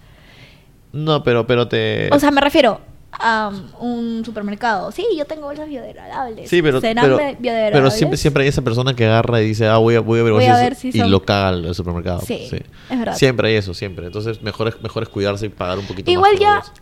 no, 0.91 1.23
pero, 1.23 1.45
pero 1.47 1.67
te. 1.67 2.09
O 2.13 2.19
sea, 2.19 2.31
me 2.31 2.41
refiero 2.41 2.79
a 3.17 3.49
um, 3.79 3.89
un 4.17 4.25
supermercado. 4.25 4.91
Sí, 4.91 5.05
yo 5.17 5.25
tengo 5.25 5.43
bolsas 5.47 5.67
biodegradables. 5.69 6.49
sí, 6.49 6.61
pero, 6.61 6.81
¿Serán 6.81 7.03
pero, 7.05 7.17
biodegradables? 7.39 7.71
pero 7.71 7.91
siempre, 7.91 8.17
siempre 8.17 8.43
hay 8.43 8.49
esa 8.49 8.61
persona 8.61 8.93
que 8.93 9.05
agarra 9.05 9.41
y 9.41 9.47
dice, 9.47 9.67
ah, 9.67 9.77
voy 9.77 9.95
a, 9.95 10.01
voy 10.01 10.19
a 10.19 10.23
Voy 10.23 10.45
ver 10.45 10.73
eso", 10.73 10.81
si 10.81 10.89
y 10.89 10.99
son- 10.99 11.11
lo 11.11 11.23
caga 11.23 11.47
al, 11.49 11.73
supermercado. 11.73 12.19
Sí, 12.21 12.49
es 12.89 12.99
verdad. 12.99 13.15
Siempre 13.15 13.49
hay 13.49 13.55
eso, 13.55 13.73
siempre. 13.73 14.05
Entonces, 14.07 14.41
mejor 14.41 14.67
es, 14.67 14.81
mejor 14.81 15.03
es 15.03 15.09
cuidarse 15.09 15.45
y 15.45 15.49
pagar 15.49 15.79
un 15.79 15.85
poquito 15.87 16.11
Igual 16.11 16.33
más. 16.33 16.69
por 16.69 16.75
ya, 16.75 16.81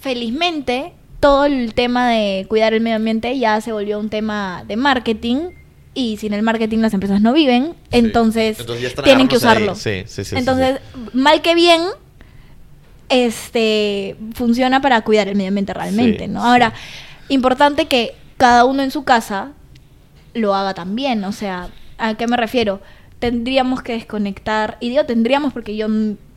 felizmente, 0.00 0.92
todo 1.18 1.44
el 1.46 1.74
tema 1.74 2.08
de 2.10 2.46
cuidar 2.48 2.72
el 2.74 2.80
medio 2.80 2.96
ambiente 2.96 3.38
ya 3.38 3.60
se 3.60 3.72
volvió 3.72 3.98
un 3.98 4.08
tema 4.10 4.64
de 4.66 4.76
marketing. 4.76 5.50
Y 5.92 6.16
sin 6.18 6.32
el 6.32 6.42
marketing 6.42 6.78
las 6.78 6.94
empresas 6.94 7.20
no 7.20 7.32
viven. 7.32 7.74
Sí. 7.90 7.98
Entonces, 7.98 8.58
tienen 9.02 9.28
que 9.28 9.36
usarlo. 9.36 9.74
Sí, 9.74 10.04
sí, 10.06 10.22
Entonces, 10.36 10.78
mal 11.12 11.42
que 11.42 11.54
bien, 11.54 11.80
este 13.08 14.16
funciona 14.34 14.80
para 14.80 15.00
cuidar 15.02 15.28
el 15.28 15.34
medio 15.34 15.48
ambiente 15.48 15.74
realmente, 15.74 16.28
¿no? 16.28 16.44
Ahora, 16.44 16.72
importante 17.28 17.86
que 17.86 18.14
cada 18.36 18.64
uno 18.64 18.82
en 18.82 18.90
su 18.90 19.04
casa 19.04 19.50
lo 20.32 20.54
haga 20.54 20.74
también, 20.74 21.24
o 21.24 21.32
sea, 21.32 21.68
¿a 21.98 22.14
qué 22.14 22.26
me 22.26 22.36
refiero? 22.36 22.80
Tendríamos 23.20 23.82
que 23.82 23.92
desconectar, 23.92 24.76
y 24.80 24.88
digo 24.88 25.04
tendríamos 25.04 25.52
porque 25.52 25.76
yo 25.76 25.86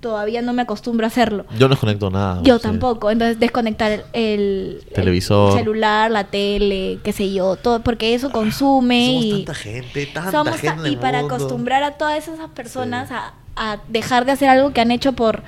todavía 0.02 0.42
no 0.42 0.52
me 0.54 0.62
acostumbro 0.64 1.06
a 1.06 1.08
hacerlo. 1.08 1.46
Yo 1.58 1.68
no 1.70 1.76
desconecto 1.76 2.10
nada. 2.10 2.42
Yo 2.44 2.58
sí. 2.58 2.64
tampoco, 2.64 3.10
entonces 3.10 3.40
desconectar 3.40 3.92
el, 3.94 4.02
el 4.14 4.84
Televisor. 4.94 5.58
celular, 5.58 6.12
la 6.12 6.26
tele, 6.26 7.00
qué 7.04 7.14
sé 7.14 7.34
yo, 7.34 7.56
todo, 7.56 7.82
porque 7.82 8.14
eso 8.14 8.30
consume 8.32 9.08
Somos 9.08 9.24
y 9.26 9.32
tanta 9.46 9.54
gente, 9.54 10.06
tanta 10.08 10.32
somos 10.32 10.56
gente. 10.58 10.68
ta- 10.68 10.74
en 10.82 10.86
el 10.88 10.92
y 10.94 10.96
para 10.98 11.20
mundo. 11.22 11.36
acostumbrar 11.36 11.84
a 11.84 11.92
todas 11.92 12.18
esas 12.28 12.50
personas 12.50 13.08
Sí. 13.08 13.16
a, 13.16 13.34
a 13.56 13.80
dejar 13.88 14.26
de 14.26 14.34
hacer 14.34 14.50
algo 14.50 14.74
que 14.74 14.82
han 14.82 14.92
hecho 14.92 15.14
por 15.14 15.42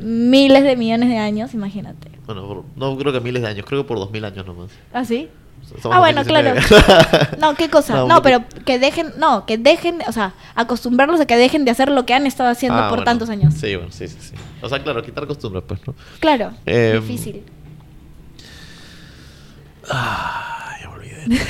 miles 0.00 0.64
de 0.64 0.76
millones 0.76 1.08
de 1.08 1.16
años, 1.16 1.54
imagínate. 1.54 2.10
Bueno, 2.26 2.64
no 2.76 2.96
creo 2.98 3.10
que 3.12 3.20
miles 3.20 3.40
de 3.42 3.48
años, 3.48 3.64
creo 3.66 3.82
que 3.82 3.88
por 3.88 3.98
dos 3.98 4.10
mil 4.10 4.24
años 4.24 4.44
nomás. 4.46 4.70
¿Ah, 4.92 5.04
sí? 5.06 5.28
Ah, 5.84 5.94
en 5.94 5.98
bueno, 5.98 6.24
claro. 6.24 6.54
2019. 6.54 7.28
No, 7.40 7.54
¿qué 7.54 7.68
cosa? 7.70 7.94
No, 7.94 8.06
No, 8.08 8.22
porque- 8.22 8.40
pero 8.50 8.64
que 8.64 8.78
dejen, 8.78 9.12
no, 9.18 9.44
que 9.46 9.58
dejen, 9.58 9.98
o 10.06 10.12
sea, 10.12 10.34
acostumbrarlos 10.54 11.20
a 11.20 11.26
que 11.26 11.36
dejen 11.36 11.64
de 11.64 11.70
hacer 11.72 11.90
lo 11.90 12.06
que 12.06 12.14
han 12.14 12.26
estado 12.26 12.48
haciendo 12.50 12.78
Ah, 12.78 12.88
por 12.88 12.98
bueno. 12.98 13.04
tantos 13.04 13.28
años. 13.30 13.54
Sí, 13.54 13.74
bueno, 13.76 13.90
sí, 13.92 14.06
sí, 14.08 14.16
sí. 14.20 14.34
O 14.62 14.68
sea, 14.68 14.82
claro, 14.82 15.02
quitar 15.02 15.26
costumbres, 15.26 15.64
pues, 15.66 15.80
¿no? 15.86 15.94
Claro, 16.20 16.52
Em, 16.66 17.00
difícil. 17.00 17.42
Ah, 19.90 20.76
ya 20.80 20.88
me 20.88 20.94
olvidé. 20.94 21.24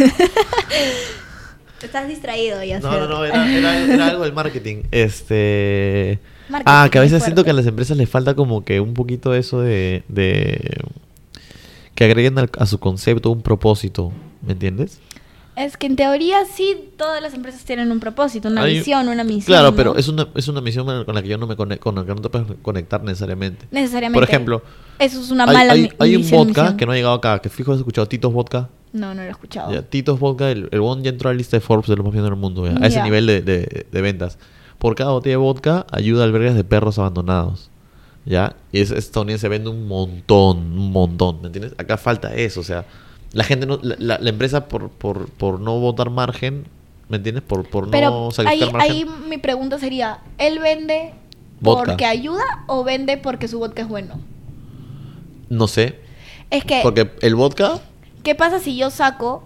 Estás 1.82 2.08
distraído 2.08 2.62
ya. 2.64 2.80
No, 2.80 2.92
no, 2.98 3.06
no, 3.06 3.24
era, 3.24 3.46
era, 3.52 3.78
era 3.84 4.06
algo 4.08 4.24
del 4.24 4.32
marketing. 4.32 4.84
Este. 4.90 6.18
Marketing, 6.48 6.72
ah, 6.74 6.88
que 6.90 6.98
a 6.98 7.02
veces 7.02 7.22
siento 7.22 7.44
que 7.44 7.50
a 7.50 7.52
las 7.54 7.66
empresas 7.66 7.96
les 7.96 8.08
falta 8.08 8.34
como 8.34 8.64
que 8.64 8.80
un 8.80 8.94
poquito 8.94 9.34
eso 9.34 9.60
de. 9.60 10.02
de 10.08 10.80
que 11.94 12.04
agreguen 12.04 12.38
al- 12.38 12.50
a 12.58 12.66
su 12.66 12.78
concepto 12.78 13.30
un 13.30 13.42
propósito. 13.42 14.12
¿Me 14.42 14.52
entiendes? 14.52 15.00
Es 15.56 15.76
que 15.76 15.86
en 15.86 15.94
teoría 15.94 16.44
sí 16.52 16.90
todas 16.96 17.22
las 17.22 17.32
empresas 17.32 17.64
tienen 17.64 17.92
un 17.92 18.00
propósito, 18.00 18.48
una 18.48 18.62
Hay- 18.62 18.78
visión, 18.78 19.06
una 19.08 19.22
misión. 19.22 19.46
Claro, 19.46 19.70
¿no? 19.70 19.76
pero 19.76 19.96
es 19.96 20.08
una, 20.08 20.26
es 20.34 20.48
una 20.48 20.60
misión 20.60 20.84
con 21.04 21.14
la 21.14 21.22
que 21.22 21.28
yo 21.28 21.38
no 21.38 21.46
me 21.46 21.54
conecto, 21.54 21.84
con 21.84 21.94
la 21.94 22.04
que 22.04 22.12
no 22.12 22.20
te 22.20 22.28
puedes 22.28 22.48
conectar 22.60 23.02
necesariamente. 23.04 23.66
necesariamente. 23.70 24.18
Por 24.20 24.28
ejemplo, 24.28 24.62
eso 24.98 25.20
es 25.20 25.30
una 25.30 25.44
hay, 25.44 25.54
mala 25.56 25.72
hay- 25.74 25.88
hay 26.00 26.16
un 26.16 26.22
vodka 26.28 26.62
misión. 26.62 26.76
que 26.76 26.86
no 26.86 26.92
ha 26.92 26.94
llegado 26.96 27.14
acá, 27.14 27.38
que 27.38 27.48
fijo 27.50 27.72
has 27.72 27.78
escuchado, 27.78 28.08
Tito's 28.08 28.32
Vodka. 28.32 28.68
No, 28.92 29.14
no 29.14 29.22
lo 29.22 29.28
he 29.28 29.30
escuchado. 29.30 29.72
Ya, 29.72 29.82
Tito's 29.82 30.18
Vodka, 30.18 30.50
el, 30.50 30.68
el 30.72 30.80
bon 30.80 31.02
ya 31.04 31.10
entró 31.10 31.30
a 31.30 31.32
la 31.32 31.36
lista 31.38 31.56
de 31.56 31.60
Forbes 31.60 31.86
de 31.88 31.94
los 31.96 32.04
más 32.04 32.12
vendidos 32.12 32.30
del 32.30 32.38
mundo, 32.40 32.66
ya, 32.66 32.76
a 32.84 32.86
ese 32.88 33.00
nivel 33.02 33.26
de, 33.26 33.40
de- 33.42 33.86
de 33.90 34.00
ventas. 34.02 34.38
Por 34.78 34.96
cada 34.96 35.12
botella 35.12 35.34
de 35.34 35.36
vodka 35.36 35.86
ayuda 35.92 36.22
a 36.22 36.26
albergues 36.26 36.56
de 36.56 36.64
perros 36.64 36.98
abandonados. 36.98 37.70
¿Ya? 38.26 38.56
Y 38.72 38.80
es 38.80 38.90
estadounidense 38.90 39.48
vende 39.48 39.68
un 39.70 39.86
montón, 39.86 40.58
un 40.78 40.92
montón, 40.92 41.40
¿me 41.42 41.46
entiendes? 41.48 41.74
Acá 41.78 41.96
falta 41.98 42.34
eso, 42.34 42.60
o 42.60 42.64
sea, 42.64 42.86
la 43.32 43.44
gente 43.44 43.66
no, 43.66 43.78
la, 43.82 44.16
empresa 44.28 44.66
por, 44.68 44.88
por, 44.90 45.28
por 45.28 45.60
no 45.60 45.78
votar 45.78 46.08
margen, 46.08 46.64
¿me 47.08 47.18
entiendes? 47.18 47.42
Por, 47.44 47.68
por 47.68 47.90
Pero 47.90 48.10
no 48.10 48.26
ahí, 48.26 48.32
sacrificar 48.32 48.72
margen. 48.72 48.92
ahí 48.92 49.06
mi 49.28 49.38
pregunta 49.38 49.78
sería, 49.78 50.20
¿él 50.38 50.58
vende 50.58 51.12
Vodka. 51.60 51.84
porque 51.84 52.06
ayuda 52.06 52.44
o 52.66 52.82
vende 52.84 53.18
porque 53.18 53.46
su 53.48 53.58
vodka 53.58 53.82
es 53.82 53.88
bueno? 53.88 54.18
No 55.50 55.68
sé, 55.68 56.00
Es 56.50 56.64
que, 56.64 56.80
porque 56.82 57.10
el 57.20 57.34
vodka, 57.34 57.78
¿qué 58.22 58.34
pasa 58.34 58.58
si 58.58 58.76
yo 58.76 58.88
saco 58.90 59.42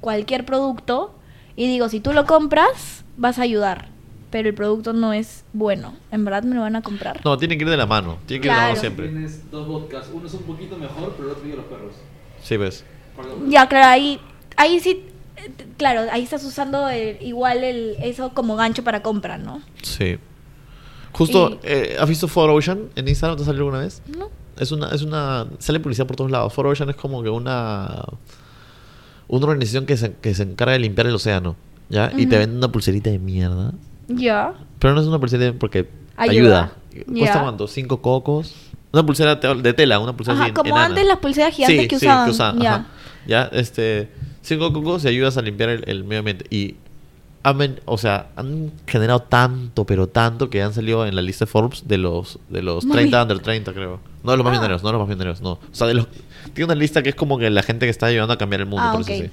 cualquier 0.00 0.44
producto 0.44 1.14
y 1.56 1.68
digo, 1.68 1.88
si 1.88 2.00
tú 2.00 2.12
lo 2.12 2.26
compras, 2.26 3.04
vas 3.16 3.38
a 3.38 3.42
ayudar, 3.42 3.89
pero 4.30 4.48
el 4.48 4.54
producto 4.54 4.92
no 4.92 5.12
es 5.12 5.44
bueno? 5.52 5.94
¿En 6.12 6.24
verdad 6.24 6.42
me 6.44 6.54
lo 6.54 6.60
van 6.62 6.76
a 6.76 6.82
comprar? 6.82 7.20
no, 7.24 7.36
tiene 7.38 7.56
que 7.58 7.64
ir 7.64 7.70
de 7.70 7.76
la 7.76 7.86
mano, 7.86 8.18
tiene 8.26 8.40
que 8.40 8.48
ir 8.48 8.52
de 8.52 8.56
la 8.56 8.62
mano 8.62 8.74
Claro. 8.74 8.80
siempre. 8.80 9.08
Tienes 9.08 9.50
dos 9.50 9.66
vodkas, 9.66 10.08
uno 10.12 10.26
es 10.26 10.34
un 10.34 10.42
poquito 10.42 10.76
mejor, 10.76 11.12
pero 11.16 11.28
el 11.28 11.30
otro 11.32 11.44
vive 11.44 11.56
los 11.56 11.66
perros. 11.66 11.92
Sí, 12.42 12.56
ves. 12.56 12.84
¿Cuál 13.16 13.28
es 13.28 13.34
el- 13.44 13.50
Ya, 13.50 13.68
claro, 13.68 13.86
ahí, 13.88 14.20
ahí 14.56 14.80
sí, 14.80 15.04
eh, 15.36 15.50
claro, 15.76 16.02
ahí 16.12 16.22
estás 16.22 16.44
usando 16.44 16.88
el- 16.88 17.18
igual 17.22 17.64
el, 17.64 17.96
eso 18.02 18.30
como 18.34 18.56
gancho 18.56 18.84
para 18.84 19.02
compra, 19.02 19.36
¿no? 19.38 19.62
Sí. 19.82 20.18
Justo, 21.12 21.50
Y- 21.50 21.58
eh, 21.64 21.96
¿has 21.98 22.08
visto 22.08 22.28
4Ocean 22.28 22.88
en 22.94 23.08
Instagram? 23.08 23.36
¿Te 23.38 23.44
salió 23.44 23.62
alguna 23.62 23.80
vez? 23.80 24.00
¿No? 24.16 24.28
Es 24.58 24.70
una, 24.72 24.90
es 24.90 25.02
una, 25.02 25.46
sale 25.58 25.80
publicidad 25.80 26.06
por 26.06 26.16
todos 26.16 26.30
lados. 26.30 26.52
4Ocean 26.54 26.88
es 26.90 26.96
como 26.96 27.22
que 27.22 27.30
una, 27.30 28.04
una 29.28 29.46
organización 29.46 29.86
que 29.86 29.96
se, 29.96 30.12
que 30.14 30.34
se 30.34 30.42
encarga 30.44 30.72
de 30.74 30.78
limpiar 30.80 31.06
el 31.06 31.14
océano, 31.14 31.56
¿ya? 31.88 32.12
Y 32.16 32.26
te 32.26 32.36
Ujú. 32.36 32.40
venden 32.40 32.56
una 32.58 32.70
pulserita 32.70 33.10
de 33.10 33.18
mierda. 33.18 33.72
Ya. 34.16 34.52
Pero 34.78 34.94
no 34.94 35.00
es 35.00 35.06
una 35.06 35.18
pulserita 35.18 35.56
porque 35.58 35.88
Ayuda. 36.16 36.72
ayuda. 36.92 37.06
¿Cuesta 37.18 37.42
cuánto? 37.42 37.66
¿Cinco 37.68 38.02
cocos? 38.02 38.54
Una 38.92 39.04
pulsera 39.06 39.36
de 39.36 39.72
tela, 39.72 40.00
una 40.00 40.16
pulsera 40.16 40.42
Ajá, 40.42 40.52
como 40.54 40.70
enana. 40.70 40.86
antes 40.86 41.06
las 41.06 41.18
pulseras 41.18 41.54
gigantes 41.54 41.82
Sí, 41.82 41.88
que 41.88 41.98
sí, 41.98 42.06
usaban. 42.06 42.60
ya. 42.60 42.74
ajá. 42.74 42.86
Ya, 43.26 43.44
este, 43.52 44.10
cinco 44.42 44.72
cocos 44.72 45.04
y 45.04 45.08
ayudas 45.08 45.36
a 45.36 45.42
limpiar 45.42 45.68
el, 45.68 45.84
el 45.86 46.02
medio 46.04 46.20
ambiente. 46.20 46.46
Y 46.50 46.76
han, 47.42 47.80
o 47.84 47.96
sea, 47.98 48.28
han 48.36 48.72
generado 48.86 49.20
tanto, 49.20 49.84
pero 49.86 50.08
tanto 50.08 50.50
que 50.50 50.62
han 50.62 50.74
salido 50.74 51.06
en 51.06 51.14
la 51.14 51.22
lista 51.22 51.44
de 51.44 51.50
Forbes 51.50 51.86
de 51.86 51.98
los, 51.98 52.38
de 52.48 52.62
los 52.62 52.84
Muy 52.84 52.94
30 52.96 53.16
bien. 53.18 53.22
under 53.30 53.38
30, 53.44 53.72
creo. 53.72 54.00
No 54.24 54.32
de 54.32 54.36
los 54.38 54.44
más 54.44 54.50
Ah. 54.50 54.54
millonarios, 54.54 54.82
no 54.82 54.88
de 54.88 54.92
los 54.94 55.00
más 55.00 55.08
millonarios, 55.08 55.40
no. 55.40 55.52
O 55.52 55.60
sea, 55.70 55.86
de 55.86 55.94
los, 55.94 56.08
tiene 56.52 56.64
una 56.66 56.74
lista 56.74 57.02
que 57.02 57.10
es 57.10 57.14
como 57.14 57.38
que 57.38 57.48
la 57.50 57.62
gente 57.62 57.86
que 57.86 57.90
está 57.90 58.06
ayudando 58.06 58.34
a 58.34 58.38
cambiar 58.38 58.62
el 58.62 58.66
mundo, 58.66 58.84
Ah, 58.86 58.92
por 58.92 59.02
eso 59.02 59.12
sí. 59.12 59.30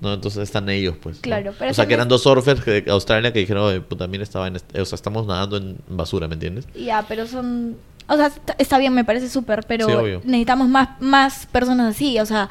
No, 0.00 0.12
entonces 0.12 0.42
están 0.42 0.68
ellos, 0.68 0.96
pues. 1.00 1.16
¿no? 1.16 1.22
Claro, 1.22 1.52
pero 1.58 1.70
o 1.70 1.74
sea, 1.74 1.86
que 1.86 1.94
eran 1.94 2.06
es- 2.06 2.10
dos 2.10 2.22
surfers 2.22 2.64
de 2.64 2.84
Australia 2.88 3.32
que 3.32 3.38
dijeron, 3.38 3.64
"Oye, 3.64 3.80
puta, 3.80 4.06
mira, 4.06 4.22
estaba 4.22 4.48
en 4.48 4.56
este- 4.56 4.80
o 4.80 4.84
sea, 4.84 4.96
estamos 4.96 5.26
nadando 5.26 5.56
en 5.56 5.78
basura, 5.88 6.28
¿me 6.28 6.34
entiendes? 6.34 6.66
Ya, 6.74 7.04
pero 7.08 7.26
son... 7.26 7.76
O 8.06 8.16
sea, 8.16 8.30
está, 8.58 8.76
bien, 8.78 8.92
me 8.92 9.04
parece 9.04 9.30
súper, 9.30 9.64
pero 9.66 9.86
Sí, 9.86 10.18
necesitamos 10.24 10.68
más, 10.68 11.00
más 11.00 11.46
personas 11.46 11.94
así, 11.94 12.18
o 12.18 12.26
sea, 12.26 12.50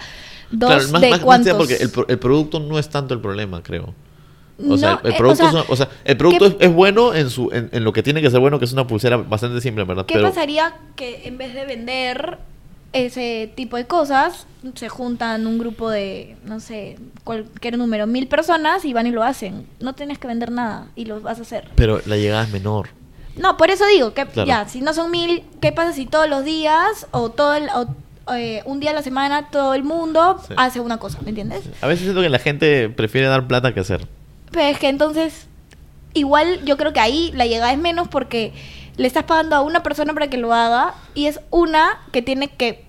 dos 0.50 0.70
Claro, 0.72 0.90
más, 0.90 1.02
de 1.02 1.10
más- 1.12 1.20
cuántos. 1.20 1.46
sea 1.46 1.58
porque 1.58 1.76
el, 1.76 1.92
el 2.08 2.18
producto 2.20 2.60
no 2.60 2.80
es 2.80 2.90
tanto 2.90 3.14
el 3.14 3.20
problema, 3.20 3.62
creo. 3.62 3.94
O 4.70 4.78
sea, 4.78 4.94
No, 4.94 5.00
el, 5.02 5.08
el 5.08 5.14
eh, 5.14 5.16
producto, 5.18 5.44
o 5.44 5.48
es 5.48 5.52
sea, 5.54 5.64
o 5.68 5.76
sea, 5.76 5.90
el 6.06 6.18
producto 6.18 6.46
es, 6.48 6.54
¿qué- 6.56 6.66
es 6.66 6.74
bueno 6.74 7.14
en, 7.14 7.30
su, 7.30 7.52
en, 7.52 7.70
en 7.72 7.84
lo 7.84 7.92
que 7.94 8.02
tiene 8.02 8.22
que 8.22 8.32
ser 8.32 8.40
bueno, 8.40 8.58
que 8.60 8.66
es 8.66 8.74
una 8.74 8.88
pulsera 8.88 9.18
bastante 9.18 9.62
simple, 9.62 9.84
¿verdad? 9.84 10.06
¿Qué 10.08 10.16
Pero 10.16 10.30
pasaría 10.30 10.74
que 10.96 11.28
en 11.28 11.38
vez 11.38 11.54
de 11.54 11.66
vender 11.66 12.38
ese 12.94 13.52
tipo 13.56 13.76
de 13.78 13.86
cosas, 13.88 14.46
se 14.76 14.88
juntan 14.88 15.46
un 15.48 15.58
grupo 15.60 15.90
de, 15.90 16.38
no 16.46 16.60
sé, 16.60 16.98
cualquier 17.24 17.78
número, 17.78 18.06
mil 18.08 18.28
personas 18.28 18.86
y 18.86 18.94
van 18.94 19.08
y 19.08 19.12
lo 19.12 19.24
hacen? 19.24 19.66
No 19.80 19.94
tienes 19.94 20.20
que 20.20 20.28
vender 20.28 20.52
nada 20.52 20.88
y 20.96 21.06
lo 21.06 21.20
vas 21.22 21.40
a 21.40 21.42
hacer. 21.42 21.70
pero 21.76 22.02
la 22.06 22.18
llegada 22.18 22.44
es 22.44 22.50
menor. 22.52 22.90
No, 23.36 23.58
por 23.58 23.72
eso 23.72 23.86
digo 23.88 24.14
que 24.14 24.26
Claro. 24.28 24.48
ya, 24.48 24.68
si 24.70 24.82
no 24.82 24.94
son 24.94 25.10
mil, 25.10 25.44
¿qué 25.60 25.72
pasa 25.72 25.92
si 25.94 26.06
todos 26.06 26.30
los 26.30 26.46
días 26.46 27.08
o 27.12 27.32
todo 27.32 27.56
el, 27.56 27.68
o, 27.70 27.88
eh, 28.36 28.62
un 28.66 28.80
día 28.80 28.92
a 28.92 28.94
la 28.94 29.02
semana 29.02 29.50
todo 29.50 29.74
el 29.74 29.84
mundo 29.84 30.40
Sí. 30.48 30.54
hace 30.56 30.80
una 30.80 30.98
cosa, 30.98 31.18
¿me 31.24 31.30
entiendes? 31.30 31.64
A 31.82 31.88
veces 31.88 32.04
siento 32.04 32.22
que 32.22 32.30
la 32.30 32.38
gente 32.40 32.90
prefiere 32.90 33.26
dar 33.28 33.48
plata 33.48 33.74
que 33.74 33.80
hacer. 33.80 34.08
Pero 34.52 34.68
es 34.68 34.78
que 34.78 34.88
entonces, 34.88 35.48
igual 36.14 36.64
yo 36.64 36.78
creo 36.78 36.94
que 36.94 37.00
ahí 37.00 37.32
la 37.34 37.48
llegada 37.48 37.74
es 37.74 37.80
menos 37.80 38.08
porque 38.08 38.54
le 38.98 39.08
estás 39.08 39.24
pagando 39.24 39.56
a 39.56 39.62
una 39.62 39.84
persona 39.84 40.14
para 40.14 40.30
que 40.30 40.38
lo 40.38 40.54
haga 40.54 40.94
y 41.16 41.26
es 41.28 41.40
una 41.50 42.00
que 42.12 42.22
tiene 42.22 42.50
que 42.50 42.86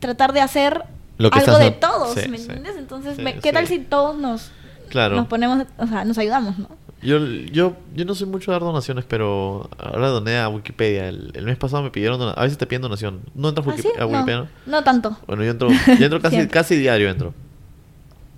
tratar 0.00 0.32
de 0.32 0.40
hacer 0.40 0.82
Lo 1.18 1.30
que 1.30 1.38
algo 1.40 1.58
de 1.58 1.70
todos, 1.70 2.14
Sí, 2.14 2.28
¿me 2.28 2.38
sí. 2.38 2.44
entiendes? 2.44 2.76
Entonces, 2.76 3.16
Sí, 3.16 3.22
me- 3.22 3.38
¿qué 3.38 3.52
tal 3.52 3.66
si 3.66 3.78
todos 3.78 4.16
nos, 4.18 4.50
Claro. 4.88 5.16
nos 5.16 5.26
ponemos, 5.26 5.66
o 5.78 5.86
sea, 5.86 6.04
nos 6.04 6.16
ayudamos, 6.18 6.58
¿no? 6.58 6.68
Yo, 7.02 7.18
yo, 7.24 7.76
yo 7.94 8.04
no 8.06 8.14
soy 8.14 8.26
mucho 8.26 8.50
de 8.50 8.54
dar 8.54 8.62
donaciones, 8.62 9.04
pero 9.06 9.68
ahora 9.78 10.08
doné 10.08 10.38
a 10.38 10.48
Wikipedia. 10.48 11.08
El, 11.08 11.30
el 11.34 11.44
mes 11.44 11.56
pasado 11.58 11.82
me 11.82 11.90
pidieron 11.90 12.18
donación. 12.18 12.40
A 12.40 12.42
veces 12.44 12.58
te 12.58 12.66
piden 12.66 12.82
donación. 12.82 13.20
¿No 13.34 13.50
entras 13.50 13.66
a 13.66 13.70
¿Ah, 13.70 13.74
Wiki- 13.74 14.00
a 14.00 14.06
Wikipedia? 14.06 14.38
No, 14.38 14.48
no? 14.78 14.82
tanto. 14.82 15.16
Bueno, 15.26 15.44
yo 15.44 15.50
entro, 15.50 15.68
yo 15.98 16.04
entro 16.06 16.20
casi, 16.22 16.48
casi 16.48 16.76
diario 16.76 17.10
entro. 17.10 17.34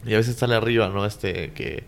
Y 0.04 0.12
a 0.12 0.16
veces 0.16 0.36
sale 0.36 0.56
arriba, 0.56 0.88
¿no? 0.88 1.06
Este, 1.06 1.52
que, 1.52 1.84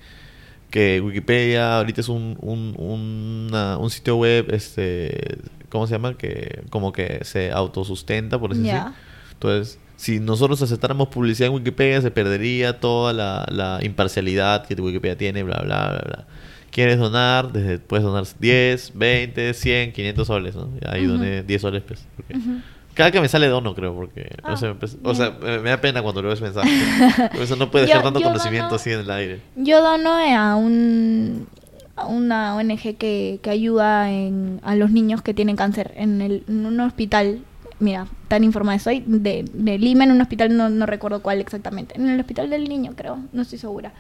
que 0.70 1.00
Wikipedia 1.00 1.76
ahorita 1.78 2.00
es 2.00 2.08
un, 2.08 2.36
un, 2.40 2.74
una- 2.78 3.76
un 3.78 3.90
sitio 3.90 4.16
web, 4.16 4.46
este, 4.52 5.38
¿cómo 5.68 5.86
se 5.86 5.92
llama? 5.94 6.16
Que 6.16 6.62
como 6.70 6.92
que 6.92 7.24
se 7.24 7.50
autosustenta, 7.50 8.38
por 8.38 8.52
así. 8.52 8.62
Entonces, 9.32 9.78
si 9.96 10.20
nosotros 10.20 10.62
aceptáramos 10.62 11.08
publicidad 11.08 11.48
en 11.48 11.54
Wikipedia, 11.54 12.00
se 12.00 12.10
perdería 12.10 12.78
toda 12.80 13.12
la, 13.12 13.46
la 13.50 13.78
imparcialidad 13.82 14.66
que 14.66 14.74
Wikipedia 14.80 15.16
tiene, 15.16 15.42
bla, 15.42 15.60
bla, 15.62 15.88
bla, 15.90 16.02
bla. 16.06 16.26
¿Quieres 16.70 16.98
donar? 16.98 17.52
Desde, 17.52 17.78
puedes 17.80 18.04
donar 18.04 18.24
10, 18.38 18.92
20, 18.94 19.54
100, 19.54 19.92
500 19.92 20.26
soles, 20.26 20.54
¿no? 20.54 20.70
Ahí 20.86 21.04
doné 21.04 21.42
10 21.42 21.60
soles, 21.62 21.82
pues. 21.86 22.06
Cada 22.94 23.10
que 23.10 23.20
me 23.20 23.28
sale 23.28 23.46
dono, 23.48 23.74
creo, 23.74 23.94
porque 23.94 24.30
Ah, 24.42 24.50
no 24.50 24.56
sé, 24.56 24.74
o 25.02 25.14
sea, 25.14 25.30
me, 25.42 25.58
me 25.60 25.70
da 25.70 25.80
pena 25.80 26.02
cuando 26.02 26.22
leo 26.22 26.32
ese 26.32 26.42
mensaje. 26.42 26.68
Por 27.32 27.42
eso 27.42 27.56
no 27.56 27.70
puede 27.70 27.84
Yo- 27.84 27.88
dejar 27.88 28.02
tanto 28.04 28.20
yo 28.20 28.26
conocimiento 28.26 28.66
dono- 28.66 28.76
así 28.76 28.90
en 28.92 29.00
el 29.00 29.10
aire. 29.10 29.40
Yo 29.56 29.82
dono 29.82 30.10
a 30.16 30.56
un 30.56 31.46
a 31.96 32.06
una 32.06 32.56
ONG 32.56 32.96
que, 32.96 33.40
que 33.42 33.50
ayuda 33.50 34.10
en, 34.10 34.60
a 34.64 34.74
los 34.74 34.90
niños 34.90 35.20
que 35.20 35.34
tienen 35.34 35.56
cáncer 35.56 35.92
en, 35.96 36.22
el, 36.22 36.44
en 36.48 36.64
un 36.64 36.80
hospital. 36.80 37.40
Mira, 37.78 38.06
tan 38.28 38.42
informada 38.44 38.76
estoy. 38.76 39.02
De, 39.06 39.44
de 39.52 39.78
Lima, 39.78 40.04
en 40.04 40.12
un 40.12 40.20
hospital, 40.22 40.56
no, 40.56 40.70
no 40.70 40.86
recuerdo 40.86 41.20
cuál 41.20 41.40
exactamente. 41.40 41.96
En 41.96 42.08
el 42.08 42.18
hospital 42.18 42.48
del 42.48 42.68
niño, 42.68 42.92
creo, 42.96 43.18
no 43.32 43.42
estoy 43.42 43.58
segura. 43.58 43.92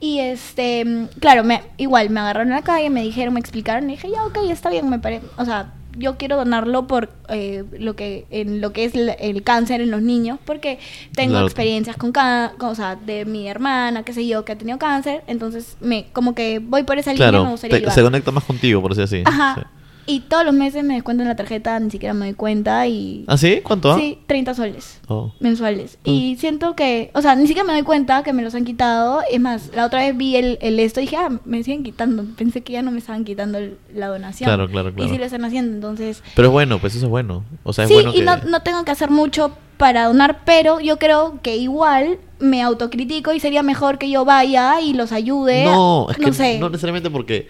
Y 0.00 0.20
este, 0.20 1.06
claro, 1.20 1.44
me, 1.44 1.62
igual 1.76 2.08
me 2.10 2.20
agarraron 2.20 2.48
en 2.48 2.54
la 2.56 2.62
calle, 2.62 2.88
me 2.90 3.02
dijeron, 3.02 3.34
me 3.34 3.40
explicaron, 3.40 3.88
y 3.90 3.94
dije, 3.94 4.10
ya, 4.10 4.24
ok, 4.26 4.38
está 4.50 4.70
bien, 4.70 4.88
me 4.90 4.98
parece. 4.98 5.26
O 5.36 5.44
sea, 5.44 5.72
yo 5.96 6.16
quiero 6.16 6.36
donarlo 6.36 6.86
por 6.86 7.10
eh, 7.28 7.64
lo 7.78 7.94
que 7.96 8.26
en 8.30 8.60
lo 8.60 8.72
que 8.72 8.84
es 8.84 8.94
el, 8.94 9.10
el 9.18 9.42
cáncer 9.42 9.80
en 9.80 9.90
los 9.90 10.02
niños, 10.02 10.38
porque 10.44 10.78
tengo 11.14 11.32
Claro. 11.32 11.46
experiencias 11.46 11.96
con, 11.96 12.12
ca- 12.12 12.52
con, 12.58 12.70
o 12.70 12.74
sea, 12.74 12.96
de 12.96 13.24
mi 13.24 13.48
hermana, 13.48 14.02
qué 14.02 14.12
sé 14.12 14.26
yo, 14.26 14.44
que 14.44 14.52
ha 14.52 14.58
tenido 14.58 14.78
cáncer, 14.78 15.22
entonces 15.26 15.76
me 15.80 16.06
como 16.12 16.34
que 16.34 16.58
voy 16.58 16.82
por 16.82 16.98
esa 16.98 17.12
línea, 17.12 17.26
me 17.32 17.38
Claro, 17.38 17.50
gustaría 17.50 17.80
te- 17.84 17.90
se 17.90 18.02
conecta 18.02 18.30
más 18.32 18.44
contigo, 18.44 18.80
por 18.82 18.94
decir 18.94 19.04
así. 19.04 19.22
Ajá. 19.26 19.54
Sí. 19.60 19.62
Y 20.06 20.20
todos 20.20 20.44
los 20.44 20.54
meses 20.54 20.84
me 20.84 20.94
descuentan 20.94 21.26
la 21.28 21.36
tarjeta, 21.36 21.78
ni 21.80 21.90
siquiera 21.90 22.12
me 22.14 22.26
doy 22.26 22.34
cuenta 22.34 22.86
y 22.86 23.24
¿Ah, 23.26 23.36
sí? 23.38 23.60
¿Cuánto? 23.62 23.90
ah? 23.92 23.96
Sí, 23.98 24.18
30 24.26 24.54
soles 24.54 25.00
Oh. 25.08 25.32
mensuales. 25.40 25.98
Mm. 26.04 26.10
Y 26.10 26.36
siento 26.36 26.74
que, 26.76 27.10
o 27.14 27.22
sea, 27.22 27.34
ni 27.36 27.46
siquiera 27.46 27.66
me 27.66 27.72
doy 27.72 27.82
cuenta 27.82 28.22
que 28.22 28.32
me 28.32 28.42
los 28.42 28.54
han 28.54 28.64
quitado. 28.64 29.20
Es 29.30 29.40
más, 29.40 29.70
la 29.74 29.86
otra 29.86 30.00
vez 30.00 30.16
vi 30.16 30.36
el, 30.36 30.58
el 30.60 30.78
esto 30.80 31.00
y 31.00 31.04
dije, 31.04 31.16
ah, 31.16 31.30
me 31.44 31.62
siguen 31.62 31.82
quitando. 31.84 32.24
Pensé 32.36 32.62
que 32.62 32.72
ya 32.74 32.82
no 32.82 32.90
me 32.90 32.98
estaban 32.98 33.24
quitando 33.24 33.58
el- 33.58 33.78
la 33.94 34.08
donación. 34.08 34.46
Claro, 34.48 34.68
claro, 34.68 34.92
claro. 34.94 35.08
Y 35.08 35.12
sí 35.12 35.18
lo 35.18 35.24
están 35.24 35.44
haciendo, 35.44 35.72
entonces... 35.74 36.22
Pero 36.36 36.48
es 36.48 36.52
bueno, 36.52 36.78
pues 36.78 36.94
eso 36.94 37.06
es 37.06 37.10
bueno. 37.10 37.44
O 37.62 37.72
sea, 37.72 37.84
es 37.84 37.88
sí, 37.88 37.94
bueno 37.94 38.10
y 38.10 38.16
que... 38.18 38.22
no, 38.24 38.36
no 38.38 38.60
tengo 38.60 38.84
que 38.84 38.90
hacer 38.90 39.10
mucho 39.10 39.56
para 39.76 40.04
donar, 40.06 40.40
pero 40.44 40.80
yo 40.80 40.98
creo 40.98 41.40
que 41.42 41.56
igual 41.56 42.18
me 42.38 42.62
autocritico 42.62 43.32
y 43.32 43.40
sería 43.40 43.62
mejor 43.62 43.98
que 43.98 44.08
yo 44.10 44.24
vaya 44.24 44.80
y 44.80 44.92
los 44.92 45.12
ayude. 45.12 45.64
No, 45.64 46.08
es 46.10 46.16
que 46.16 46.32
sé. 46.32 46.58
no 46.58 46.68
necesariamente 46.68 47.10
porque 47.10 47.48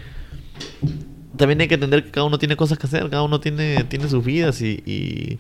también 1.37 1.61
hay 1.61 1.69
que 1.69 1.75
entender 1.75 2.05
que 2.05 2.11
cada 2.11 2.27
uno 2.27 2.39
tiene 2.39 2.57
cosas 2.57 2.79
que 2.79 2.87
hacer, 2.87 3.09
cada 3.11 3.23
uno 3.23 3.41
tiene, 3.41 3.85
tiene 3.85 4.09
sus 4.09 4.25
vidas 4.25 4.61
y, 4.61 4.83
y 4.87 5.39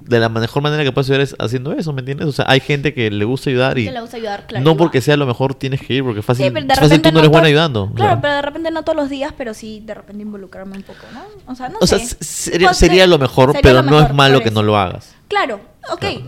de 0.00 0.20
la 0.20 0.28
mejor 0.28 0.62
manera 0.62 0.84
que 0.84 0.92
puedes 0.92 1.08
ayudar 1.10 1.20
es 1.22 1.36
haciendo 1.38 1.72
eso, 1.72 1.92
¿me 1.92 2.00
entiendes? 2.00 2.28
O 2.28 2.32
sea, 2.32 2.44
hay 2.48 2.60
gente 2.60 2.94
que 2.94 3.10
le 3.10 3.24
gusta 3.24 3.50
ayudar 3.50 3.78
y 3.78 3.86
que 3.86 3.92
le 3.92 4.00
gusta 4.00 4.16
ayudar, 4.16 4.46
claro. 4.46 4.64
no 4.64 4.76
porque 4.76 5.00
sea 5.00 5.16
lo 5.16 5.26
mejor 5.26 5.54
tienes 5.54 5.80
que 5.82 5.94
ir, 5.94 6.04
porque 6.04 6.22
fácil, 6.22 6.46
Sí, 6.46 6.66
fácil 6.74 7.02
tú 7.02 7.10
no 7.12 7.18
eres 7.18 7.30
buena 7.30 7.48
ayudando. 7.48 7.84
o 7.84 7.92
Claro, 7.94 8.12
sea. 8.12 8.20
pero 8.20 8.34
de 8.34 8.42
repente 8.42 8.70
no 8.70 8.82
todos 8.84 8.96
los 8.96 9.10
días, 9.10 9.32
pero 9.36 9.54
sí 9.54 9.82
de 9.84 9.94
repente 9.94 10.22
involucrarme 10.22 10.76
un 10.76 10.82
poco, 10.82 11.00
¿no? 11.12 11.22
O 11.52 11.54
sea, 11.54 11.68
no 11.68 11.78
O 11.80 11.86
sea, 11.86 11.98
sería, 11.98 12.68
Pues, 12.68 12.78
sería 12.78 13.06
lo 13.06 13.18
mejor, 13.18 13.48
sería 13.52 13.60
pero 13.62 13.82
lo 13.82 13.90
no 13.90 14.00
es 14.00 14.14
malo 14.14 14.40
que 14.40 14.50
no 14.50 14.62
lo 14.62 14.78
hagas. 14.78 15.14
Claro, 15.28 15.60
ok. 15.90 15.98
Claro. 16.00 16.22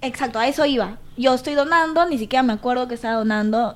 Exacto, 0.00 0.38
a 0.38 0.48
eso 0.48 0.64
iba. 0.64 0.96
Yo 1.16 1.34
estoy 1.34 1.54
donando, 1.54 2.08
ni 2.08 2.16
siquiera 2.18 2.42
me 2.42 2.52
acuerdo 2.54 2.88
que 2.88 2.94
estaba 2.94 3.14
donando, 3.16 3.74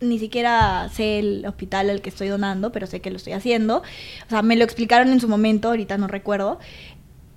ni 0.00 0.18
siquiera 0.18 0.88
sé 0.92 1.18
el 1.18 1.44
hospital 1.46 1.90
al 1.90 2.00
que 2.00 2.10
estoy 2.10 2.28
donando, 2.28 2.70
pero 2.72 2.86
sé 2.86 3.00
que 3.00 3.10
lo 3.10 3.16
estoy 3.16 3.32
haciendo. 3.32 3.78
O 4.26 4.30
sea, 4.30 4.42
me 4.42 4.56
lo 4.56 4.64
explicaron 4.64 5.08
en 5.08 5.20
su 5.20 5.28
momento, 5.28 5.68
ahorita 5.68 5.98
no 5.98 6.06
recuerdo. 6.06 6.58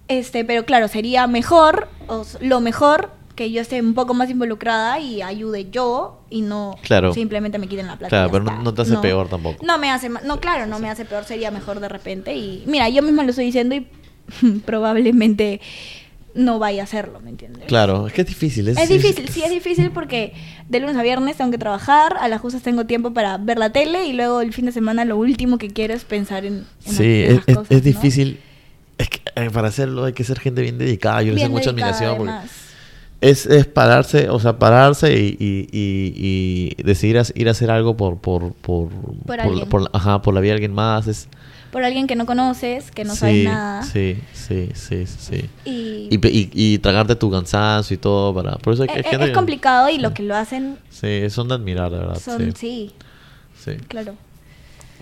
Este, 0.08 0.44
pero 0.46 0.66
claro, 0.66 0.88
sería 0.88 1.26
mejor, 1.28 1.88
o 2.08 2.24
lo 2.42 2.60
mejor, 2.60 3.12
que 3.36 3.50
yo 3.52 3.62
esté 3.62 3.80
un 3.82 3.94
poco 3.94 4.14
más 4.14 4.30
involucrada 4.30 5.00
y 5.00 5.22
ayude 5.22 5.72
yo 5.72 6.22
y 6.30 6.42
no 6.42 6.76
Claro. 6.84 7.14
simplemente 7.14 7.58
me 7.60 7.68
quiten 7.68 7.88
la 7.88 7.96
plata. 7.98 8.10
Claro, 8.10 8.32
pero 8.32 8.44
no- 8.44 8.74
te 8.74 8.82
hace 8.82 8.98
peor 8.98 9.30
tampoco. 9.30 9.66
No 9.66 9.78
me 9.78 9.90
hace, 9.90 10.10
no, 10.10 10.40
claro, 10.42 10.66
no 10.68 10.80
me 10.80 10.90
hace 10.90 11.06
peor, 11.06 11.24
sería 11.24 11.50
mejor 11.50 11.80
de 11.80 11.88
repente. 11.90 12.36
Y 12.36 12.64
mira, 12.68 12.90
yo 12.90 13.02
misma 13.02 13.24
lo 13.24 13.30
estoy 13.30 13.46
diciendo 13.46 13.74
y 13.76 13.88
probablemente 14.66 15.62
no 16.34 16.60
vaya 16.60 16.82
a 16.82 16.84
hacerlo, 16.86 17.20
¿me 17.20 17.30
entiendes? 17.30 17.66
Claro, 17.66 18.08
es 18.08 18.14
que 18.14 18.22
es 18.22 18.28
difícil. 18.28 18.68
Es, 18.68 18.78
Es 18.78 18.90
difícil, 18.90 19.28
sí 19.30 19.44
es 19.44 19.50
difícil 19.50 19.92
porque 19.92 20.34
de 20.70 20.80
lunes 20.80 20.96
a 20.96 21.04
viernes 21.04 21.38
tengo 21.38 21.52
que 21.52 21.58
trabajar, 21.58 22.16
a 22.20 22.28
las 22.28 22.40
justas 22.42 22.62
tengo 22.62 22.86
tiempo 22.86 23.14
para 23.14 23.38
ver 23.38 23.58
la 23.58 23.72
tele 23.72 24.06
y 24.08 24.14
luego 24.14 24.42
el 24.42 24.54
fin 24.54 24.66
de 24.66 24.72
semana 24.72 25.04
lo 25.06 25.18
último 25.18 25.58
que 25.58 25.70
quiero 25.70 25.94
es 25.94 26.04
pensar 26.06 26.46
en, 26.46 26.66
en 26.86 26.94
Sí, 26.94 27.24
es, 27.24 27.40
cosas, 27.46 27.68
es 27.70 27.78
¿no? 27.78 27.84
difícil. 27.84 28.40
Es 28.98 29.10
que 29.10 29.20
eh, 29.36 29.50
para 29.52 29.68
hacerlo 29.70 30.06
hay 30.06 30.14
que 30.14 30.24
ser 30.24 30.40
gente 30.40 30.62
bien 30.62 30.78
dedicada. 30.78 31.22
Yo 31.22 31.28
les 31.30 31.36
Bien 31.36 31.48
tengo 31.48 31.58
mucha 31.60 31.72
admiración 31.72 32.18
porque 32.18 32.34
es, 33.22 33.46
es 33.46 33.66
pararse, 33.68 34.30
o 34.30 34.40
sea, 34.40 34.58
pararse 34.58 35.14
y, 35.14 35.38
y, 35.40 35.68
y- 35.72 36.76
y 36.78 36.84
decidir 36.84 37.22
ir 37.36 37.48
a 37.48 37.52
hacer 37.52 37.70
algo 37.72 37.96
por 37.98 38.18
por 38.18 38.54
por, 38.54 38.90
Por 39.68 39.90
ajá, 39.94 40.22
por 40.22 40.34
la 40.34 40.40
vida 40.42 40.52
de 40.52 40.56
alguien 40.56 40.74
más. 40.74 41.08
Es, 41.08 41.28
Por 41.72 41.84
alguien 41.86 42.06
que 42.08 42.16
no 42.16 42.26
conoces, 42.26 42.92
que 42.92 43.04
no 43.06 43.14
sí, 43.14 43.20
sabes 43.20 43.44
nada. 43.46 43.84
Sí, 43.84 44.18
sí, 44.34 44.70
sí, 44.74 45.06
sí. 45.08 45.50
Y, 45.64 46.10
Y, 46.12 46.20
y, 46.28 46.50
y 46.54 46.78
tragarte 46.80 47.16
tu 47.16 47.32
cansancio 47.32 47.94
y 47.96 47.98
todo 47.98 48.34
para... 48.34 48.58
Por 48.58 48.74
eso 48.74 48.84
hay, 48.84 48.90
e- 48.90 49.00
e- 49.00 49.04
gente 49.04 49.24
es 49.24 49.30
que- 49.30 49.36
complicado 49.36 49.90
y 49.90 49.98
lo 49.98 50.14
que 50.14 50.24
lo 50.24 50.36
hacen 50.36 50.78
Sí, 50.90 51.30
son 51.30 51.48
de 51.48 51.56
admirar, 51.56 51.90
de 51.92 51.98
verdad. 52.00 52.20
son, 52.20 52.40
sí. 52.40 52.52
sí, 52.56 52.92
sí. 53.64 53.78
claro. 53.88 54.16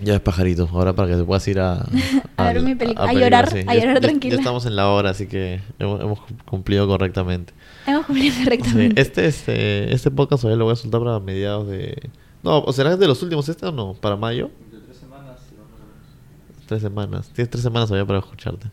Ya 0.01 0.13
es 0.15 0.21
pajarito, 0.21 0.69
ahora 0.71 0.93
para 0.93 1.09
que 1.09 1.15
te 1.17 1.23
puedas 1.23 1.45
ir 1.49 1.59
a... 1.59 1.73
A 2.37 2.43
ver 2.47 2.57
al- 2.59 2.63
mi 2.63 2.75
peli- 2.75 2.93
a 2.95 3.07
película, 3.07 3.13
llorar, 3.13 3.45
a 3.49 3.73
Ya- 3.73 3.73
llorar 3.73 3.95
ya- 3.95 4.01
tranquila. 4.01 4.35
Ya 4.35 4.39
estamos 4.39 4.65
en 4.65 4.75
la 4.75 4.87
hora, 4.89 5.09
así 5.09 5.25
que 5.27 5.59
hemos, 5.79 5.99
hemos 6.01 6.19
cumplido 6.45 6.87
correctamente. 6.87 7.51
Hemos 7.87 8.05
cumplido 8.05 8.33
Sí, 8.35 8.43
correctamente. 8.43 9.01
este, 9.01 9.25
este, 9.25 9.93
este 9.93 10.11
podcast 10.11 10.41
todavía 10.43 10.57
lo 10.59 10.65
voy 10.65 10.73
a 10.73 10.75
soltar 10.77 11.01
para 11.01 11.19
mediados 11.19 11.67
de... 11.67 12.09
No, 12.43 12.59
¿o 12.59 12.71
será 12.71 12.95
de 12.95 13.07
los 13.07 13.21
últimos 13.23 13.49
este 13.49 13.65
o 13.65 13.71
no? 13.73 13.93
¿Para 13.95 14.15
mayo? 14.15 14.49
De 14.71 14.77
tres 14.79 14.95
semanas, 14.97 15.39
y 15.51 15.57
vamos 15.57 15.73
a 15.81 15.85
ver. 15.85 16.58
Tres 16.69 16.81
semanas. 16.83 17.29
Tienes 17.33 17.49
tres 17.49 17.63
semanas 17.63 17.89
todavía 17.89 18.05
para 18.05 18.19
escucharte. 18.19 18.67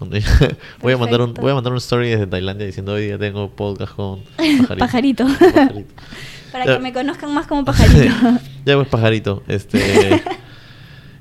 Voy 0.82 0.92
a 0.92 0.96
mandar 0.98 1.20
un 1.22 1.34
voy 1.34 1.50
a 1.50 1.54
mandar 1.54 1.72
un 1.72 1.78
story 1.78 2.10
desde 2.10 2.26
Tailandia 2.26 2.64
diciendo 2.66 2.92
hoy 2.92 3.06
día 3.06 3.18
tengo 3.18 3.50
podcast 3.50 3.94
con 3.94 4.22
pajarito. 4.36 4.76
Pajarito. 4.78 5.24
Pajarito. 5.26 5.94
Para 6.52 6.66
Ya. 6.66 6.74
que 6.76 6.78
me 6.82 6.92
conozcan 6.92 7.34
más 7.34 7.46
como 7.48 7.64
pajarito. 7.64 8.14
ya 8.64 8.76
pues 8.76 8.86
pajarito, 8.88 9.42
este 9.48 10.22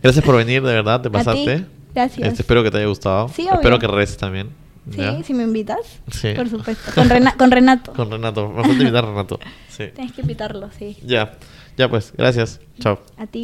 gracias 0.03 0.23
por 0.23 0.35
venir, 0.37 0.61
de 0.61 0.71
verdad, 0.73 1.01
te 1.01 1.07
A 1.07 1.11
ti, 1.11 1.17
pasaste. 1.17 1.65
gracias. 1.95 2.27
Este, 2.27 2.41
espero 2.43 2.61
que 2.63 2.69
te 2.69 2.77
haya 2.77 2.85
gustado. 2.85 3.29
Sí, 3.29 3.47
espero 3.51 3.79
que 3.79 3.87
reces 3.87 4.17
también. 4.17 4.49
Sí, 4.91 4.97
¿ya? 4.97 5.23
si 5.23 5.33
me 5.33 5.43
invitas. 5.43 5.79
Sí. 6.11 6.33
Por 6.35 6.49
supuesto. 6.49 6.91
Con, 6.93 7.09
Rena- 7.09 7.35
con 7.37 7.49
Renato. 7.49 7.93
Con 7.93 8.11
Renato, 8.11 8.49
me 8.49 8.61
falta 8.63 8.77
invitar 8.77 9.05
a 9.05 9.07
Renato. 9.07 9.39
Sí. 9.69 9.85
Tienes 9.95 10.11
que 10.13 10.21
invitarlo, 10.21 10.69
sí. 10.77 10.97
Ya. 11.03 11.37
Ya 11.77 11.89
pues, 11.89 12.13
gracias. 12.15 12.59
Chao. 12.79 12.99
A 13.17 13.25
ti, 13.25 13.39